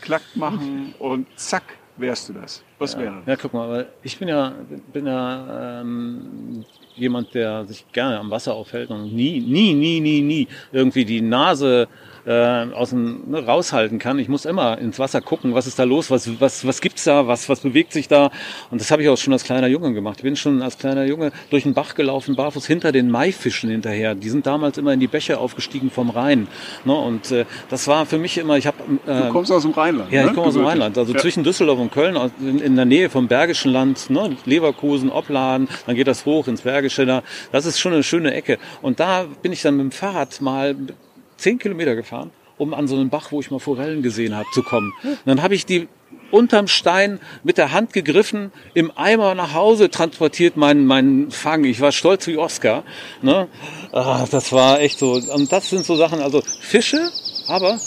klack 0.00 0.22
machen 0.34 0.94
und 0.98 1.26
zack, 1.36 1.62
wärst 2.00 2.28
du 2.28 2.32
das. 2.32 2.62
Was 2.78 2.96
wäre 2.96 3.16
das? 3.16 3.26
Ja, 3.26 3.36
guck 3.36 3.52
mal, 3.52 3.68
weil 3.68 3.88
ich 4.02 4.18
bin 4.18 4.28
ja, 4.28 4.52
bin 4.92 5.06
ja 5.06 5.80
ähm, 5.80 6.64
jemand, 6.94 7.34
der 7.34 7.64
sich 7.66 7.84
gerne 7.92 8.18
am 8.18 8.30
Wasser 8.30 8.54
aufhält 8.54 8.90
und 8.90 9.14
nie, 9.14 9.40
nie, 9.40 9.74
nie, 9.74 10.00
nie, 10.00 10.20
nie 10.20 10.48
irgendwie 10.72 11.04
die 11.04 11.20
Nase 11.20 11.88
äh, 12.26 12.32
aus 12.72 12.90
dem 12.90 13.30
ne, 13.30 13.44
raushalten 13.44 13.98
kann. 13.98 14.18
Ich 14.18 14.28
muss 14.28 14.44
immer 14.44 14.78
ins 14.78 14.98
Wasser 14.98 15.20
gucken, 15.20 15.54
was 15.54 15.66
ist 15.66 15.78
da 15.78 15.84
los, 15.84 16.10
was, 16.10 16.40
was, 16.40 16.66
was 16.66 16.80
gibt's 16.80 17.04
da, 17.04 17.26
was, 17.26 17.48
was 17.48 17.60
bewegt 17.60 17.92
sich 17.92 18.08
da. 18.08 18.30
Und 18.70 18.80
das 18.80 18.90
habe 18.90 19.02
ich 19.02 19.08
auch 19.08 19.16
schon 19.16 19.32
als 19.32 19.44
kleiner 19.44 19.66
Junge 19.66 19.92
gemacht. 19.92 20.18
Ich 20.18 20.24
bin 20.24 20.36
schon 20.36 20.62
als 20.62 20.78
kleiner 20.78 21.04
Junge 21.04 21.32
durch 21.50 21.64
den 21.64 21.74
Bach 21.74 21.94
gelaufen, 21.94 22.36
barfuß 22.36 22.66
hinter 22.66 22.92
den 22.92 23.10
Maifischen 23.10 23.70
hinterher. 23.70 24.14
Die 24.14 24.28
sind 24.28 24.46
damals 24.46 24.78
immer 24.78 24.92
in 24.92 25.00
die 25.00 25.08
Bäche 25.08 25.38
aufgestiegen 25.38 25.90
vom 25.90 26.10
Rhein. 26.10 26.48
Ne? 26.84 26.94
Und 26.94 27.30
äh, 27.30 27.44
das 27.68 27.88
war 27.88 28.06
für 28.06 28.18
mich 28.18 28.38
immer, 28.38 28.56
ich 28.56 28.66
habe 28.66 28.78
äh, 29.06 29.22
Du 29.22 29.28
kommst 29.30 29.52
aus 29.52 29.62
dem 29.62 29.72
Rheinland. 29.72 30.12
ja, 30.12 30.22
ne? 30.22 30.28
ich 30.28 30.34
komme 30.34 30.46
aus 30.48 30.54
dem. 30.54 30.64
Rheinland, 30.64 30.98
also 30.98 31.12
ja. 31.12 31.18
zwischen 31.18 31.42
Düsseldorf 31.42 31.78
und 31.78 31.92
Köln, 31.92 32.18
in, 32.40 32.58
in 32.60 32.76
der 32.76 32.84
Nähe 32.84 33.10
vom 33.10 33.28
Bergischen 33.28 33.72
Land, 33.72 34.10
ne, 34.10 34.36
Leverkusen, 34.44 35.10
Opladen, 35.10 35.68
dann 35.86 35.96
geht 35.96 36.06
das 36.06 36.26
hoch 36.26 36.48
ins 36.48 36.62
Bergische 36.62 37.06
da. 37.06 37.22
Das 37.52 37.66
ist 37.66 37.78
schon 37.78 37.92
eine 37.92 38.02
schöne 38.02 38.34
Ecke. 38.34 38.58
Und 38.82 39.00
da 39.00 39.26
bin 39.42 39.52
ich 39.52 39.62
dann 39.62 39.76
mit 39.76 39.84
dem 39.84 39.92
Fahrrad 39.92 40.40
mal 40.40 40.76
zehn 41.40 41.58
Kilometer 41.58 41.94
gefahren, 41.96 42.30
um 42.58 42.74
an 42.74 42.86
so 42.86 42.96
einen 42.96 43.10
Bach, 43.10 43.32
wo 43.32 43.40
ich 43.40 43.50
mal 43.50 43.58
Forellen 43.58 44.02
gesehen 44.02 44.36
habe, 44.36 44.46
zu 44.52 44.62
kommen. 44.62 44.92
Und 45.02 45.18
dann 45.26 45.42
habe 45.42 45.54
ich 45.54 45.66
die 45.66 45.88
unterm 46.30 46.68
Stein 46.68 47.18
mit 47.42 47.58
der 47.58 47.72
Hand 47.72 47.92
gegriffen, 47.92 48.52
im 48.74 48.92
Eimer 48.96 49.34
nach 49.34 49.54
Hause 49.54 49.90
transportiert, 49.90 50.56
meinen 50.56 50.86
meinen 50.86 51.30
Fang. 51.30 51.64
Ich 51.64 51.80
war 51.80 51.92
stolz 51.92 52.26
wie 52.26 52.36
Oscar. 52.36 52.84
Ne? 53.22 53.48
Ah, 53.92 54.26
das 54.30 54.52
war 54.52 54.80
echt 54.80 54.98
so. 54.98 55.12
Und 55.12 55.50
das 55.50 55.70
sind 55.70 55.84
so 55.84 55.96
Sachen, 55.96 56.20
also 56.20 56.42
Fische, 56.60 57.10
aber 57.48 57.78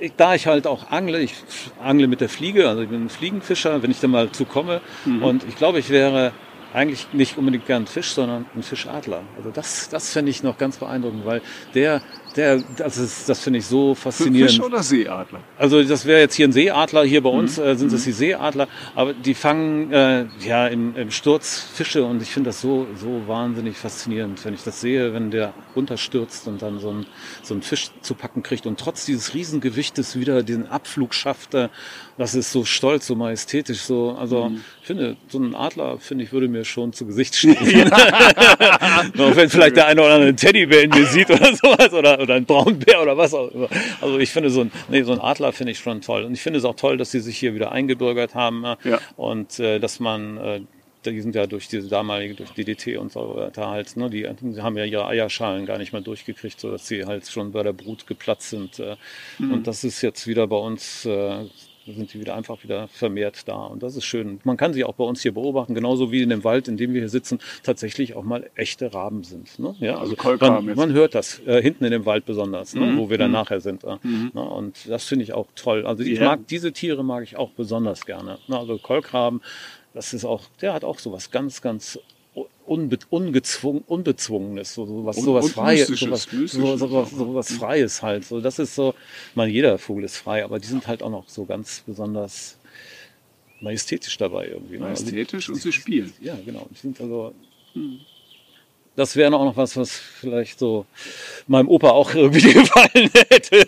ich, 0.00 0.12
da 0.16 0.34
ich 0.34 0.46
halt 0.46 0.66
auch 0.66 0.90
angle, 0.90 1.20
ich 1.20 1.34
angle 1.80 2.08
mit 2.08 2.20
der 2.20 2.28
Fliege, 2.28 2.68
also 2.68 2.82
ich 2.82 2.88
bin 2.88 3.04
ein 3.04 3.08
Fliegenfischer, 3.08 3.82
wenn 3.82 3.90
ich 3.90 4.00
da 4.00 4.08
mal 4.08 4.32
zu 4.32 4.44
komme. 4.44 4.80
Und 5.04 5.44
ich 5.48 5.56
glaube, 5.56 5.78
ich 5.78 5.90
wäre 5.90 6.32
eigentlich 6.72 7.06
nicht 7.12 7.38
unbedingt 7.38 7.66
gern 7.66 7.82
ein 7.82 7.86
Fisch, 7.86 8.12
sondern 8.12 8.46
ein 8.54 8.62
Fischadler. 8.62 9.22
Also 9.36 9.50
das, 9.50 9.88
das 9.90 10.12
fände 10.12 10.30
ich 10.30 10.42
noch 10.42 10.58
ganz 10.58 10.78
beeindruckend, 10.78 11.24
weil 11.24 11.42
der, 11.74 12.02
der, 12.36 12.62
das 12.76 12.98
ist, 12.98 13.28
das 13.28 13.40
finde 13.40 13.58
ich 13.58 13.66
so 13.66 13.94
faszinierend. 13.94 14.50
Fisch 14.50 14.60
oder 14.60 14.82
Seeadler? 14.82 15.40
Also 15.58 15.82
das 15.82 16.04
wäre 16.04 16.20
jetzt 16.20 16.34
hier 16.34 16.48
ein 16.48 16.52
Seeadler, 16.52 17.04
hier 17.04 17.22
bei 17.22 17.30
uns 17.30 17.58
äh, 17.58 17.74
sind 17.76 17.92
es 17.92 18.04
die 18.04 18.12
Seeadler, 18.12 18.68
aber 18.94 19.12
die 19.12 19.34
fangen 19.34 19.92
äh, 19.92 20.26
ja 20.46 20.66
im, 20.66 20.96
im 20.96 21.10
Sturz 21.10 21.66
Fische. 21.74 22.04
Und 22.04 22.22
ich 22.22 22.30
finde 22.30 22.50
das 22.50 22.60
so, 22.60 22.86
so 22.96 23.22
wahnsinnig 23.26 23.76
faszinierend, 23.76 24.44
wenn 24.44 24.54
ich 24.54 24.62
das 24.62 24.80
sehe, 24.80 25.12
wenn 25.12 25.30
der 25.30 25.54
runterstürzt 25.76 26.48
und 26.48 26.62
dann 26.62 26.78
so 26.78 26.90
ein, 26.90 27.06
so 27.42 27.54
ein 27.54 27.62
Fisch 27.62 27.90
zu 28.00 28.14
packen 28.14 28.42
kriegt. 28.42 28.66
Und 28.66 28.78
trotz 28.80 29.04
dieses 29.06 29.34
Riesengewichtes 29.34 30.18
wieder 30.18 30.42
den 30.42 30.66
Abflug 30.66 31.14
schafft, 31.14 31.54
äh, 31.54 31.68
das 32.18 32.34
ist 32.34 32.52
so 32.52 32.64
stolz, 32.64 33.06
so 33.06 33.14
majestätisch, 33.14 33.80
so, 33.80 34.16
also 34.18 34.52
ich 34.80 34.86
finde, 34.86 35.16
so 35.28 35.38
ein 35.38 35.54
Adler, 35.54 35.98
finde 35.98 36.24
ich, 36.24 36.32
würde 36.32 36.48
mir 36.48 36.64
schon 36.64 36.92
zu 36.92 37.06
Gesicht 37.06 37.34
stehen. 37.36 37.56
Auch 37.92 39.36
wenn 39.36 39.48
vielleicht 39.48 39.76
der 39.76 39.86
eine 39.86 40.02
oder 40.02 40.14
andere 40.14 40.34
Teddybär 40.34 40.82
in 40.84 40.90
mir 40.90 41.06
sieht 41.06 41.30
oder 41.30 41.54
sowas 41.54 41.92
oder, 41.92 42.20
oder 42.22 42.34
ein 42.34 42.44
Braunbär 42.46 43.02
oder 43.02 43.16
was 43.16 43.34
auch 43.34 43.50
immer. 43.50 43.68
Also 44.00 44.18
ich 44.18 44.30
finde 44.30 44.50
so 44.50 44.62
ein, 44.62 44.72
nee, 44.88 45.02
so 45.02 45.12
ein 45.12 45.20
Adler 45.20 45.52
finde 45.52 45.72
ich 45.72 45.78
schon 45.78 46.00
toll. 46.00 46.24
Und 46.24 46.32
ich 46.32 46.40
finde 46.42 46.58
es 46.58 46.64
auch 46.64 46.76
toll, 46.76 46.96
dass 46.96 47.10
sie 47.10 47.20
sich 47.20 47.36
hier 47.36 47.54
wieder 47.54 47.72
eingebürgert 47.72 48.34
haben 48.34 48.64
äh, 48.64 48.76
Ja. 48.84 49.00
und 49.16 49.58
äh, 49.58 49.78
dass 49.78 50.00
man 50.00 50.36
äh, 50.38 50.60
die 51.04 51.20
sind 51.20 51.34
ja 51.34 51.48
durch 51.48 51.66
diese 51.66 51.88
damalige, 51.88 52.34
durch 52.34 52.50
DDT 52.50 52.96
und 52.96 53.10
so 53.10 53.34
weiter 53.34 53.68
halt, 53.68 53.96
ne, 53.96 54.08
die, 54.08 54.24
die 54.40 54.62
haben 54.62 54.76
ja 54.78 54.84
ihre 54.84 55.04
Eierschalen 55.08 55.66
gar 55.66 55.76
nicht 55.78 55.92
mehr 55.92 56.00
durchgekriegt, 56.00 56.60
so 56.60 56.70
dass 56.70 56.86
sie 56.86 57.04
halt 57.04 57.26
schon 57.26 57.50
bei 57.50 57.64
der 57.64 57.72
Brut 57.72 58.06
geplatzt 58.06 58.50
sind. 58.50 58.78
Äh, 58.78 58.94
Und 59.40 59.66
das 59.66 59.82
ist 59.82 60.00
jetzt 60.02 60.28
wieder 60.28 60.46
bei 60.46 60.54
uns, 60.58 61.04
äh, 61.04 61.46
sind 61.86 62.14
die 62.14 62.20
wieder 62.20 62.34
einfach 62.36 62.62
wieder 62.62 62.88
vermehrt 62.88 63.48
da. 63.48 63.56
Und 63.66 63.82
das 63.82 63.96
ist 63.96 64.04
schön. 64.04 64.40
Man 64.44 64.56
kann 64.56 64.72
sie 64.72 64.84
auch 64.84 64.94
bei 64.94 65.04
uns 65.04 65.20
hier 65.22 65.32
beobachten, 65.34 65.74
genauso 65.74 66.12
wie 66.12 66.22
in 66.22 66.28
dem 66.28 66.44
Wald, 66.44 66.68
in 66.68 66.76
dem 66.76 66.92
wir 66.92 67.00
hier 67.00 67.08
sitzen, 67.08 67.38
tatsächlich 67.62 68.14
auch 68.14 68.22
mal 68.22 68.48
echte 68.54 68.94
Raben 68.94 69.24
sind. 69.24 69.58
Ne? 69.58 69.74
Ja, 69.80 69.98
Also 69.98 70.14
Kolkraben 70.16 70.64
man, 70.66 70.76
man 70.76 70.92
hört 70.92 71.14
das 71.14 71.40
äh, 71.46 71.60
hinten 71.60 71.84
in 71.84 71.90
dem 71.90 72.06
Wald 72.06 72.24
besonders, 72.24 72.74
ne, 72.74 72.86
Mhm. 72.86 72.98
wo 72.98 73.10
wir 73.10 73.18
dann 73.18 73.32
nachher 73.32 73.60
sind. 73.60 73.84
Äh, 73.84 73.96
ne? 74.34 74.40
Und 74.42 74.88
das 74.88 75.04
finde 75.04 75.24
ich 75.24 75.32
auch 75.32 75.46
toll. 75.56 75.86
Also 75.86 76.02
ich 76.04 76.18
Ja. 76.18 76.26
mag 76.26 76.46
diese 76.46 76.72
Tiere 76.72 77.02
mag 77.04 77.24
ich 77.24 77.36
auch 77.36 77.50
besonders 77.50 78.06
gerne. 78.06 78.38
Ne? 78.46 78.58
Also 78.58 78.78
Kolkraben, 78.78 79.40
das 79.94 80.14
ist 80.14 80.24
auch, 80.24 80.42
der 80.60 80.74
hat 80.74 80.84
auch 80.84 80.98
sowas 80.98 81.30
ganz, 81.30 81.60
ganz 81.62 81.98
unbe 82.72 82.98
ungezwungen, 83.10 83.82
unbezwungenes, 83.86 84.74
so, 84.74 84.86
so 84.86 85.04
was, 85.04 85.18
Und- 85.18 85.24
sowas 85.24 85.44
und 85.46 85.52
Freies, 85.52 85.86
sowas, 85.88 86.26
sowas, 86.30 86.80
noch. 86.80 87.10
sowas 87.10 87.52
Freies 87.52 88.02
halt. 88.02 88.24
So, 88.24 88.40
das 88.40 88.58
ist 88.58 88.74
so, 88.74 88.94
man 89.34 89.48
jeder 89.50 89.78
Vogel 89.78 90.04
ist 90.04 90.16
frei, 90.16 90.44
aber 90.44 90.58
die 90.58 90.66
sind 90.66 90.86
halt 90.86 91.02
auch 91.02 91.10
noch 91.10 91.28
so 91.28 91.44
ganz 91.44 91.82
besonders 91.86 92.58
majestätisch 93.60 94.16
dabei 94.18 94.48
irgendwie. 94.48 94.78
Ne? 94.78 94.86
Also, 94.86 95.04
Majestätisch 95.04 95.48
und 95.50 95.56
sie 95.60 95.72
spielen. 95.72 96.12
ja, 96.20 96.36
genau. 96.44 96.66
Die 96.70 96.78
sind 96.78 97.00
also 97.00 97.34
das 98.94 99.16
wäre 99.16 99.34
auch 99.34 99.44
noch 99.44 99.56
was, 99.56 99.76
was 99.76 99.96
vielleicht 99.96 100.58
so 100.58 100.84
meinem 101.46 101.68
Opa 101.68 101.90
auch 101.90 102.14
irgendwie 102.14 102.52
gefallen 102.52 103.10
hätte. 103.30 103.66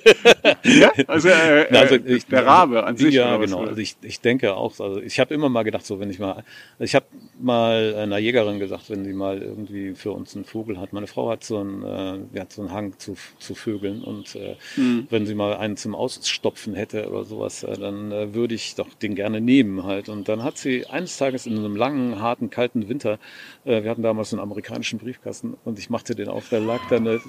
Ja, 0.64 0.92
also, 1.06 1.28
äh, 1.28 1.66
also 1.70 1.94
äh, 1.94 2.16
ich, 2.16 2.26
der 2.26 2.44
Rabe 2.44 2.84
an 2.84 2.96
sich. 2.96 3.14
Ja, 3.14 3.36
genau. 3.38 3.64
Also 3.64 3.80
ich, 3.80 3.96
ich 4.02 4.20
denke 4.20 4.54
auch, 4.54 4.78
also 4.80 5.00
ich 5.00 5.18
habe 5.20 5.32
immer 5.32 5.48
mal 5.48 5.62
gedacht, 5.62 5.86
so 5.86 5.98
wenn 5.98 6.10
ich 6.10 6.18
mal, 6.18 6.44
ich 6.78 6.94
habe 6.94 7.06
mal 7.40 7.94
einer 7.94 8.18
Jägerin 8.18 8.58
gesagt, 8.58 8.90
wenn 8.90 9.04
sie 9.04 9.12
mal 9.12 9.40
irgendwie 9.40 9.94
für 9.94 10.12
uns 10.12 10.34
einen 10.34 10.44
Vogel 10.44 10.78
hat. 10.78 10.92
Meine 10.92 11.06
Frau 11.06 11.30
hat 11.30 11.42
so 11.42 11.58
einen, 11.58 12.28
äh, 12.34 12.40
hat 12.40 12.52
so 12.52 12.62
einen 12.62 12.72
Hang 12.72 12.98
zu, 12.98 13.16
zu 13.38 13.54
Vögeln 13.54 14.02
und 14.02 14.36
äh, 14.36 14.56
mhm. 14.76 15.06
wenn 15.10 15.26
sie 15.26 15.34
mal 15.34 15.56
einen 15.56 15.76
zum 15.76 15.94
Ausstopfen 15.94 16.74
hätte 16.74 17.08
oder 17.08 17.24
sowas, 17.24 17.62
äh, 17.62 17.78
dann 17.78 18.12
äh, 18.12 18.34
würde 18.34 18.54
ich 18.54 18.74
doch 18.74 18.92
den 18.94 19.14
gerne 19.14 19.40
nehmen 19.40 19.84
halt. 19.84 20.08
Und 20.10 20.28
dann 20.28 20.42
hat 20.42 20.58
sie 20.58 20.86
eines 20.86 21.16
Tages 21.16 21.46
in 21.46 21.56
einem 21.56 21.76
langen, 21.76 22.20
harten, 22.20 22.50
kalten 22.50 22.88
Winter, 22.88 23.18
äh, 23.64 23.82
wir 23.82 23.90
hatten 23.90 24.02
damals 24.02 24.32
einen 24.32 24.42
amerikanischen 24.42 24.98
Briefkasten 25.14 25.56
und 25.64 25.78
ich 25.78 25.90
machte 25.90 26.14
den 26.14 26.28
auf, 26.28 26.48
da 26.48 26.58
lag 26.58 26.80
da 26.88 26.96
eine 26.96 27.20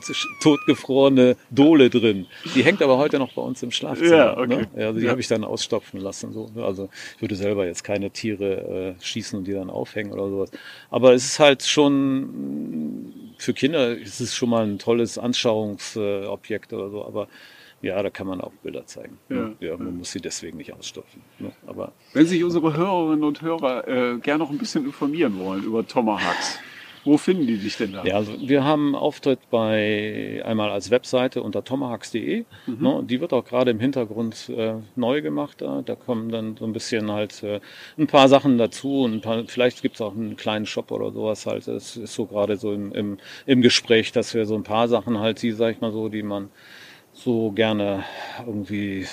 totgefrorene 0.42 1.36
Dole 1.50 1.90
drin. 1.90 2.26
Die 2.56 2.64
hängt 2.64 2.82
aber 2.82 2.98
heute 2.98 3.20
noch 3.20 3.34
bei 3.34 3.42
uns 3.42 3.62
im 3.64 3.72
Schlafzimmer. 3.72 4.16
Ja, 4.16 4.38
okay. 4.38 4.48
ne? 4.48 4.68
ja, 4.76 4.88
also 4.88 5.00
die 5.00 5.06
ja. 5.06 5.12
habe 5.12 5.22
ich 5.22 5.28
dann 5.28 5.44
ausstopfen 5.44 6.00
lassen. 6.00 6.34
So. 6.34 6.50
Ne? 6.54 6.64
Also 6.64 6.90
ich 7.16 7.22
würde 7.22 7.36
selber 7.36 7.66
jetzt 7.66 7.84
keine 7.84 8.12
Tiere 8.12 8.96
äh, 8.98 9.04
schießen 9.04 9.38
und 9.38 9.46
die 9.46 9.54
dann 9.54 9.70
aufhängen 9.70 10.12
oder 10.12 10.30
sowas. 10.30 10.52
Aber 10.90 11.14
es 11.14 11.26
ist 11.26 11.40
halt 11.40 11.64
schon 11.64 13.14
für 13.38 13.54
Kinder 13.54 13.96
ist 13.96 14.20
es 14.20 14.36
schon 14.36 14.50
mal 14.50 14.66
ein 14.66 14.80
tolles 14.80 15.18
Anschauungsobjekt 15.18 16.74
oder 16.74 16.90
so. 16.90 17.06
Aber 17.06 17.28
ja, 17.82 18.02
da 18.02 18.10
kann 18.10 18.28
man 18.28 18.42
auch 18.42 18.52
Bilder 18.64 18.86
zeigen. 18.86 19.18
Ne? 19.30 19.56
Ja, 19.60 19.70
ja 19.70 19.78
man 19.78 19.98
muss 19.98 20.12
sie 20.12 20.22
deswegen 20.22 20.58
nicht 20.58 20.74
ausstopfen. 20.74 21.22
Ne? 21.40 21.52
Aber 21.68 21.92
Wenn 22.14 22.26
sich 22.26 22.44
unsere 22.44 22.76
Hörerinnen 22.76 23.24
und 23.24 23.42
Hörer 23.42 23.88
äh, 23.88 24.18
gerne 24.20 24.40
noch 24.40 24.50
ein 24.50 24.58
bisschen 24.58 24.86
informieren 24.86 25.38
wollen 25.40 25.64
über 25.64 25.86
Tomahawks, 25.86 26.60
wo 27.06 27.18
finden 27.18 27.46
die 27.46 27.58
dich 27.58 27.78
denn 27.78 27.94
da? 27.94 28.04
Ja, 28.04 28.16
also 28.16 28.34
wir 28.40 28.64
haben 28.64 28.96
Auftritt 28.96 29.40
bei 29.52 30.42
einmal 30.44 30.72
als 30.72 30.90
Webseite 30.90 31.44
unter 31.44 31.64
tomahawks.de. 31.64 32.46
Mhm. 32.66 32.78
Ne, 32.80 33.04
die 33.08 33.22
wird 33.22 33.32
auch 33.32 33.46
gerade 33.46 33.72
im 33.72 33.80
Hintergrund 33.80 34.50
äh, 34.50 34.74
neu 34.96 35.22
gemacht. 35.22 35.62
Da. 35.62 35.84
da 35.86 35.96
kommen 35.96 36.30
dann 36.30 36.58
so 36.58 36.66
ein 36.66 36.74
bisschen 36.74 37.12
halt 37.12 37.44
äh, 37.44 37.60
ein 37.98 38.08
paar 38.08 38.28
Sachen 38.28 38.58
dazu 38.58 39.04
und 39.04 39.14
ein 39.14 39.22
paar, 39.22 39.44
vielleicht 39.46 39.84
gibt 39.84 39.96
es 39.96 40.02
auch 40.02 40.16
einen 40.16 40.36
kleinen 40.36 40.66
Shop 40.66 40.92
oder 40.92 41.12
sowas 41.12 41.46
halt. 41.46 41.68
Es 41.68 41.96
ist 41.96 42.14
so 42.14 42.26
gerade 42.26 42.58
so 42.58 42.74
im, 42.74 42.92
im, 42.92 43.18
im 43.46 43.62
Gespräch, 43.62 44.12
dass 44.12 44.34
wir 44.34 44.46
so 44.46 44.56
ein 44.56 44.64
paar 44.64 44.88
Sachen 44.88 45.20
halt, 45.20 45.42
die, 45.42 45.52
sag 45.52 45.76
ich 45.76 45.82
mal 45.82 45.92
so, 45.92 46.10
die 46.10 46.24
man 46.24 46.50
so 47.14 47.52
gerne 47.52 48.04
irgendwie 48.46 49.06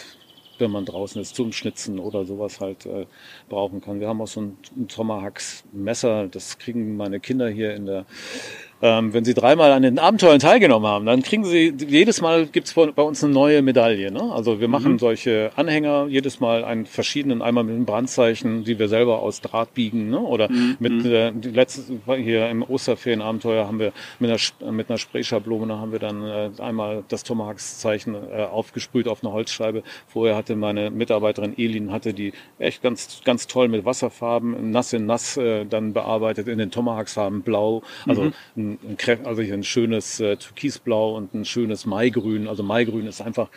wenn 0.62 0.70
man 0.70 0.86
draußen 0.86 1.20
ist, 1.20 1.36
zum 1.36 1.52
Schnitzen 1.52 1.98
oder 1.98 2.24
sowas 2.24 2.60
halt 2.60 2.86
äh, 2.86 3.06
brauchen 3.50 3.82
kann. 3.82 4.00
Wir 4.00 4.08
haben 4.08 4.22
auch 4.22 4.28
so 4.28 4.40
ein, 4.40 4.56
ein 4.76 4.88
Tomahawks 4.88 5.64
Messer, 5.72 6.28
das 6.28 6.56
kriegen 6.58 6.96
meine 6.96 7.20
Kinder 7.20 7.48
hier 7.50 7.74
in 7.74 7.86
der 7.86 8.06
ähm, 8.82 9.14
wenn 9.14 9.24
sie 9.24 9.32
dreimal 9.32 9.70
an 9.70 9.82
den 9.82 10.00
Abenteuern 10.00 10.40
teilgenommen 10.40 10.88
haben, 10.88 11.06
dann 11.06 11.22
kriegen 11.22 11.44
sie, 11.44 11.72
jedes 11.86 12.20
Mal 12.20 12.46
gibt's 12.46 12.74
bei 12.74 13.02
uns 13.02 13.22
eine 13.22 13.32
neue 13.32 13.62
Medaille. 13.62 14.10
Ne? 14.10 14.20
Also 14.32 14.60
wir 14.60 14.66
machen 14.66 14.94
mhm. 14.94 14.98
solche 14.98 15.52
Anhänger, 15.54 16.06
jedes 16.08 16.40
Mal 16.40 16.64
einen 16.64 16.86
verschiedenen, 16.86 17.42
einmal 17.42 17.62
mit 17.62 17.76
einem 17.76 17.84
Brandzeichen, 17.84 18.64
die 18.64 18.80
wir 18.80 18.88
selber 18.88 19.20
aus 19.20 19.40
Draht 19.40 19.72
biegen, 19.74 20.10
ne? 20.10 20.18
oder 20.18 20.50
mhm. 20.50 20.76
mit 20.80 21.04
mhm. 21.04 21.12
äh, 21.12 21.32
die 21.32 21.50
letzte, 21.50 21.82
hier 22.16 22.50
im 22.50 22.64
Osterferienabenteuer 22.64 23.66
haben 23.66 23.78
wir 23.78 23.92
mit 24.18 24.30
einer, 24.30 24.72
mit 24.72 24.90
einer 24.90 24.98
Sprayschablone 24.98 25.78
haben 25.78 25.92
wir 25.92 26.00
dann 26.00 26.24
äh, 26.24 26.50
einmal 26.58 27.04
das 27.06 27.22
Tomahawks-Zeichen 27.22 28.16
äh, 28.16 28.42
aufgesprüht 28.42 29.06
auf 29.06 29.22
eine 29.22 29.32
Holzscheibe. 29.32 29.84
Vorher 30.08 30.34
hatte 30.34 30.56
meine 30.56 30.90
Mitarbeiterin 30.90 31.56
Elin, 31.56 31.92
hatte 31.92 32.14
die 32.14 32.32
echt 32.58 32.82
ganz, 32.82 33.20
ganz 33.24 33.46
toll 33.46 33.68
mit 33.68 33.84
Wasserfarben, 33.84 34.72
nass 34.72 34.92
in 34.92 35.06
nass 35.06 35.36
äh, 35.36 35.64
dann 35.66 35.92
bearbeitet, 35.92 36.48
in 36.48 36.58
den 36.58 36.72
Tomahawks-Farben 36.72 37.42
blau, 37.42 37.82
also 38.08 38.32
mhm 38.56 38.71
ein, 38.82 39.26
also 39.26 39.42
ein 39.42 39.64
schönes 39.64 40.20
äh, 40.20 40.36
Türkisblau 40.36 41.16
und 41.16 41.34
ein 41.34 41.44
schönes 41.44 41.86
Maigrün. 41.86 42.48
Also 42.48 42.62
Maigrün 42.62 43.06
ist 43.06 43.20
einfach. 43.20 43.48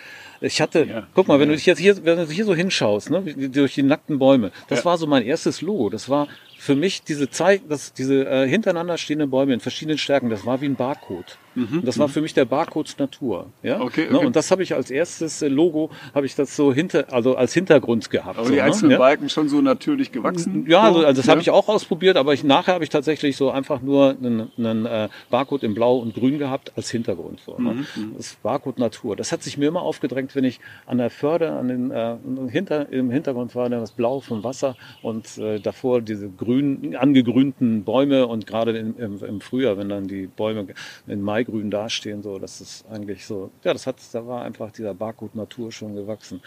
Ich 0.41 0.61
hatte, 0.61 0.85
ja. 0.85 1.07
guck 1.13 1.27
mal, 1.27 1.39
wenn 1.39 1.49
du 1.49 1.55
dich 1.55 1.65
jetzt 1.65 1.79
hier, 1.79 2.03
wenn 2.05 2.17
du 2.17 2.25
hier 2.25 2.45
so 2.45 2.53
hinschaust, 2.53 3.09
ne, 3.09 3.21
durch 3.49 3.75
die 3.75 3.83
nackten 3.83 4.19
Bäume, 4.19 4.51
das 4.67 4.85
war 4.85 4.97
so 4.97 5.07
mein 5.07 5.23
erstes 5.23 5.61
Logo. 5.61 5.89
Das 5.89 6.09
war 6.09 6.27
für 6.57 6.75
mich 6.75 7.03
diese 7.03 7.29
Zeit, 7.29 7.61
dass 7.69 7.93
diese 7.93 8.25
äh, 8.25 8.47
hintereinander 8.47 8.97
stehenden 8.97 9.29
Bäume 9.29 9.53
in 9.53 9.59
verschiedenen 9.59 9.97
Stärken, 9.97 10.29
das 10.29 10.45
war 10.45 10.61
wie 10.61 10.65
ein 10.65 10.75
Barcode. 10.75 11.37
Mhm, 11.55 11.81
das 11.83 11.97
war 11.97 12.09
für 12.09 12.21
mich 12.21 12.33
der 12.33 12.45
Barcode 12.45 12.93
Natur. 12.99 13.47
Ja? 13.63 13.79
Okay, 13.79 14.07
ne, 14.09 14.17
okay. 14.17 14.25
Und 14.25 14.35
das 14.35 14.51
habe 14.51 14.61
ich 14.61 14.75
als 14.75 14.91
erstes 14.91 15.41
äh, 15.41 15.47
Logo, 15.47 15.89
habe 16.13 16.25
ich 16.25 16.35
das 16.35 16.55
so 16.55 16.73
hinter, 16.73 17.11
also 17.11 17.35
als 17.35 17.53
Hintergrund 17.53 18.09
gehabt. 18.09 18.37
Aber 18.37 18.47
so, 18.47 18.53
die 18.53 18.61
einzelnen 18.61 18.93
ne? 18.93 18.97
Balken 18.97 19.29
schon 19.29 19.47
so 19.47 19.61
natürlich 19.61 20.11
gewachsen? 20.11 20.65
Ja, 20.67 20.81
also, 20.81 21.05
also 21.05 21.17
das 21.17 21.25
ja. 21.25 21.31
habe 21.31 21.41
ich 21.41 21.49
auch 21.49 21.67
ausprobiert, 21.69 22.17
aber 22.17 22.33
ich, 22.33 22.43
nachher 22.43 22.73
habe 22.73 22.83
ich 22.83 22.89
tatsächlich 22.89 23.37
so 23.37 23.51
einfach 23.51 23.81
nur 23.81 24.09
einen, 24.09 24.51
einen 24.57 24.85
äh, 24.85 25.09
Barcode 25.29 25.63
in 25.63 25.73
Blau 25.73 25.97
und 25.97 26.13
Grün 26.13 26.37
gehabt 26.37 26.73
als 26.75 26.91
Hintergrund. 26.91 27.39
So, 27.39 27.57
ne? 27.57 27.73
Mhm, 27.73 27.85
mhm. 27.95 28.13
Das 28.17 28.35
Barcode 28.43 28.79
Natur. 28.79 29.15
Das 29.15 29.31
hat 29.31 29.41
sich 29.41 29.57
mir 29.57 29.69
immer 29.69 29.81
aufgedrängt, 29.81 30.35
wenn 30.35 30.43
ich 30.43 30.59
an 30.85 30.97
der 30.97 31.09
Förde, 31.09 31.53
an 31.53 31.67
den 31.69 31.91
äh, 31.91 32.17
hinter, 32.49 32.91
im 32.91 33.09
Hintergrund 33.11 33.55
war 33.55 33.69
das 33.69 33.91
Blau 33.91 34.19
vom 34.19 34.43
Wasser 34.43 34.75
und 35.01 35.37
äh, 35.37 35.59
davor 35.59 36.01
diese 36.01 36.29
grün, 36.29 36.95
angegrünten 36.95 37.83
Bäume 37.83 38.27
und 38.27 38.45
gerade 38.45 38.77
im, 38.77 39.23
im 39.23 39.41
Frühjahr, 39.41 39.77
wenn 39.77 39.89
dann 39.89 40.07
die 40.07 40.27
Bäume 40.27 40.67
in 41.07 41.21
Mai 41.21 41.44
grün 41.45 41.71
dastehen. 41.71 42.23
So, 42.23 42.39
das 42.39 42.61
ist 42.61 42.85
eigentlich 42.89 43.25
so, 43.25 43.51
ja, 43.63 43.73
das 43.73 43.87
hat, 43.87 43.97
da 44.11 44.25
war 44.25 44.43
einfach 44.43 44.71
dieser 44.71 44.93
Barcode 44.93 45.35
Natur 45.35 45.71
schon 45.71 45.95
gewachsen. 45.95 46.41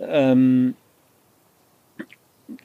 Ähm, 0.00 0.74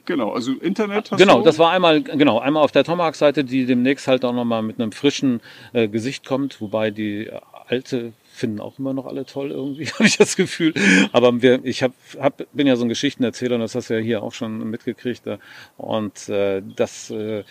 Genau, 0.06 0.32
also 0.32 0.52
Internet 0.52 1.10
hast 1.10 1.18
Genau, 1.18 1.38
du? 1.38 1.44
das 1.44 1.58
war 1.58 1.70
einmal, 1.70 2.02
genau, 2.02 2.38
einmal 2.38 2.62
auf 2.62 2.72
der 2.72 2.84
Tomahawk-Seite, 2.84 3.44
die 3.44 3.66
demnächst 3.66 4.08
halt 4.08 4.24
auch 4.24 4.32
nochmal 4.32 4.62
mit 4.62 4.80
einem 4.80 4.92
frischen 4.92 5.42
äh, 5.74 5.88
Gesicht 5.88 6.24
kommt, 6.24 6.62
wobei 6.62 6.90
die 6.90 7.30
alte 7.66 8.14
finden 8.34 8.60
auch 8.60 8.78
immer 8.78 8.92
noch 8.92 9.06
alle 9.06 9.26
toll 9.26 9.50
irgendwie, 9.50 9.86
habe 9.92 10.04
ich 10.04 10.16
das 10.16 10.36
Gefühl. 10.36 10.74
Aber 11.12 11.40
wir, 11.40 11.64
ich 11.64 11.82
hab, 11.82 11.92
hab, 12.18 12.42
bin 12.52 12.66
ja 12.66 12.76
so 12.76 12.84
ein 12.84 12.88
Geschichtenerzähler 12.88 13.54
und 13.56 13.60
das 13.60 13.74
hast 13.74 13.90
du 13.90 13.94
ja 13.94 14.00
hier 14.00 14.22
auch 14.22 14.32
schon 14.32 14.70
mitgekriegt. 14.70 15.26
Äh, 15.26 15.38
und 15.76 16.28
äh, 16.28 16.62
das 16.74 17.10
äh, 17.10 17.44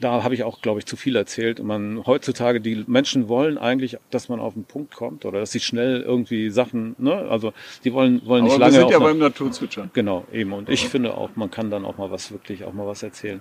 da 0.00 0.22
habe 0.22 0.34
ich 0.34 0.44
auch, 0.44 0.60
glaube 0.60 0.78
ich, 0.78 0.86
zu 0.86 0.96
viel 0.96 1.16
erzählt. 1.16 1.60
Und 1.60 1.66
man 1.66 2.06
heutzutage, 2.06 2.60
die 2.60 2.84
Menschen 2.86 3.28
wollen 3.28 3.58
eigentlich, 3.58 3.98
dass 4.10 4.28
man 4.28 4.40
auf 4.40 4.54
den 4.54 4.64
Punkt 4.64 4.94
kommt 4.94 5.24
oder 5.24 5.40
dass 5.40 5.52
sie 5.52 5.60
schnell 5.60 6.00
irgendwie 6.02 6.50
Sachen, 6.50 6.94
ne, 6.98 7.14
also 7.28 7.52
die 7.84 7.92
wollen, 7.92 8.24
wollen 8.26 8.44
nicht 8.44 8.54
Aber 8.54 8.60
lange. 8.60 8.74
Wir 8.74 8.80
sind 8.80 8.90
ja 8.90 8.98
beim 8.98 9.18
Naturzwitschern. 9.18 9.90
Genau, 9.92 10.24
eben. 10.32 10.52
Und 10.52 10.68
ich 10.68 10.88
finde 10.88 11.14
auch, 11.16 11.30
man 11.34 11.50
kann 11.50 11.70
dann 11.70 11.84
auch 11.84 11.98
mal 11.98 12.10
was 12.10 12.30
wirklich, 12.32 12.64
auch 12.64 12.72
mal 12.72 12.86
was 12.86 13.02
erzählen. 13.02 13.40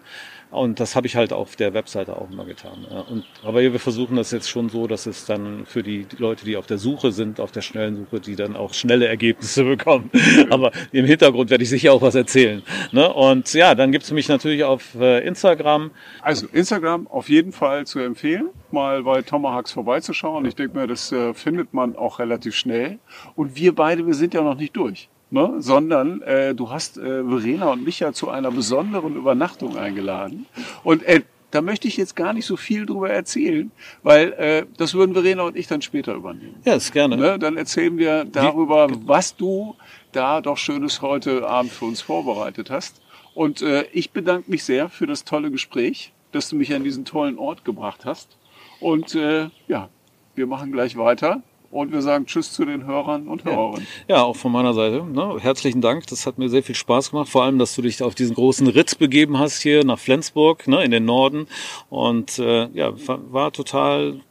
Und 0.49 0.79
das 0.79 0.95
habe 0.95 1.07
ich 1.07 1.15
halt 1.15 1.33
auf 1.33 1.55
der 1.55 1.73
Webseite 1.73 2.15
auch 2.15 2.29
immer 2.31 2.45
getan. 2.45 2.85
Und, 3.09 3.25
aber 3.43 3.61
wir 3.61 3.79
versuchen 3.79 4.15
das 4.15 4.31
jetzt 4.31 4.49
schon 4.49 4.69
so, 4.69 4.87
dass 4.87 5.05
es 5.05 5.25
dann 5.25 5.65
für 5.65 5.83
die 5.83 6.05
Leute, 6.17 6.45
die 6.45 6.55
auf 6.55 6.65
der 6.65 6.77
Suche 6.77 7.11
sind, 7.11 7.39
auf 7.39 7.51
der 7.51 7.61
schnellen 7.61 7.97
Suche, 7.97 8.21
die 8.21 8.35
dann 8.35 8.55
auch 8.55 8.73
schnelle 8.73 9.07
Ergebnisse 9.07 9.63
bekommen. 9.65 10.09
aber 10.49 10.71
im 10.91 11.05
Hintergrund 11.05 11.49
werde 11.49 11.63
ich 11.63 11.69
sicher 11.69 11.91
auch 11.91 12.01
was 12.01 12.15
erzählen. 12.15 12.63
Ne? 12.91 13.11
Und 13.13 13.53
ja, 13.53 13.75
dann 13.75 13.91
gibt 13.91 14.05
es 14.05 14.11
mich 14.11 14.29
natürlich 14.29 14.63
auf 14.63 14.95
äh, 14.95 15.25
Instagram. 15.27 15.91
Also 16.21 16.47
Instagram 16.47 17.07
auf 17.07 17.27
jeden 17.29 17.51
Fall 17.51 17.85
zu 17.85 17.99
empfehlen, 17.99 18.49
mal 18.71 19.03
bei 19.03 19.21
Tomahawks 19.21 19.73
vorbeizuschauen. 19.73 20.45
Ich 20.45 20.55
denke 20.55 20.77
mir, 20.77 20.87
das 20.87 21.11
äh, 21.11 21.33
findet 21.33 21.73
man 21.73 21.95
auch 21.95 22.19
relativ 22.19 22.55
schnell. 22.55 22.99
Und 23.35 23.55
wir 23.57 23.75
beide, 23.75 24.07
wir 24.07 24.13
sind 24.13 24.33
ja 24.33 24.41
noch 24.41 24.55
nicht 24.55 24.75
durch. 24.77 25.09
Ne? 25.29 25.55
sondern 25.59 26.21
äh, 26.21 26.55
du 26.55 26.69
hast 26.69 26.97
äh, 26.97 27.23
Verena 27.23 27.71
und 27.71 27.83
mich 27.83 27.99
ja 27.99 28.13
zu 28.13 28.29
einer 28.29 28.49
besonderen 28.49 29.15
Übernachtung 29.15 29.77
eingeladen. 29.77 30.45
Und 30.83 31.03
äh, 31.03 31.23
da 31.51 31.61
möchte 31.61 31.87
ich 31.87 31.97
jetzt 31.97 32.15
gar 32.15 32.31
nicht 32.33 32.45
so 32.45 32.55
viel 32.55 32.85
drüber 32.85 33.09
erzählen, 33.09 33.71
weil 34.03 34.31
äh, 34.33 34.65
das 34.77 34.93
würden 34.93 35.13
Verena 35.13 35.43
und 35.43 35.57
ich 35.57 35.67
dann 35.67 35.81
später 35.81 36.13
übernehmen. 36.13 36.55
Ja, 36.63 36.75
ist 36.75 36.93
gerne. 36.93 37.17
Ne? 37.17 37.39
Dann 37.39 37.57
erzählen 37.57 37.97
wir 37.97 38.23
darüber, 38.25 38.87
was 39.05 39.35
du 39.35 39.75
da 40.13 40.39
doch 40.39 40.57
Schönes 40.57 41.01
heute 41.01 41.47
Abend 41.47 41.71
für 41.71 41.85
uns 41.85 41.99
vorbereitet 41.99 42.69
hast. 42.69 43.01
Und 43.33 43.61
äh, 43.61 43.85
ich 43.91 44.11
bedanke 44.11 44.49
mich 44.49 44.63
sehr 44.63 44.87
für 44.89 45.07
das 45.07 45.25
tolle 45.25 45.51
Gespräch 45.51 46.13
dass 46.31 46.49
du 46.49 46.55
mich 46.55 46.73
an 46.73 46.83
diesen 46.83 47.05
tollen 47.05 47.37
Ort 47.37 47.65
gebracht 47.65 48.05
hast. 48.05 48.37
Und 48.79 49.15
äh, 49.15 49.49
ja, 49.67 49.89
wir 50.35 50.47
machen 50.47 50.71
gleich 50.71 50.97
weiter. 50.97 51.41
Und 51.69 51.91
wir 51.91 52.01
sagen 52.01 52.25
Tschüss 52.25 52.53
zu 52.53 52.65
den 52.65 52.85
Hörern 52.85 53.27
und 53.27 53.43
Hörerinnen. 53.43 53.87
Ja, 54.07 54.17
ja 54.17 54.23
auch 54.23 54.35
von 54.35 54.51
meiner 54.51 54.73
Seite. 54.73 55.03
Ne? 55.03 55.37
Herzlichen 55.39 55.81
Dank. 55.81 56.07
Das 56.07 56.25
hat 56.25 56.37
mir 56.37 56.49
sehr 56.49 56.63
viel 56.63 56.75
Spaß 56.75 57.11
gemacht. 57.11 57.29
Vor 57.29 57.43
allem, 57.43 57.59
dass 57.59 57.75
du 57.75 57.81
dich 57.81 58.01
auf 58.01 58.15
diesen 58.15 58.35
großen 58.35 58.67
Ritt 58.67 58.97
begeben 58.99 59.37
hast 59.37 59.61
hier 59.61 59.83
nach 59.83 59.99
Flensburg, 59.99 60.67
ne, 60.67 60.83
in 60.83 60.91
den 60.91 61.05
Norden. 61.05 61.47
Und 61.89 62.39
äh, 62.39 62.67
ja, 62.69 62.93
war, 63.07 63.33
war 63.33 63.51
total 63.51 64.21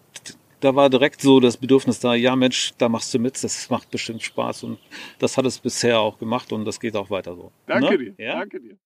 da 0.60 0.74
war 0.74 0.90
direkt 0.90 1.20
so 1.20 1.38
das 1.38 1.56
Bedürfnis 1.56 2.00
da, 2.00 2.14
ja 2.14 2.34
Mensch, 2.34 2.72
da 2.78 2.88
machst 2.88 3.12
du 3.12 3.18
mit, 3.18 3.42
das 3.44 3.68
macht 3.70 3.90
bestimmt 3.90 4.22
Spaß 4.22 4.64
und 4.64 4.78
das 5.18 5.36
hat 5.36 5.44
es 5.46 5.58
bisher 5.58 6.00
auch 6.00 6.18
gemacht 6.18 6.52
und 6.52 6.64
das 6.64 6.80
geht 6.80 6.96
auch 6.96 7.10
weiter 7.10 7.36
so. 7.36 7.52
Danke 7.66 7.90
ne? 7.90 7.98
dir. 7.98 8.14
Ja? 8.24 8.38
Danke 8.38 8.60
dir. 8.60 8.76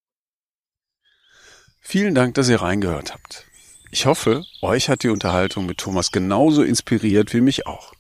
Vielen 1.80 2.14
Dank, 2.14 2.34
dass 2.34 2.48
ihr 2.48 2.60
reingehört 2.60 3.14
habt. 3.14 3.46
Ich 3.90 4.06
hoffe, 4.06 4.44
euch 4.62 4.88
hat 4.88 5.02
die 5.02 5.08
Unterhaltung 5.08 5.66
mit 5.66 5.78
Thomas 5.78 6.12
genauso 6.12 6.62
inspiriert 6.62 7.32
wie 7.34 7.40
mich 7.40 7.66
auch. 7.66 7.92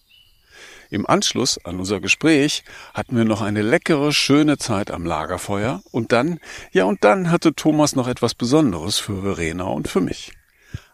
Im 0.90 1.06
Anschluss 1.06 1.56
an 1.64 1.78
unser 1.78 2.00
Gespräch 2.00 2.64
hatten 2.94 3.16
wir 3.16 3.24
noch 3.24 3.42
eine 3.42 3.62
leckere, 3.62 4.12
schöne 4.12 4.58
Zeit 4.58 4.90
am 4.90 5.06
Lagerfeuer 5.06 5.82
und 5.92 6.10
dann, 6.10 6.40
ja 6.72 6.84
und 6.84 7.04
dann 7.04 7.30
hatte 7.30 7.54
Thomas 7.54 7.94
noch 7.94 8.08
etwas 8.08 8.34
Besonderes 8.34 8.98
für 8.98 9.22
Verena 9.22 9.64
und 9.64 9.86
für 9.86 10.00
mich. 10.00 10.32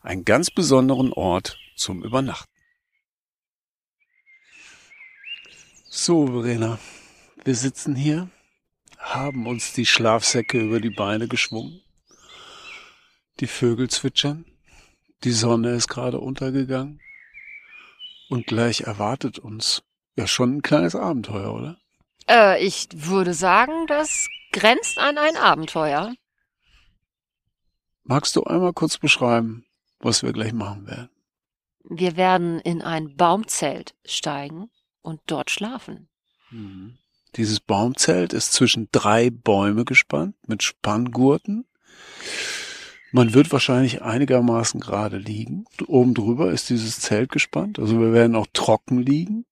Einen 0.03 0.27
ganz 0.27 0.51
besonderen 0.51 1.15
Ort 1.15 1.59
zum 1.77 2.03
Übernachten. 2.03 2.53
So, 5.89 6.27
Verena, 6.27 6.79
wir 7.43 7.55
sitzen 7.55 7.97
hier, 7.97 8.29
haben 8.99 9.47
uns 9.47 9.73
die 9.73 9.87
Schlafsäcke 9.87 10.61
über 10.61 10.79
die 10.79 10.91
Beine 10.91 11.27
geschwungen. 11.27 11.81
Die 13.41 13.47
Vögel 13.47 13.89
zwitschern, 13.89 14.45
die 15.25 15.33
Sonne 15.33 15.71
ist 15.71 15.89
gerade 15.89 16.21
untergegangen 16.21 17.01
und 18.29 18.47
gleich 18.47 18.83
erwartet 18.83 19.39
uns 19.39 19.83
ja 20.17 20.27
schon 20.27 20.57
ein 20.57 20.63
kleines 20.63 20.95
Abenteuer, 20.95 21.55
oder? 21.55 21.77
Äh, 22.29 22.65
ich 22.65 22.89
würde 22.93 23.35
sagen, 23.35 23.87
das 23.87 24.29
grenzt 24.53 24.99
an 24.99 25.19
ein 25.19 25.37
Abenteuer. 25.37 26.15
Magst 28.05 28.37
du 28.37 28.45
einmal 28.45 28.73
kurz 28.73 28.99
beschreiben, 28.99 29.67
was 30.01 30.23
wir 30.23 30.33
gleich 30.33 30.53
machen 30.53 30.87
werden? 30.87 31.11
Wir 31.89 32.17
werden 32.17 32.61
in 32.61 32.83
ein 32.83 33.17
Baumzelt 33.17 33.95
steigen 34.05 34.71
und 35.03 35.21
dort 35.27 35.51
schlafen. 35.51 36.09
Mhm. 36.51 36.99
Dieses 37.37 37.61
Baumzelt 37.61 38.33
ist 38.33 38.53
zwischen 38.53 38.89
drei 38.93 39.31
Bäume 39.31 39.85
gespannt 39.85 40.37
mit 40.47 40.63
Spanngurten. 40.63 41.67
Man 43.13 43.35
wird 43.35 43.53
wahrscheinlich 43.53 44.03
einigermaßen 44.03 44.81
gerade 44.81 45.19
liegen. 45.19 45.67
Oben 45.87 46.15
drüber 46.15 46.51
ist 46.51 46.71
dieses 46.71 47.01
Zelt 47.01 47.31
gespannt. 47.31 47.79
Also 47.79 48.01
wir 48.01 48.13
werden 48.13 48.37
auch 48.37 48.47
trocken 48.53 48.99
liegen. 48.99 49.45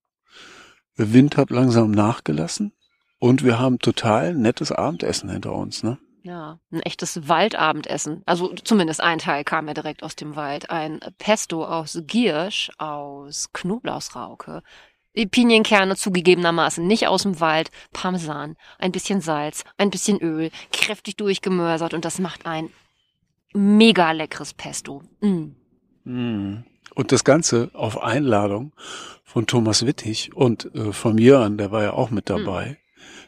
Der 0.98 1.12
Wind 1.12 1.36
hat 1.36 1.50
langsam 1.50 1.90
nachgelassen. 1.90 2.72
Und 3.18 3.42
wir 3.42 3.58
haben 3.58 3.78
total 3.78 4.34
nettes 4.34 4.70
Abendessen 4.70 5.30
hinter 5.30 5.52
uns, 5.54 5.82
ne? 5.82 5.98
Ja, 6.22 6.58
ein 6.72 6.80
echtes 6.80 7.28
Waldabendessen. 7.28 8.22
Also 8.24 8.54
zumindest 8.54 9.02
ein 9.02 9.18
Teil 9.18 9.44
kam 9.44 9.68
ja 9.68 9.74
direkt 9.74 10.02
aus 10.02 10.16
dem 10.16 10.36
Wald. 10.36 10.70
Ein 10.70 11.00
Pesto 11.18 11.64
aus 11.64 11.98
Giersch, 12.06 12.70
aus 12.78 13.52
Knoblauchsrauke, 13.52 14.62
Pinienkerne 15.14 15.96
zugegebenermaßen 15.96 16.84
nicht 16.86 17.06
aus 17.06 17.22
dem 17.22 17.40
Wald, 17.40 17.70
Parmesan, 17.92 18.56
ein 18.78 18.90
bisschen 18.90 19.20
Salz, 19.20 19.64
ein 19.76 19.90
bisschen 19.90 20.18
Öl, 20.20 20.50
kräftig 20.72 21.16
durchgemörsert 21.16 21.94
und 21.94 22.04
das 22.04 22.18
macht 22.18 22.46
ein 22.46 22.70
mega 23.52 24.10
leckeres 24.10 24.54
Pesto. 24.54 25.02
Mm. 25.20 25.52
Mm. 26.04 26.64
Und 26.94 27.12
das 27.12 27.24
Ganze 27.24 27.70
auf 27.72 28.02
Einladung 28.02 28.72
von 29.24 29.46
Thomas 29.46 29.86
Wittig 29.86 30.34
und 30.34 30.72
äh, 30.74 30.92
von 30.92 31.18
Jörn, 31.18 31.58
der 31.58 31.72
war 31.72 31.82
ja 31.82 31.92
auch 31.92 32.10
mit 32.10 32.30
dabei. 32.30 32.78
Mm. 32.78 32.84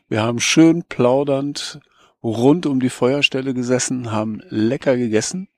Wir 0.08 0.22
haben 0.22 0.38
schön 0.38 0.84
plaudernd 0.84 1.80
rund 2.22 2.66
um 2.66 2.80
die 2.80 2.90
Feuerstelle 2.90 3.54
gesessen, 3.54 4.12
haben 4.12 4.40
lecker 4.48 4.96
gegessen. 4.96 5.48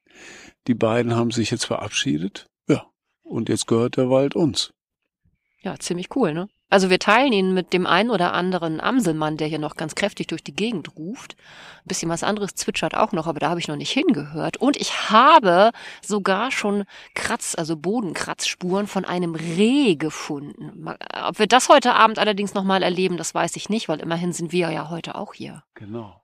Die 0.66 0.74
beiden 0.74 1.14
haben 1.14 1.30
sich 1.30 1.50
jetzt 1.50 1.64
verabschiedet. 1.66 2.48
Ja, 2.66 2.86
und 3.22 3.48
jetzt 3.48 3.66
gehört 3.66 3.96
der 3.96 4.10
Wald 4.10 4.34
uns. 4.34 4.72
Ja, 5.60 5.78
ziemlich 5.78 6.14
cool, 6.16 6.32
ne? 6.32 6.48
Also 6.70 6.90
wir 6.90 6.98
teilen 6.98 7.32
ihn 7.32 7.54
mit 7.54 7.72
dem 7.72 7.86
einen 7.86 8.10
oder 8.10 8.34
anderen 8.34 8.80
Amselmann, 8.80 9.38
der 9.38 9.48
hier 9.48 9.58
noch 9.58 9.76
ganz 9.76 9.94
kräftig 9.94 10.26
durch 10.26 10.44
die 10.44 10.54
Gegend 10.54 10.96
ruft. 10.96 11.34
Ein 11.84 11.88
bisschen 11.88 12.10
was 12.10 12.22
anderes 12.22 12.54
zwitschert 12.54 12.94
auch 12.94 13.12
noch, 13.12 13.26
aber 13.26 13.40
da 13.40 13.48
habe 13.48 13.60
ich 13.60 13.68
noch 13.68 13.76
nicht 13.76 13.90
hingehört. 13.90 14.58
Und 14.58 14.76
ich 14.76 15.10
habe 15.10 15.70
sogar 16.02 16.50
schon 16.50 16.84
Kratz, 17.14 17.54
also 17.56 17.76
Bodenkratzspuren 17.76 18.86
von 18.86 19.06
einem 19.06 19.34
Reh 19.34 19.96
gefunden. 19.96 20.94
Ob 21.26 21.38
wir 21.38 21.46
das 21.46 21.70
heute 21.70 21.94
Abend 21.94 22.18
allerdings 22.18 22.52
nochmal 22.52 22.82
erleben, 22.82 23.16
das 23.16 23.34
weiß 23.34 23.56
ich 23.56 23.70
nicht, 23.70 23.88
weil 23.88 24.00
immerhin 24.00 24.34
sind 24.34 24.52
wir 24.52 24.70
ja 24.70 24.90
heute 24.90 25.14
auch 25.14 25.32
hier. 25.32 25.62
Genau. 25.74 26.22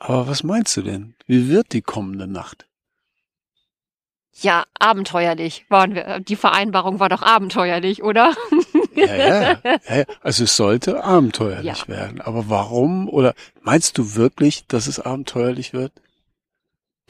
Aber 0.00 0.26
was 0.26 0.42
meinst 0.42 0.76
du 0.76 0.82
denn? 0.82 1.14
Wie 1.26 1.48
wird 1.48 1.72
die 1.72 1.82
kommende 1.82 2.26
Nacht? 2.26 2.66
Ja, 4.40 4.64
abenteuerlich 4.78 5.66
waren 5.68 5.94
wir. 5.94 6.20
Die 6.20 6.36
Vereinbarung 6.36 7.00
war 7.00 7.08
doch 7.08 7.22
abenteuerlich, 7.22 8.02
oder? 8.02 8.34
Ja, 9.06 9.14
ja, 9.14 9.58
ja. 9.64 10.04
Also 10.22 10.44
es 10.44 10.56
sollte 10.56 11.04
abenteuerlich 11.04 11.84
ja. 11.86 11.88
werden. 11.88 12.20
Aber 12.20 12.48
warum? 12.48 13.08
Oder 13.08 13.34
meinst 13.62 13.98
du 13.98 14.14
wirklich, 14.14 14.66
dass 14.66 14.86
es 14.86 15.00
abenteuerlich 15.00 15.72
wird? 15.72 15.92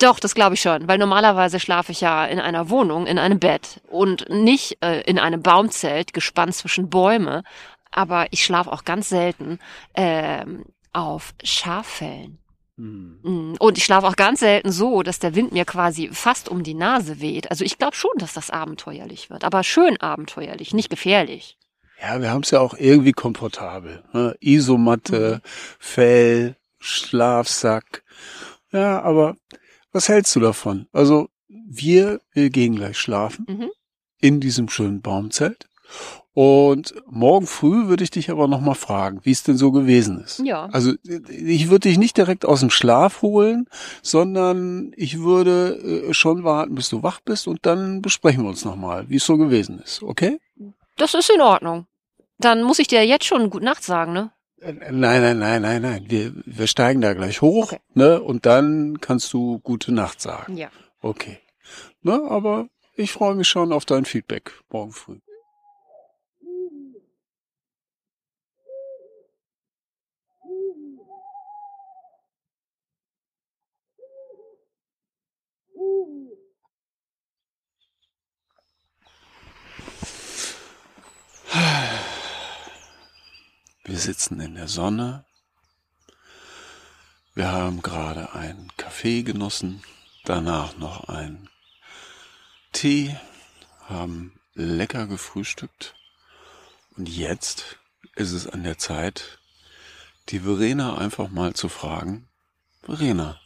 Doch, 0.00 0.20
das 0.20 0.36
glaube 0.36 0.54
ich 0.54 0.60
schon, 0.60 0.86
weil 0.86 0.98
normalerweise 0.98 1.58
schlafe 1.58 1.90
ich 1.90 2.00
ja 2.00 2.24
in 2.24 2.38
einer 2.38 2.70
Wohnung, 2.70 3.06
in 3.06 3.18
einem 3.18 3.40
Bett 3.40 3.80
und 3.88 4.28
nicht 4.28 4.78
äh, 4.80 5.00
in 5.00 5.18
einem 5.18 5.42
Baumzelt, 5.42 6.12
gespannt 6.14 6.54
zwischen 6.54 6.88
Bäume. 6.88 7.42
Aber 7.90 8.26
ich 8.30 8.44
schlafe 8.44 8.70
auch 8.70 8.84
ganz 8.84 9.08
selten 9.08 9.58
ähm, 9.94 10.64
auf 10.92 11.34
Schaffellen. 11.42 12.38
Hm. 12.76 13.18
Mm, 13.22 13.54
und 13.58 13.76
ich 13.76 13.84
schlafe 13.84 14.06
auch 14.06 14.14
ganz 14.14 14.38
selten 14.38 14.70
so, 14.70 15.02
dass 15.02 15.18
der 15.18 15.34
Wind 15.34 15.50
mir 15.52 15.64
quasi 15.64 16.10
fast 16.12 16.48
um 16.48 16.62
die 16.62 16.74
Nase 16.74 17.20
weht. 17.20 17.50
Also 17.50 17.64
ich 17.64 17.76
glaube 17.76 17.96
schon, 17.96 18.12
dass 18.18 18.34
das 18.34 18.50
abenteuerlich 18.50 19.30
wird, 19.30 19.42
aber 19.42 19.64
schön 19.64 20.00
abenteuerlich, 20.00 20.72
nicht 20.74 20.90
gefährlich. 20.90 21.57
Ja, 22.00 22.20
wir 22.20 22.30
haben 22.30 22.42
es 22.42 22.50
ja 22.50 22.60
auch 22.60 22.74
irgendwie 22.78 23.12
komfortabel. 23.12 24.02
Ne? 24.12 24.36
Isomatte, 24.40 25.42
mhm. 25.42 25.48
Fell, 25.78 26.56
Schlafsack. 26.78 28.04
Ja, 28.72 29.02
aber 29.02 29.36
was 29.92 30.08
hältst 30.08 30.34
du 30.36 30.40
davon? 30.40 30.86
Also 30.92 31.28
wir, 31.48 32.20
wir 32.32 32.50
gehen 32.50 32.76
gleich 32.76 32.98
schlafen 32.98 33.46
mhm. 33.48 33.70
in 34.20 34.40
diesem 34.40 34.68
schönen 34.68 35.00
Baumzelt. 35.00 35.68
Und 36.34 36.94
morgen 37.10 37.48
früh 37.48 37.88
würde 37.88 38.04
ich 38.04 38.10
dich 38.10 38.30
aber 38.30 38.46
nochmal 38.46 38.76
fragen, 38.76 39.18
wie 39.24 39.32
es 39.32 39.42
denn 39.42 39.56
so 39.56 39.72
gewesen 39.72 40.20
ist. 40.20 40.38
Ja. 40.44 40.66
Also 40.66 40.92
ich 41.02 41.68
würde 41.68 41.88
dich 41.88 41.98
nicht 41.98 42.16
direkt 42.16 42.44
aus 42.44 42.60
dem 42.60 42.70
Schlaf 42.70 43.22
holen, 43.22 43.66
sondern 44.02 44.92
ich 44.94 45.18
würde 45.18 46.06
äh, 46.10 46.14
schon 46.14 46.44
warten, 46.44 46.76
bis 46.76 46.90
du 46.90 47.02
wach 47.02 47.18
bist 47.20 47.48
und 47.48 47.66
dann 47.66 48.02
besprechen 48.02 48.44
wir 48.44 48.50
uns 48.50 48.64
nochmal, 48.64 49.08
wie 49.08 49.16
es 49.16 49.26
so 49.26 49.36
gewesen 49.36 49.80
ist, 49.80 50.00
okay? 50.04 50.38
Das 50.98 51.14
ist 51.14 51.30
in 51.30 51.40
Ordnung. 51.40 51.86
Dann 52.38 52.62
muss 52.62 52.78
ich 52.78 52.86
dir 52.86 53.04
jetzt 53.06 53.24
schon 53.24 53.50
Gute 53.50 53.64
Nacht 53.64 53.82
sagen, 53.82 54.12
ne? 54.12 54.32
Äh, 54.60 54.72
nein, 54.72 55.22
nein, 55.22 55.38
nein, 55.38 55.62
nein, 55.62 55.82
nein. 55.82 56.04
Wir, 56.08 56.32
wir 56.44 56.66
steigen 56.66 57.00
da 57.00 57.14
gleich 57.14 57.40
hoch, 57.40 57.72
okay. 57.72 57.80
ne? 57.94 58.20
Und 58.20 58.46
dann 58.46 59.00
kannst 59.00 59.32
du 59.32 59.58
gute 59.60 59.92
Nacht 59.92 60.20
sagen. 60.20 60.56
Ja. 60.56 60.68
Okay. 61.00 61.38
Ne, 62.02 62.20
aber 62.28 62.68
ich 62.94 63.12
freue 63.12 63.34
mich 63.34 63.48
schon 63.48 63.72
auf 63.72 63.84
dein 63.84 64.04
Feedback 64.04 64.52
morgen 64.70 64.92
früh. 64.92 65.18
Wir 83.84 83.98
sitzen 83.98 84.40
in 84.40 84.54
der 84.54 84.68
Sonne. 84.68 85.24
Wir 87.34 87.50
haben 87.50 87.82
gerade 87.82 88.32
einen 88.34 88.70
Kaffee 88.76 89.22
genossen, 89.22 89.82
danach 90.24 90.76
noch 90.76 91.08
einen 91.08 91.48
Tee, 92.72 93.16
haben 93.88 94.38
lecker 94.54 95.06
gefrühstückt. 95.06 95.94
Und 96.96 97.08
jetzt 97.08 97.78
ist 98.14 98.32
es 98.32 98.46
an 98.46 98.64
der 98.64 98.76
Zeit, 98.76 99.38
die 100.28 100.40
Verena 100.40 100.98
einfach 100.98 101.28
mal 101.28 101.54
zu 101.54 101.68
fragen, 101.68 102.28
Verena, 102.82 103.40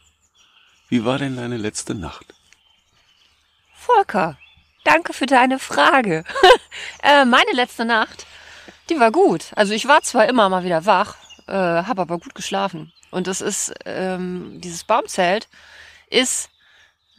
wie 0.89 1.05
war 1.05 1.17
denn 1.17 1.37
deine 1.37 1.57
letzte 1.57 1.95
Nacht? 1.95 2.33
Volker, 3.73 4.37
danke 4.83 5.13
für 5.13 5.25
deine 5.25 5.59
Frage. 5.59 6.23
äh, 7.03 7.25
meine 7.25 7.51
letzte 7.53 7.85
Nacht 7.85 8.25
die 8.89 8.99
war 8.99 9.11
gut. 9.11 9.51
Also 9.55 9.73
ich 9.73 9.87
war 9.87 10.01
zwar 10.01 10.27
immer 10.27 10.49
mal 10.49 10.63
wieder 10.63 10.85
wach, 10.85 11.15
äh, 11.47 11.53
habe 11.53 12.01
aber 12.01 12.19
gut 12.19 12.35
geschlafen. 12.35 12.91
Und 13.11 13.27
das 13.27 13.41
ist, 13.41 13.73
ähm, 13.85 14.59
dieses 14.61 14.83
Baumzelt 14.83 15.47
ist 16.09 16.49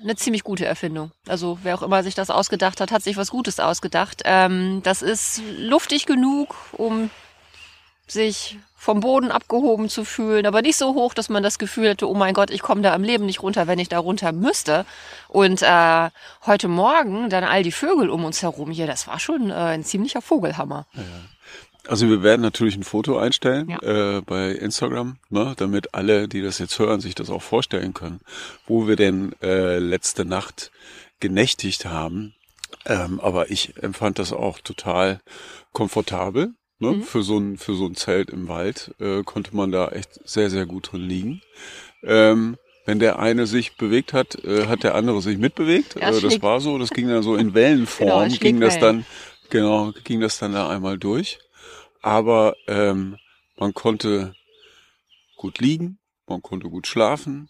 eine 0.02 0.16
ziemlich 0.16 0.42
gute 0.42 0.66
Erfindung. 0.66 1.12
Also 1.26 1.58
wer 1.62 1.76
auch 1.76 1.82
immer 1.82 2.02
sich 2.02 2.14
das 2.14 2.30
ausgedacht 2.30 2.80
hat, 2.80 2.90
hat 2.90 3.02
sich 3.02 3.16
was 3.16 3.30
Gutes 3.30 3.60
ausgedacht. 3.60 4.22
Ähm, 4.24 4.82
das 4.82 5.02
ist 5.02 5.40
luftig 5.58 6.06
genug, 6.06 6.54
um 6.72 7.10
sich 8.06 8.58
vom 8.76 9.00
Boden 9.00 9.30
abgehoben 9.30 9.88
zu 9.88 10.04
fühlen, 10.04 10.44
aber 10.44 10.60
nicht 10.60 10.76
so 10.76 10.94
hoch, 10.94 11.14
dass 11.14 11.30
man 11.30 11.42
das 11.42 11.58
Gefühl 11.58 11.88
hätte, 11.88 12.08
oh 12.08 12.14
mein 12.14 12.34
Gott, 12.34 12.50
ich 12.50 12.60
komme 12.60 12.82
da 12.82 12.94
im 12.94 13.02
Leben 13.02 13.24
nicht 13.24 13.42
runter, 13.42 13.66
wenn 13.66 13.78
ich 13.78 13.88
da 13.88 13.98
runter 13.98 14.32
müsste. 14.32 14.84
Und 15.28 15.62
äh, 15.62 16.10
heute 16.44 16.68
Morgen 16.68 17.30
dann 17.30 17.44
all 17.44 17.62
die 17.62 17.72
Vögel 17.72 18.10
um 18.10 18.26
uns 18.26 18.42
herum 18.42 18.70
hier, 18.70 18.86
das 18.86 19.06
war 19.06 19.18
schon 19.18 19.48
äh, 19.48 19.54
ein 19.54 19.84
ziemlicher 19.84 20.20
Vogelhammer. 20.20 20.86
Ja. 20.92 21.02
Also 21.86 22.08
wir 22.08 22.22
werden 22.22 22.40
natürlich 22.40 22.76
ein 22.76 22.82
Foto 22.82 23.18
einstellen 23.18 23.68
ja. 23.68 24.16
äh, 24.16 24.20
bei 24.22 24.50
Instagram, 24.50 25.18
ne, 25.28 25.54
damit 25.56 25.94
alle, 25.94 26.28
die 26.28 26.42
das 26.42 26.58
jetzt 26.58 26.78
hören, 26.78 27.00
sich 27.00 27.14
das 27.14 27.30
auch 27.30 27.42
vorstellen 27.42 27.92
können, 27.92 28.20
wo 28.66 28.86
wir 28.86 28.96
denn 28.96 29.34
äh, 29.42 29.78
letzte 29.78 30.24
Nacht 30.24 30.72
genächtigt 31.20 31.84
haben. 31.86 32.34
Ähm, 32.86 33.20
aber 33.20 33.50
ich 33.50 33.82
empfand 33.82 34.18
das 34.18 34.32
auch 34.32 34.58
total 34.60 35.20
komfortabel. 35.72 36.54
Ne? 36.78 36.92
Mhm. 36.92 37.02
Für, 37.02 37.22
so 37.22 37.38
ein, 37.38 37.56
für 37.56 37.74
so 37.74 37.86
ein 37.86 37.94
Zelt 37.94 38.30
im 38.30 38.48
Wald 38.48 38.94
äh, 38.98 39.22
konnte 39.22 39.54
man 39.56 39.70
da 39.70 39.88
echt 39.88 40.20
sehr, 40.28 40.50
sehr 40.50 40.66
gut 40.66 40.92
drin 40.92 41.08
liegen. 41.08 41.42
Ähm, 42.02 42.56
wenn 42.86 42.98
der 42.98 43.18
eine 43.18 43.46
sich 43.46 43.76
bewegt 43.76 44.12
hat, 44.12 44.44
äh, 44.44 44.66
hat 44.66 44.82
der 44.82 44.94
andere 44.94 45.22
sich 45.22 45.38
mitbewegt. 45.38 45.94
Ja, 45.94 46.10
äh, 46.10 46.20
das 46.20 46.42
war 46.42 46.60
so, 46.60 46.76
das 46.78 46.90
ging 46.90 47.08
dann 47.08 47.22
so 47.22 47.36
in 47.36 47.54
Wellenform, 47.54 48.28
genau, 48.28 48.38
ging 48.38 48.60
das 48.60 48.78
dann, 48.78 49.06
genau, 49.50 49.92
ging 50.04 50.20
das 50.20 50.38
dann 50.38 50.52
da 50.52 50.68
einmal 50.68 50.98
durch. 50.98 51.38
Aber 52.02 52.56
ähm, 52.66 53.16
man 53.56 53.72
konnte 53.72 54.34
gut 55.36 55.60
liegen, 55.60 55.98
man 56.26 56.42
konnte 56.42 56.68
gut 56.68 56.86
schlafen, 56.86 57.48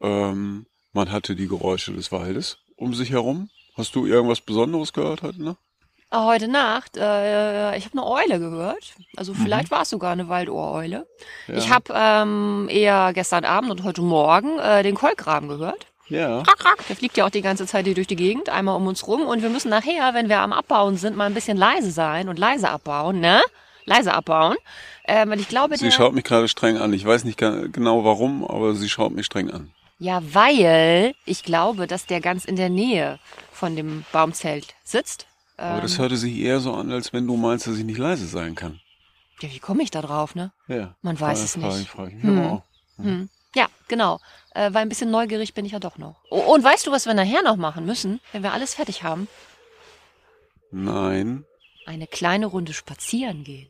ähm, 0.00 0.66
man 0.92 1.12
hatte 1.12 1.36
die 1.36 1.48
Geräusche 1.48 1.92
des 1.92 2.10
Waldes 2.10 2.58
um 2.76 2.94
sich 2.94 3.10
herum. 3.10 3.50
Hast 3.76 3.94
du 3.94 4.06
irgendwas 4.06 4.40
Besonderes 4.40 4.92
gehört 4.92 5.22
heute 5.22 5.42
Nacht? 5.42 5.58
Ah, 6.14 6.26
heute 6.26 6.46
Nacht, 6.46 6.96
äh, 6.96 7.76
ich 7.76 7.86
habe 7.86 7.98
eine 7.98 8.06
Eule 8.06 8.38
gehört. 8.38 8.92
Also 9.16 9.32
mhm. 9.32 9.38
vielleicht 9.38 9.72
mhm. 9.72 9.74
war 9.74 9.82
es 9.82 9.90
sogar 9.90 10.12
eine 10.12 10.28
Waldohreule. 10.28 11.08
Ja. 11.48 11.54
Ich 11.56 11.70
habe 11.70 11.92
ähm, 11.92 12.68
eher 12.70 13.10
gestern 13.12 13.44
Abend 13.44 13.72
und 13.72 13.82
heute 13.82 14.00
Morgen 14.00 14.60
äh, 14.60 14.84
den 14.84 14.94
Kolkraben 14.94 15.48
gehört. 15.48 15.88
Ja. 16.08 16.44
Der 16.88 16.94
fliegt 16.94 17.16
ja 17.16 17.26
auch 17.26 17.30
die 17.30 17.42
ganze 17.42 17.66
Zeit 17.66 17.86
hier 17.86 17.96
durch 17.96 18.06
die 18.06 18.14
Gegend, 18.14 18.48
einmal 18.48 18.76
um 18.76 18.86
uns 18.86 19.08
rum. 19.08 19.22
Und 19.22 19.42
wir 19.42 19.50
müssen 19.50 19.70
nachher, 19.70 20.14
wenn 20.14 20.28
wir 20.28 20.38
am 20.38 20.52
Abbauen 20.52 20.98
sind, 20.98 21.16
mal 21.16 21.24
ein 21.24 21.34
bisschen 21.34 21.56
leise 21.56 21.90
sein 21.90 22.28
und 22.28 22.38
leise 22.38 22.70
abbauen, 22.70 23.18
ne? 23.18 23.42
Leise 23.84 24.14
abbauen. 24.14 24.54
Ähm, 25.08 25.30
weil 25.30 25.40
ich 25.40 25.48
glaube, 25.48 25.76
sie 25.76 25.90
schaut 25.90 26.14
mich 26.14 26.22
gerade 26.22 26.46
streng 26.46 26.76
an. 26.76 26.92
Ich 26.92 27.04
weiß 27.04 27.24
nicht 27.24 27.38
genau 27.38 28.04
warum, 28.04 28.44
aber 28.44 28.76
sie 28.76 28.88
schaut 28.88 29.12
mich 29.12 29.26
streng 29.26 29.50
an. 29.50 29.72
Ja, 29.98 30.22
weil 30.32 31.16
ich 31.24 31.42
glaube, 31.42 31.88
dass 31.88 32.06
der 32.06 32.20
ganz 32.20 32.44
in 32.44 32.54
der 32.54 32.68
Nähe 32.68 33.18
von 33.50 33.74
dem 33.74 34.04
Baumzelt 34.12 34.76
sitzt. 34.84 35.26
Aber 35.56 35.80
das 35.80 35.94
ähm, 35.94 35.98
hörte 36.00 36.16
sich 36.16 36.36
eher 36.36 36.60
so 36.60 36.74
an, 36.74 36.90
als 36.90 37.12
wenn 37.12 37.26
du 37.26 37.36
meinst, 37.36 37.66
dass 37.66 37.76
ich 37.76 37.84
nicht 37.84 37.98
leise 37.98 38.26
sein 38.26 38.54
kann. 38.54 38.80
Ja, 39.40 39.50
wie 39.50 39.58
komme 39.58 39.82
ich 39.82 39.90
da 39.90 40.02
drauf, 40.02 40.34
ne? 40.34 40.52
Ja. 40.68 40.94
Man 41.02 41.18
weiß 41.18 41.38
frage, 41.38 41.44
es 41.44 41.56
nicht. 41.78 41.88
Frage, 41.88 42.10
frage. 42.10 42.22
Hm. 42.22 42.38
Ja, 42.38 42.62
hm. 42.98 43.28
ja, 43.54 43.66
genau. 43.88 44.20
Äh, 44.54 44.72
weil 44.72 44.82
ein 44.82 44.88
bisschen 44.88 45.10
neugierig 45.10 45.54
bin 45.54 45.64
ich 45.64 45.72
ja 45.72 45.78
doch 45.78 45.98
noch. 45.98 46.16
Und 46.30 46.62
weißt 46.62 46.86
du, 46.86 46.92
was 46.92 47.06
wir 47.06 47.14
nachher 47.14 47.42
noch 47.42 47.56
machen 47.56 47.84
müssen, 47.84 48.20
wenn 48.32 48.42
wir 48.42 48.52
alles 48.52 48.74
fertig 48.74 49.02
haben? 49.02 49.28
Nein. 50.70 51.44
Eine 51.86 52.06
kleine 52.06 52.46
Runde 52.46 52.72
spazieren 52.72 53.44
gehen. 53.44 53.68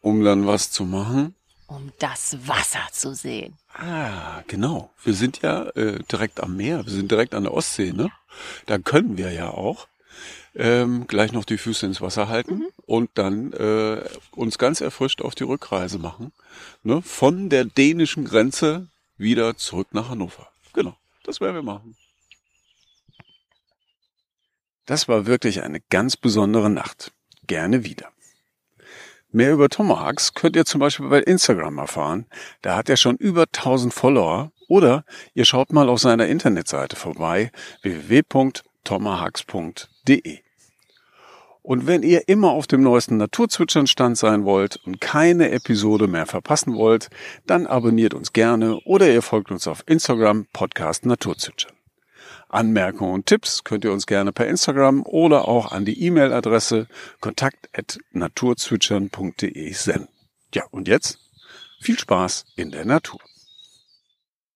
Um 0.00 0.24
dann 0.24 0.46
was 0.46 0.70
zu 0.70 0.84
machen? 0.84 1.34
Um 1.66 1.92
das 1.98 2.36
Wasser 2.46 2.86
zu 2.92 3.14
sehen. 3.14 3.56
Ah, 3.74 4.42
genau. 4.46 4.90
Wir 5.04 5.14
sind 5.14 5.42
ja 5.42 5.68
äh, 5.70 6.02
direkt 6.10 6.40
am 6.40 6.56
Meer. 6.56 6.84
Wir 6.84 6.92
sind 6.92 7.10
direkt 7.10 7.34
an 7.34 7.44
der 7.44 7.52
Ostsee, 7.52 7.92
ne? 7.92 8.10
Da 8.66 8.78
können 8.78 9.16
wir 9.18 9.32
ja 9.32 9.50
auch 9.50 9.86
ähm, 10.58 11.06
gleich 11.06 11.32
noch 11.32 11.44
die 11.44 11.56
Füße 11.56 11.86
ins 11.86 12.00
Wasser 12.00 12.28
halten 12.28 12.58
mhm. 12.58 12.66
und 12.84 13.10
dann 13.14 13.52
äh, 13.52 14.02
uns 14.32 14.58
ganz 14.58 14.80
erfrischt 14.80 15.22
auf 15.22 15.36
die 15.36 15.44
Rückreise 15.44 15.98
machen. 15.98 16.32
Ne? 16.82 17.00
Von 17.00 17.48
der 17.48 17.64
dänischen 17.64 18.24
Grenze 18.24 18.88
wieder 19.16 19.56
zurück 19.56 19.86
nach 19.92 20.08
Hannover. 20.10 20.48
Genau, 20.74 20.96
das 21.22 21.40
werden 21.40 21.54
wir 21.54 21.62
machen. 21.62 21.96
Das 24.84 25.06
war 25.06 25.26
wirklich 25.26 25.62
eine 25.62 25.80
ganz 25.90 26.16
besondere 26.16 26.70
Nacht. 26.70 27.12
Gerne 27.46 27.84
wieder. 27.84 28.08
Mehr 29.30 29.52
über 29.52 29.68
Tomahawks 29.68 30.34
könnt 30.34 30.56
ihr 30.56 30.64
zum 30.64 30.80
Beispiel 30.80 31.08
bei 31.08 31.20
Instagram 31.20 31.78
erfahren. 31.78 32.26
Da 32.62 32.74
hat 32.76 32.88
er 32.88 32.96
schon 32.96 33.14
über 33.16 33.42
1000 33.42 33.94
Follower. 33.94 34.50
Oder 34.66 35.04
ihr 35.34 35.44
schaut 35.44 35.72
mal 35.72 35.88
auf 35.88 36.00
seiner 36.00 36.26
Internetseite 36.26 36.96
vorbei 36.96 37.52
www.tomahawks.de. 37.82 40.40
Und 41.68 41.86
wenn 41.86 42.02
ihr 42.02 42.26
immer 42.28 42.52
auf 42.52 42.66
dem 42.66 42.80
neuesten 42.80 43.18
Naturzwitschern-Stand 43.18 44.16
sein 44.16 44.46
wollt 44.46 44.76
und 44.86 45.02
keine 45.02 45.50
Episode 45.50 46.06
mehr 46.06 46.24
verpassen 46.24 46.74
wollt, 46.74 47.10
dann 47.46 47.66
abonniert 47.66 48.14
uns 48.14 48.32
gerne 48.32 48.80
oder 48.86 49.12
ihr 49.12 49.20
folgt 49.20 49.50
uns 49.50 49.68
auf 49.68 49.82
Instagram 49.84 50.46
Podcast 50.54 51.04
Naturzwitschern. 51.04 51.74
Anmerkungen 52.48 53.12
und 53.12 53.26
Tipps 53.26 53.64
könnt 53.64 53.84
ihr 53.84 53.92
uns 53.92 54.06
gerne 54.06 54.32
per 54.32 54.46
Instagram 54.46 55.02
oder 55.02 55.46
auch 55.46 55.70
an 55.70 55.84
die 55.84 56.02
E-Mail-Adresse 56.04 56.86
kontakt.naturzwitschern.de 57.20 59.72
senden. 59.74 60.08
Ja, 60.54 60.64
und 60.70 60.88
jetzt 60.88 61.18
viel 61.82 61.98
Spaß 61.98 62.46
in 62.56 62.70
der 62.70 62.86
Natur. 62.86 63.20